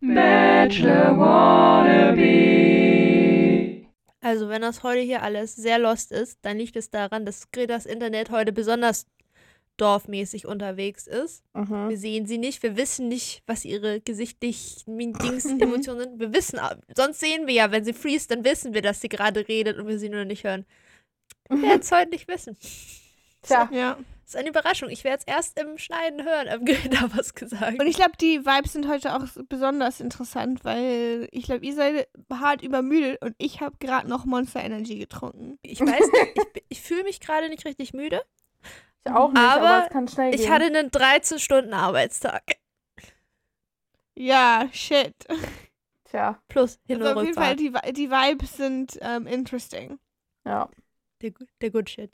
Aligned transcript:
Bachelor 0.00 1.18
Wannabe. 1.18 2.20
Also, 4.22 4.48
wenn 4.48 4.62
das 4.62 4.82
heute 4.82 5.00
hier 5.00 5.22
alles 5.22 5.54
sehr 5.56 5.78
lost 5.78 6.10
ist, 6.12 6.38
dann 6.42 6.56
liegt 6.58 6.76
es 6.76 6.90
daran, 6.90 7.26
dass 7.26 7.50
Gretas 7.50 7.86
Internet 7.86 8.30
heute 8.30 8.52
besonders 8.52 9.06
dorfmäßig 9.76 10.46
unterwegs 10.46 11.06
ist. 11.06 11.42
Mhm. 11.54 11.88
Wir 11.88 11.98
sehen 11.98 12.26
sie 12.26 12.38
nicht, 12.38 12.62
wir 12.62 12.76
wissen 12.76 13.08
nicht, 13.08 13.42
was 13.46 13.64
ihre 13.64 14.00
gesichtlichen 14.00 15.12
Dings, 15.18 15.46
Emotionen 15.46 16.00
sind. 16.00 16.20
Wir 16.20 16.32
wissen, 16.34 16.58
sonst 16.94 17.20
sehen 17.20 17.46
wir 17.46 17.54
ja, 17.54 17.70
wenn 17.70 17.84
sie 17.84 17.94
freeze, 17.94 18.28
dann 18.28 18.44
wissen 18.44 18.74
wir, 18.74 18.82
dass 18.82 19.00
sie 19.00 19.08
gerade 19.08 19.48
redet 19.48 19.78
und 19.78 19.86
wir 19.88 19.98
sie 19.98 20.10
nur 20.10 20.24
nicht 20.24 20.44
hören. 20.44 20.66
Wir 21.48 21.62
werden 21.62 21.80
es 21.80 21.90
heute 21.92 22.10
nicht 22.10 22.28
wissen. 22.28 22.56
Tja, 23.42 23.68
Ja. 23.72 23.98
Das 24.30 24.36
ist 24.36 24.40
eine 24.42 24.50
Überraschung. 24.50 24.90
Ich 24.90 25.02
werde 25.02 25.18
es 25.18 25.24
erst 25.26 25.58
im 25.58 25.76
Schneiden 25.76 26.22
hören. 26.24 26.64
Greta 26.64 27.00
hat 27.00 27.18
was 27.18 27.34
gesagt. 27.34 27.80
Und 27.80 27.86
ich 27.88 27.96
glaube, 27.96 28.12
die 28.20 28.46
Vibes 28.46 28.74
sind 28.74 28.86
heute 28.88 29.12
auch 29.16 29.24
besonders 29.48 29.98
interessant, 29.98 30.64
weil 30.64 31.26
ich 31.32 31.46
glaube, 31.46 31.66
ihr 31.66 31.74
seid 31.74 32.08
hart 32.32 32.62
übermüdet 32.62 33.20
und 33.24 33.34
ich 33.38 33.60
habe 33.60 33.76
gerade 33.80 34.08
noch 34.08 34.26
Monster 34.26 34.62
Energy 34.62 34.98
getrunken. 35.00 35.58
Ich 35.62 35.80
weiß 35.80 35.88
nicht, 36.12 36.38
ich, 36.54 36.64
ich 36.68 36.80
fühle 36.80 37.02
mich 37.02 37.18
gerade 37.18 37.48
nicht 37.48 37.64
richtig 37.64 37.92
müde. 37.92 38.22
ich 39.04 39.10
auch 39.12 39.32
nicht, 39.32 39.42
aber, 39.42 39.68
Aber 39.68 39.84
es 39.86 39.92
kann 39.92 40.06
schnell 40.06 40.32
Ich 40.32 40.42
gehen. 40.42 40.52
hatte 40.52 40.66
einen 40.66 40.90
13-Stunden-Arbeitstag. 40.90 42.42
Ja, 44.14 44.68
shit. 44.72 45.14
Tja, 46.04 46.40
Plus 46.46 46.78
Hin- 46.86 47.02
Also 47.02 47.10
und 47.12 47.18
auf 47.18 47.22
jeden 47.24 47.34
Fall, 47.34 47.56
die, 47.56 47.72
die 47.94 48.10
Vibes 48.12 48.56
sind 48.56 48.96
ähm, 49.00 49.26
interesting. 49.26 49.98
ja. 50.46 50.68
Der, 51.22 51.32
der 51.60 51.70
Good 51.70 51.90
Shit. 51.90 52.12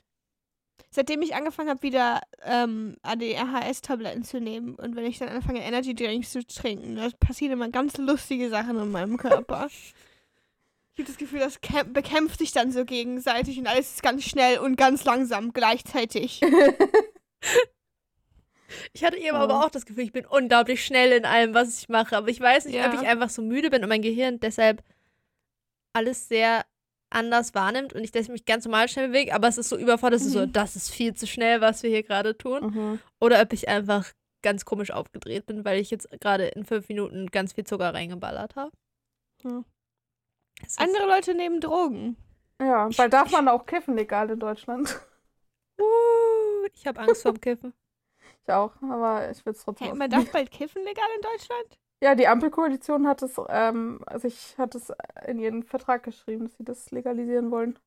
Seitdem 0.89 1.21
ich 1.21 1.35
angefangen 1.35 1.69
habe, 1.69 1.81
wieder 1.83 2.21
ähm, 2.43 2.95
ADHS-Tabletten 3.03 4.23
zu 4.23 4.39
nehmen 4.39 4.75
und 4.75 4.95
wenn 4.95 5.05
ich 5.05 5.19
dann 5.19 5.29
anfange, 5.29 5.61
Energy 5.63 5.93
Drinks 5.93 6.31
zu 6.31 6.45
trinken, 6.45 6.95
da 6.95 7.09
passieren 7.19 7.53
immer 7.53 7.69
ganz 7.69 7.97
lustige 7.97 8.49
Sachen 8.49 8.77
in 8.79 8.91
meinem 8.91 9.17
Körper. 9.17 9.67
Ich 9.69 9.93
habe 10.99 11.03
das 11.07 11.17
Gefühl, 11.17 11.39
das 11.39 11.61
kämp- 11.61 11.93
bekämpft 11.93 12.39
sich 12.39 12.51
dann 12.53 12.71
so 12.71 12.85
gegenseitig 12.85 13.59
und 13.59 13.67
alles 13.67 13.91
ist 13.95 14.01
ganz 14.03 14.23
schnell 14.23 14.59
und 14.59 14.77
ganz 14.77 15.03
langsam 15.03 15.53
gleichzeitig. 15.53 16.41
Ich 18.91 19.03
hatte 19.03 19.15
eben 19.17 19.27
Ja. 19.27 19.33
aber 19.35 19.63
auch 19.65 19.69
das 19.69 19.85
Gefühl, 19.85 20.03
ich 20.03 20.11
bin 20.11 20.25
unglaublich 20.25 20.83
schnell 20.85 21.13
in 21.13 21.23
allem, 21.25 21.53
was 21.53 21.79
ich 21.79 21.87
mache. 21.87 22.17
Aber 22.17 22.27
ich 22.27 22.39
weiß 22.41 22.65
nicht, 22.65 22.75
ob 22.77 22.93
Ja. 22.93 23.01
ich 23.01 23.07
einfach 23.07 23.29
so 23.29 23.41
müde 23.41 23.69
bin 23.69 23.81
und 23.81 23.87
mein 23.89 24.01
Gehirn 24.01 24.39
deshalb 24.41 24.83
alles 25.93 26.27
sehr 26.27 26.65
anders 27.09 27.53
wahrnimmt 27.55 27.93
und 27.93 28.03
ich 28.03 28.11
deswegen 28.11 28.33
mich 28.33 28.45
ganz 28.45 28.65
normal 28.65 28.87
schnell 28.89 29.07
bewege, 29.09 29.33
aber 29.33 29.47
es 29.47 29.57
ist 29.57 29.69
so 29.69 29.77
überfordert, 29.77 30.19
es 30.19 30.27
ist 30.27 30.33
so, 30.33 30.41
Mhm. 30.45 30.53
das 30.53 30.75
ist 30.75 30.89
viel 30.89 31.13
zu 31.13 31.25
schnell, 31.27 31.61
was 31.61 31.81
wir 31.83 31.89
hier 31.89 32.03
gerade 32.03 32.37
tun. 32.37 32.65
Mhm. 32.73 32.99
Oder 33.21 33.41
ob 33.41 33.53
ich 33.53 33.69
einfach 33.69 34.11
ganz 34.43 34.65
komisch 34.65 34.91
aufgedreht 34.91 35.45
bin, 35.45 35.65
weil 35.65 35.79
ich 35.79 35.89
jetzt 35.89 36.09
gerade 36.21 36.47
in 36.47 36.63
fünf 36.65 36.87
Minuten 36.89 37.27
ganz 37.27 37.53
viel 37.53 37.63
Zucker 37.65 37.93
reingeballert 37.93 38.55
habe. 38.55 38.71
Hm. 39.43 39.65
Ist- 40.65 40.79
Andere 40.79 41.05
Leute 41.07 41.33
nehmen 41.33 41.59
Drogen. 41.61 42.17
Ja, 42.61 42.89
weil 42.97 43.09
darf 43.09 43.31
man 43.31 43.47
auch 43.47 43.65
kiffen 43.65 43.95
legal 43.95 44.29
in 44.29 44.39
Deutschland. 44.39 44.99
Uh, 45.79 46.65
ich 46.73 46.85
habe 46.87 46.99
Angst 47.01 47.21
vorm 47.23 47.39
Kiffen. 47.41 47.73
Ich 48.43 48.51
auch, 48.53 48.73
aber 48.81 49.29
ich 49.29 49.45
will 49.45 49.53
es 49.53 49.63
trotzdem 49.63 49.87
Hey, 49.87 49.95
man 49.95 50.09
darf 50.09 50.31
bald 50.31 50.51
kiffen 50.51 50.83
legal 50.83 51.07
in 51.15 51.21
Deutschland? 51.21 51.79
Ja, 52.01 52.13
die 52.13 52.27
Ampelkoalition 52.27 53.07
hat 53.07 53.23
es, 53.23 53.39
ähm, 53.49 54.03
sich 54.15 54.55
hat 54.57 54.75
es 54.75 54.93
in 55.25 55.39
ihren 55.39 55.63
Vertrag 55.63 56.03
geschrieben, 56.03 56.45
dass 56.45 56.57
sie 56.57 56.63
das 56.63 56.91
legalisieren 56.91 57.49
wollen. 57.49 57.79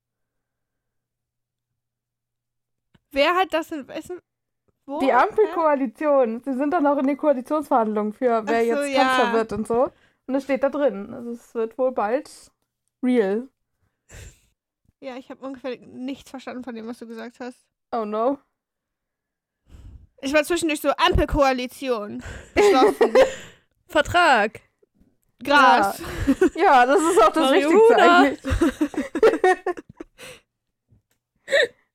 Wer 3.13 3.35
hat 3.37 3.53
das 3.53 3.71
in 3.71 3.87
wessen? 3.89 4.21
Wo? 4.87 4.99
Die 4.99 5.13
Ampelkoalition, 5.13 6.43
sie 6.45 6.55
sind 6.55 6.73
doch 6.73 6.81
noch 6.81 6.99
in 6.99 7.07
den 7.07 7.17
Koalitionsverhandlungen 7.17 8.13
für 8.13 8.47
wer 8.47 8.65
so, 8.65 8.83
jetzt 8.83 8.97
ja. 8.97 9.05
Kanzler 9.05 9.33
wird 9.33 9.53
und 9.53 9.67
so. 9.67 9.93
Und 10.27 10.35
das 10.35 10.45
steht 10.45 10.63
da 10.65 10.71
drin. 10.71 11.15
Also 11.15 11.31
es 11.31 11.55
wird 11.55 11.79
wohl 11.79 11.93
bald 11.93 12.51
real. 13.03 13.49
Ja, 15.01 15.17
ich 15.17 15.31
habe 15.31 15.45
ungefähr 15.45 15.79
nichts 15.79 16.31
verstanden 16.31 16.65
von 16.65 16.75
dem, 16.75 16.87
was 16.87 16.99
du 16.99 17.07
gesagt 17.07 17.39
hast. 17.41 17.65
Oh 17.93 18.05
no. 18.05 18.39
Ich 20.21 20.33
war 20.35 20.45
zwischendurch 20.45 20.81
so 20.81 20.91
Ampelkoalition. 20.91 22.23
Beschlossen. 22.55 23.15
Vertrag. 23.91 24.61
Gras. 25.43 26.01
Ja, 26.55 26.85
das 26.87 27.01
ist 27.01 27.23
auch 27.23 27.33
das 27.33 27.53
Wichtigste 27.53 27.95
Marihuana. 27.97 28.19
eigentlich. 28.19 28.41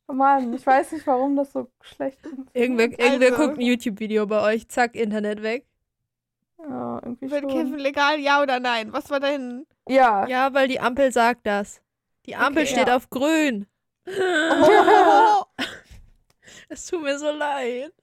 oh 0.07 0.13
Mann, 0.13 0.53
ich 0.53 0.66
weiß 0.66 0.91
nicht, 0.94 1.06
warum 1.07 1.35
das 1.35 1.51
so 1.53 1.69
schlecht 1.81 2.25
ist. 2.25 2.33
Irgendwer, 2.53 2.88
irgendwer 3.00 3.31
Also. 3.31 3.44
guckt 3.45 3.57
ein 3.57 3.61
YouTube-Video 3.61 4.25
bei 4.25 4.41
euch, 4.41 4.67
zack, 4.67 4.95
Internet 4.95 5.44
weg. 5.44 5.66
Ja, 6.57 7.00
irgendwie 7.03 7.29
Wird 7.29 7.41
schon. 7.44 7.51
Kiffen 7.51 7.78
legal, 7.78 8.19
ja 8.19 8.41
oder 8.41 8.59
nein? 8.59 8.91
Was 8.91 9.09
war 9.12 9.19
dein... 9.19 9.66
Ja. 9.88 10.27
Ja, 10.27 10.53
weil 10.53 10.67
die 10.67 10.79
Ampel 10.79 11.12
sagt 11.12 11.45
das. 11.45 11.81
Die 12.25 12.35
Ampel 12.35 12.63
Okay, 12.63 12.72
steht 12.72 12.88
ja. 12.88 12.95
auf 12.95 13.09
grün. 13.09 13.67
Oh. 14.07 15.44
Es 16.67 16.88
tut 16.88 17.03
mir 17.03 17.19
so 17.19 17.29
leid. 17.31 17.94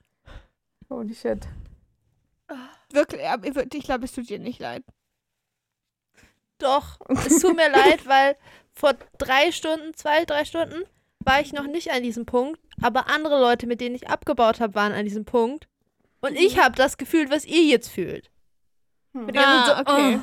Holy 0.88 1.12
shit. 1.14 1.48
Wirklich, 2.94 3.26
aber 3.26 3.46
ich 3.46 3.84
glaube, 3.84 4.04
es 4.04 4.12
tut 4.12 4.28
dir 4.28 4.38
nicht 4.38 4.60
leid. 4.60 4.84
Doch, 6.58 6.98
es 7.26 7.40
tut 7.40 7.56
mir 7.56 7.70
leid, 7.72 8.06
weil 8.06 8.36
vor 8.72 8.94
drei 9.18 9.52
Stunden, 9.52 9.94
zwei, 9.94 10.24
drei 10.24 10.44
Stunden 10.44 10.84
war 11.20 11.40
ich 11.40 11.52
noch 11.52 11.66
nicht 11.66 11.90
an 11.92 12.02
diesem 12.02 12.26
Punkt, 12.26 12.60
aber 12.80 13.08
andere 13.08 13.40
Leute, 13.40 13.66
mit 13.66 13.80
denen 13.80 13.94
ich 13.94 14.08
abgebaut 14.08 14.60
habe, 14.60 14.74
waren 14.74 14.92
an 14.92 15.04
diesem 15.04 15.24
Punkt. 15.24 15.68
Und 16.20 16.36
ich 16.36 16.58
habe 16.58 16.74
das 16.76 16.98
gefühlt, 16.98 17.30
was 17.30 17.44
ihr 17.44 17.62
jetzt 17.64 17.88
fühlt. 17.88 18.30
Hm. 19.12 19.28
Anderen 19.28 19.44
Ah, 19.44 19.66
so, 19.66 19.92
okay. 19.92 20.20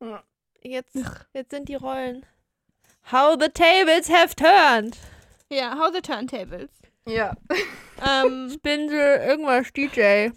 oh. 0.00 0.18
Jetzt, 0.62 0.96
jetzt 1.32 1.50
sind 1.50 1.68
die 1.68 1.74
Rollen. 1.76 2.26
How 3.12 3.36
the 3.40 3.48
tables 3.48 4.08
have 4.10 4.34
turned. 4.34 4.96
Ja, 5.50 5.78
how 5.78 5.94
the 5.94 6.00
turntables. 6.00 6.70
Ja. 7.06 7.36
ähm, 8.04 8.50
Spindel, 8.52 9.20
irgendwas 9.20 9.72
DJ. 9.72 10.30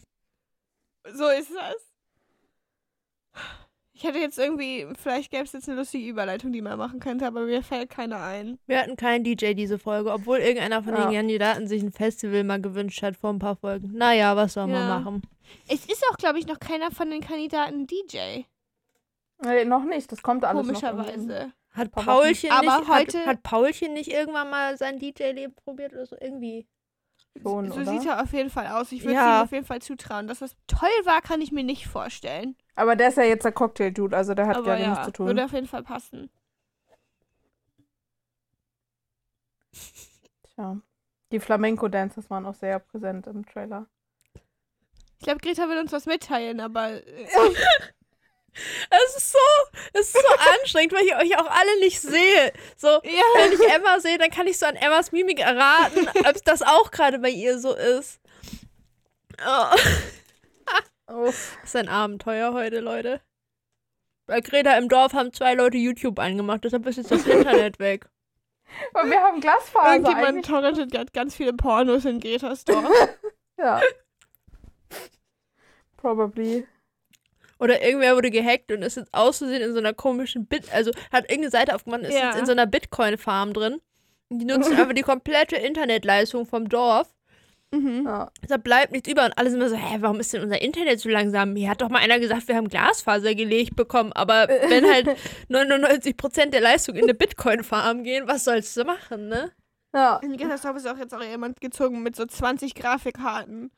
So 1.16 1.28
ist 1.30 1.52
das. 1.53 1.75
Ich 3.94 4.06
hätte 4.06 4.18
jetzt 4.20 4.40
irgendwie, 4.40 4.88
vielleicht 4.97 5.30
gäbe 5.30 5.44
es 5.44 5.52
jetzt 5.52 5.68
eine 5.68 5.78
lustige 5.78 6.08
Überleitung, 6.08 6.53
die 6.53 6.62
man 6.62 6.78
machen 6.78 7.02
könnte, 7.02 7.28
aber 7.28 7.42
mir 7.42 7.62
fällt 7.62 7.90
keine 7.90 8.16
ein. 8.18 8.58
Wir 8.66 8.80
hatten 8.80 8.96
keinen 8.96 9.25
DJ 9.25 9.53
diese 9.56 9.78
Folge, 9.78 10.14
obwohl 10.14 10.38
irgendeiner 10.38 10.81
von 10.81 10.94
Ja. 10.94 11.08
den 11.08 11.14
Kandidaten 11.16 11.68
sich 11.68 11.84
ein 11.84 11.92
Festival 11.92 12.46
mal 12.46 12.62
gewünscht 12.62 13.03
hat 13.03 13.18
vor 13.18 13.30
ein 13.31 13.40
paar 13.40 13.58
Folgen. 13.58 13.92
Naja, 13.94 14.38
was 14.38 14.53
soll 14.53 14.68
man 14.68 14.88
Ja. 14.88 15.00
machen? 15.00 15.22
Es 15.68 15.86
ist 15.86 16.02
auch, 16.09 16.16
glaube 16.16 16.40
ich, 16.40 16.47
noch 16.47 16.59
keiner 16.62 16.92
von 16.92 17.09
den 17.12 17.20
Kandidaten 17.20 17.88
DJ. 17.88 18.44
Nee, 19.44 19.66
noch 19.66 19.84
nicht. 19.84 20.09
Das 20.12 20.22
kommt 20.22 20.46
alles. 20.46 20.66
Komischerweise. 20.66 21.52
Hat 21.72 21.91
Paulchen, 21.91 22.52
Aber 22.52 22.80
nicht, 22.80 22.90
heute- 22.90 23.20
hat, 23.20 23.26
hat 23.28 23.44
Paulchen 23.44 23.94
nicht 23.94 24.09
irgendwann 24.12 24.50
mal 24.50 24.78
sein 24.78 24.97
DJ-Leben 24.97 25.53
probiert 25.56 25.91
oder 25.94 26.06
so? 26.06 26.16
Irgendwie. 26.20 26.66
Schon, 27.41 27.72
so 27.72 27.79
oder? 27.81 27.91
sieht 27.91 28.06
er 28.06 28.22
auf 28.22 28.34
jeden 28.34 28.50
Fall 28.50 28.67
aus. 28.67 28.91
Ich 28.91 29.01
würde 29.03 29.13
Ja. 29.13 29.40
ihm 29.40 29.44
auf 29.44 29.51
jeden 29.51 29.66
Fall 29.66 29.81
zutrauen. 29.81 30.28
Dass 30.28 30.40
das 30.40 30.56
toll 30.67 30.90
war, 31.06 31.22
kann 31.22 31.41
ich 31.41 31.51
mir 31.51 31.63
nicht 31.63 31.88
vorstellen. 31.88 32.56
Aber 32.75 32.95
der 32.95 33.09
ist 33.09 33.17
ja 33.17 33.23
jetzt 33.23 33.44
der 33.45 33.51
Cocktail-Dude, 33.51 34.16
also 34.16 34.34
der 34.34 34.47
hat 34.47 34.57
aber 34.57 34.66
gerne 34.66 34.81
ja, 34.84 34.90
nichts 34.91 35.06
zu 35.06 35.12
tun. 35.12 35.28
würde 35.28 35.45
auf 35.45 35.53
jeden 35.53 35.67
Fall 35.67 35.84
passen. 35.84 36.29
Tja. 40.56 40.78
Die 41.31 41.40
Flamenco-Dancers 41.40 42.29
waren 42.29 42.45
auch 42.45 42.56
sehr 42.56 42.79
präsent 42.79 43.28
im 43.28 43.46
Trailer. 43.46 43.85
Ich 45.19 45.25
glaube, 45.25 45.40
Greta 45.41 45.67
will 45.69 45.78
uns 45.78 45.91
was 45.91 46.06
mitteilen, 46.06 46.59
aber 46.59 46.91
äh, 47.06 47.28
Es 48.90 49.16
ist 49.18 49.32
so, 49.32 49.38
es 49.94 50.02
ist 50.08 50.14
so 50.14 50.20
anstrengend, 50.60 50.94
weil 50.94 51.06
ich 51.06 51.16
euch 51.16 51.38
auch 51.38 51.50
alle 51.50 51.80
nicht 51.80 52.02
sehe. 52.02 52.54
So, 52.76 52.88
ja. 52.88 53.24
wenn 53.36 53.54
ich 53.54 53.68
Emma 53.68 54.00
sehe, 54.00 54.18
dann 54.18 54.32
kann 54.32 54.48
ich 54.48 54.58
so 54.58 54.66
an 54.66 54.76
Emmas 54.76 55.12
Mimik 55.12 55.40
erraten, 55.40 56.08
ob 56.28 56.44
das 56.46 56.62
auch 56.62 56.92
gerade 56.92 57.20
bei 57.20 57.30
ihr 57.30 57.59
so 57.59 57.74
ist. 57.76 58.20
Oh. 59.46 59.76
Uff. 61.14 61.58
Das 61.62 61.70
ist 61.70 61.76
ein 61.76 61.90
Abenteuer 61.90 62.54
heute, 62.54 62.80
Leute. 62.80 63.22
Bei 64.28 64.41
Greta 64.41 64.78
im 64.78 64.90
Dorf 64.90 65.14
haben 65.14 65.34
zwei 65.34 65.56
Leute 65.56 65.78
YouTube 65.78 66.20
angemacht, 66.20 66.64
deshalb 66.64 66.85
ist 66.85 66.97
jetzt 66.97 67.12
das 67.12 67.26
Internet 67.26 67.79
weg. 67.79 68.08
Und 68.94 69.09
wir 69.09 69.20
haben 69.20 69.41
Glasfaser 69.41 69.94
Irgendjemand 69.94 70.46
torrentet 70.46 70.91
gerade 70.91 71.12
ganz 71.12 71.35
viele 71.35 71.53
Pornos 71.53 72.06
in 72.06 72.20
Gretas 72.20 72.66
Dorf. 72.66 72.88
Ja. 73.58 73.82
Probably. 75.97 76.68
Oder 77.59 77.84
irgendwer 77.84 78.16
wurde 78.16 78.32
gehackt 78.32 78.72
und 78.72 78.82
ist 78.82 78.96
jetzt 78.97 79.14
aus 79.14 79.40
Versehen 79.40 79.61
in 79.61 79.73
so 79.73 79.79
einer 79.79 79.94
komischen 79.94 80.46
Bit, 80.47 80.73
also 80.73 80.91
hat 81.11 81.26
irgendeine 81.26 81.52
Seite 81.52 81.76
aufgemacht 81.76 82.02
und 82.02 82.08
ist 82.08 82.16
Ja. 82.17 82.29
jetzt 82.29 82.40
in 82.40 82.46
so 82.46 82.53
einer 82.53 82.66
Bitcoin-Farm 82.66 83.53
drin. 83.53 83.82
Und 84.29 84.40
die 84.40 84.46
nutzen 84.46 84.73
einfach 84.79 84.94
die 84.94 85.02
komplette 85.02 85.58
Internetleistung 85.58 86.46
vom 86.46 86.70
Dorf. 86.70 87.08
mhm. 87.72 88.03
Ja. 88.06 88.32
Da 88.47 88.58
bleibt 88.58 88.91
nichts 88.94 89.09
über 89.09 89.26
und 89.26 89.38
alle 89.38 89.50
sind 89.50 89.59
immer 89.59 89.70
so, 89.70 89.76
hä, 89.76 89.97
warum 90.00 90.20
ist 90.20 90.32
denn 90.34 90.41
unser 90.41 90.61
Internet 90.61 91.00
so 91.02 91.09
langsam? 91.09 91.56
Hier 91.56 91.70
hat 91.70 91.82
doch 91.82 91.90
mal 91.90 92.00
einer 92.00 92.20
gesagt, 92.20 92.47
wir 92.47 92.56
haben 92.56 92.70
Glasfaser 92.70 93.35
gelegt 93.35 93.76
bekommen, 93.76 94.14
aber 94.14 94.47
wenn 94.70 94.85
halt 94.90 95.17
99% 95.50 96.50
der 96.52 96.61
Leistung 96.61 96.96
in 96.96 97.03
eine 97.03 97.14
Bitcoin-Farm 97.14 98.03
gehen, 98.03 98.28
was 98.28 98.46
sollst 98.46 98.76
du 98.78 98.84
machen, 98.85 99.28
ne? 99.28 99.52
Ja. 99.94 100.17
In 100.23 100.38
Dorf 100.38 100.76
ist 100.78 100.88
auch 100.88 100.97
jetzt 100.97 101.14
auch 101.14 101.22
jemand 101.23 101.59
gezogen 101.61 102.02
mit 102.03 102.16
so 102.16 102.26
20 102.26 102.76
Grafikkarten. 102.76 103.72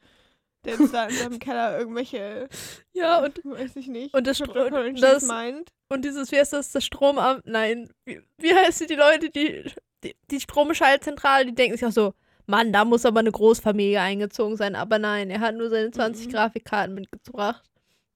Der 0.66 0.75
jetzt 0.78 0.94
da 0.94 1.06
in 1.08 1.16
seinem 1.16 1.40
Keller 1.40 1.78
irgendwelche, 1.80 2.48
Ja, 2.94 3.24
und, 3.24 3.40
weiß 3.44 3.75
ich 3.78 3.88
nicht, 3.88 4.13
Und 4.13 4.28
das 4.28 4.38
Stro- 4.38 4.52
Cryptocurrencies 4.54 5.02
das- 5.02 5.24
meint. 5.24 5.72
und 5.90 6.06
dieses, 6.06 6.31
wie 6.31 6.38
heißt 6.40 6.54
das, 6.54 6.72
das 6.72 6.86
Stromamt, 6.86 7.46
nein, 7.46 7.90
wie, 8.06 8.22
wie 8.38 8.54
heißen 8.54 8.88
die 8.88 8.96
Leute, 8.96 9.30
die, 9.30 9.63
die, 10.04 10.16
die 10.30 10.40
Stromschaltzentrale, 10.40 11.46
die 11.48 11.56
denken 11.56 11.78
sich 11.78 11.86
auch 11.86 11.92
so, 11.92 12.13
Mann, 12.48 12.74
da 12.74 12.86
muss 12.86 13.06
aber 13.06 13.19
eine 13.22 13.31
Großfamilie 13.31 14.02
eingezogen 14.02 14.58
sein. 14.58 14.75
Aber 14.75 15.00
nein, 15.00 15.30
er 15.30 15.40
hat 15.40 15.56
nur 15.56 15.69
seine 15.69 15.92
20 15.92 16.28
Mhm. 16.28 16.31
Grafikkarten 16.31 16.96
mitgebracht. 16.96 17.64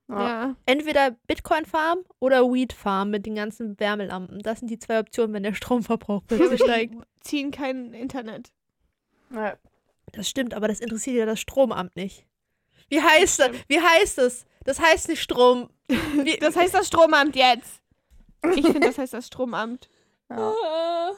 Ja. 0.09 0.19
Ja. 0.19 0.55
Entweder 0.65 1.11
Bitcoin 1.27 1.65
Farm 1.65 1.99
oder 2.19 2.41
Weed 2.51 2.73
Farm 2.73 3.11
mit 3.11 3.25
den 3.25 3.35
ganzen 3.35 3.79
Wärmelampen. 3.79 4.39
Das 4.41 4.59
sind 4.59 4.69
die 4.69 4.79
zwei 4.79 4.99
Optionen, 4.99 5.33
wenn 5.33 5.43
der 5.43 5.53
Stromverbrauch 5.53 6.23
plötzlich 6.27 6.59
steigt. 6.63 6.95
Ziehen 7.21 7.51
kein 7.51 7.93
Internet. 7.93 8.51
Ja. 9.33 9.55
Das 10.11 10.27
stimmt, 10.29 10.53
aber 10.53 10.67
das 10.67 10.79
interessiert 10.79 11.15
ja 11.17 11.25
das 11.25 11.39
Stromamt 11.39 11.95
nicht. 11.95 12.25
Wie 12.89 13.01
heißt 13.01 13.39
das? 13.39 13.51
Wie 13.67 13.79
heißt 13.79 14.17
es? 14.19 14.45
Das 14.63 14.79
heißt 14.79 15.09
nicht 15.09 15.21
Strom. 15.21 15.69
Wie, 15.87 16.37
Das 16.39 16.55
heißt 16.55 16.73
das 16.73 16.87
Stromamt 16.87 17.35
jetzt. 17.35 17.81
Ich 18.55 18.65
finde, 18.65 18.81
das 18.87 18.97
heißt 18.97 19.13
das 19.13 19.27
Stromamt. 19.27 19.89
ja. 20.29 20.37
Ah, 20.37 21.11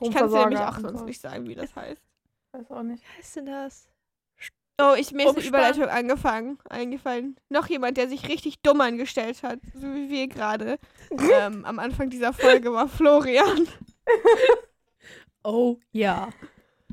Ich 0.00 0.10
kann 0.12 0.26
es 0.26 0.32
nämlich 0.32 0.58
auch 0.60 0.78
sonst 0.78 0.98
so. 1.00 1.04
nicht 1.04 1.20
sagen, 1.20 1.46
wie 1.48 1.54
das 1.54 1.74
heißt. 1.76 2.02
Weiß 2.52 2.70
auch 2.70 2.82
nicht. 2.82 3.02
wie 3.02 3.18
heißt 3.18 3.36
denn 3.36 3.46
das? 3.46 3.88
Oh, 4.80 4.94
ich 4.98 5.12
mir 5.12 5.28
ist 5.28 5.36
eine. 5.36 5.46
Überleitung 5.46 5.84
angefangen, 5.84 6.58
eingefallen. 6.68 7.36
Noch 7.48 7.68
jemand, 7.68 7.96
der 7.96 8.08
sich 8.08 8.28
richtig 8.28 8.60
dumm 8.62 8.80
angestellt 8.80 9.44
hat, 9.44 9.60
so 9.72 9.82
wie 9.94 10.10
wir 10.10 10.26
gerade. 10.26 10.78
ähm, 11.32 11.64
am 11.64 11.78
Anfang 11.78 12.10
dieser 12.10 12.32
Folge 12.32 12.72
war 12.72 12.88
Florian. 12.88 13.68
Oh 15.44 15.78
ja. 15.92 16.30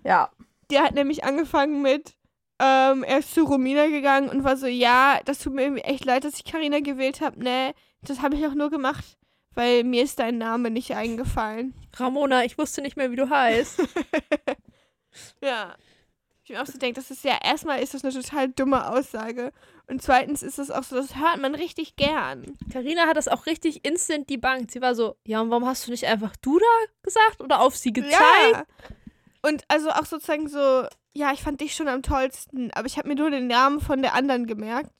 Ja. 0.04 0.30
Der 0.70 0.84
hat 0.84 0.94
nämlich 0.94 1.24
angefangen 1.24 1.82
mit, 1.82 2.16
ähm, 2.64 3.04
er 3.04 3.20
ist 3.20 3.34
zu 3.34 3.44
Romina 3.44 3.88
gegangen 3.88 4.30
und 4.30 4.44
war 4.44 4.56
so, 4.56 4.68
ja, 4.68 5.20
das 5.26 5.40
tut 5.40 5.54
mir 5.54 5.84
echt 5.84 6.06
leid, 6.06 6.24
dass 6.24 6.36
ich 6.36 6.44
Karina 6.44 6.80
gewählt 6.80 7.20
habe. 7.20 7.44
Nee, 7.44 7.74
das 8.04 8.22
habe 8.22 8.36
ich 8.36 8.46
auch 8.46 8.54
nur 8.54 8.70
gemacht, 8.70 9.18
weil 9.56 9.84
mir 9.84 10.04
ist 10.04 10.20
dein 10.20 10.38
Name 10.38 10.70
nicht 10.70 10.96
eingefallen. 10.96 11.74
Ramona, 11.96 12.44
ich 12.46 12.60
wusste 12.60 12.84
nicht 12.84 12.98
mehr, 12.98 13.12
wie 13.12 13.16
du 13.16 13.30
heißt. 13.30 13.82
Ja. 15.44 15.76
Ich 16.44 16.50
mir 16.50 16.62
auch 16.62 16.66
so 16.66 16.78
denke, 16.78 17.00
das 17.00 17.12
ist 17.12 17.24
ja, 17.24 17.38
erstmal 17.44 17.82
ist 17.82 17.94
das 17.94 18.04
eine 18.04 18.14
total 18.14 18.50
dumme 18.50 18.90
Aussage. 18.90 19.52
Und 19.88 20.02
zweitens 20.02 20.42
ist 20.42 20.58
das 20.58 20.72
auch 20.72 20.84
so, 20.84 20.96
das 20.96 21.16
hört 21.16 21.40
man 21.40 21.54
richtig 21.54 21.98
gern. 21.98 22.58
Karina 22.72 23.08
hat 23.08 23.18
das 23.18 23.28
auch 23.28 23.46
richtig 23.46 23.86
instant 23.86 24.30
debunked. 24.30 24.72
Sie 24.72 24.82
war 24.82 24.96
so, 24.96 25.18
ja, 25.26 25.42
und 25.42 25.50
warum 25.50 25.66
hast 25.66 25.86
du 25.86 25.92
nicht 25.92 26.06
einfach 26.06 26.36
du 26.38 26.58
da 26.58 26.66
gesagt 27.04 27.42
oder 27.42 27.60
auf 27.60 27.76
sie 27.76 27.94
gezeigt? 27.94 28.16
Ja. 28.54 28.66
Und 29.44 29.64
also 29.68 29.90
auch 29.90 30.06
sozusagen 30.06 30.48
so, 30.48 30.88
ja, 31.14 31.32
ich 31.34 31.42
fand 31.44 31.62
dich 31.62 31.76
schon 31.76 31.88
am 31.88 32.04
tollsten, 32.04 32.72
aber 32.74 32.86
ich 32.88 32.98
habe 32.98 33.08
mir 33.10 33.16
nur 33.16 33.30
den 33.32 33.48
Namen 33.48 33.80
von 33.82 34.02
der 34.02 34.14
anderen 34.14 34.48
gemerkt. 34.48 34.92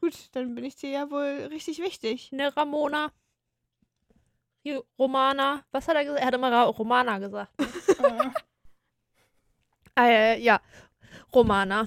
Gut, 0.00 0.14
dann 0.32 0.54
bin 0.54 0.64
ich 0.64 0.76
dir 0.76 0.90
ja 0.90 1.10
wohl 1.10 1.48
richtig 1.50 1.78
wichtig. 1.80 2.30
Ne, 2.32 2.54
Ramona. 2.56 3.10
Romana. 4.98 5.62
Was 5.72 5.88
hat 5.88 5.96
er 5.96 6.04
gesagt? 6.04 6.20
Er 6.20 6.26
hat 6.28 6.34
immer 6.34 6.50
Ra 6.52 6.62
Romana 6.64 7.18
gesagt. 7.18 7.52
Äh, 9.96 10.40
ja. 10.40 10.60
Romana. 11.32 11.86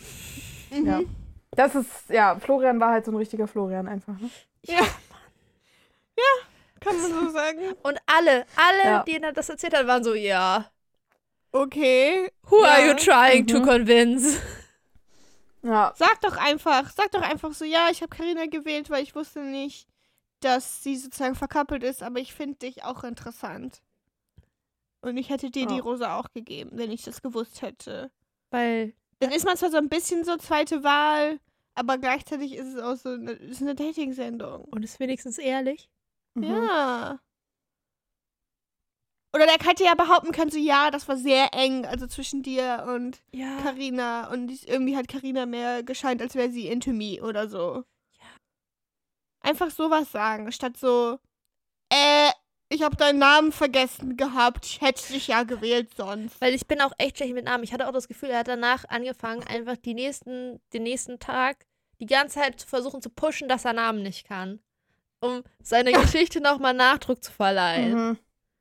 Ja. 0.72 1.02
Das 1.52 1.76
ist, 1.76 2.10
ja, 2.10 2.40
Florian 2.40 2.80
war 2.80 2.92
halt 2.92 3.04
so 3.04 3.12
ein 3.12 3.18
richtiger 3.18 3.48
Florian 3.48 3.86
einfach. 3.88 4.18
Ne? 4.18 4.30
Ja. 4.66 4.80
Kann 6.80 6.96
man 7.02 7.12
so 7.12 7.30
sagen. 7.32 7.60
Und 7.84 8.00
alle, 8.06 8.46
alle, 8.56 8.84
Ja. 8.84 9.04
denen 9.04 9.26
er 9.26 9.34
das 9.34 9.50
erzählt 9.50 9.76
hat, 9.76 9.88
waren 9.88 10.06
so, 10.06 10.14
ja. 10.14 10.72
Okay. 11.52 12.30
Who 12.50 12.62
Ja. 12.62 12.68
are 12.72 12.88
you 12.88 12.94
trying 12.96 13.48
to 13.48 13.60
Mhm. 13.60 13.64
convince? 13.66 14.40
Ja. 15.64 15.94
Sag 15.98 16.22
doch 16.22 16.38
einfach, 16.38 16.90
sag 16.92 17.12
doch 17.12 17.22
einfach 17.22 17.54
so, 17.54 17.66
ja, 17.66 17.90
ich 17.92 18.02
habe 18.02 18.16
Karina 18.16 18.46
gewählt, 18.46 18.90
weil 18.90 19.04
ich 19.04 19.16
wusste 19.16 19.42
nicht, 19.42 19.88
dass 20.42 20.84
sie 20.84 20.96
sozusagen 20.96 21.36
verkappelt 21.36 21.84
ist, 21.84 22.04
aber 22.04 22.20
ich 22.20 22.34
finde 22.34 22.58
dich 22.60 22.84
auch 22.84 23.04
interessant. 23.04 23.82
Und 25.02 25.18
ich 25.18 25.30
hätte 25.30 25.50
dir 25.52 25.66
die 25.66 25.76
Ja. 25.78 25.82
Rose 25.82 26.10
auch 26.12 26.32
gegeben, 26.34 26.72
wenn 26.74 26.92
ich 26.92 27.04
das 27.04 27.22
gewusst 27.22 27.62
hätte. 27.62 28.12
Weil, 28.50 28.94
Dann 29.20 29.32
ist 29.32 29.46
man 29.46 29.58
zwar 29.58 29.72
so 29.72 29.78
ein 29.78 29.90
bisschen 29.90 30.24
so 30.24 30.38
zweite 30.38 30.84
Wahl, 30.84 31.40
aber 31.76 31.98
gleichzeitig 31.98 32.54
ist 32.56 32.76
es 32.76 32.82
auch 32.82 32.96
so 32.96 33.10
eine, 33.10 33.32
ist 33.32 33.62
eine 33.62 33.74
Dating-Sendung. 33.76 34.66
und 34.66 34.84
ist 34.84 35.00
wenigstens 35.00 35.38
ehrlich. 35.38 35.90
Mhm. 36.36 36.44
Ja. 36.44 37.20
Oder 39.38 39.46
der 39.46 39.68
hätte 39.68 39.84
ja 39.84 39.94
behaupten 39.94 40.32
können, 40.32 40.50
so 40.52 40.58
ja, 40.58 40.90
das 40.90 41.08
war 41.08 41.16
sehr 41.16 41.54
eng, 41.54 41.86
also 41.86 42.08
zwischen 42.08 42.42
dir 42.42 42.86
und 42.94 43.22
Ja. 43.32 43.58
Karina 43.62 44.32
und 44.32 44.50
ich- 44.52 44.68
irgendwie 44.68 44.98
hat 44.98 45.08
Karina 45.08 45.46
mehr 45.46 45.84
gescheint, 45.84 46.22
als 46.22 46.34
wäre 46.36 46.50
sie 46.50 46.68
into 46.68 46.92
me 46.92 47.22
oder 47.22 47.48
so. 47.48 47.84
Ja. 48.20 48.26
Einfach 49.42 49.70
sowas 49.70 50.12
sagen, 50.12 50.52
statt 50.52 50.76
so, 50.78 51.20
äh, 51.94 52.32
ich 52.70 52.82
habe 52.82 52.96
deinen 52.98 53.20
Namen 53.20 53.52
vergessen 53.52 54.18
gehabt, 54.18 54.66
ich 54.66 54.82
hätte 54.82 55.14
dich 55.14 55.28
ja 55.28 55.44
gewählt 55.44 55.94
sonst. 55.96 56.42
Weil 56.42 56.54
ich 56.54 56.68
bin 56.68 56.82
auch 56.82 56.92
echt 56.98 57.18
schlecht 57.18 57.34
mit 57.34 57.46
Namen. 57.46 57.64
Ich 57.64 57.72
hatte 57.74 57.88
auch 57.88 57.94
das 57.94 58.08
Gefühl, 58.10 58.30
er 58.30 58.40
hat 58.40 58.48
danach 58.50 58.84
angefangen, 58.90 59.44
einfach 59.48 59.78
die 59.78 59.94
nächsten, 59.94 60.60
den 60.74 60.84
nächsten 60.84 61.20
Tag 61.20 61.66
die 62.00 62.06
ganze 62.08 62.40
Zeit 62.40 62.60
zu 62.60 62.68
versuchen 62.68 63.02
zu 63.02 63.10
pushen, 63.10 63.48
dass 63.48 63.66
er 63.66 63.74
Namen 63.74 64.04
nicht 64.04 64.28
kann. 64.28 64.60
Um 65.22 65.44
seiner 65.64 65.92
Geschichte 66.26 66.42
nochmal 66.42 66.74
Nachdruck 66.74 67.24
zu 67.24 67.32
verleihen. 67.32 67.94
Mhm. 68.10 68.18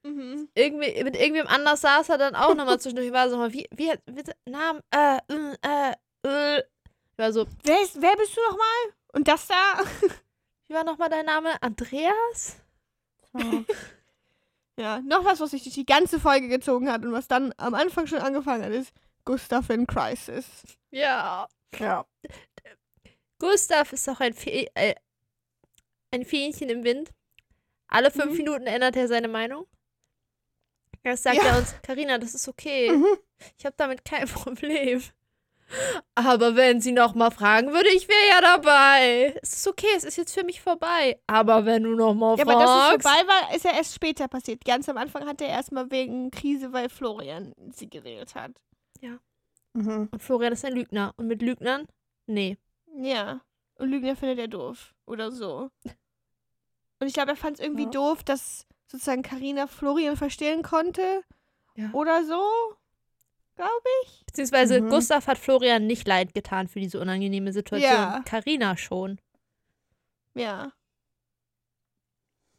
Mhm. 0.07 0.49
Irgendwie, 0.55 1.03
mit 1.05 1.17
irgendwem 1.17 1.47
anders 1.47 1.81
saß 1.81 2.09
er 2.11 2.19
dann 2.19 2.35
auch 2.35 2.55
nochmal 2.55 2.79
zwischendurch. 2.81 3.09
Ich 3.09 3.13
war 3.13 3.29
so, 3.29 3.39
wie, 3.53 3.67
wie, 3.73 3.93
wie, 4.07 4.23
Namen, 4.51 4.81
äh, 4.91 5.19
äh, 5.63 5.93
äh. 6.23 6.63
Ich 7.13 7.19
war 7.19 7.33
so, 7.33 7.47
Wer, 7.65 7.83
ist, 7.83 8.01
wer 8.01 8.15
bist 8.17 8.37
du 8.37 8.41
nochmal? 8.43 8.95
Und 9.15 9.27
das 9.29 9.47
da? 9.47 9.55
wie 10.69 10.75
war 10.75 10.85
nochmal 10.85 11.09
dein 11.09 11.27
Name? 11.27 11.61
Andreas? 11.63 12.57
Ja. 13.37 13.65
Ja, 14.79 15.01
noch 15.01 15.25
was, 15.25 15.41
was 15.41 15.53
sich 15.53 15.63
durch 15.63 15.75
die 15.75 15.87
ganze 15.87 16.21
Folge 16.21 16.49
gezogen 16.49 16.93
hat 16.93 17.03
und 17.03 17.11
was 17.11 17.29
dann 17.29 17.55
am 17.57 17.73
Anfang 17.73 18.07
schon 18.07 18.19
angefangen 18.19 18.63
hat, 18.63 18.73
ist 18.73 18.93
Gustav 19.25 19.71
in 19.71 19.87
Crisis. 19.87 20.47
Ja. 20.91 21.49
ja. 21.79 22.05
Gustav 23.39 23.91
ist 23.95 24.07
auch 24.11 24.21
ein, 24.21 24.35
Fe 24.35 24.69
äh, 24.75 24.95
ein 26.11 26.27
Fähnchen 26.27 26.69
im 26.69 26.85
Wind. 26.85 27.11
Alle 27.89 28.11
fünf 28.11 28.33
Mhm. 28.33 28.37
Minuten 28.37 28.67
ändert 28.67 28.97
er 28.97 29.09
seine 29.09 29.29
Meinung. 29.29 29.67
Erst 31.07 31.23
sagt 31.23 31.37
Ja. 31.37 31.45
er 31.45 31.59
uns, 31.59 31.75
Karina, 31.83 32.19
das 32.19 32.35
ist 32.35 32.49
okay. 32.49 32.91
Mhm. 32.91 33.07
Ich 33.59 33.65
habe 33.65 33.75
damit 33.79 34.05
kein 34.05 34.27
Problem. 34.29 35.03
Aber 36.15 36.55
wenn 36.57 36.81
sie 36.81 36.93
noch 36.93 37.15
mal 37.15 37.31
fragen 37.31 37.73
würde, 37.73 37.89
ich 37.91 38.09
wäre 38.09 38.29
ja 38.31 38.41
dabei. 38.41 39.39
Es 39.43 39.53
ist 39.55 39.67
okay, 39.69 39.89
es 39.97 40.05
ist 40.05 40.17
jetzt 40.17 40.33
für 40.35 40.45
mich 40.45 40.61
vorbei. 40.61 41.21
Aber 41.27 41.65
wenn 41.65 41.83
du 41.83 41.95
noch 41.95 42.15
mal 42.15 42.37
Ja, 42.39 42.45
aber 42.45 42.53
dass 42.55 42.63
es 42.63 42.67
fragst. 42.69 43.03
vorbei 43.09 43.29
war, 43.29 43.55
ist 43.55 43.65
ja 43.65 43.73
erst 43.73 43.95
später 43.95 44.29
passiert. 44.29 44.65
Ganz 44.65 44.89
am 44.89 44.97
Anfang 44.97 45.27
hat 45.27 45.41
er 45.41 45.49
erstmal 45.49 45.91
wegen 45.91 46.31
Krise, 46.31 46.73
weil 46.73 46.89
Florian 46.89 47.53
sie 47.73 47.89
gewählt 47.91 48.35
hat. 48.35 48.53
Mhm. 49.75 50.09
Und 50.11 50.23
Florian 50.23 50.53
ist 50.55 50.65
ein 50.65 50.73
Lügner. 50.73 51.13
Und 51.17 51.27
mit 51.27 51.43
Lügnern? 51.43 51.87
Nee. 52.27 52.57
Ja. 52.97 53.41
Und 53.79 53.91
Lügner 53.91 54.17
findet 54.17 54.39
er 54.39 54.49
doof. 54.49 54.95
Oder 55.07 55.31
so. 55.31 55.71
Und 56.99 57.07
ich 57.09 57.13
glaube, 57.13 57.33
er 57.33 57.37
fand 57.37 57.59
es 57.59 57.65
irgendwie 57.65 57.85
Ja. 57.85 57.91
doof, 57.91 58.25
dass 58.25 58.67
sozusagen 58.97 59.23
Karina 59.23 59.67
Florian 59.67 60.17
verstehen 60.17 60.63
konnte. 60.63 61.23
Ja. 61.77 61.91
Oder 61.93 62.25
so. 62.25 62.43
Glaube 63.57 63.71
ich. 64.05 64.23
Beziehungsweise 64.27 64.81
Mhm. 64.83 64.91
Gustav 64.91 65.27
hat 65.27 65.39
Florian 65.39 65.87
nicht 65.87 66.07
leid 66.07 66.35
getan 66.35 66.69
für 66.69 66.81
diese 66.81 67.01
unangenehme 67.01 67.53
Situation. 67.53 67.91
Ja. 67.91 68.23
Karina 68.27 68.77
schon. 68.77 69.19
Ja. 70.35 70.73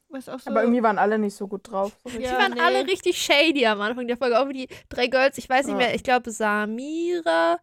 Was 0.10 0.30
auch 0.30 0.40
so. 0.40 0.50
Aber 0.50 0.62
irgendwie 0.64 0.82
waren 0.82 0.98
alle 0.98 1.20
nicht 1.20 1.36
so 1.36 1.48
gut 1.48 1.70
drauf. 1.70 1.92
So 2.04 2.10
richtig. 2.10 2.26
Die 2.28 2.32
Ja, 2.32 2.40
waren 2.40 2.54
nee. 2.54 2.62
alle 2.62 2.88
richtig 2.88 3.22
shady 3.22 3.66
am 3.68 3.82
Anfang 3.82 4.08
der 4.08 4.18
Folge. 4.18 4.40
Auch 4.40 4.48
wie 4.48 4.54
die 4.66 4.68
drei 4.90 5.08
Girls, 5.08 5.38
ich 5.38 5.50
weiß 5.50 5.66
nicht 5.66 5.74
Ja. 5.74 5.78
mehr, 5.80 5.94
ich 5.96 6.04
glaube 6.04 6.32
Samira, 6.32 7.60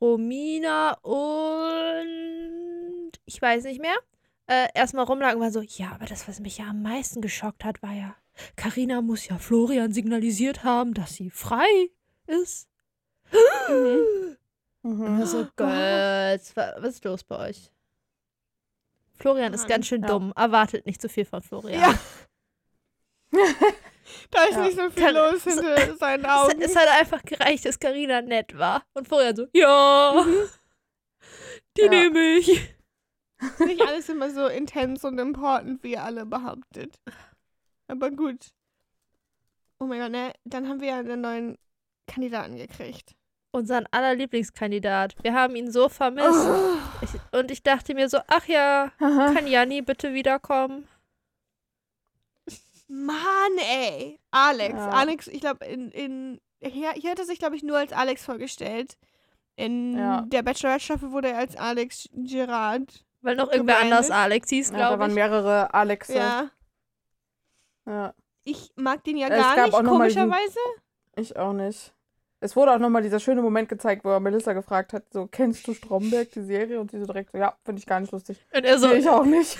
Romina 0.00 0.92
und 1.02 2.10
ich 3.24 3.40
weiß 3.42 3.64
nicht 3.64 3.80
mehr. 3.80 3.96
Äh, 4.50 4.68
erstmal 4.74 5.04
rumlagen 5.04 5.36
und 5.36 5.42
war 5.42 5.52
so, 5.52 5.60
ja, 5.60 5.92
aber 5.92 6.06
das, 6.06 6.26
was 6.26 6.40
mich 6.40 6.58
ja 6.58 6.66
am 6.66 6.82
meisten 6.82 7.20
geschockt 7.20 7.64
hat, 7.64 7.82
war 7.82 7.92
ja, 7.92 8.16
Karina 8.56 9.00
muss 9.00 9.28
ja 9.28 9.38
Florian 9.38 9.92
signalisiert 9.92 10.64
haben, 10.64 10.92
dass 10.92 11.14
sie 11.14 11.30
frei 11.30 11.68
ist. 12.26 12.68
Mhm. 13.68 14.36
Mhm. 14.82 15.24
so, 15.26 15.44
wa- 15.56 16.74
was 16.78 16.94
ist 16.94 17.04
los 17.04 17.22
bei 17.22 17.48
euch? 17.50 17.70
Florian 19.14 19.52
ist 19.54 19.60
Mann, 19.62 19.68
ganz 19.68 19.86
schön 19.86 20.02
ja. 20.02 20.08
dumm. 20.08 20.32
Erwartet 20.34 20.84
nicht 20.86 21.00
zu 21.00 21.08
viel 21.08 21.24
von 21.26 21.42
Florian. 21.42 21.80
Ja. 21.80 21.98
Da 24.32 24.42
ist 24.46 24.54
Ja. 24.56 24.62
nicht 24.64 24.76
so 24.76 24.90
viel 24.90 25.04
Kann- 25.04 25.14
los 25.14 25.44
hinter 25.44 25.96
seinen 25.98 26.24
Es, 26.24 26.30
Augen. 26.30 26.62
es 26.62 26.74
hat 26.74 26.88
einfach 26.88 27.22
gereicht, 27.22 27.64
dass 27.64 27.78
Karina 27.78 28.20
nett 28.22 28.58
war. 28.58 28.82
Und 28.94 29.06
Florian 29.06 29.36
so, 29.36 29.46
ja, 29.52 30.26
die 31.76 31.82
Ja. 31.82 31.88
nehme 31.88 32.18
ich. 32.38 32.74
Nicht 33.60 33.82
alles 33.82 34.08
immer 34.08 34.30
so 34.30 34.46
intens 34.46 35.04
und 35.04 35.18
important, 35.18 35.82
wie 35.82 35.92
ihr 35.92 36.02
alle 36.04 36.26
behauptet. 36.26 36.98
Aber 37.88 38.10
gut. 38.10 38.48
Oh 39.78 39.86
mein 39.86 40.00
Gott, 40.00 40.10
ne? 40.10 40.32
Dann 40.44 40.68
haben 40.68 40.80
wir 40.80 40.88
ja 40.88 40.98
einen 40.98 41.20
neuen 41.20 41.58
Kandidaten 42.06 42.56
gekriegt. 42.56 43.14
unseren 43.52 43.86
aller 43.90 44.14
Lieblingskandidat. 44.14 45.14
Wir 45.22 45.34
haben 45.34 45.56
ihn 45.56 45.70
so 45.72 45.88
vermisst. 45.88 46.28
Oh. 46.48 46.76
Ich, 47.02 47.38
und 47.38 47.50
ich 47.50 47.62
dachte 47.62 47.94
mir 47.94 48.08
so, 48.08 48.18
ach 48.28 48.46
ja, 48.46 48.92
Aha. 49.00 49.32
kann 49.34 49.46
Janni 49.46 49.82
bitte 49.82 50.12
wiederkommen? 50.12 50.86
Mann, 52.88 53.16
ey. 53.58 54.18
Alex. 54.30 54.74
Ja. 54.74 54.90
Alex, 54.90 55.26
ich 55.28 55.40
glaube, 55.40 55.64
in, 55.64 55.90
in 55.92 56.40
hier, 56.62 56.92
hier 56.92 57.12
hat 57.12 57.18
er 57.18 57.24
sich, 57.24 57.38
glaube 57.38 57.56
ich, 57.56 57.62
nur 57.62 57.78
als 57.78 57.92
Alex 57.92 58.24
vorgestellt. 58.24 58.96
In 59.56 59.96
Ja. 59.96 60.22
der 60.22 60.42
Bachelorette-Staffel 60.42 61.12
wurde 61.12 61.28
er 61.28 61.38
als 61.38 61.56
Alex 61.56 62.08
Gerard. 62.12 63.04
Weil 63.22 63.36
noch 63.36 63.50
irgendwer 63.50 63.76
Gemeinde. 63.76 63.96
anders 63.96 64.10
Alex 64.10 64.48
hieß, 64.48 64.70
Ja, 64.70 64.76
da 64.78 64.86
glaube 64.88 65.00
waren 65.00 65.10
ich. 65.10 65.14
mehrere 65.14 65.74
Alexe. 65.74 66.14
Ja. 66.14 66.50
Ja, 67.86 68.14
Ich 68.44 68.72
mag 68.76 69.02
den 69.04 69.16
ja 69.16 69.28
Es 69.28 69.38
gar 69.38 69.66
nicht, 69.66 69.72
komischerweise. 69.84 70.58
ich 71.16 71.36
auch 71.36 71.52
nicht. 71.52 71.92
Es 72.42 72.56
wurde 72.56 72.72
auch 72.72 72.78
nochmal 72.78 73.02
dieser 73.02 73.20
schöne 73.20 73.42
Moment 73.42 73.68
gezeigt, 73.68 74.02
wo 74.02 74.08
er 74.10 74.20
Melissa 74.20 74.54
gefragt 74.54 74.94
hat, 74.94 75.04
so, 75.12 75.26
kennst 75.26 75.66
du 75.68 75.74
Stromberg, 75.74 76.30
die 76.32 76.42
Serie? 76.42 76.80
Und 76.80 76.90
sie 76.90 76.98
so 76.98 77.04
direkt 77.04 77.32
so, 77.32 77.38
ja, 77.38 77.54
finde 77.66 77.80
ich 77.80 77.86
gar 77.86 78.00
nicht 78.00 78.12
lustig. 78.12 78.46
Und 78.54 78.64
er 78.64 78.78
so, 78.78 78.88
Nee, 78.88 78.94
ich 78.94 79.08
auch 79.10 79.24
nicht. 79.26 79.58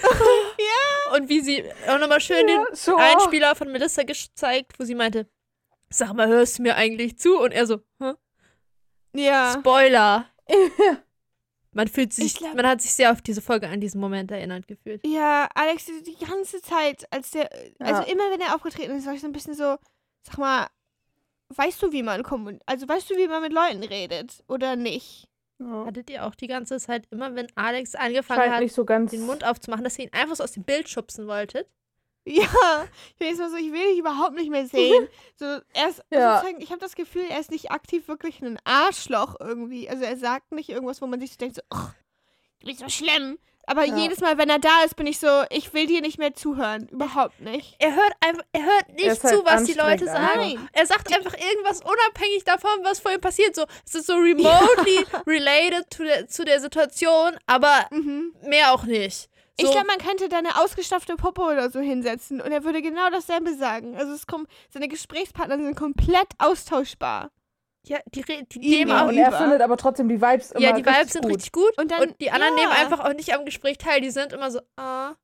und 1.15 1.29
wie 1.29 1.41
sie 1.43 1.63
auch 1.89 1.99
nochmal 1.99 2.21
schön 2.21 2.47
den 2.47 2.65
so. 2.73 2.97
Einspieler 2.97 3.55
von 3.55 3.71
Melissa 3.71 4.03
gezeigt, 4.05 4.79
wo 4.79 4.85
sie 4.85 4.95
meinte, 4.95 5.29
sag 5.91 6.15
mal, 6.15 6.29
hörst 6.29 6.59
du 6.59 6.63
mir 6.63 6.77
eigentlich 6.77 7.19
zu? 7.19 7.39
Und 7.39 7.53
er 7.53 7.67
so, 7.67 7.81
Hä? 8.01 8.15
Ja. 9.15 9.53
Spoiler. 9.59 10.25
Man 11.73 11.87
fühlt 11.89 12.13
sich, 12.13 12.25
Ich 12.27 12.35
glaub- 12.37 12.55
man 12.55 12.67
hat 12.67 12.81
sich 12.83 12.93
sehr 12.93 13.13
auf 13.13 13.23
diese 13.23 13.41
Folge 13.41 13.69
an 13.69 13.81
diesen 13.81 14.01
Moment 14.01 14.31
erinnert 14.31 14.67
gefühlt. 14.67 15.07
Ja, 15.07 15.49
Alex, 15.55 15.85
die 15.87 16.03
die 16.03 16.25
ganze 16.25 16.61
Zeit, 16.63 17.05
als 17.13 17.31
der, 17.31 17.49
also 17.79 18.03
Ja. 18.03 18.09
immer 18.09 18.31
wenn 18.31 18.41
er 18.41 18.55
aufgetreten 18.57 18.97
ist, 18.97 19.07
war 19.07 19.15
ich 19.15 19.21
so 19.21 19.27
ein 19.29 19.33
bisschen 19.33 19.55
so, 19.55 19.77
sag 20.23 20.39
mal, 20.39 20.67
weißt 21.51 21.83
du, 21.83 21.93
wie 21.93 22.03
man 22.03 22.23
kommun 22.23 22.59
also 22.67 22.89
weißt 22.89 23.11
du, 23.11 23.17
wie 23.17 23.29
man 23.29 23.43
mit 23.43 23.53
Leuten 23.53 23.83
redet 23.85 24.43
oder 24.49 24.75
nicht? 24.77 25.29
Ja. 25.61 25.85
Hattet 25.87 26.09
ihr 26.11 26.25
auch 26.27 26.35
die 26.35 26.47
ganze 26.47 26.79
Zeit 26.79 27.07
immer, 27.11 27.35
wenn 27.35 27.47
Alex 27.55 27.95
angefangen 27.95 28.41
Scheint 28.41 28.53
hat, 28.55 28.61
nicht 28.63 28.75
so 28.75 28.85
ganz. 28.85 29.11
den 29.11 29.27
Mund 29.27 29.45
aufzumachen, 29.45 29.85
dass 29.85 29.99
ihr 29.99 30.07
ihn 30.07 30.13
einfach 30.13 30.37
so 30.37 30.43
aus 30.45 30.53
dem 30.53 30.65
Bild 30.65 30.89
schubsen 30.89 31.27
wolltet? 31.27 31.69
Ja, 32.25 32.45
ich 33.09 33.17
bin 33.17 33.29
jetzt 33.29 33.39
mal 33.39 33.51
so, 33.51 33.57
ich 33.57 33.73
will 33.73 33.89
dich 33.91 33.99
überhaupt 33.99 34.35
nicht 34.35 34.51
mehr 34.51 34.67
sehen. 34.67 35.09
So, 35.37 35.47
er 35.73 35.89
ist, 35.89 36.03
Ja. 36.13 36.37
sozusagen, 36.39 36.61
ich 36.61 36.69
habe 36.71 36.81
das 36.81 36.95
Gefühl, 36.95 37.25
er 37.31 37.41
ist 37.41 37.51
nicht 37.51 37.71
aktiv 37.71 38.09
wirklich 38.09 38.43
ein 38.43 38.59
Arschloch 38.65 39.37
irgendwie. 39.41 39.89
Also 39.89 40.05
er 40.05 40.19
sagt 40.19 40.53
nicht 40.53 40.69
irgendwas, 40.69 41.01
wo 41.01 41.07
man 41.07 41.19
sich 41.19 41.31
so 41.33 41.37
denkt, 41.39 41.57
so, 41.57 41.63
ach, 41.71 41.95
du 42.61 42.67
bist 42.67 42.81
so 42.81 42.89
schlimm. 42.91 43.39
Aber 43.67 43.85
Ja. 43.87 43.97
jedes 43.97 44.21
Mal, 44.21 44.37
wenn 44.37 44.51
er 44.51 44.59
da 44.59 44.83
ist, 44.85 44.97
bin 44.97 45.07
ich 45.07 45.19
so, 45.19 45.45
ich 45.49 45.73
will 45.73 45.87
dir 45.87 46.03
nicht 46.03 46.19
mehr 46.19 46.35
zuheren. 46.35 46.89
Überhaupt 46.89 47.41
nicht. 47.41 47.77
Er 47.79 47.95
hört 47.95 48.13
einfach, 48.21 48.43
er 48.53 48.65
hört 48.67 48.89
nicht 48.95 49.07
halt 49.09 49.19
zu, 49.21 49.45
was 49.47 49.65
die 49.65 49.73
Leute 49.73 50.11
einfach. 50.11 50.13
sagen. 50.13 50.41
Nein. 50.57 50.69
Er 50.73 50.87
sagt 50.87 51.15
einfach 51.17 51.33
irgendwas 51.39 51.81
unabhängig 51.81 52.45
davon, 52.45 52.71
was 52.83 53.01
vor 53.01 53.13
ihm 53.13 53.21
passiert. 53.23 53.55
So, 53.55 53.65
es 53.87 53.95
ist 53.95 54.07
so 54.09 54.15
remotely 54.17 55.07
related 55.27 55.89
to 55.91 56.03
der, 56.05 56.29
zu 56.29 56.45
der 56.45 56.61
Situation, 56.61 57.39
aber 57.47 57.87
Mhm. 57.93 58.35
mehr 58.43 58.75
auch 58.75 58.85
nicht. 58.85 59.30
So, 59.61 59.67
Ich 59.67 59.73
glaube, 59.73 59.87
man 59.87 59.99
könnte 59.99 60.29
da 60.29 60.39
eine 60.39 60.61
ausgestopfte 60.63 61.17
Puppe 61.17 61.43
oder 61.43 61.71
so 61.71 61.81
hinsetzen 61.81 62.41
und 62.41 62.51
er 62.53 62.65
würde 62.65 62.83
genau 62.83 63.09
dasselbe 63.11 63.55
sagen. 63.55 63.97
Also 63.97 64.13
es 64.13 64.27
kommt, 64.27 64.49
seine 64.71 64.89
Gesprächspartner 64.89 65.57
sind 65.57 65.75
komplett 65.77 66.29
austauschbar. 66.39 67.31
ja, 67.87 67.99
die, 68.15 68.23
die 68.23 68.59
nehmen 68.59 68.93
auch, 68.93 69.09
und 69.09 69.17
er 69.17 69.33
findet 69.33 69.63
aber 69.63 69.77
trotzdem 69.77 70.09
die 70.09 70.21
Vibes 70.21 70.51
immer 70.53 70.61
ja, 70.61 70.73
die 70.73 70.85
Vibes 70.85 71.13
sind 71.13 71.23
gut. 71.23 71.33
richtig 71.33 71.53
gut. 71.53 71.77
Und 71.79 71.91
dann- 71.91 72.03
und 72.03 72.21
die 72.21 72.31
anderen 72.31 72.57
ja. 72.57 72.65
nehmen 72.65 72.73
einfach 72.73 73.01
auch 73.05 73.15
nicht 73.15 73.33
am 73.35 73.45
Gespräch 73.45 73.79
teil. 73.79 74.01
Die 74.03 74.11
sind 74.11 74.33
immer 74.33 74.51
so, 74.51 74.61
ah, 74.77 75.15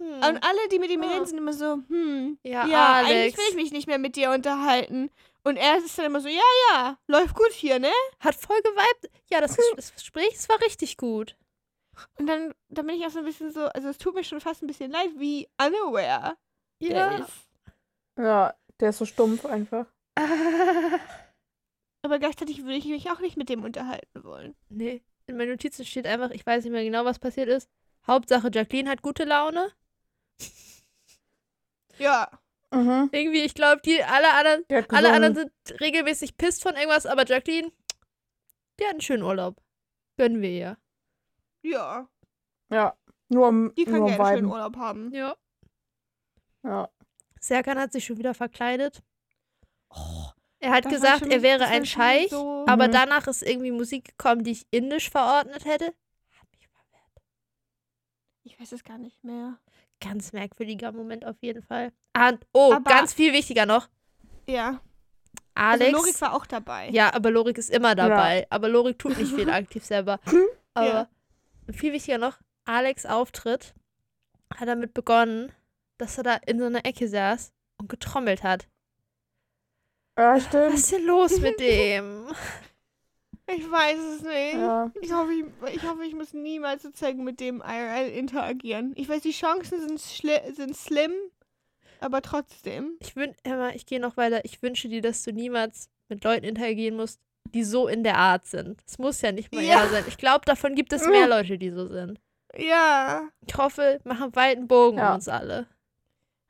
hm. 0.00 0.12
Und 0.14 0.44
alle, 0.44 0.68
die 0.70 0.78
mit 0.78 0.90
ihm 0.90 1.02
Ah. 1.02 1.10
reden, 1.12 1.26
sind 1.26 1.38
immer 1.38 1.52
so, 1.52 1.78
hm, 1.88 2.38
Ja, 2.44 2.66
ja, 2.68 2.92
Alex. 2.94 3.10
eigentlich 3.10 3.36
will 3.36 3.44
ich 3.50 3.54
mich 3.56 3.72
nicht 3.72 3.88
mehr 3.88 3.98
mit 3.98 4.14
dir 4.14 4.30
unterhalten. 4.30 5.10
Und 5.42 5.56
er 5.56 5.78
ist 5.78 5.98
dann 5.98 6.04
immer 6.06 6.20
so, 6.20 6.28
ja, 6.28 6.40
ja, 6.70 6.98
läuft 7.08 7.34
gut 7.34 7.50
hier, 7.52 7.78
ne? 7.80 7.90
Hat 8.20 8.34
voll 8.36 8.60
geweibt. 8.62 9.10
Ja, 9.30 9.40
das, 9.40 9.56
das 9.76 9.92
Gespräch 9.94 10.30
das 10.34 10.48
war 10.48 10.60
richtig 10.60 10.96
gut. 10.98 11.34
Und 12.18 12.26
dann, 12.26 12.54
dann 12.68 12.86
bin 12.86 12.96
ich 12.96 13.06
auch 13.06 13.10
so 13.10 13.18
ein 13.20 13.24
bisschen 13.24 13.50
so, 13.52 13.66
also 13.66 13.88
es 13.88 13.98
tut 13.98 14.14
mir 14.14 14.24
schon 14.24 14.40
fast 14.40 14.62
ein 14.62 14.66
bisschen 14.66 14.90
leid, 14.90 15.10
wie 15.16 15.48
unaware 15.60 16.36
der 16.80 16.88
Ja. 16.90 17.16
ist. 17.18 17.48
Ja, 18.18 18.54
der 18.80 18.90
ist 18.90 18.98
so 18.98 19.04
stumpf 19.04 19.44
einfach. 19.46 19.86
Aber 22.02 22.18
gleichzeitig 22.18 22.62
würde 22.62 22.76
ich 22.76 22.86
mich 22.86 23.10
auch 23.10 23.20
nicht 23.20 23.36
mit 23.36 23.48
dem 23.48 23.64
unterhalten 23.64 24.24
wollen. 24.24 24.54
nee, 24.68 25.02
in 25.26 25.36
meinen 25.36 25.50
Notizen 25.50 25.84
steht 25.84 26.06
einfach, 26.06 26.30
ich 26.30 26.46
weiß 26.46 26.64
nicht 26.64 26.72
mehr 26.72 26.84
genau, 26.84 27.04
was 27.04 27.18
passiert 27.18 27.48
ist. 27.48 27.68
Hauptsache, 28.06 28.50
Jacqueline 28.52 28.88
hat 28.88 29.02
gute 29.02 29.24
Laune. 29.24 29.72
Ja. 31.98 32.30
Mhm. 32.72 33.08
Irgendwie, 33.12 33.40
ich 33.42 33.54
glaube, 33.54 33.80
die 33.84 34.02
alle 34.04 34.32
anderen, 34.34 34.64
Der 34.68 34.78
alle 34.90 35.08
gesungen. 35.08 35.14
anderen 35.14 35.34
sind 35.34 35.80
regelmäßig 35.80 36.36
pisst 36.36 36.62
von 36.62 36.76
irgendwas, 36.76 37.06
aber 37.06 37.26
Jacqueline, 37.26 37.72
die 38.78 38.84
hat 38.84 38.92
einen 38.92 39.00
schönen 39.00 39.24
Urlaub. 39.24 39.56
Gönnen 40.16 40.40
wir 40.40 40.50
ihr. 40.50 40.78
Ja. 41.70 42.08
Ja, 42.70 42.94
nur 43.28 43.48
um, 43.48 43.74
Die 43.74 43.84
kann 43.84 43.94
nur 43.94 44.08
gerne 44.08 44.36
schönen. 44.36 44.46
Urlaub 44.50 44.76
haben. 44.76 45.12
Ja. 45.12 45.34
Ja. 46.62 46.88
Serkan 47.40 47.78
hat 47.78 47.92
sich 47.92 48.04
schon 48.04 48.18
wieder 48.18 48.34
verkleidet. 48.34 49.02
er 50.60 50.70
hat 50.72 50.88
gesagt, 50.88 51.26
er 51.26 51.42
wäre 51.42 51.64
ein 51.66 51.86
Scheich, 51.86 52.30
so- 52.30 52.64
aber 52.66 52.88
Mhm. 52.88 52.92
danach 52.92 53.26
ist 53.26 53.42
irgendwie 53.42 53.70
Musik 53.70 54.04
gekommen, 54.16 54.44
die 54.44 54.50
ich 54.52 54.66
indisch 54.70 55.08
verordnet 55.10 55.64
hätte. 55.64 55.86
Hat 55.86 56.48
mich 56.52 56.68
verwirrt. 56.68 57.22
Ich 58.44 58.60
weiß 58.60 58.72
es 58.72 58.84
gar 58.84 58.98
nicht 58.98 59.22
mehr. 59.24 59.58
Ganz 60.00 60.32
merkwürdiger 60.32 60.92
Moment 60.92 61.24
auf 61.24 61.36
jeden 61.40 61.62
Fall. 61.62 61.92
Ah, 62.12 62.30
und- 62.30 62.46
oh, 62.52 62.72
Aber- 62.72 62.90
ganz 62.90 63.14
viel 63.14 63.32
wichtiger 63.32 63.66
noch. 63.66 63.88
Ja. 64.46 64.80
Alex. 65.54 65.86
Also 65.86 65.96
Lorik 65.98 66.20
war 66.20 66.34
auch 66.34 66.46
dabei. 66.46 66.88
ja, 66.90 67.12
aber 67.14 67.30
Lorik 67.30 67.58
ist 67.58 67.70
immer 67.70 67.94
dabei. 67.94 68.46
Aber 68.50 68.68
Lorik 68.68 68.98
tut 68.98 69.16
nicht 69.18 69.32
viel 69.34 69.50
aktiv 69.50 69.84
selber. 69.84 70.20
Aber 70.74 70.86
Ja. 70.86 71.08
Viel 71.72 71.92
wichtiger 71.92 72.18
noch, 72.18 72.38
Alex 72.64 73.06
Auftritt 73.06 73.74
hat 74.54 74.68
damit 74.68 74.94
begonnen, 74.94 75.52
dass 75.98 76.16
er 76.18 76.24
da 76.24 76.34
in 76.46 76.58
so 76.58 76.66
einer 76.66 76.84
Ecke 76.84 77.08
saß 77.08 77.52
und 77.80 77.88
getrommelt 77.88 78.42
hat. 78.42 78.68
Ja, 80.18 80.34
Was 80.34 80.44
stimmt. 80.46 80.74
ist 80.74 80.92
denn 80.92 81.04
los 81.06 81.38
mit 81.40 81.58
dem? 81.60 82.28
Ich 83.50 83.70
weiß 83.70 83.98
es 83.98 84.22
nicht. 84.22 84.54
Ja. 84.54 84.90
Ich 85.00 85.12
hoffe 85.12 85.32
ich, 85.32 85.44
ich 85.74 85.82
hoffe, 85.82 86.04
ich 86.04 86.14
muss 86.14 86.34
niemals 86.34 86.82
sozusagen 86.82 87.24
mit 87.24 87.40
dem 87.40 87.62
IRL 87.66 88.10
interagieren. 88.10 88.92
Ich 88.96 89.08
weiß, 89.08 89.22
die 89.22 89.30
Chancen 89.30 89.80
sind, 89.80 89.98
sind 90.56 90.76
slim, 90.76 91.12
aber 92.00 92.20
trotzdem. 92.20 92.96
Ich 93.00 93.16
wün 93.16 93.34
Emma, 93.44 93.70
ich 93.70 93.86
gehe 93.86 94.00
noch 94.00 94.16
weiter. 94.18 94.44
Ich 94.44 94.60
wünsche 94.62 94.88
dir, 94.88 95.00
dass 95.00 95.22
du 95.22 95.32
niemals 95.32 95.88
mit 96.10 96.24
Leuten 96.24 96.44
interagieren 96.44 96.96
musst, 96.96 97.20
die 97.54 97.64
so 97.64 97.88
in 97.88 98.04
der 98.04 98.16
Art 98.16 98.46
sind. 98.46 98.80
Es 98.86 98.98
muss 98.98 99.20
ja 99.20 99.32
nicht 99.32 99.52
mal 99.54 99.62
Ja. 99.62 99.86
sein. 99.88 100.04
Ich 100.08 100.16
glaube, 100.18 100.44
davon 100.44 100.74
gibt 100.74 100.92
es 100.92 101.06
mehr 101.06 101.28
Leute, 101.28 101.58
die 101.58 101.70
so 101.70 101.86
sind. 101.86 102.20
Ja. 102.56 103.22
Ich 103.46 103.56
hoffe, 103.56 104.00
machen 104.04 104.24
einen 104.24 104.36
weiten 104.36 104.68
Bogen 104.68 104.98
Ja. 104.98 105.10
um 105.10 105.14
uns 105.16 105.28
alle. 105.28 105.66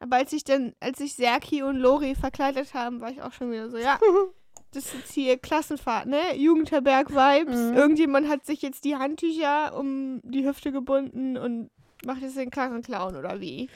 Aber 0.00 0.16
als 0.16 0.32
ich 0.32 0.44
dann, 0.44 0.74
als 0.80 0.98
sich 0.98 1.14
Serki 1.14 1.62
und 1.62 1.76
Lori 1.76 2.14
verkleidet 2.14 2.72
haben, 2.74 3.00
war 3.00 3.10
ich 3.10 3.20
auch 3.20 3.32
schon 3.32 3.50
wieder 3.50 3.68
so, 3.68 3.78
ja, 3.78 3.98
das 4.72 4.84
ist 4.86 4.94
jetzt 4.94 5.12
hier 5.12 5.36
Klassenfahrt, 5.38 6.06
ne? 6.06 6.36
Jugendherberg-Vibes. 6.36 7.70
Mhm. 7.72 7.76
Irgendjemand 7.76 8.28
hat 8.28 8.46
sich 8.46 8.62
jetzt 8.62 8.84
die 8.84 8.96
Handtücher 8.96 9.76
um 9.76 10.20
die 10.22 10.46
Hüfte 10.46 10.70
gebunden 10.72 11.36
und 11.36 11.70
macht 12.04 12.22
jetzt 12.22 12.36
den 12.36 12.50
Klassenclown 12.50 13.16
oder 13.16 13.40
wie? 13.40 13.68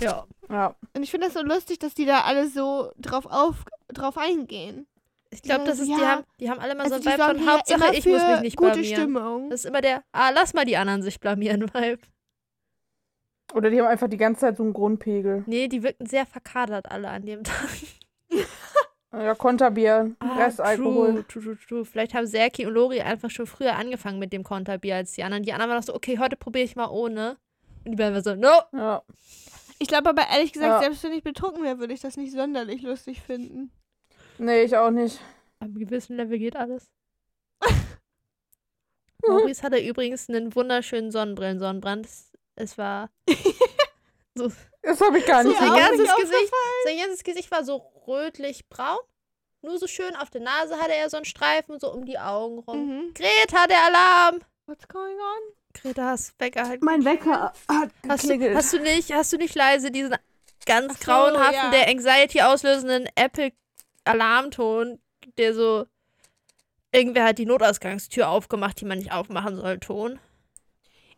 Ja. 0.00 0.24
Ja. 0.48 0.74
Und 0.96 1.02
ich 1.02 1.10
finde 1.10 1.26
das 1.26 1.34
so 1.34 1.42
lustig, 1.42 1.78
dass 1.78 1.94
die 1.94 2.06
da 2.06 2.22
alle 2.22 2.48
so 2.48 2.90
drauf, 2.98 3.26
auf, 3.26 3.64
drauf 3.88 4.16
eingehen. 4.18 4.86
Ich 5.32 5.42
glaube, 5.42 5.64
das 5.64 5.78
ist, 5.78 5.86
die, 5.86 5.92
Ja. 5.92 6.08
haben, 6.16 6.24
die 6.40 6.50
haben 6.50 6.58
alle 6.58 6.74
mal 6.74 6.82
Also 6.84 6.96
so 6.96 7.02
die 7.02 7.08
einen 7.08 7.20
Vibe 7.20 7.38
von 7.38 7.48
Hauptsache, 7.52 7.94
ich 7.94 8.04
muss 8.06 8.22
mich 8.26 8.40
nicht 8.40 8.56
gute 8.56 8.72
blamieren. 8.72 8.96
Stimmung. 9.00 9.50
Das 9.50 9.60
ist 9.60 9.66
immer 9.66 9.80
der, 9.80 10.02
ah, 10.12 10.30
lass 10.30 10.54
mal 10.54 10.64
die 10.64 10.76
anderen 10.76 11.02
sich 11.02 11.20
blamieren, 11.20 11.62
Vibe. 11.72 12.00
Oder 13.54 13.70
die 13.70 13.80
haben 13.80 13.88
einfach 13.88 14.08
die 14.08 14.16
ganze 14.16 14.40
Zeit 14.42 14.56
so 14.56 14.62
einen 14.62 14.72
Grundpegel. 14.72 15.44
Nee, 15.46 15.68
die 15.68 15.82
wirkten 15.82 16.06
sehr 16.06 16.26
verkadert 16.26 16.90
alle 16.90 17.08
an 17.08 17.26
dem 17.26 17.42
Tag. 17.44 17.68
Ja, 19.12 19.34
Konterbier, 19.34 20.14
Restalkohol. 20.38 21.08
Ah, 21.08 21.12
True, 21.12 21.24
true, 21.26 21.42
true, 21.42 21.58
true. 21.68 21.84
Vielleicht 21.84 22.14
haben 22.14 22.26
Serki 22.28 22.64
und 22.66 22.74
Lori 22.74 23.00
einfach 23.00 23.28
schon 23.30 23.46
früher 23.46 23.74
angefangen 23.76 24.20
mit 24.20 24.32
dem 24.32 24.44
Konterbier 24.44 24.94
als 24.96 25.12
die 25.12 25.24
anderen. 25.24 25.42
Die 25.42 25.52
anderen 25.52 25.70
waren 25.70 25.78
noch 25.78 25.84
so, 25.84 25.94
okay, 25.94 26.18
heute 26.20 26.36
probiere 26.36 26.64
ich 26.64 26.76
mal 26.76 26.88
ohne. 26.88 27.36
Und 27.84 27.90
die 27.92 27.96
beiden 27.96 28.14
waren 28.14 28.22
so, 28.22 28.34
no. 28.36 28.52
Ja. 28.72 29.02
Ich 29.80 29.88
glaube 29.88 30.10
aber 30.10 30.22
ehrlich 30.32 30.52
gesagt, 30.52 30.74
Ja. 30.74 30.80
selbst 30.80 31.02
wenn 31.02 31.12
ich 31.12 31.24
betrunken 31.24 31.64
wäre, 31.64 31.80
würde 31.80 31.92
ich 31.94 32.00
das 32.00 32.16
nicht 32.16 32.32
sonderlich 32.32 32.82
lustig 32.82 33.20
finden. 33.20 33.72
Nee, 34.40 34.62
ich 34.62 34.74
auch 34.74 34.90
nicht. 34.90 35.20
Am 35.58 35.74
gewissen 35.74 36.16
Level 36.16 36.38
geht 36.38 36.56
alles. 36.56 36.90
Maurice 39.26 39.62
hatte 39.62 39.78
übrigens 39.78 40.30
einen 40.30 40.54
wunderschönen 40.54 41.10
Sonnenbrillen-Sonnenbrand. 41.10 42.06
Es, 42.06 42.32
es 42.56 42.78
war. 42.78 43.10
so, 44.34 44.50
Das 44.80 44.98
habe 45.02 45.18
ich 45.18 45.26
gar 45.26 45.44
nicht 45.44 45.58
sein, 45.58 45.68
auch 45.68 45.74
gesehen. 45.90 46.06
ganzes 46.06 46.16
Gesicht, 46.16 46.52
sein 46.84 46.98
ganzes 46.98 47.22
Gesicht 47.22 47.50
war 47.50 47.64
so 47.64 47.76
rötlich-braun. 48.06 49.00
Nur 49.60 49.78
so 49.78 49.86
schön 49.86 50.16
auf 50.16 50.30
der 50.30 50.40
Nase 50.40 50.78
hatte 50.78 50.94
er 50.94 51.10
so 51.10 51.18
einen 51.18 51.26
Streifen 51.26 51.78
so 51.78 51.92
um 51.92 52.06
die 52.06 52.18
Augen 52.18 52.60
rum. 52.60 52.86
Mhm. 52.86 53.14
Greta, 53.14 53.66
der 53.66 53.84
Alarm! 53.84 54.40
What's 54.64 54.88
going 54.88 55.18
on? 55.18 55.54
Greta, 55.74 56.02
hast 56.12 56.40
Wecker 56.40 56.66
halt. 56.66 56.82
Mein 56.82 57.04
Wecker 57.04 57.52
hat 57.68 57.90
Hast 58.08 58.24
du, 58.24 58.28
geklingelt. 58.28 58.56
hast 58.56 58.72
du 58.72 58.78
nicht, 58.78 59.12
hast 59.12 59.32
du 59.34 59.36
nicht 59.36 59.54
leise 59.54 59.90
diesen 59.90 60.16
ganz 60.64 60.98
so, 60.98 61.04
grauenhaften, 61.04 61.54
ja. 61.54 61.70
der 61.70 61.88
Anxiety 61.88 62.40
auslösenden 62.40 63.06
Apple 63.16 63.52
Alarmton, 64.10 64.98
der 65.38 65.54
so 65.54 65.86
irgendwer 66.92 67.24
hat 67.24 67.38
die 67.38 67.46
Notausgangstür 67.46 68.28
aufgemacht, 68.28 68.80
die 68.80 68.84
man 68.84 68.98
nicht 68.98 69.12
aufmachen 69.12 69.56
soll, 69.56 69.78
Ton. 69.78 70.18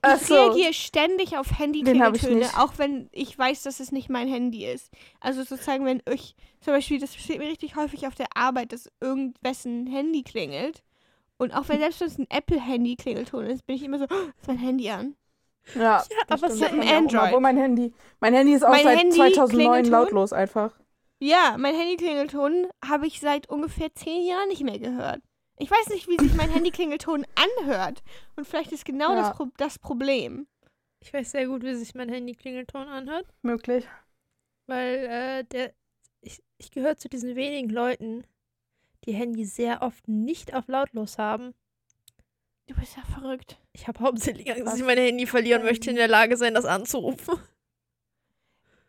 Ach 0.03 0.21
Ich 0.21 0.27
so. 0.27 0.35
reagiere 0.35 0.73
ständig 0.73 1.37
auf 1.37 1.59
Handy-Klingeltöne, 1.59 2.35
nicht. 2.41 2.59
auch 2.59 2.73
wenn 2.77 3.09
ich 3.13 3.39
weiß, 3.39 3.63
dass 3.63 3.79
es 3.81 3.93
nicht 3.93 4.09
mein 4.11 4.27
Handy 4.29 4.67
ist. 4.67 4.91
Also 5.21 5.45
sozusagen, 5.45 5.85
wenn 5.85 6.03
ich, 6.13 6.35
zum 6.61 6.73
Beispiel, 6.75 6.99
das 6.99 7.15
passiert 7.15 7.39
mir 7.39 7.49
richtig 7.49 7.77
häufig 7.77 8.07
auf 8.09 8.15
der 8.17 8.27
Arbeit, 8.37 8.73
dass 8.73 8.91
irgendwessen 9.01 9.87
Handy 9.87 10.23
klingelt. 10.25 10.83
Und 11.39 11.53
auch 11.55 11.69
wenn 11.69 11.79
selbst 11.81 12.01
wenn 12.01 12.09
es 12.09 12.19
ein 12.19 12.27
Apple-Handy-Klingelton 12.31 13.47
ist, 13.47 13.65
bin 13.67 13.77
ich 13.77 13.83
immer 13.85 13.99
so, 13.99 14.07
oh, 14.11 14.29
ist 14.39 14.49
mein 14.49 14.59
Handy 14.59 14.91
an. 14.91 15.15
Ja, 15.75 16.05
das 16.27 16.43
aber 16.43 16.53
es 16.53 16.61
hat 16.61 16.73
ein 16.73 16.83
Android. 16.83 17.29
Obwohl 17.29 17.41
mein 17.41 17.57
Handy, 17.57 17.95
mein 18.21 18.35
Handy 18.35 18.55
ist 18.55 18.65
auch 18.65 18.71
Mein 18.71 18.83
seit 18.83 18.99
Handy 18.99 19.17
2009 19.17 19.85
Klingelton? 19.85 19.91
lautlos 19.93 20.33
einfach. 20.33 20.75
Ja, 21.25 21.55
mein 21.57 21.77
Handy-Klingelton 21.77 22.67
habe 22.85 23.07
ich 23.07 23.21
seit 23.21 23.49
ungefähr 23.49 23.95
zehn 23.95 24.27
Jahren 24.27 24.49
nicht 24.49 24.65
mehr 24.65 24.81
gehört. 24.81 25.23
Ich 25.57 25.71
weiß 25.71 25.91
nicht, 25.91 26.09
wie 26.09 26.17
sich 26.21 26.35
mein 26.35 26.51
Handy-Klingelton 26.51 27.25
anhört. 27.61 28.03
Und 28.35 28.45
vielleicht 28.45 28.73
ist 28.73 28.85
genau 28.85 29.13
Ja. 29.15 29.21
das, 29.29 29.37
Pro 29.37 29.47
das 29.57 29.79
Problem. 29.79 30.49
Ich 30.99 31.13
weiß 31.13 31.31
sehr 31.31 31.47
gut, 31.47 31.63
wie 31.63 31.75
sich 31.77 31.95
mein 31.95 32.09
Handy-Klingelton 32.09 32.89
anhört, 32.89 33.27
Möglich. 33.43 33.87
weil 34.67 34.95
äh, 34.97 35.45
der, 35.45 35.73
ich, 36.23 36.43
ich 36.59 36.73
gehöre 36.73 36.97
zu 36.97 37.09
diesen 37.09 37.37
wenigen 37.37 37.71
Leuten, 37.71 38.25
die 39.05 39.13
Handy 39.13 39.45
sehr 39.45 39.83
oft 39.83 40.09
nicht 40.09 40.55
auf 40.55 40.67
lautlos 40.67 41.19
haben. 41.19 41.55
Du 42.67 42.75
bist 42.75 42.97
ja 42.97 43.03
verrückt. 43.05 43.61
Ich 43.73 43.87
habe 43.87 44.01
hauptsächlich 44.01 44.51
Angst, 44.51 44.67
dass 44.67 44.77
ich 44.77 44.85
mein 44.85 44.99
Handy 44.99 45.27
verliere 45.27 45.61
und 45.61 45.67
möchte 45.67 45.89
in 45.91 45.97
der 45.97 46.09
Lage 46.09 46.37
sein, 46.37 46.55
das 46.55 46.65
anzurufen. 46.65 47.39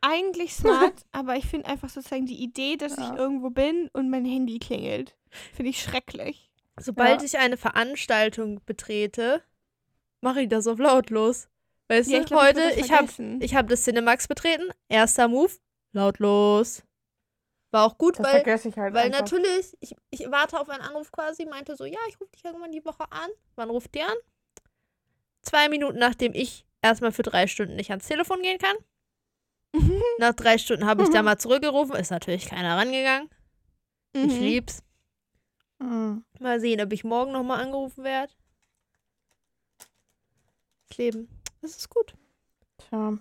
Eigentlich 0.06 0.54
smart, 0.56 1.06
aber 1.14 1.38
ich 1.38 1.46
finde 1.46 1.68
einfach 1.68 1.90
sozusagen 1.90 2.26
die 2.26 2.44
Idee, 2.44 2.76
dass 2.76 2.98
Ja. 2.98 3.14
ich 3.14 3.18
irgendwo 3.20 3.50
bin 3.50 3.90
und 3.94 4.10
mein 4.10 4.26
Handy 4.26 4.60
klingelt, 4.60 5.16
finde 5.54 5.70
ich 5.70 5.82
schrecklich. 5.82 6.52
Sobald 6.80 7.22
Ja. 7.22 7.26
ich 7.26 7.38
eine 7.38 7.56
Veranstaltung 7.58 8.62
betrete, 8.66 9.42
mache 10.22 10.42
ich 10.42 10.50
das 10.50 10.68
auf 10.68 10.80
lautlos. 10.80 11.48
Weißt 11.88 12.10
Ja, 12.10 12.18
du, 12.18 12.24
ich 12.24 12.28
glaub, 12.30 12.42
heute, 12.42 12.72
ich 12.76 12.92
habe 12.92 13.08
ich 13.40 13.56
hab 13.56 13.68
das 13.68 13.84
Cinemax 13.84 14.28
betreten, 14.28 14.72
erster 14.90 15.28
Move, 15.28 15.52
lautlos. 15.94 16.84
War 17.72 17.86
auch 17.86 17.98
gut, 17.98 18.20
Das 18.20 18.26
weil, 18.26 18.32
vergesse 18.42 18.70
ich 18.70 18.78
halt 18.78 18.94
weil 18.94 19.06
einfach. 19.08 19.20
natürlich, 19.22 19.76
ich, 19.80 19.96
ich 20.12 20.30
warte 20.32 20.60
auf 20.60 20.70
einen 20.70 20.82
Anruf 20.84 21.12
quasi, 21.12 21.46
meinte 21.46 21.76
so, 21.76 21.86
ja, 21.86 22.00
ich 22.10 22.20
rufe 22.20 22.32
dich 22.32 22.44
irgendwann 22.44 22.72
die 22.72 22.84
Woche 22.86 23.04
an. 23.12 23.30
Wann 23.56 23.70
ruft 23.70 23.94
die 23.96 24.02
an? 24.02 24.16
Zwei 25.42 25.70
Minuten, 25.70 25.98
nachdem 26.00 26.34
ich 26.34 26.66
erstmal 26.82 27.12
für 27.12 27.24
drei 27.24 27.48
Stunden 27.48 27.76
nicht 27.76 27.90
ans 27.90 28.08
Telefon 28.08 28.42
gehen 28.42 28.58
kann. 28.60 28.76
Nach 30.20 30.34
drei 30.34 30.58
Stunden 30.58 30.86
habe 30.86 31.03
ich 31.03 31.10
da 31.10 31.24
mal 31.24 31.38
zurückgerufen, 31.38 31.96
ist 31.96 32.12
natürlich 32.12 32.46
keiner 32.48 32.77
rangegangen. 32.77 33.30
Ich 34.13 34.34
Mhm. 34.36 34.39
lieb's. 34.39 34.84
Mhm. 35.80 36.24
Mal 36.39 36.60
sehen, 36.60 36.80
ob 36.82 36.94
ich 36.94 37.03
morgen 37.03 37.32
nochmal 37.32 37.62
angerufen 37.62 38.03
werde. 38.03 38.32
Das 40.89 40.98
Leben. 40.98 41.27
Das 41.62 41.75
ist 41.77 41.89
gut. 41.89 42.13
Tja. 42.77 43.18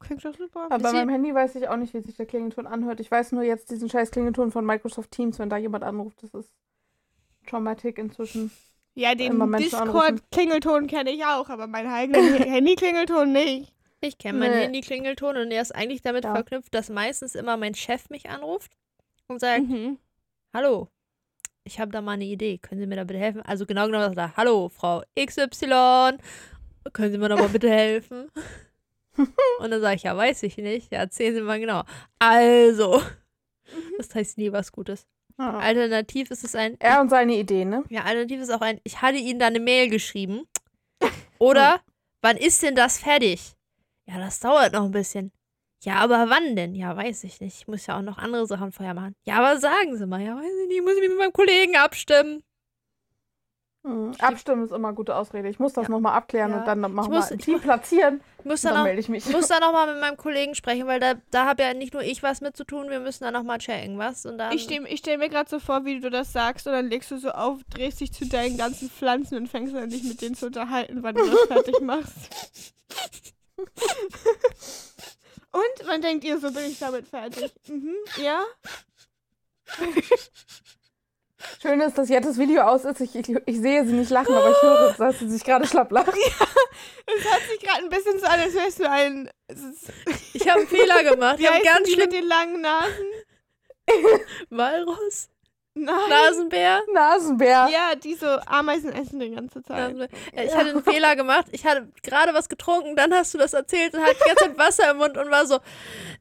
Klingt 0.00 0.24
doch 0.24 0.36
super. 0.36 0.60
Aber 0.60 0.68
bei 0.68 0.78
Deswegen- 0.78 0.96
meinem 0.98 1.08
Handy 1.10 1.34
weiß 1.34 1.56
ich 1.56 1.68
auch 1.68 1.76
nicht, 1.76 1.92
wie 1.92 2.00
sich 2.00 2.16
der 2.16 2.26
Klingelton 2.26 2.66
anhört. 2.66 3.00
Ich 3.00 3.10
weiß 3.10 3.32
nur 3.32 3.42
jetzt 3.42 3.70
diesen 3.70 3.90
scheiß 3.90 4.10
Klingelton 4.12 4.52
von 4.52 4.64
Microsoft 4.64 5.10
Teams, 5.10 5.38
wenn 5.38 5.50
da 5.50 5.56
jemand 5.56 5.82
anruft. 5.84 6.22
Das 6.22 6.32
ist 6.34 6.54
Traumatik 7.46 7.98
inzwischen. 7.98 8.50
Ja, 8.94 9.14
den. 9.14 9.38
Discord-Klingelton 9.56 10.86
kenne 10.86 11.10
ich 11.10 11.24
auch, 11.24 11.48
aber 11.48 11.66
meinen 11.66 11.90
eigenen 11.90 12.34
Handy-Klingelton 12.42 13.32
nicht. 13.32 13.72
Ich 14.00 14.18
kenne 14.18 14.38
meinen 14.38 14.54
Nee. 14.56 14.62
Handy-Klingelton 14.64 15.36
und 15.36 15.50
er 15.50 15.62
ist 15.62 15.74
eigentlich 15.74 16.02
damit 16.02 16.24
Ja. 16.24 16.34
verknüpft, 16.34 16.72
dass 16.74 16.88
meistens 16.88 17.34
immer 17.34 17.56
mein 17.56 17.74
Chef 17.74 18.10
mich 18.10 18.28
anruft 18.30 18.72
und 19.26 19.40
sagt, 19.40 19.62
Mhm. 19.68 19.98
hallo, 20.54 20.88
ich 21.64 21.80
habe 21.80 21.90
da 21.90 22.00
mal 22.00 22.12
eine 22.12 22.24
Idee, 22.24 22.58
können 22.58 22.80
Sie 22.80 22.86
mir 22.86 22.96
da 22.96 23.04
bitte 23.04 23.18
helfen? 23.18 23.42
Also 23.42 23.66
genau 23.66 23.86
genommen 23.86 24.04
sagt 24.04 24.16
er, 24.18 24.36
hallo, 24.36 24.68
Frau 24.68 25.02
XY, 25.18 26.18
können 26.92 27.12
Sie 27.12 27.18
mir 27.18 27.28
da 27.28 27.36
mal 27.36 27.48
bitte 27.48 27.68
helfen? 27.70 28.30
und 29.58 29.70
dann 29.70 29.80
sage 29.80 29.96
ich, 29.96 30.04
ja, 30.04 30.16
weiß 30.16 30.44
ich 30.44 30.56
nicht. 30.58 30.92
Ja, 30.92 31.00
erzählen 31.00 31.34
Sie 31.34 31.40
mal 31.42 31.58
genau. 31.58 31.82
Also, 32.20 33.02
das 33.98 34.14
heißt 34.14 34.38
nie 34.38 34.52
was 34.52 34.70
Gutes. 34.70 35.06
Ja. 35.38 35.58
Alternativ 35.58 36.30
ist 36.30 36.44
es 36.44 36.54
ein, 36.54 36.76
Er 36.80 37.00
und 37.00 37.10
seine 37.10 37.34
Idee, 37.36 37.64
ne? 37.64 37.84
ja, 37.90 38.02
alternativ 38.04 38.40
ist 38.40 38.50
auch 38.50 38.60
ein, 38.60 38.80
ich 38.84 39.02
hatte 39.02 39.18
Ihnen 39.18 39.38
da 39.40 39.46
eine 39.48 39.60
Mail 39.60 39.88
geschrieben. 39.90 40.48
Oder, 41.38 41.80
wann 42.22 42.36
ist 42.36 42.62
denn 42.62 42.74
das 42.76 42.98
fertig? 42.98 43.52
Ja, 44.08 44.18
das 44.18 44.40
dauert 44.40 44.72
noch 44.72 44.84
ein 44.84 44.90
bisschen. 44.90 45.32
Ja, 45.84 45.96
aber 45.96 46.28
wann 46.30 46.56
denn? 46.56 46.74
Ja, 46.74 46.96
weiß 46.96 47.24
ich 47.24 47.40
nicht. 47.40 47.60
Ich 47.60 47.68
muss 47.68 47.86
ja 47.86 47.98
auch 47.98 48.02
noch 48.02 48.18
andere 48.18 48.46
Sachen 48.46 48.72
vorher 48.72 48.94
machen. 48.94 49.14
Ja, 49.24 49.36
aber 49.36 49.60
sagen 49.60 49.96
Sie 49.96 50.06
mal. 50.06 50.20
Ja, 50.20 50.34
weiß 50.36 50.44
ich 50.62 50.68
nicht. 50.68 50.78
Ich 50.78 50.82
muss 50.84 50.94
mich 50.98 51.08
mit 51.08 51.18
meinem 51.18 51.32
Kollegen 51.32 51.76
abstimmen. 51.76 52.42
Mhm. 53.84 54.12
Abstimmen 54.18 54.64
ist 54.64 54.72
immer 54.72 54.88
eine 54.88 54.96
gute 54.96 55.14
Ausrede. 55.14 55.48
Ich 55.48 55.60
muss 55.60 55.72
das 55.74 55.84
Ja. 55.84 55.90
nochmal 55.90 56.14
abklären 56.14 56.50
Ja. 56.50 56.58
und 56.58 56.66
dann 56.66 56.80
machen 56.80 57.12
muss- 57.12 57.30
ich 57.30 57.40
Team 57.44 57.54
muss- 57.54 57.62
platzieren. 57.62 58.20
Ich 58.40 58.44
muss 58.44 58.62
Dann 58.62 58.74
dann, 58.74 58.82
melde 58.84 59.00
ich 59.00 59.08
mich. 59.08 59.24
ich 59.24 59.32
muss 59.32 59.46
dann 59.46 59.60
noch 59.60 59.72
mal 59.72 59.92
mit 59.92 60.00
meinem 60.00 60.16
Kollegen 60.16 60.56
sprechen, 60.56 60.86
weil 60.88 60.98
da, 60.98 61.14
da 61.30 61.44
habe 61.46 61.62
ja 61.62 61.72
nicht 61.74 61.92
nur 61.94 62.02
ich 62.02 62.22
was 62.24 62.40
mit 62.40 62.56
zu 62.56 62.64
tun. 62.64 62.90
Wir 62.90 62.98
müssen 62.98 63.22
dann 63.22 63.34
noch 63.34 63.44
mal 63.44 63.58
checken, 63.58 63.98
was? 63.98 64.26
Und 64.26 64.38
dann, 64.38 64.52
Ich 64.52 64.64
stelle 64.64 64.88
ich 64.88 64.98
stell 64.98 65.18
mir 65.18 65.28
gerade 65.28 65.48
so 65.48 65.60
vor, 65.60 65.84
wie 65.84 66.00
du 66.00 66.10
das 66.10 66.32
sagst, 66.32 66.66
und 66.66 66.72
dann 66.72 66.88
legst 66.88 67.10
du 67.12 67.18
so 67.18 67.30
auf, 67.30 67.60
drehst 67.70 68.00
dich 68.00 68.12
zu 68.12 68.26
deinen 68.26 68.56
ganzen 68.58 68.90
Pflanzen 68.90 69.36
und 69.36 69.46
fängst 69.48 69.74
an, 69.76 69.90
dich 69.90 70.02
mit 70.02 70.20
denen 70.22 70.34
zu 70.34 70.46
unterhalten, 70.46 71.02
wann 71.04 71.14
du 71.14 71.24
das 71.30 71.40
fertig 71.46 71.80
machst. 71.80 72.74
und 75.52 75.86
wann 75.86 76.00
denkt 76.02 76.24
ihr, 76.24 76.38
so 76.38 76.50
bin 76.52 76.64
ich 76.70 76.78
damit 76.78 77.06
fertig? 77.08 77.52
Mhm, 77.68 77.94
ja? 78.22 78.44
Schön 81.62 81.80
ist, 81.80 81.96
dass 81.98 82.08
jetzt 82.08 82.26
das 82.26 82.38
Video 82.38 82.62
aus 82.62 82.84
ist. 82.84 83.00
Ich, 83.00 83.14
ich, 83.14 83.28
ich 83.46 83.58
sehe 83.60 83.84
sie 83.86 83.92
nicht 83.92 84.10
lachen, 84.10 84.34
aber 84.34 84.50
ich 84.50 84.62
höre, 84.62 84.92
dass 84.94 85.18
sie 85.18 85.28
sich 85.30 85.44
gerade 85.44 85.66
schlapp 85.66 85.90
lacht. 85.92 86.08
Es 87.06 87.24
hört 87.24 87.42
sich 87.50 87.60
gerade 87.60 87.84
ein 87.84 87.88
bisschen 87.88 88.18
so 88.18 88.26
an, 88.26 88.38
als 88.40 88.54
wärst 88.54 88.80
du 88.80 88.90
ein. 88.90 89.30
ich 90.34 90.48
habe 90.48 90.60
einen 90.60 90.68
Fehler 90.68 91.02
gemacht. 91.04 91.38
Wie 91.38 91.44
Ich 91.44 91.48
habe 91.50 91.64
ganz 91.64 91.86
die 91.86 91.92
schlimm. 91.94 92.04
mit 92.04 92.12
den 92.12 92.26
langen 92.26 92.60
Nasen? 92.60 93.06
Walrus? 94.50 95.28
Nein. 95.84 95.94
Nasenbär? 96.08 96.80
Nasenbär. 96.92 97.68
Ja, 97.70 97.94
die 97.94 98.14
so 98.14 98.26
Ameisen 98.46 98.92
essen 98.92 99.20
die 99.20 99.30
ganze 99.30 99.62
Zeit. 99.62 99.96
Ja, 100.34 100.42
ich 100.42 100.54
hatte 100.54 100.70
einen 100.70 100.82
Fehler 100.82 101.16
gemacht. 101.16 101.46
Ich 101.52 101.64
hatte 101.66 101.88
gerade 102.02 102.34
was 102.34 102.48
getrunken, 102.48 102.96
dann 102.96 103.12
hast 103.14 103.34
du 103.34 103.38
das 103.38 103.52
erzählt 103.52 103.94
und 103.94 104.02
hatte 104.02 104.16
die 104.22 104.28
ganze 104.28 104.44
Zeit 104.44 104.58
Wasser 104.58 104.90
im 104.90 104.98
Mund 104.98 105.16
und 105.16 105.30
war 105.30 105.46
so, 105.46 105.58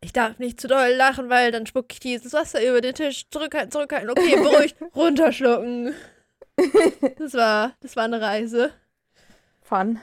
ich 0.01 0.13
darf 0.13 0.37
nicht 0.39 0.59
zu 0.61 0.67
doll 0.67 0.89
lachen, 0.95 1.29
weil 1.29 1.51
dann 1.51 1.65
spuck 1.65 1.85
ich 1.91 1.99
dieses 1.99 2.33
Wasser 2.33 2.63
über 2.67 2.81
den 2.81 2.95
Tisch. 2.95 3.25
Zurückhalten, 3.29 3.71
zurückhalten. 3.71 4.09
Okay, 4.09 4.35
beruhigt. 4.41 4.75
Runterschlucken. 4.95 5.93
Das 7.17 7.33
war, 7.33 7.73
das 7.81 7.95
war 7.95 8.05
eine 8.05 8.21
Reise. 8.21 8.71
Fun. 9.61 9.99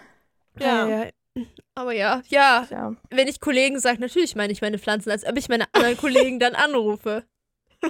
Ja. 0.58 0.86
ja. 0.88 1.06
Aber 1.74 1.92
ja, 1.92 2.22
ja, 2.28 2.66
Ja. 2.70 2.94
wenn 3.10 3.26
ich 3.26 3.40
Kollegen 3.40 3.80
sage, 3.80 4.00
natürlich 4.00 4.36
meine 4.36 4.52
ich 4.52 4.62
meine 4.62 4.78
Pflanzen, 4.78 5.10
als 5.10 5.26
ob 5.26 5.36
ich 5.36 5.48
meine 5.48 5.64
anderen 5.72 5.96
Kollegen 5.96 6.38
dann 6.38 6.54
anrufe. 6.54 7.24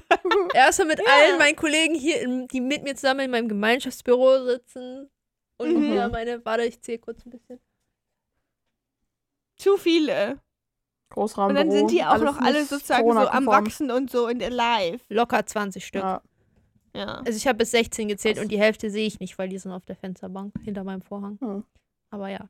Erstmal 0.54 0.88
mit 0.88 0.98
Ja. 0.98 1.04
allen 1.07 1.38
meinen 1.38 1.57
Kollegen 1.57 1.94
hier, 1.94 2.20
in, 2.22 2.46
die 2.48 2.61
mit 2.61 2.83
mir 2.83 2.94
zusammen 2.94 3.20
in 3.20 3.30
meinem 3.30 3.48
Gemeinschaftsbüro 3.48 4.44
sitzen. 4.44 5.11
Und 5.57 5.74
Mhm. 5.74 5.92
wieder 5.92 6.09
meine, 6.09 6.44
warte, 6.44 6.64
ich 6.64 6.80
zähle 6.80 6.98
kurz 6.98 7.24
ein 7.24 7.30
bisschen. 7.30 7.61
Zu 9.57 9.76
viele. 9.76 10.33
Und 10.33 10.40
Großraumbüro. 11.11 11.59
dann 11.62 11.70
sind 11.70 11.90
die 11.92 12.02
auch 12.02 12.09
alles 12.11 12.24
noch 12.24 12.38
alle 12.40 12.64
sozusagen 12.64 13.12
so 13.12 13.18
am. 13.18 13.46
Wachsen 13.46 13.90
und 13.90 14.11
so 14.11 14.26
in 14.26 14.40
der 14.40 14.50
Live. 14.50 15.02
Locker 15.09 15.46
20 15.46 15.87
Stück. 15.87 16.02
Ja. 16.02 16.22
Ja. 16.96 17.22
Also 17.24 17.37
ich 17.37 17.46
habe 17.46 17.59
bis 17.59 17.70
16 17.72 18.09
gezählt 18.09 18.37
Krass. 18.37 18.44
und 18.44 18.50
die 18.52 18.59
Hälfte 18.59 18.90
sehe 18.90 19.07
ich 19.07 19.20
nicht, 19.20 19.37
weil 19.38 19.48
die 19.48 19.59
sind 19.59 19.70
auf 19.72 19.85
der 19.85 19.96
Fensterbank 19.96 20.54
hinter 20.64 20.83
meinem 20.85 21.02
Vorhang. 21.02 21.38
Hm. 21.40 21.64
Aber 22.11 22.28
ja. 22.28 22.48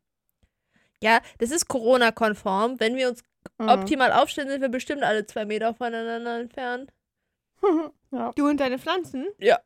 Ja, 1.03 1.21
das 1.39 1.51
ist 1.51 1.69
Corona-konform. 1.69 2.81
Wenn 2.81 2.97
wir 2.97 3.09
uns 3.11 3.23
Mhm. 3.59 3.69
optimal 3.69 4.11
aufstellen, 4.13 4.49
sind 4.49 4.63
wir 4.63 4.71
bestimmt 4.71 5.03
alle 5.03 5.27
zwei 5.27 5.45
Meter 5.45 5.75
voneinander 5.75 6.41
entfernt. 6.41 6.94
ja. 8.11 8.33
Du 8.35 8.49
und 8.49 8.59
deine 8.59 8.79
Pflanzen? 8.79 9.27
Ja. 9.39 9.59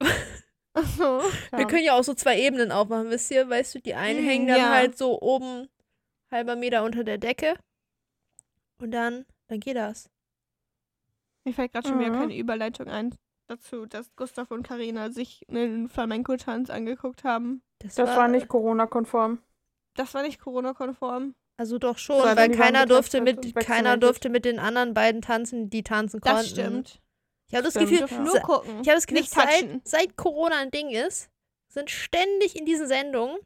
Achso. 0.75 1.21
Wir 1.57 1.67
können 1.67 1.85
ja 1.85 1.95
auch 1.95 2.05
so 2.05 2.15
zwei 2.15 2.39
Ebenen 2.41 2.73
aufmachen, 2.73 3.11
wisst 3.11 3.31
ihr? 3.31 3.49
Weißt 3.49 3.75
du, 3.75 3.81
die 3.81 3.95
einen 3.95 4.25
Mm, 4.25 4.29
hängen 4.29 4.47
dann 4.49 4.59
ja. 4.59 4.71
halt 4.71 4.97
so 4.99 5.21
oben 5.21 5.69
halber 6.31 6.57
Meter 6.57 6.85
unter 6.85 7.05
der 7.05 7.19
Decke. 7.19 7.55
Und 8.81 8.93
dann, 8.93 9.27
dann 9.49 9.61
geht 9.61 9.77
das. 9.77 10.09
Mir 11.45 11.53
fällt 11.55 11.73
gerade 11.73 11.89
schon 11.89 11.99
wieder 11.99 12.11
Mhm. 12.11 12.19
keine 12.21 12.37
Überleitung 12.37 12.89
ein 12.89 13.15
dazu, 13.49 13.87
dass 13.87 14.15
Gustav 14.15 14.51
und 14.51 14.63
Karina 14.63 15.11
sich 15.11 15.45
einen 15.49 15.89
Flamenco-Tanz 15.89 16.71
angeguckt 16.71 17.25
haben. 17.25 17.63
Das 17.79 17.97
war 17.97 18.29
nicht 18.29 18.49
Corona-konform. 18.49 19.39
Das 19.95 20.15
war 20.15 20.23
nicht 20.23 20.39
Corona-konform. 20.41 21.35
Also 21.57 21.79
doch 21.79 21.99
schon, 21.99 22.23
weil 22.23 22.37
waren 22.37 22.53
keiner 22.53 22.87
durfte 22.87 23.21
mit 23.21 23.57
keiner 23.57 23.97
durfte 23.97 24.29
mit 24.29 24.45
den 24.45 24.61
anderen 24.61 24.95
beiden 24.95 25.23
tanzen, 25.23 25.71
die 25.71 25.83
tanzen 25.83 26.21
konnten. 26.21 26.37
Das 26.39 26.49
stimmt. 26.49 27.01
Ich 27.49 27.55
habe 27.55 27.65
das 27.65 27.75
Gefühl, 27.75 28.01
ja. 28.01 28.07
Dürfen 28.07 28.25
nur 28.25 28.41
gucken. 28.41 28.71
ich 28.83 28.89
habe 28.89 28.97
das 28.97 29.07
Gefühl, 29.07 29.23
nicht 29.23 29.33
touchen. 29.35 29.81
seit, 29.85 29.89
seit 29.89 30.17
Corona 30.17 30.57
ein 30.59 30.71
Ding 30.71 30.91
ist, 30.91 31.31
sind 31.73 31.91
ständig 31.91 32.57
in 32.57 32.67
diesen 32.67 32.87
Sendungen 32.89 33.39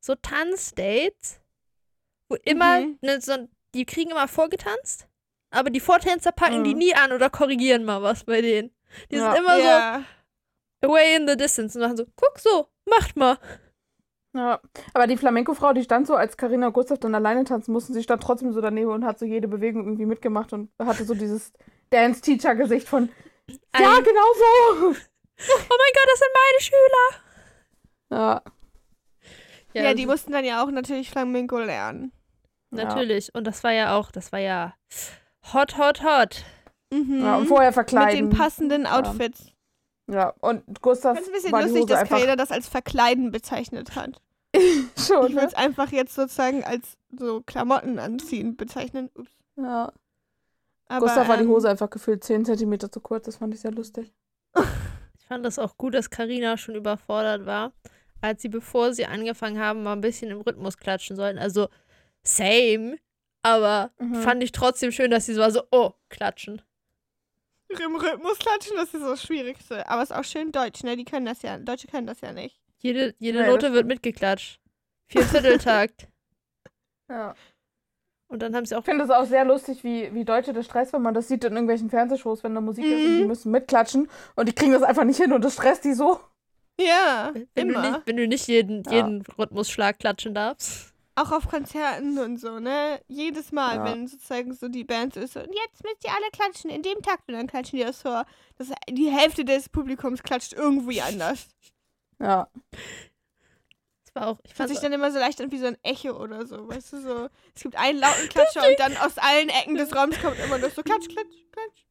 so 0.00 0.14
Tanzdates, 0.14 1.40
wo 2.28 2.36
immer, 2.44 2.80
Mhm. 2.80 2.98
ne, 3.02 3.20
so, 3.20 3.48
die 3.74 3.84
kriegen 3.86 4.10
immer 4.10 4.28
vorgetanzt, 4.28 5.06
aber 5.50 5.70
die 5.70 5.80
Vortänzer 5.80 6.32
packen 6.32 6.64
die 6.64 6.72
Mhm. 6.74 6.78
nie 6.78 6.94
an 6.94 7.12
oder 7.12 7.30
korrigieren 7.30 7.84
mal 7.84 8.02
was 8.02 8.24
bei 8.24 8.40
denen. 8.40 8.70
Die 9.10 9.16
Ja. 9.16 9.32
sind 9.32 9.40
immer 9.42 9.56
so, 9.56 9.62
ja. 9.66 10.04
away 10.82 11.16
in 11.16 11.26
the 11.28 11.36
distance 11.36 11.78
und 11.78 11.84
machen 11.84 11.96
so, 11.96 12.04
guck 12.16 12.38
so, 12.38 12.68
macht 12.86 13.16
mal. 13.16 13.38
Ja, 14.36 14.60
aber 14.94 15.06
die 15.06 15.16
Flamenco-Frau, 15.16 15.72
die 15.74 15.84
stand 15.84 16.06
so, 16.08 16.14
als 16.16 16.36
Karina 16.36 16.66
und 16.68 16.72
Gustav 16.72 16.98
dann 16.98 17.14
alleine 17.14 17.44
tanzen 17.44 17.72
mussten, 17.72 17.94
sie 17.94 18.02
stand 18.02 18.22
trotzdem 18.22 18.52
so 18.52 18.60
daneben 18.60 18.90
und 18.90 19.04
hat 19.04 19.18
so 19.18 19.24
jede 19.26 19.46
Bewegung 19.48 19.84
irgendwie 19.84 20.06
mitgemacht 20.06 20.52
und 20.52 20.70
hatte 20.80 21.04
so 21.04 21.14
dieses 21.14 21.52
Dance-Teacher-Gesicht 21.90 22.88
von, 22.88 23.10
ja, 23.48 24.00
genau 24.00 24.32
so. 24.34 24.86
Oh 24.86 25.68
mein 25.68 25.92
Gott, 25.94 26.08
das 26.10 26.18
sind 26.20 26.30
meine 26.34 26.60
Schüler. 26.60 27.22
Ja, 28.12 28.42
Ja, 29.74 29.94
die 29.94 30.06
mussten 30.06 30.32
dann 30.32 30.44
ja 30.44 30.62
auch 30.62 30.70
natürlich 30.70 31.10
Flamenco 31.10 31.58
lernen. 31.58 32.12
Natürlich. 32.70 33.34
Und 33.34 33.44
das 33.44 33.64
war 33.64 33.72
ja 33.72 33.96
auch, 33.96 34.10
das 34.10 34.32
war 34.32 34.38
ja 34.38 34.74
hot, 35.52 35.76
hot, 35.78 36.02
hot. 36.02 36.44
Mhm. 36.92 37.24
ja. 37.24 37.36
und 37.36 37.46
vorher 37.46 37.70
Mit 37.70 37.74
verkleiden. 37.74 38.30
den 38.30 38.38
passenden 38.38 38.86
Outfits. 38.86 39.52
Ja, 40.06 40.34
und 40.40 40.62
Gustav 40.80 41.16
Das 41.16 41.26
ist 41.26 41.28
ein 41.28 41.32
bisschen 41.34 41.50
lustig, 41.52 41.82
Hose 41.82 41.86
dass 41.86 42.08
Karina 42.08 42.36
das 42.36 42.50
als 42.50 42.68
Verkleiden 42.68 43.30
bezeichnet 43.30 43.96
hat. 43.96 44.20
schon, 44.54 45.26
Ich 45.26 45.34
will 45.34 45.42
ne? 45.42 45.46
es 45.46 45.54
einfach 45.54 45.90
jetzt 45.90 46.14
sozusagen 46.14 46.62
als 46.62 46.96
so 47.10 47.42
Klamotten 47.42 47.98
anziehen 47.98 48.56
bezeichnen. 48.56 49.10
Ups. 49.14 49.30
Ja. 49.56 49.92
Aber, 50.86 51.06
Gustav 51.06 51.28
war 51.28 51.36
die 51.38 51.44
ähm, 51.44 51.48
Hose 51.50 51.68
einfach 51.70 51.90
gefühlt 51.90 52.22
10 52.24 52.44
cm 52.44 52.78
zu 52.92 53.00
kurz, 53.00 53.24
das 53.26 53.36
fand 53.36 53.54
ich 53.54 53.60
sehr 53.60 53.72
lustig. 53.72 54.12
Ich 55.18 55.28
fand 55.28 55.46
das 55.46 55.58
auch 55.58 55.78
gut, 55.78 55.94
dass 55.94 56.10
Karina 56.10 56.58
schon 56.58 56.74
überfordert 56.74 57.46
war, 57.46 57.72
als 58.20 58.42
sie, 58.42 58.50
bevor 58.50 58.92
sie 58.92 59.06
angefangen 59.06 59.58
haben, 59.58 59.82
mal 59.82 59.94
ein 59.94 60.02
bisschen 60.02 60.30
im 60.30 60.42
Rhythmus 60.42 60.76
klatschen 60.76 61.16
sollten. 61.16 61.38
Also, 61.38 61.68
same. 62.22 62.98
Aber 63.42 63.90
Mhm. 63.98 64.16
fand 64.16 64.42
ich 64.42 64.52
trotzdem 64.52 64.92
schön, 64.92 65.10
dass 65.10 65.24
sie 65.24 65.32
so 65.32 65.40
war 65.40 65.50
so, 65.50 65.62
oh, 65.70 65.92
klatschen. 66.10 66.60
Im 67.68 67.96
Rhythmus 67.96 68.38
klatschen, 68.38 68.76
das 68.76 68.92
ist 68.92 69.02
das 69.02 69.22
Schwierigste. 69.22 69.88
Aber 69.88 70.02
es 70.02 70.10
ist 70.10 70.16
auch 70.16 70.24
schön 70.24 70.52
Deutsch, 70.52 70.82
ne? 70.84 70.94
Die 70.94 71.06
können 71.06 71.24
das 71.24 71.40
ja. 71.40 71.56
Deutsche 71.58 71.86
können 71.88 72.06
das 72.06 72.20
ja 72.20 72.32
nicht. 72.32 72.60
Jede, 72.76 73.14
jede 73.18 73.38
das 73.38 73.48
Note 73.48 73.72
wird 73.72 73.86
mitgeklatscht. 73.86 74.60
Viervierteltakt. 75.06 76.08
Ja. 77.10 77.34
Und 78.34 78.40
dann 78.42 78.54
haben 78.56 78.66
sie 78.66 78.74
auch 78.74 78.80
Ich 78.80 78.84
finde 78.84 79.04
es 79.04 79.10
auch 79.10 79.26
sehr 79.26 79.44
lustig, 79.44 79.84
wie, 79.84 80.12
wie 80.12 80.24
Deutsche 80.24 80.52
das 80.52 80.64
Stress, 80.66 80.92
wenn 80.92 81.02
man 81.02 81.14
das 81.14 81.28
sieht 81.28 81.44
in 81.44 81.52
irgendwelchen 81.52 81.88
Fernsehshows, 81.88 82.42
wenn 82.42 82.52
da 82.54 82.60
Musik 82.60 82.84
ist 82.84 82.92
und 83.04 83.14
Mhm. 83.14 83.18
die 83.20 83.24
müssen 83.26 83.52
mitklatschen 83.52 84.08
und 84.34 84.48
die 84.48 84.52
kriegen 84.52 84.72
das 84.72 84.82
einfach 84.82 85.04
nicht 85.04 85.18
hin 85.20 85.32
und 85.32 85.44
das 85.44 85.54
stresst 85.54 85.84
die 85.84 85.92
so. 85.94 86.18
Ja, 86.80 87.32
wenn 87.54 87.68
du, 87.68 87.74
immer. 87.74 87.90
nicht, 87.92 88.02
wenn 88.06 88.16
du 88.16 88.26
nicht 88.26 88.48
jeden, 88.48 88.82
Ja. 88.86 88.92
jeden 88.92 89.22
Rhythmusschlag 89.38 90.00
klatschen 90.00 90.34
darfst. 90.34 90.92
Auch 91.14 91.30
auf 91.30 91.46
Konzerten 91.48 92.18
und 92.18 92.38
so, 92.40 92.58
ne? 92.58 93.00
Jedes 93.06 93.52
Mal, 93.52 93.76
Ja. 93.76 93.84
wenn 93.84 94.08
sozusagen 94.08 94.52
so 94.52 94.66
die 94.66 94.82
Band 94.82 95.14
ist, 95.16 95.34
so, 95.34 95.38
und 95.40 95.54
jetzt 95.64 95.84
müsst 95.84 96.02
ihr 96.04 96.10
alle 96.10 96.28
klatschen, 96.32 96.70
in 96.70 96.82
dem 96.82 97.00
Takt. 97.02 97.28
Und 97.28 97.34
dann 97.34 97.46
klatschen 97.46 97.78
die 97.78 97.84
das 97.84 98.02
vor. 98.02 98.24
Das, 98.58 98.72
die 98.90 99.10
Hälfte 99.12 99.44
des 99.44 99.68
Publikums 99.68 100.24
klatscht 100.24 100.52
irgendwie 100.54 101.00
anders. 101.00 101.46
Ja. 102.20 102.48
Das 104.14 104.22
war 104.22 104.28
auch, 104.30 104.38
ich 104.44 104.54
fand 104.54 104.70
sich 104.70 104.78
dann 104.78 104.92
immer 104.92 105.10
so 105.10 105.18
leicht 105.18 105.40
an 105.40 105.50
wie 105.50 105.58
so 105.58 105.66
ein 105.66 105.76
Echo 105.82 106.10
oder 106.12 106.46
so, 106.46 106.68
weißt 106.68 106.92
du, 106.92 107.00
so. 107.02 107.28
Es 107.54 107.62
gibt 107.62 107.76
einen 107.76 107.98
lauten 107.98 108.28
Klatscher 108.28 108.68
und 108.68 108.78
dann 108.78 108.96
aus 108.98 109.18
allen 109.18 109.48
Ecken 109.48 109.74
des 109.76 109.94
Raums 109.94 110.20
kommt 110.20 110.38
immer 110.38 110.58
nur 110.58 110.70
so 110.70 110.82
Klatsch, 110.82 111.08
Klatsch, 111.08 111.34
Klatsch. 111.52 111.84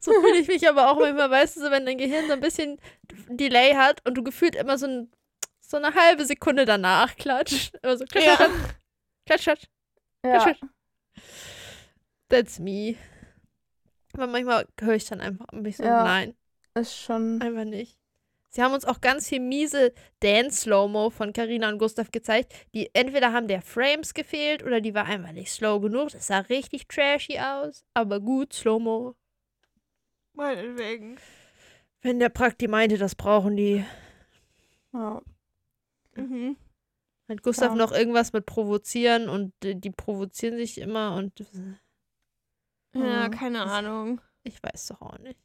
So 0.00 0.12
fühle 0.12 0.38
ich 0.38 0.48
mich 0.48 0.68
aber 0.68 0.90
auch 0.90 0.98
manchmal, 0.98 1.30
weißt 1.30 1.56
du, 1.56 1.60
so 1.60 1.70
wenn 1.70 1.84
dein 1.86 1.98
Gehirn 1.98 2.26
so 2.26 2.32
ein 2.32 2.40
bisschen 2.40 2.80
Delay 3.28 3.74
hat 3.74 4.06
und 4.06 4.14
du 4.14 4.22
gefühlt 4.22 4.54
immer 4.56 4.78
so, 4.78 4.86
ein, 4.86 5.10
so 5.60 5.76
eine 5.76 5.94
halbe 5.94 6.24
Sekunde 6.24 6.64
danach 6.64 7.16
klatscht. 7.16 7.74
Immer 7.82 7.96
so 7.98 8.04
klatsch, 8.04 8.24
Ja. 8.26 8.36
klatsch, 8.36 8.52
klatsch, 9.26 9.42
klatsch, 9.44 9.62
Ja. 10.24 10.38
klatsch. 10.44 10.60
That's 12.28 12.58
me. 12.58 12.96
Aber 14.14 14.26
manchmal 14.26 14.66
höre 14.80 14.94
ich 14.94 15.06
dann 15.06 15.20
einfach 15.20 15.46
ein 15.52 15.62
bisschen, 15.62 15.86
Ja. 15.86 16.04
nein, 16.04 16.34
Ist 16.74 16.96
schon. 16.96 17.40
einfach 17.42 17.64
nicht. 17.64 17.97
Sie 18.50 18.62
haben 18.62 18.72
uns 18.72 18.84
auch 18.86 19.00
ganz 19.02 19.28
viel 19.28 19.40
miese 19.40 19.92
Dance-Slow-Mo 20.20 21.10
von 21.10 21.32
Carina 21.34 21.68
und 21.68 21.78
Gustav 21.78 22.10
gezeigt. 22.10 22.52
Die 22.74 22.88
entweder 22.94 23.32
haben 23.32 23.46
der 23.46 23.60
Frames 23.60 24.14
gefehlt 24.14 24.62
oder 24.62 24.80
die 24.80 24.94
war 24.94 25.04
einfach 25.04 25.32
nicht 25.32 25.50
slow 25.52 25.80
genug. 25.80 26.10
Das 26.10 26.26
sah 26.28 26.38
richtig 26.40 26.88
trashy 26.88 27.38
aus. 27.38 27.84
Aber 27.94 28.20
gut, 28.20 28.52
Slow-Mo. 28.54 29.14
Meinetwegen. 30.32 31.18
Wenn 32.00 32.20
der 32.20 32.28
Prakti 32.30 32.68
meinte, 32.68 32.96
das 32.96 33.14
brauchen 33.14 33.56
die. 33.56 33.84
Ja. 34.92 35.20
Mhm. 36.14 36.56
Hat 37.28 37.42
Gustav 37.42 37.72
Ja. 37.72 37.74
noch 37.76 37.92
irgendwas 37.92 38.32
mit 38.32 38.46
provozieren 38.46 39.28
und 39.28 39.52
äh, 39.64 39.74
die 39.74 39.90
provozieren 39.90 40.56
sich 40.56 40.78
immer 40.78 41.14
und 41.16 41.40
Ja, 42.94 43.28
Mhm. 43.28 43.30
keine 43.30 43.62
Ahnung. 43.64 44.20
ich 44.44 44.62
weiß 44.62 44.86
doch 44.86 45.02
auch 45.02 45.18
nicht. 45.18 45.38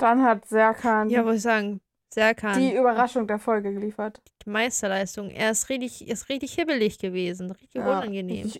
Dann 0.00 0.22
hat 0.24 0.46
Serkan 0.46 1.10
Ja, 1.10 1.22
muss 1.22 1.36
ich 1.36 1.42
sagen, 1.42 1.80
Serkan, 2.12 2.58
die 2.58 2.70
die, 2.70 2.76
Überraschung 2.76 3.26
der 3.26 3.38
Folge 3.38 3.72
geliefert. 3.72 4.20
Meisterleistung. 4.46 5.30
Er 5.30 5.50
ist 5.50 5.68
richtig, 5.68 6.08
ist 6.08 6.28
richtig 6.28 6.54
hibbelig 6.54 6.98
gewesen, 6.98 7.50
richtig 7.50 7.74
Ja, 7.82 7.98
unangenehm. 7.98 8.50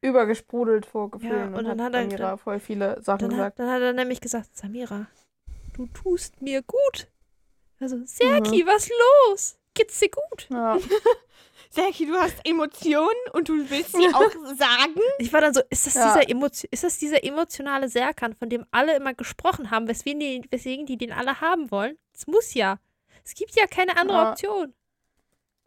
Übergesprudelt 0.00 0.86
vor 0.86 1.10
Gefühlen 1.10 1.52
Ja, 1.52 1.58
und, 1.58 1.64
dann 1.64 1.80
hat 1.82 1.92
hat 1.92 1.94
er- 1.94 2.02
Samira 2.10 2.36
voll 2.36 2.60
viele 2.60 3.02
Sachen 3.02 3.28
Dann 3.28 3.30
hat, 3.32 3.56
gesagt. 3.56 3.58
dann 3.58 3.70
hat 3.70 3.82
er 3.82 3.92
nämlich 3.92 4.20
gesagt, 4.20 4.56
Samira, 4.56 5.06
du 5.74 5.86
tust 5.88 6.40
mir 6.40 6.62
gut. 6.62 7.08
Also, 7.80 7.96
Serki, 8.04 8.64
was 8.64 8.88
los? 9.28 9.58
Geht's 9.74 9.98
dir 9.98 10.10
gut? 10.10 10.46
Ja. 10.50 10.78
Serki, 11.70 12.06
du 12.06 12.14
hast 12.16 12.36
Emotionen 12.44 13.08
und 13.32 13.48
du 13.48 13.68
willst 13.70 13.92
sie 13.92 14.08
auch 14.14 14.30
sagen? 14.56 15.00
Ich 15.18 15.32
war 15.32 15.40
dann 15.40 15.52
so, 15.54 15.60
ist 15.70 15.86
das, 15.86 15.94
Ja. 15.94 16.14
dieser, 16.14 16.30
Emotio 16.30 16.68
ist 16.70 16.84
das 16.84 16.98
dieser 16.98 17.22
emotionale 17.24 17.88
Serkan, 17.88 18.34
von 18.34 18.48
dem 18.48 18.64
alle 18.70 18.96
immer 18.96 19.14
gesprochen 19.14 19.70
haben, 19.70 19.86
weswegen 19.88 20.20
die, 20.20 20.42
weswegen 20.50 20.86
die 20.86 20.96
den 20.96 21.12
alle 21.12 21.40
haben 21.40 21.70
wollen? 21.70 21.96
Es 22.14 22.26
muss 22.26 22.54
ja. 22.54 22.78
Es 23.24 23.34
gibt 23.34 23.54
ja 23.56 23.66
keine 23.66 23.98
andere 23.98 24.18
Ja. 24.18 24.30
Option. 24.30 24.72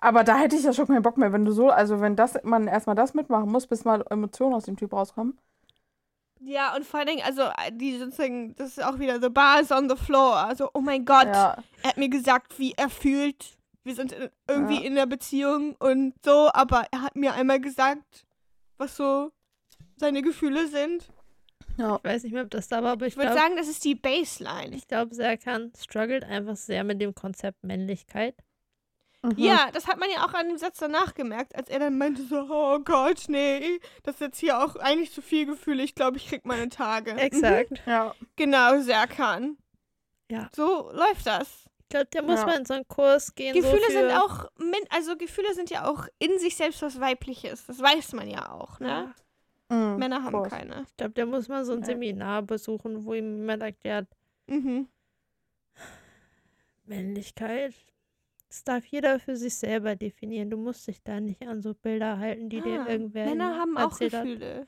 Aber 0.04 0.24
da 0.24 0.38
hätte 0.38 0.56
ich 0.56 0.64
ja 0.64 0.74
schon 0.74 0.88
keinen 0.88 1.04
Bock 1.04 1.18
mehr, 1.18 1.32
wenn 1.32 1.46
du 1.46 1.52
so, 1.52 1.70
also 1.70 2.02
wenn 2.02 2.16
das 2.16 2.34
man 2.44 2.68
erstmal 2.68 2.96
das 2.96 3.14
mitmachen 3.14 3.52
muss, 3.52 3.68
bis 3.68 3.86
mal 3.86 4.04
Emotionen 4.10 4.56
aus 4.56 4.66
dem 4.66 4.76
Typ 4.76 4.94
rauskommen. 4.94 5.38
Ja, 6.44 6.76
und 6.76 6.84
vor 6.88 7.00
allen 7.02 7.08
Dingen, 7.10 7.22
also, 7.24 7.44
die 7.74 8.00
sozusagen, 8.00 8.56
das 8.56 8.70
ist 8.70 8.84
auch 8.84 8.98
wieder 8.98 9.22
the 9.22 9.30
bar 9.30 9.62
is 9.62 9.70
on 9.72 9.88
the 9.88 9.96
floor. 9.96 10.38
Also, 10.38 10.72
oh 10.74 10.82
mein 10.82 11.06
Gott, 11.06 11.28
Ja. 11.28 11.56
er 11.84 11.90
hat 11.90 11.98
mir 11.98 12.10
gesagt, 12.10 12.58
wie 12.58 12.74
er 12.76 12.90
fühlt. 12.90 13.60
Wir 13.84 13.96
sind 13.96 14.12
in, 14.12 14.30
irgendwie 14.48 14.76
Ja. 14.76 14.82
in 14.82 14.91
einer 14.94 15.08
Beziehung 15.08 15.76
und 15.80 16.13
so, 16.24 16.50
aber 16.54 16.86
er 16.91 17.02
hat 17.02 17.15
mir 17.15 17.34
einmal 17.34 17.60
gesagt, 17.60 18.26
was 18.78 18.96
so 18.96 19.32
seine 19.98 20.22
Gefühle 20.22 20.67
sind. 20.67 21.08
Ja. 21.78 21.96
Ich 21.98 22.04
weiß 22.04 22.24
nicht 22.24 22.34
mehr, 22.34 22.44
ob 22.44 22.50
das 22.52 22.67
da 22.67 22.84
war, 22.84 22.91
aber 22.91 23.08
ich 23.08 23.13
Ich 23.13 23.17
würde 23.20 23.34
sagen, 23.34 23.56
das 23.56 23.67
ist 23.67 23.84
die 23.86 23.96
Baseline. 23.96 24.76
ich 24.76 24.88
glaube, 24.88 25.15
Serkan 25.15 25.72
struggelt 25.80 26.24
einfach 26.24 26.56
sehr 26.58 26.84
mit 26.84 27.02
dem 27.02 27.15
Konzept 27.15 27.63
Männlichkeit. 27.63 28.36
Mhm. 29.24 29.34
Ja, 29.38 29.70
das 29.72 29.88
hat 29.88 30.00
man 30.00 30.10
ja 30.10 30.26
auch 30.26 30.34
an 30.34 30.48
dem 30.48 30.58
Satz 30.58 30.78
danach 30.80 31.13
gemerkt, 31.13 31.56
als 31.56 31.70
er 31.70 31.78
dann 31.80 31.98
meinte 31.98 32.24
so, 32.24 32.48
oh 32.50 32.80
Gott, 32.80 33.26
nee, 33.28 33.80
das 34.04 34.15
ist 34.15 34.22
jetzt 34.22 34.39
hier 34.39 34.60
auch 34.63 34.76
eigentlich 34.78 35.12
zu 35.12 35.22
viel 35.22 35.46
Gefühle. 35.46 35.84
Ich 35.84 35.94
glaube, 35.96 36.17
ich 36.17 36.28
krieg 36.28 36.44
meine 36.46 36.70
Tage. 36.70 37.13
Mhm. 37.13 37.20
Exakt. 37.20 37.82
Ja. 37.86 38.15
Genau, 38.36 38.80
Serkan. 38.82 39.58
Ja. 40.32 40.50
So 40.56 40.89
läuft 40.91 41.26
das. 41.28 41.65
Ich 41.91 41.93
glaube, 41.93 42.10
der 42.13 42.23
muss 42.23 42.39
Ja. 42.39 42.45
mal 42.45 42.58
in 42.58 42.63
so 42.65 42.73
einen 42.73 42.88
Kurs 42.88 43.36
gehen. 43.36 43.54
Gefühle 43.54 43.82
so 43.88 43.91
sind 43.91 44.12
auch, 44.12 44.49
also 44.91 45.17
Gefühle 45.17 45.54
sind 45.54 45.69
ja 45.69 45.86
auch 45.89 46.08
in 46.19 46.39
sich 46.39 46.56
selbst 46.56 46.82
was 46.82 47.01
Weibliches. 47.01 47.65
Das 47.65 47.82
weiß 47.82 48.13
man 48.13 48.30
ja 48.30 48.49
auch, 48.49 48.80
ne? 48.80 49.13
Ja, 49.69 49.75
Mhm. 49.75 49.97
Männer 49.99 50.23
haben 50.23 50.32
Kurs. 50.32 50.49
keine. 50.49 50.86
ich 50.88 50.95
glaube, 50.95 51.12
der 51.12 51.25
muss 51.25 51.49
mal 51.49 51.65
so 51.65 51.73
ein 51.73 51.80
Ja. 51.80 51.86
Seminar 51.88 52.43
besuchen, 52.43 53.04
wo 53.04 53.13
ihm 53.13 53.39
jemand 53.39 53.62
erklärt, 53.62 54.08
Mhm. 54.47 54.88
Männlichkeit. 56.86 57.73
Das 58.47 58.63
darf 58.63 58.86
jeder 58.86 59.19
für 59.19 59.36
sich 59.36 59.56
selber 59.56 59.97
definieren. 59.97 60.49
Du 60.49 60.56
musst 60.56 60.88
dich 60.88 61.04
da 61.04 61.19
nicht 61.19 61.45
an 61.45 61.62
so 61.62 61.73
Bilder 61.73 62.19
halten, 62.19 62.47
die 62.49 62.62
dir 62.62 62.84
Ah, 62.86 62.89
irgendwer 62.89 63.25
Männer 63.25 63.58
haben 63.58 63.77
auch. 63.77 63.99
Gefühle. 63.99 64.65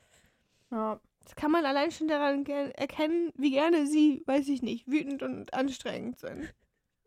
Ja. 0.70 1.00
Das 1.24 1.34
kann 1.36 1.50
man 1.50 1.64
allein 1.64 1.90
schon 1.90 2.08
daran 2.08 2.44
erkennen, 2.44 3.32
wie 3.34 3.50
gerne 3.52 3.86
sie, 3.86 4.22
weiß 4.26 4.46
ich 4.48 4.60
nicht, 4.60 4.86
wütend 4.86 5.22
und 5.22 5.54
anstrengend 5.54 6.18
sind. 6.18 6.52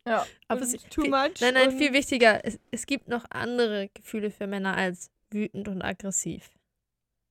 Ja. 0.07 0.25
Aber 0.47 0.61
und 0.61 0.67
es, 0.75 0.83
too 0.89 1.01
viel, 1.01 1.09
much. 1.11 1.41
nein, 1.41 1.53
nein, 1.53 1.71
viel 1.77 1.93
wichtiger. 1.93 2.43
Es, 2.45 2.59
es 2.71 2.85
gibt 2.85 3.07
noch 3.07 3.25
andere 3.29 3.89
Gefühle 3.93 4.31
für 4.31 4.47
Männer 4.47 4.75
als 4.75 5.11
wütend 5.31 5.67
und 5.67 5.81
aggressiv. 5.81 6.49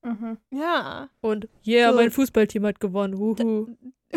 Mhm. 0.03 0.39
Ja. 0.51 1.09
Und 1.21 1.49
yeah, 1.67 1.91
So- 1.91 1.97
mein 1.97 2.11
Fußballteam 2.11 2.67
hat 2.67 2.81
gewonnen. 2.81 3.19
Wuhu. 3.19 3.77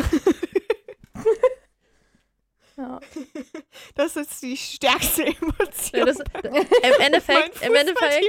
Ja. 2.79 2.99
Das 3.95 4.15
ist 4.15 4.41
die 4.41 4.55
stärkste 4.55 5.25
Emotion. 5.25 5.93
Ja, 5.93 6.05
das, 6.05 6.17
Im 6.43 7.01
Endeffekt, 7.01 7.59
mein 7.61 7.69
im 7.71 7.75
Endeffekt, 7.75 8.25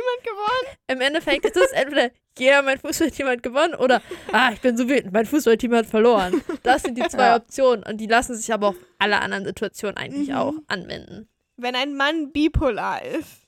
im 0.89 1.01
Endeffekt 1.01 1.45
ist 1.45 1.57
es 1.57 1.71
entweder 1.73 2.11
yeah, 2.39 2.61
mein 2.63 2.79
Fußballteam 2.79 3.29
hat 3.29 3.43
gewonnen 3.43 3.75
oder 3.75 4.03
ah, 4.33 4.51
ich 4.53 4.61
bin 4.61 4.77
so 4.77 4.89
wütend, 4.89 5.13
mein 5.13 5.27
Fußballteam 5.27 5.75
hat 5.75 5.87
verloren. 5.87 6.43
Das 6.65 6.83
sind 6.83 6.97
die 6.99 7.07
zwei 7.09 7.27
Ja. 7.27 7.37
Optionen 7.37 7.85
und 7.85 7.99
die 7.99 8.07
lassen 8.07 8.35
sich 8.35 8.53
aber 8.53 8.69
auf 8.69 8.77
alle 8.99 9.21
anderen 9.21 9.45
Situationen 9.45 9.97
eigentlich 9.97 10.29
Mhm. 10.31 10.35
auch 10.35 10.55
anwenden. 10.67 11.29
Wenn 11.57 11.77
ein 11.77 11.95
Mann 11.97 12.33
bipolar 12.33 13.05
ist. 13.05 13.43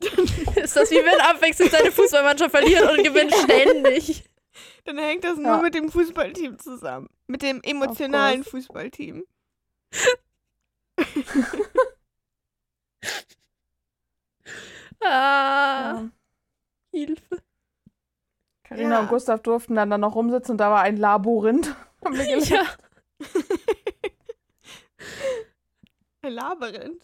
ist 0.56 0.76
das 0.76 0.90
wie 0.90 0.96
wenn 1.04 1.20
abwechselnd 1.20 1.70
seine 1.72 1.92
Fußballmannschaft 1.92 2.50
verliert 2.50 2.90
und 2.90 3.04
gewinnt 3.04 3.32
ständig. 3.34 4.24
Dann 4.84 4.98
hängt 4.98 5.24
das 5.24 5.36
nur 5.36 5.46
Ja. 5.56 5.62
mit 5.62 5.74
dem 5.74 5.90
Fußballteam 5.90 6.58
zusammen. 6.58 7.08
Mit 7.26 7.42
dem 7.42 7.60
emotionalen 7.62 8.42
Fußballteam. 8.44 9.24
Ah, 15.02 16.00
Ja. 16.02 16.08
Hilfe. 16.92 17.42
Carina 18.64 18.94
Ja. 18.96 19.00
und 19.00 19.08
Gustav 19.08 19.42
durften 19.42 19.74
dann, 19.74 19.90
dann 19.90 20.00
noch 20.00 20.14
rumsitzen 20.14 20.52
und 20.52 20.58
da 20.58 20.70
war 20.70 20.80
ein 20.82 20.96
Labyrinth. 20.96 21.74
Haben 22.04 22.16
wir 22.16 22.24
gelernt. 22.24 22.48
Ja. 22.48 22.64
Ein 26.22 26.32
Labyrinth. 26.32 27.02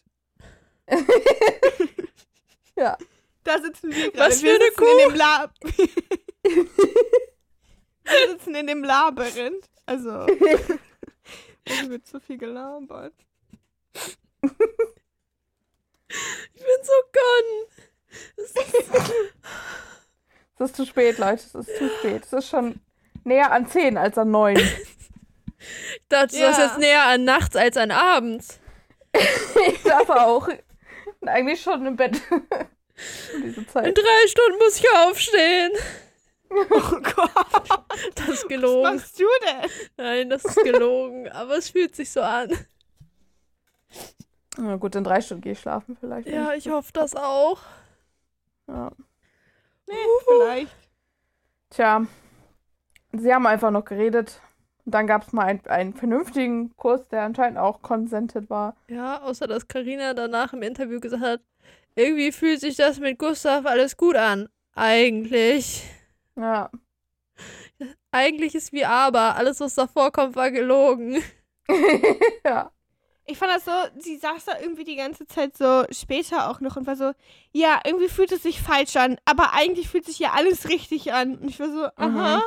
Ja. 2.77 2.97
Da 3.45 3.61
sitzen 3.61 3.91
wir 3.95 4.11
gerade. 4.11 4.31
Was 4.31 4.43
wir 4.43 4.57
für 4.57 4.57
eine 4.57 4.65
sitzen 4.71 4.85
in 4.85 4.99
dem 5.09 5.15
Lab. 5.17 5.55
wir 8.05 8.29
sitzen 8.31 8.55
in 8.57 8.67
dem 8.67 8.83
Labyrinth. 8.85 9.69
Also. 9.87 10.27
Es 11.65 11.89
wird 11.89 12.07
zu 12.07 12.21
viel 12.21 12.39
gelabert. 12.39 13.15
Ich 14.43 14.53
bin 16.55 16.83
so 16.83 16.93
gone. 17.13 17.67
Das 18.37 18.51
ist 18.51 18.91
Es 20.59 20.61
ist 20.71 20.77
zu 20.77 20.87
spät, 20.87 21.19
Leute. 21.19 21.35
Es 21.35 21.55
ist 21.55 21.77
zu 21.77 21.89
spät. 21.99 22.25
Es 22.25 22.33
ist 22.33 22.49
schon 22.49 22.81
näher 23.25 23.51
an 23.53 23.69
10 23.69 23.97
als 23.97 24.19
an 24.19 24.31
9. 24.31 24.57
Ich 24.57 26.09
dachte, 26.09 26.37
Ja. 26.37 26.49
das 26.49 26.59
ist 26.59 26.65
jetzt 26.65 26.79
näher 26.79 27.05
an 27.05 27.25
nachts 27.25 27.57
als 27.57 27.77
an 27.77 27.91
abends. 27.91 28.59
ich 29.15 29.83
darf 29.85 30.11
auch. 30.11 30.49
Bin 31.21 31.29
eigentlich 31.29 31.63
schon 31.63 31.87
im 31.87 31.97
Bett. 31.97 32.21
In 33.35 33.55
drei 33.65 34.27
Stunden 34.29 34.59
muss 34.59 34.79
ich 34.79 34.87
aufstehen. 34.97 35.73
Oh 36.71 37.01
Gott. 37.01 37.31
Das 38.15 38.29
ist 38.29 38.43
Was 38.45 38.49
gelogen. 38.49 38.83
machst 38.83 39.21
du 39.21 39.25
denn? 39.47 39.71
Nein, 39.97 40.31
das 40.31 40.45
ist 40.45 40.63
gelogen. 40.63 41.29
Aber 41.31 41.57
es 41.57 41.71
fühlt 41.71 41.95
sich 41.95 42.11
so 42.11 42.21
an. 42.21 42.51
Na 44.57 44.77
gut, 44.77 44.95
in 44.95 45.05
drei 45.05 45.21
Stunden 45.21 45.43
gehe 45.43 45.53
ich 45.53 45.61
schlafen 45.61 45.97
vielleicht. 45.99 46.29
Ja, 46.29 46.53
ich 46.55 46.69
hoffe 46.69 46.93
das 46.93 47.15
auch. 47.15 47.59
Ja. 48.69 48.91
Nee, 49.87 49.95
vielleicht. 50.27 50.77
Tja, 51.71 52.07
sie 53.13 53.35
haben 53.35 53.47
einfach 53.47 53.71
noch 53.71 53.85
geredet. 53.85 54.41
Und 54.85 54.95
dann 54.95 55.07
gab 55.07 55.27
es 55.27 55.33
mal 55.33 55.45
ein, 55.47 55.67
einen 55.67 55.95
vernünftigen 55.95 56.77
Kurs, 56.77 57.09
der 57.09 57.23
anscheinend 57.23 57.59
auch 57.59 57.83
consented 57.83 58.51
war. 58.51 58.77
Ja, 58.89 59.23
außer 59.23 59.47
dass 59.47 59.69
Karina 59.69 60.13
danach 60.13 60.53
im 60.53 60.63
Interview 60.63 60.99
gesagt 61.01 61.23
hat, 61.23 61.41
irgendwie 61.95 62.33
fühlt 62.33 62.61
sich 62.61 62.77
das 62.77 62.99
mit 62.99 63.19
Gustav 63.19 63.65
alles 63.67 63.97
gut 63.97 64.17
an. 64.17 64.49
Eigentlich. 64.75 65.85
Ja. 66.37 66.71
Eigentlich 68.11 68.55
ist 68.55 68.73
wie 68.73 68.85
aber. 68.85 69.37
Alles, 69.37 69.61
was 69.61 69.75
davor 69.75 70.13
kommt, 70.13 70.37
war 70.37 70.51
gelogen. 70.51 71.23
ja. 72.45 72.71
Ich 73.25 73.39
fand 73.39 73.53
das 73.53 73.65
so, 73.65 74.01
sie 74.01 74.17
saß 74.17 74.45
da 74.47 74.59
irgendwie 74.61 74.85
die 74.85 74.97
ganze 74.97 75.27
Zeit 75.27 75.57
so 75.57 75.85
später 75.91 76.51
auch 76.51 76.61
noch 76.61 76.77
und 76.77 76.87
war 76.89 76.97
so, 76.97 77.13
ja, 77.53 77.81
irgendwie 77.85 78.09
fühlt 78.09 78.33
es 78.33 78.43
sich 78.43 78.61
falsch 78.61 78.97
an, 78.97 79.17
aber 79.25 79.53
eigentlich 79.55 79.89
fühlt 79.89 80.05
sich 80.07 80.19
ja 80.19 80.33
alles 80.33 80.69
richtig 80.69 81.13
an. 81.13 81.39
Und 81.39 81.49
ich 81.49 81.61
war 81.61 81.71
so, 81.71 81.85
aha. 81.97 82.43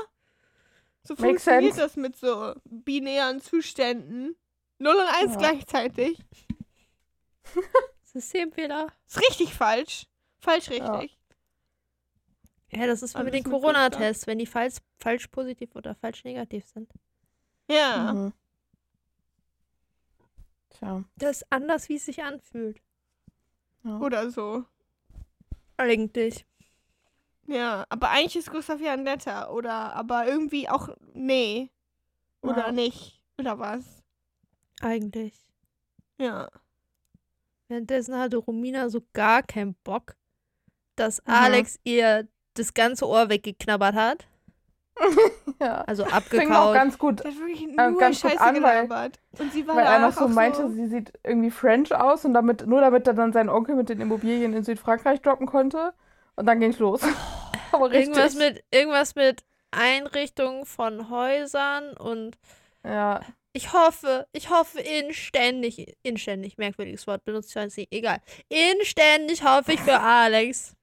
So 1.04 1.14
Mhm. 1.14 1.22
Makes 1.22 1.44
funktioniert 1.44 1.76
sense. 1.76 1.80
das 1.82 1.96
mit 1.96 2.18
so 2.18 2.54
binären 2.66 3.40
Zuständen. 3.40 4.36
0 4.80 4.96
und 4.96 5.08
1 5.22 5.34
Ja. 5.34 5.40
gleichzeitig. 5.40 6.20
Systemfehler. 8.04 8.88
Ist 9.08 9.22
richtig 9.22 9.54
falsch. 9.54 10.08
Falsch 10.40 10.70
richtig. 10.70 10.82
Ja, 10.88 11.02
das 12.72 13.04
ist 13.04 13.18
mit 13.18 13.34
den 13.34 13.44
Corona-Tests, 13.44 14.28
wenn 14.28 14.40
die 14.40 14.46
falsch, 14.46 14.78
falsch 15.00 15.28
positiv 15.28 15.76
oder 15.76 15.96
falsch 15.96 16.24
negativ 16.24 16.66
sind. 16.68 16.92
Ja. 17.70 18.14
Mhm. 18.14 18.34
Tja. 20.70 21.04
Das 21.18 21.38
ist 21.38 21.52
anders, 21.52 21.90
wie 21.90 21.96
es 21.96 22.06
sich 22.06 22.24
anfühlt. 22.24 22.82
Ja. 23.84 24.00
Oder 24.00 24.30
so. 24.30 24.66
Eigentlich. 25.78 26.46
Ja, 27.48 27.86
aber 27.90 28.10
eigentlich 28.10 28.36
ist 28.38 28.52
Gustav 28.52 28.82
ja 28.82 28.98
netter. 28.98 29.54
Oder 29.54 29.94
aber 29.94 30.28
irgendwie 30.28 30.68
auch, 30.68 30.90
nee. 31.14 31.70
Oder 32.42 32.68
Ja. 32.68 32.72
nicht. 32.72 33.22
Oder 33.40 33.60
was? 33.60 34.04
Eigentlich. 34.82 35.34
Ja. 36.18 36.50
Währenddessen 37.68 38.18
hatte 38.18 38.38
Romina 38.38 38.90
so 38.90 39.02
gar 39.14 39.44
keinen 39.44 39.76
Bock, 39.84 40.16
dass 40.96 41.20
Mhm. 41.26 41.34
Alex 41.34 41.80
ihr 41.84 42.28
das 42.56 42.74
ganze 42.74 43.08
Ohr 43.08 43.30
weggeknabbert 43.30 43.96
hat. 43.96 44.26
ja. 45.62 45.82
Also 45.82 46.04
Fing 46.06 46.14
auch 46.14 46.18
abgekaut. 46.18 46.74
ganz 46.74 46.98
gut, 46.98 47.26
hat 47.26 47.38
wirklich 47.38 47.68
nur 47.68 47.76
ganz 48.00 48.22
gut 48.22 48.32
Scheiße 48.32 48.42
an, 48.42 48.64
weil-. 48.64 49.12
Und 49.40 49.54
sie 49.54 49.68
war 49.68 49.76
weil 49.76 49.86
er 49.86 50.00
noch 50.00 50.16
danach 50.16 50.18
so 50.18 50.28
meinte, 50.28 50.70
sie 50.72 50.88
sieht 50.88 51.14
irgendwie 51.24 51.52
French 51.52 51.94
aus 51.94 52.26
und 52.26 52.34
damit, 52.34 52.66
nur 52.66 52.82
damit 52.82 53.06
er 53.08 53.14
dann 53.14 53.34
seinen 53.34 53.50
Onkel 53.50 53.76
mit 53.76 53.90
den 53.90 54.00
Immobilien 54.00 54.54
in 54.54 54.64
Südfrankreich 54.64 55.22
droppen 55.22 55.48
konnte. 55.48 55.94
Und 56.36 56.46
dann 56.46 56.60
ging's 56.60 56.80
los. 56.80 57.02
Aber 57.72 57.92
richtig. 57.92 58.16
Irgendwas 58.16 58.36
mit, 58.36 58.64
irgendwas 58.72 59.16
mit 59.16 59.44
Einrichtungen 59.72 60.66
von 60.66 61.10
Häusern 61.10 61.96
und 61.98 62.38
Ja. 62.86 63.20
ich 63.52 63.74
hoffe, 63.74 64.28
ich 64.32 64.50
hoffe 64.50 64.80
inständig, 64.80 65.98
inständig, 66.04 66.58
merkwürdiges 66.58 67.08
Wort, 67.08 67.26
benutze 67.26 67.60
ich 67.68 67.78
nicht, 67.78 67.92
egal. 67.92 68.20
Inständig 68.48 69.44
hoffe 69.44 69.74
ich 69.74 69.82
für 69.82 70.00
Alex, 70.00 70.76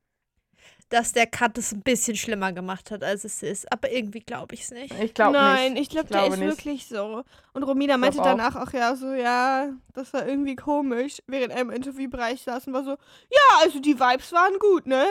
dass 0.93 1.13
der 1.13 1.27
Cut 1.27 1.57
es 1.59 1.73
ein 1.73 1.81
bisschen 1.83 2.17
schlimmer 2.17 2.53
gemacht 2.53 2.91
hat, 2.91 3.03
als 3.03 3.25
es 3.25 3.43
ist. 3.43 3.71
Aber 3.73 3.91
irgendwie 3.91 4.21
glaube 4.21 4.55
ich 4.55 4.63
es 4.63 4.71
nicht. 4.71 4.93
Ich 5.01 5.15
glaube 5.15 5.33
Nein, 5.33 5.73
nicht. 5.73 5.83
ich 5.83 5.89
glaube, 5.91 6.07
Ich 6.07 6.11
der 6.13 6.21
glaube 6.21 6.35
ist 6.35 6.41
nicht. 6.41 6.49
wirklich 6.59 6.87
so. 6.87 7.25
Und 7.55 7.63
Romina 7.63 7.97
meinte 7.97 8.21
auch. 8.21 8.25
danach 8.25 8.57
auch 8.57 8.73
ja 8.73 8.95
so, 8.95 9.13
ja, 9.15 9.69
das 9.95 10.13
war 10.13 10.27
irgendwie 10.27 10.57
komisch, 10.57 11.23
während 11.27 11.53
er 11.53 11.61
im 11.61 11.71
Interviewbereich 11.71 12.43
saß 12.43 12.67
und 12.67 12.73
war 12.75 12.85
so, 12.85 12.91
ja, 12.91 13.59
also 13.63 13.81
die 13.81 13.99
Vibes 13.99 14.33
waren 14.33 14.59
gut, 14.59 14.87
ne? 14.87 15.07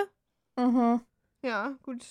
Mhm. 0.58 1.02
Ja, 1.44 1.74
gut. 1.84 2.06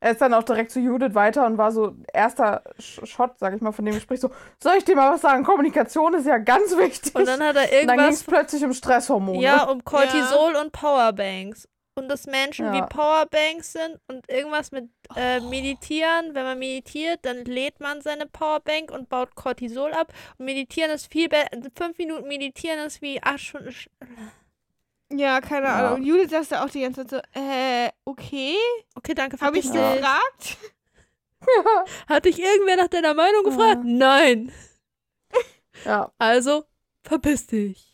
Er 0.00 0.10
ist 0.10 0.20
dann 0.20 0.34
auch 0.34 0.42
direkt 0.42 0.72
zu 0.72 0.80
Judith 0.80 1.14
weiter 1.14 1.46
und 1.46 1.58
war 1.58 1.70
so 1.70 1.94
erster 2.12 2.64
Shot, 2.80 3.38
sag 3.38 3.54
ich 3.54 3.60
mal, 3.60 3.70
von 3.70 3.84
dem 3.84 3.94
Gespräch 3.94 4.18
so, 4.18 4.32
soll 4.60 4.74
ich 4.78 4.84
dir 4.84 4.96
mal 4.96 5.12
was 5.12 5.20
sagen? 5.20 5.44
Kommunikation 5.44 6.14
ist 6.14 6.26
ja 6.26 6.38
ganz 6.38 6.76
wichtig. 6.76 7.14
Und 7.14 7.26
dann 7.28 7.40
hat 7.40 7.54
er 7.54 7.62
Und 7.62 7.70
dann 7.86 7.98
ging 7.98 8.08
es 8.08 8.20
irgendwas, 8.20 8.24
plötzlich 8.24 8.64
um 8.64 8.72
Stresshormone. 8.72 9.40
ja, 9.40 9.62
um 9.70 9.84
Cortisol 9.84 10.56
und 10.56 10.72
Powerbanks. 10.72 11.68
Und 11.94 12.08
dass 12.08 12.26
Menschen 12.26 12.66
Ja. 12.66 12.72
wie 12.74 12.82
Powerbanks 12.88 13.72
sind 13.74 13.98
und 14.08 14.26
irgendwas 14.30 14.72
mit 14.72 14.88
äh, 15.14 15.40
Meditieren. 15.40 16.34
Wenn 16.34 16.44
man 16.44 16.58
meditiert, 16.58 17.20
dann 17.22 17.44
lädt 17.44 17.80
man 17.80 18.00
seine 18.00 18.26
Powerbank 18.26 18.90
und 18.90 19.10
baut 19.10 19.34
Cortisol 19.34 19.92
ab. 19.92 20.10
Und 20.38 20.46
meditieren 20.46 20.90
ist 20.90 21.12
viel 21.12 21.28
besser. 21.28 21.48
Fünf 21.76 21.98
Minuten 21.98 22.26
meditieren 22.28 22.78
ist 22.80 23.02
wie 23.02 23.22
acht 23.22 23.40
Stunden. 23.40 23.72
Sch 23.72 23.88
Ja, 25.12 25.40
keine 25.42 25.66
Ja. 25.66 25.74
Ahnung. 25.88 26.00
Und 26.00 26.06
Judith 26.06 26.30
saß 26.30 26.48
da 26.48 26.64
auch 26.64 26.70
die 26.70 26.80
ganze 26.80 27.06
Zeit 27.06 27.24
so, 27.34 27.40
äh, 27.40 27.90
okay. 28.06 28.56
Okay, 28.94 29.12
danke 29.14 29.36
für 29.36 29.44
Habe 29.44 29.58
ich 29.58 29.66
dich. 29.66 29.74
Ja. 29.74 29.94
gefragt? 29.94 30.56
Hat 32.08 32.24
dich 32.24 32.38
irgendwer 32.40 32.76
nach 32.76 32.88
deiner 32.88 33.12
Meinung 33.12 33.44
gefragt? 33.44 33.82
Nein. 33.84 34.50
ja, 35.84 36.10
Also, 36.16 36.64
verpiss 37.02 37.46
dich. 37.48 37.91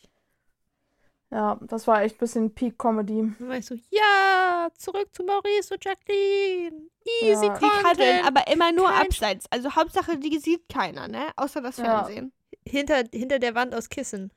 Ja, 1.31 1.59
das 1.61 1.85
war 1.87 2.01
echt 2.03 2.15
ein 2.15 2.19
bisschen 2.19 2.53
Peak-Comedy. 2.53 3.33
Dann 3.39 3.49
war 3.49 3.57
ich 3.57 3.65
so, 3.65 3.75
ja, 3.91 4.69
zurück 4.77 5.09
zu 5.13 5.23
Maurice 5.23 5.73
und 5.73 5.83
Jacqueline. 5.85 6.89
Easy 7.21 7.45
Ja. 7.45 7.53
Content. 7.57 8.25
aber 8.27 8.47
immer 8.51 8.71
nur 8.71 8.87
Kein- 8.87 9.05
abseits. 9.07 9.45
Also 9.49 9.75
Hauptsache, 9.75 10.17
die 10.17 10.37
sieht 10.39 10.67
keiner, 10.69 11.07
ne? 11.07 11.27
Außer 11.35 11.61
das 11.61 11.77
Ja. 11.77 12.03
Fernsehen. 12.05 12.31
hinter, 12.67 13.03
hinter 13.13 13.39
der 13.39 13.55
Wand 13.55 13.73
aus 13.73 13.89
Kissen. 13.89 14.31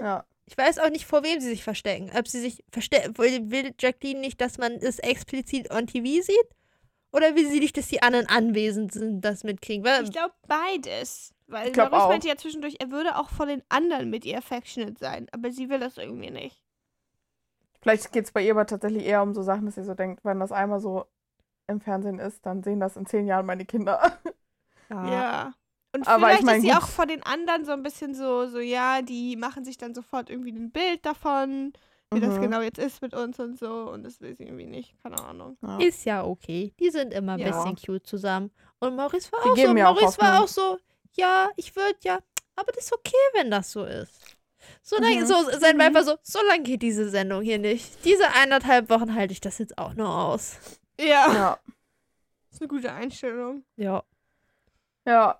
Ja. 0.00 0.24
Ich 0.46 0.58
weiß 0.58 0.78
auch 0.80 0.90
nicht, 0.90 1.06
vor 1.06 1.22
wem 1.22 1.40
sie 1.40 1.48
sich 1.48 1.62
verstecken. 1.62 2.10
Ob 2.18 2.26
sie 2.26 2.40
sich 2.40 2.64
verstecken, 2.72 3.16
will, 3.18 3.50
will 3.50 3.72
Jacqueline 3.78 4.20
nicht, 4.20 4.40
dass 4.40 4.58
man 4.58 4.72
es 4.72 4.98
explizit 4.98 5.70
on 5.70 5.86
TV 5.86 6.22
sieht? 6.22 6.48
Oder 7.12 7.34
will 7.36 7.48
sie 7.48 7.60
nicht, 7.60 7.76
dass 7.76 7.88
die 7.88 8.02
anderen 8.02 8.26
anwesend 8.28 8.92
sind, 8.92 9.20
das 9.20 9.44
mitkriegen? 9.44 9.84
Weil, 9.84 10.04
Ich 10.04 10.12
glaube 10.12 10.34
beides. 10.48 11.32
Weil 11.50 11.66
Ich 11.68 11.72
glaub 11.72 11.90
Maurice 11.90 12.04
auch. 12.04 12.08
meinte 12.10 12.28
ja 12.28 12.36
zwischendurch, 12.36 12.76
er 12.80 12.90
würde 12.90 13.16
auch 13.16 13.28
vor 13.30 13.46
den 13.46 13.62
anderen 13.68 14.10
mit 14.10 14.24
ihr 14.24 14.38
affectionate 14.38 14.98
sein. 14.98 15.26
Aber 15.32 15.50
sie 15.50 15.68
will 15.68 15.78
das 15.80 15.96
irgendwie 15.98 16.30
nicht. 16.30 16.62
Vielleicht 17.82 18.12
geht 18.12 18.24
es 18.26 18.32
bei 18.32 18.42
ihr 18.42 18.52
aber 18.52 18.66
tatsächlich 18.66 19.04
eher 19.04 19.22
um 19.22 19.32
so 19.34 19.42
Sachen, 19.42 19.66
dass 19.66 19.74
sie 19.76 19.84
so 19.84 19.94
denkt, 19.94 20.24
wenn 20.24 20.38
das 20.40 20.52
einmal 20.52 20.80
so 20.80 21.06
im 21.66 21.80
Fernsehen 21.80 22.18
ist, 22.18 22.44
dann 22.44 22.62
sehen 22.62 22.80
das 22.80 22.96
in 22.96 23.06
zehn 23.06 23.26
Jahren 23.26 23.46
meine 23.46 23.64
Kinder. 23.64 24.18
Ja. 24.90 25.54
Und 25.94 26.06
Aber 26.06 26.18
ich 26.32 26.38
vielleicht 26.38 26.42
mein, 26.44 26.56
ist 26.56 26.62
sie 26.62 26.68
gut. 26.68 26.76
auch 26.82 26.86
vor 26.88 27.06
den 27.06 27.22
anderen 27.24 27.64
so 27.64 27.72
ein 27.72 27.82
bisschen 27.82 28.14
so, 28.14 28.46
so, 28.46 28.58
ja, 28.60 29.02
die 29.02 29.36
machen 29.36 29.64
sich 29.64 29.76
dann 29.76 29.94
sofort 29.94 30.30
irgendwie 30.30 30.52
ein 30.52 30.70
Bild 30.70 31.04
davon, 31.04 31.72
wie 32.12 32.20
das 32.20 32.36
Mhm. 32.36 32.42
genau 32.42 32.60
jetzt 32.60 32.78
ist 32.78 33.02
mit 33.02 33.14
uns 33.14 33.38
und 33.40 33.58
so. 33.58 33.90
Und 33.90 34.04
das 34.04 34.20
will 34.20 34.36
sie 34.36 34.44
irgendwie 34.44 34.66
nicht. 34.66 34.94
Keine 35.02 35.18
Ahnung. 35.24 35.56
Ja. 35.62 35.78
ist 35.78 36.04
ja 36.04 36.24
okay. 36.24 36.72
Die 36.78 36.90
sind 36.90 37.12
immer 37.12 37.32
ein 37.34 37.38
Ja. 37.40 37.46
bisschen 37.48 37.76
cute 37.76 38.06
zusammen. 38.06 38.50
Und 38.78 38.94
Maurice 38.96 39.32
war 39.32 39.40
Die 39.42 39.48
auch 39.50 39.56
so. 39.56 39.62
geben 39.62 39.74
mir 39.74 39.88
auch 39.88 39.94
Maurice 40.00 40.20
war 40.20 40.42
auch 40.42 40.48
so, 40.48 40.78
ja, 41.12 41.48
ich 41.56 41.74
würde 41.76 41.96
ja, 42.02 42.18
aber 42.56 42.72
das 42.72 42.84
ist 42.84 42.92
okay, 42.92 43.16
wenn 43.34 43.50
das 43.50 43.72
so 43.72 43.84
ist. 43.84 44.36
So 44.82 44.96
lange, 45.00 45.22
Mhm. 45.22 45.26
so, 45.26 45.34
sein 45.58 45.76
Mhm. 45.76 45.94
War 45.94 46.04
so, 46.04 46.16
so 46.22 46.38
lange 46.48 46.62
geht 46.62 46.82
diese 46.82 47.08
Sendung 47.08 47.42
hier 47.42 47.58
nicht. 47.58 48.04
Diese 48.04 48.28
eineinhalb 48.34 48.90
Wochen 48.90 49.14
halte 49.14 49.32
ich 49.32 49.40
das 49.40 49.58
jetzt 49.58 49.78
auch 49.78 49.94
nur 49.94 50.08
aus. 50.08 50.58
Ja. 50.98 51.32
Ja. 51.32 51.58
ist 52.50 52.60
eine 52.60 52.68
gute 52.68 52.92
Einstellung. 52.92 53.64
Ja. 53.76 54.02
Ja. 55.06 55.38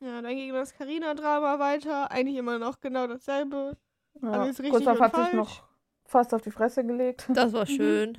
Ja, 0.00 0.20
dann 0.20 0.34
ging 0.34 0.52
das 0.52 0.74
Carina-Drama 0.74 1.58
weiter. 1.60 2.10
Eigentlich 2.10 2.36
immer 2.36 2.58
noch 2.58 2.80
genau 2.80 3.06
dasselbe. 3.06 3.76
Ja. 4.20 4.30
Alles 4.32 4.58
richtig 4.58 4.72
Gustav 4.72 4.98
hat 4.98 5.14
sich 5.14 5.24
falsch. 5.24 5.34
noch 5.34 5.62
fast 6.04 6.34
auf 6.34 6.42
die 6.42 6.50
Fresse 6.50 6.84
gelegt. 6.84 7.26
Das 7.28 7.52
war 7.52 7.62
Mhm. 7.62 7.76
schön. 7.76 8.18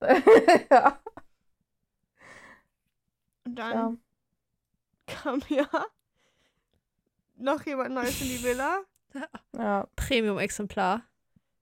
ja. 0.70 0.98
Und 3.46 3.54
dann 3.56 3.72
ja. 3.72 3.92
Kam 5.08 5.40
ja 5.48 5.66
noch 7.36 7.64
jemand 7.66 7.94
Neues 7.94 8.20
in 8.20 8.28
die 8.28 8.42
Villa. 8.42 8.80
ja. 9.56 9.86
Premium-Exemplar. 9.96 11.02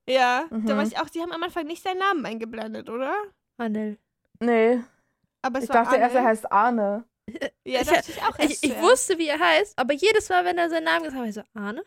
Ja, 0.08 0.46
da 0.50 0.56
Mhm. 0.56 0.68
weiß 0.68 0.88
ich 0.92 0.98
auch, 0.98 1.08
sie 1.08 1.20
haben 1.20 1.32
am 1.32 1.42
Anfang 1.42 1.66
nicht 1.66 1.82
seinen 1.82 1.98
Namen 1.98 2.24
eingeblendet, 2.24 2.88
oder? 2.88 3.12
Manel. 3.56 3.98
Nee, 4.40 4.82
Aber 5.42 5.58
es 5.58 5.64
ich 5.64 5.70
war 5.70 5.84
dachte 5.84 5.96
erst, 5.96 6.14
er 6.14 6.24
heißt 6.24 6.52
Arne. 6.52 7.04
Ja, 7.64 7.80
Ich- 7.80 7.88
dachte 7.88 8.12
ich 8.12 8.22
auch 8.22 8.38
erst 8.38 8.62
Ich, 8.64 8.70
ich 8.70 8.80
wusste, 8.80 9.18
wie 9.18 9.26
er 9.26 9.40
heißt, 9.40 9.76
aber 9.78 9.92
jedes 9.94 10.28
Mal, 10.28 10.44
wenn 10.44 10.58
er 10.58 10.70
seinen 10.70 10.84
Namen 10.84 11.02
gesagt 11.04 11.14
hat, 11.16 11.22
war 11.22 11.28
ich 11.28 11.34
so, 11.34 11.42
Arne? 11.54 11.84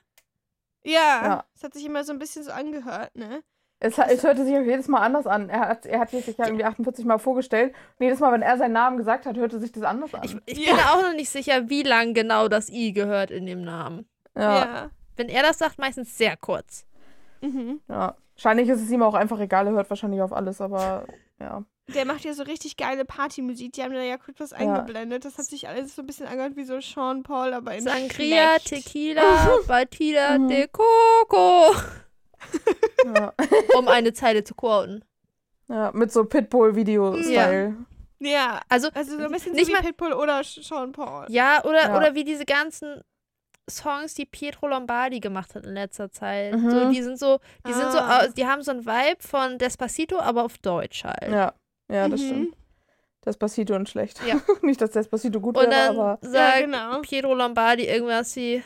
Ja, 0.83 1.21
Ja. 1.23 1.45
es 1.55 1.63
hat 1.63 1.73
sich 1.73 1.85
immer 1.85 2.03
so 2.03 2.11
ein 2.11 2.19
bisschen 2.19 2.43
so 2.43 2.51
angehört, 2.51 3.15
ne? 3.15 3.41
Es, 3.81 3.97
es 3.97 4.23
hörte 4.23 4.43
sich 4.43 4.55
auch 4.57 4.61
jedes 4.61 4.87
Mal 4.89 4.99
anders 4.99 5.25
an. 5.25 5.49
Er 5.49 5.61
hat, 5.61 5.85
er 5.85 5.99
hat 6.01 6.09
sich 6.11 6.27
ja 6.37 6.45
irgendwie 6.45 6.65
48 6.65 7.05
Mal 7.05 7.17
vorgestellt. 7.17 7.73
Und 7.97 8.03
jedes 8.03 8.19
Mal, 8.19 8.33
wenn 8.33 8.41
er 8.41 8.57
seinen 8.57 8.73
Namen 8.73 8.97
gesagt 8.97 9.25
hat, 9.25 9.37
hörte 9.37 9.57
sich 9.59 9.71
das 9.71 9.83
anders 9.83 10.13
an. 10.13 10.21
Ich, 10.23 10.35
ich 10.45 10.65
Ja. 10.67 10.73
bin 10.75 10.83
auch 10.83 11.01
noch 11.01 11.13
nicht 11.13 11.29
sicher, 11.29 11.69
wie 11.69 11.83
lang 11.83 12.13
genau 12.13 12.49
das 12.49 12.69
I 12.69 12.91
gehört 12.91 13.31
in 13.31 13.45
dem 13.45 13.61
Namen. 13.63 14.05
ja, 14.37 14.89
Wenn 15.15 15.29
er 15.29 15.43
das 15.43 15.59
sagt, 15.59 15.79
meistens 15.79 16.17
sehr 16.17 16.35
kurz. 16.35 16.85
Mhm. 17.41 17.79
ja. 17.87 18.15
Wahrscheinlich 18.35 18.69
ist 18.69 18.81
es 18.81 18.89
ihm 18.91 19.01
auch 19.03 19.13
einfach 19.15 19.39
egal. 19.39 19.67
Er 19.67 19.73
hört 19.73 19.89
wahrscheinlich 19.89 20.21
auf 20.21 20.31
alles, 20.33 20.59
aber 20.61 21.05
ja. 21.39 21.63
Der 21.93 22.05
macht 22.05 22.23
ja 22.23 22.33
so 22.33 22.43
richtig 22.43 22.77
geile 22.77 23.03
Partymusik. 23.03 23.73
Die 23.73 23.81
haben 23.83 23.93
da 23.93 24.01
ja 24.01 24.17
kurz 24.17 24.39
was 24.39 24.51
Ja. 24.51 24.57
eingeblendet. 24.57 25.25
Das 25.25 25.37
hat 25.37 25.45
sich 25.45 25.67
alles 25.67 25.95
so 25.95 26.03
ein 26.03 26.05
bisschen 26.05 26.27
angehört 26.27 26.55
wie 26.55 26.63
so 26.63 26.79
Sean 26.81 27.23
Paul, 27.23 27.53
aber 27.53 27.73
in 27.75 27.83
Sangria, 27.83 28.59
schlecht. 28.59 28.85
Tequila, 28.85 29.21
Batida 29.67 30.37
Mhm. 30.37 30.47
de 30.49 30.67
Coco. 30.67 31.75
Ja. 33.06 33.34
Um 33.78 33.88
eine 33.88 34.13
Zeile 34.13 34.43
zu 34.43 34.54
quoten. 34.56 35.04
ja 35.67 35.91
mit 35.93 36.12
so 36.12 36.25
Pitbull-Video-Style. 36.25 37.75
Ja, 38.19 38.60
Also, 38.67 38.89
also 38.93 39.17
so 39.17 39.23
ein 39.23 39.32
bisschen 39.32 39.54
Nicht 39.54 39.65
so 39.67 39.71
wie 39.71 39.75
mal- 39.75 39.82
Pitbull 39.82 40.13
oder 40.13 40.43
Sean 40.43 40.91
Paul. 40.91 41.25
ja, 41.30 41.63
oder, 41.63 41.84
Ja. 41.89 41.97
oder 41.97 42.15
wie 42.15 42.23
diese 42.25 42.45
ganzen 42.45 43.02
Songs, 43.69 44.15
die 44.15 44.25
Pietro 44.25 44.67
Lombardi 44.67 45.19
gemacht 45.19 45.54
hat 45.56 45.63
in 45.65 45.73
letzter 45.75 46.12
Zeit. 46.12 46.54
Mhm. 46.56 46.69
So, 46.71 46.89
die 46.89 47.02
sind 47.04 47.19
so, 47.19 47.39
die 47.67 47.71
sind 47.73 47.91
so, 47.91 47.99
Ah. 47.99 48.28
die 48.28 48.45
haben 48.47 48.62
so 48.63 48.71
ein 48.71 48.86
Vibe 48.86 49.21
von 49.21 49.58
Despacito, 49.60 50.19
aber 50.19 50.43
auf 50.43 50.58
Deutsch 50.58 51.04
halt. 51.04 51.32
Ja, 51.32 51.54
ja, 51.89 52.10
das 52.10 52.19
Mhm. 52.21 52.25
stimmt. 52.25 52.56
Despacito 53.25 53.75
und 53.75 53.88
schlecht. 53.88 54.19
Ja. 54.25 54.36
Nicht, 54.63 54.82
dass 54.82 54.91
Despacito 54.91 55.39
gut 55.39 55.56
Und 55.56 55.63
wäre, 55.69 55.71
dann 55.71 55.97
aber 55.99 56.17
sagt 56.21 56.60
ja, 56.60 56.65
genau. 56.65 56.99
Pietro 57.02 57.34
Lombardi 57.36 57.86
irgendwas 57.86 58.36
wie 58.36 58.63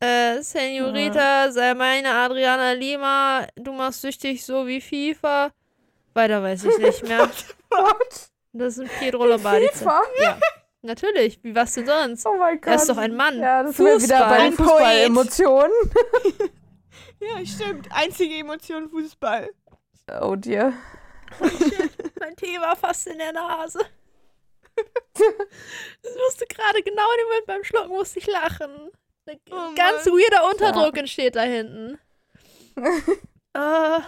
äh, 0.00 0.40
Senorita, 0.42 1.50
sei 1.50 1.74
meine 1.74 2.14
Adriana 2.14 2.72
Lima, 2.72 3.46
du 3.56 3.72
machst 3.72 4.02
süchtig 4.02 4.44
so 4.44 4.66
wie 4.66 4.80
FIFA. 4.80 5.50
Weiter 6.14 6.42
weiß 6.42 6.64
ich 6.64 6.78
nicht 6.78 7.02
mehr. 7.04 7.28
What? 7.70 8.30
Das 8.52 8.78
ist 8.78 8.80
ein 8.80 8.88
Pietro 8.98 9.26
Lombardi. 9.26 9.68
FIFA? 9.68 10.02
Ja. 10.22 10.38
Natürlich, 10.82 11.42
wie 11.42 11.54
was 11.54 11.74
denn 11.74 11.86
sonst? 11.86 12.24
Oh 12.26 12.36
mein 12.38 12.60
Gott. 12.60 12.68
Er 12.68 12.74
ist 12.76 12.88
doch 12.88 12.96
ein 12.96 13.14
Mann. 13.14 13.38
Ja, 13.38 13.62
das 13.62 13.76
sind 13.76 13.86
wir 13.86 14.00
wieder 14.00 14.18
Fußball. 14.18 14.50
bei. 14.50 14.50
Fußball-Emotionen. 14.52 15.72
Ja, 17.20 17.44
stimmt. 17.44 17.88
Einzige 17.90 18.36
Emotion 18.36 18.88
Fußball. 18.90 19.50
Oh 20.20 20.36
dear. 20.36 20.72
Mein 22.20 22.36
Tee 22.36 22.60
war 22.60 22.76
fast 22.76 23.08
in 23.08 23.18
der 23.18 23.32
Nase. 23.32 23.80
Das 25.14 26.14
musste 26.24 26.46
gerade 26.46 26.80
genau 26.84 27.02
in 27.10 27.18
dem 27.18 27.26
Moment 27.28 27.46
beim 27.46 27.64
Schlucken 27.64 27.88
musste 27.88 28.20
ich 28.20 28.28
lachen. 28.28 28.92
Ein 29.28 29.38
Oh 29.50 29.74
ganz 29.76 30.06
Mann. 30.06 30.14
weirder 30.14 30.50
Unterdruck 30.50 30.96
entsteht 30.96 31.36
da 31.36 31.42
hinten. 31.42 31.98
äh, 33.54 33.98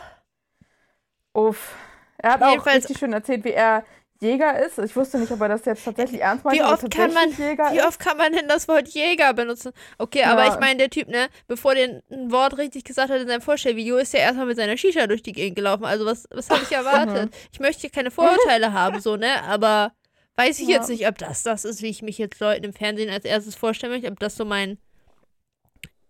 Uff. 1.38 1.74
Er 2.18 2.32
hat 2.34 2.42
auch 2.42 2.50
Jedenfalls- 2.50 2.84
richtig 2.84 2.98
schön 2.98 3.12
erzählt, 3.12 3.44
wie 3.44 3.52
er 3.52 3.84
Jäger 4.20 4.58
ist. 4.66 4.78
Ich 4.78 4.94
wusste 4.96 5.18
nicht, 5.18 5.32
ob 5.32 5.40
er 5.40 5.48
das 5.48 5.64
jetzt 5.64 5.82
tatsächlich 5.84 6.20
ernst 6.20 6.44
meint. 6.44 6.56
Wie 6.58 6.60
aber 6.62 6.74
oft 6.74 6.90
kann 6.90 7.14
man- 7.14 7.30
Jäger 7.32 7.72
Wie 7.72 7.78
ist. 7.78 7.86
oft 7.86 7.98
kann 7.98 8.18
man 8.18 8.32
denn 8.32 8.48
das 8.48 8.68
Wort 8.68 8.88
Jäger 8.88 9.32
benutzen? 9.32 9.72
Okay, 9.96 10.24
aber 10.24 10.44
Ja. 10.44 10.52
ich 10.52 10.60
meine, 10.60 10.76
der 10.76 10.90
Typ, 10.90 11.08
ne, 11.08 11.28
bevor 11.48 11.74
der 11.74 12.02
ein 12.10 12.30
Wort 12.30 12.58
richtig 12.58 12.84
gesagt 12.84 13.10
hat 13.10 13.18
in 13.20 13.28
seinem 13.28 13.40
Vorstellvideo, 13.40 13.96
ist 13.96 14.12
er 14.12 14.20
erstmal 14.20 14.44
mit 14.46 14.56
seiner 14.58 14.76
Shisha 14.76 15.06
durch 15.06 15.22
die 15.22 15.32
Gegend 15.32 15.56
gelaufen. 15.56 15.86
Also 15.86 16.04
was, 16.04 16.26
was 16.30 16.50
habe 16.50 16.62
ich 16.62 16.72
erwartet? 16.72 17.34
ich 17.52 17.60
möchte 17.60 17.80
hier 17.82 17.90
keine 17.90 18.10
Vorurteile 18.10 18.72
haben, 18.74 19.00
so, 19.00 19.16
ne, 19.16 19.42
aber 19.44 19.92
weiß 20.36 20.58
ich 20.60 20.68
Ja. 20.68 20.76
jetzt 20.76 20.90
nicht, 20.90 21.08
ob 21.08 21.16
das 21.16 21.42
das 21.42 21.64
ist, 21.64 21.80
wie 21.80 21.88
ich 21.88 22.02
mich 22.02 22.18
jetzt 22.18 22.40
Leuten 22.40 22.64
im 22.64 22.72
Fernsehen 22.74 23.08
als 23.08 23.24
erstes 23.24 23.54
vorstellen 23.54 23.92
möchte, 23.94 24.10
ob 24.10 24.20
das 24.20 24.36
so 24.36 24.44
mein, 24.44 24.76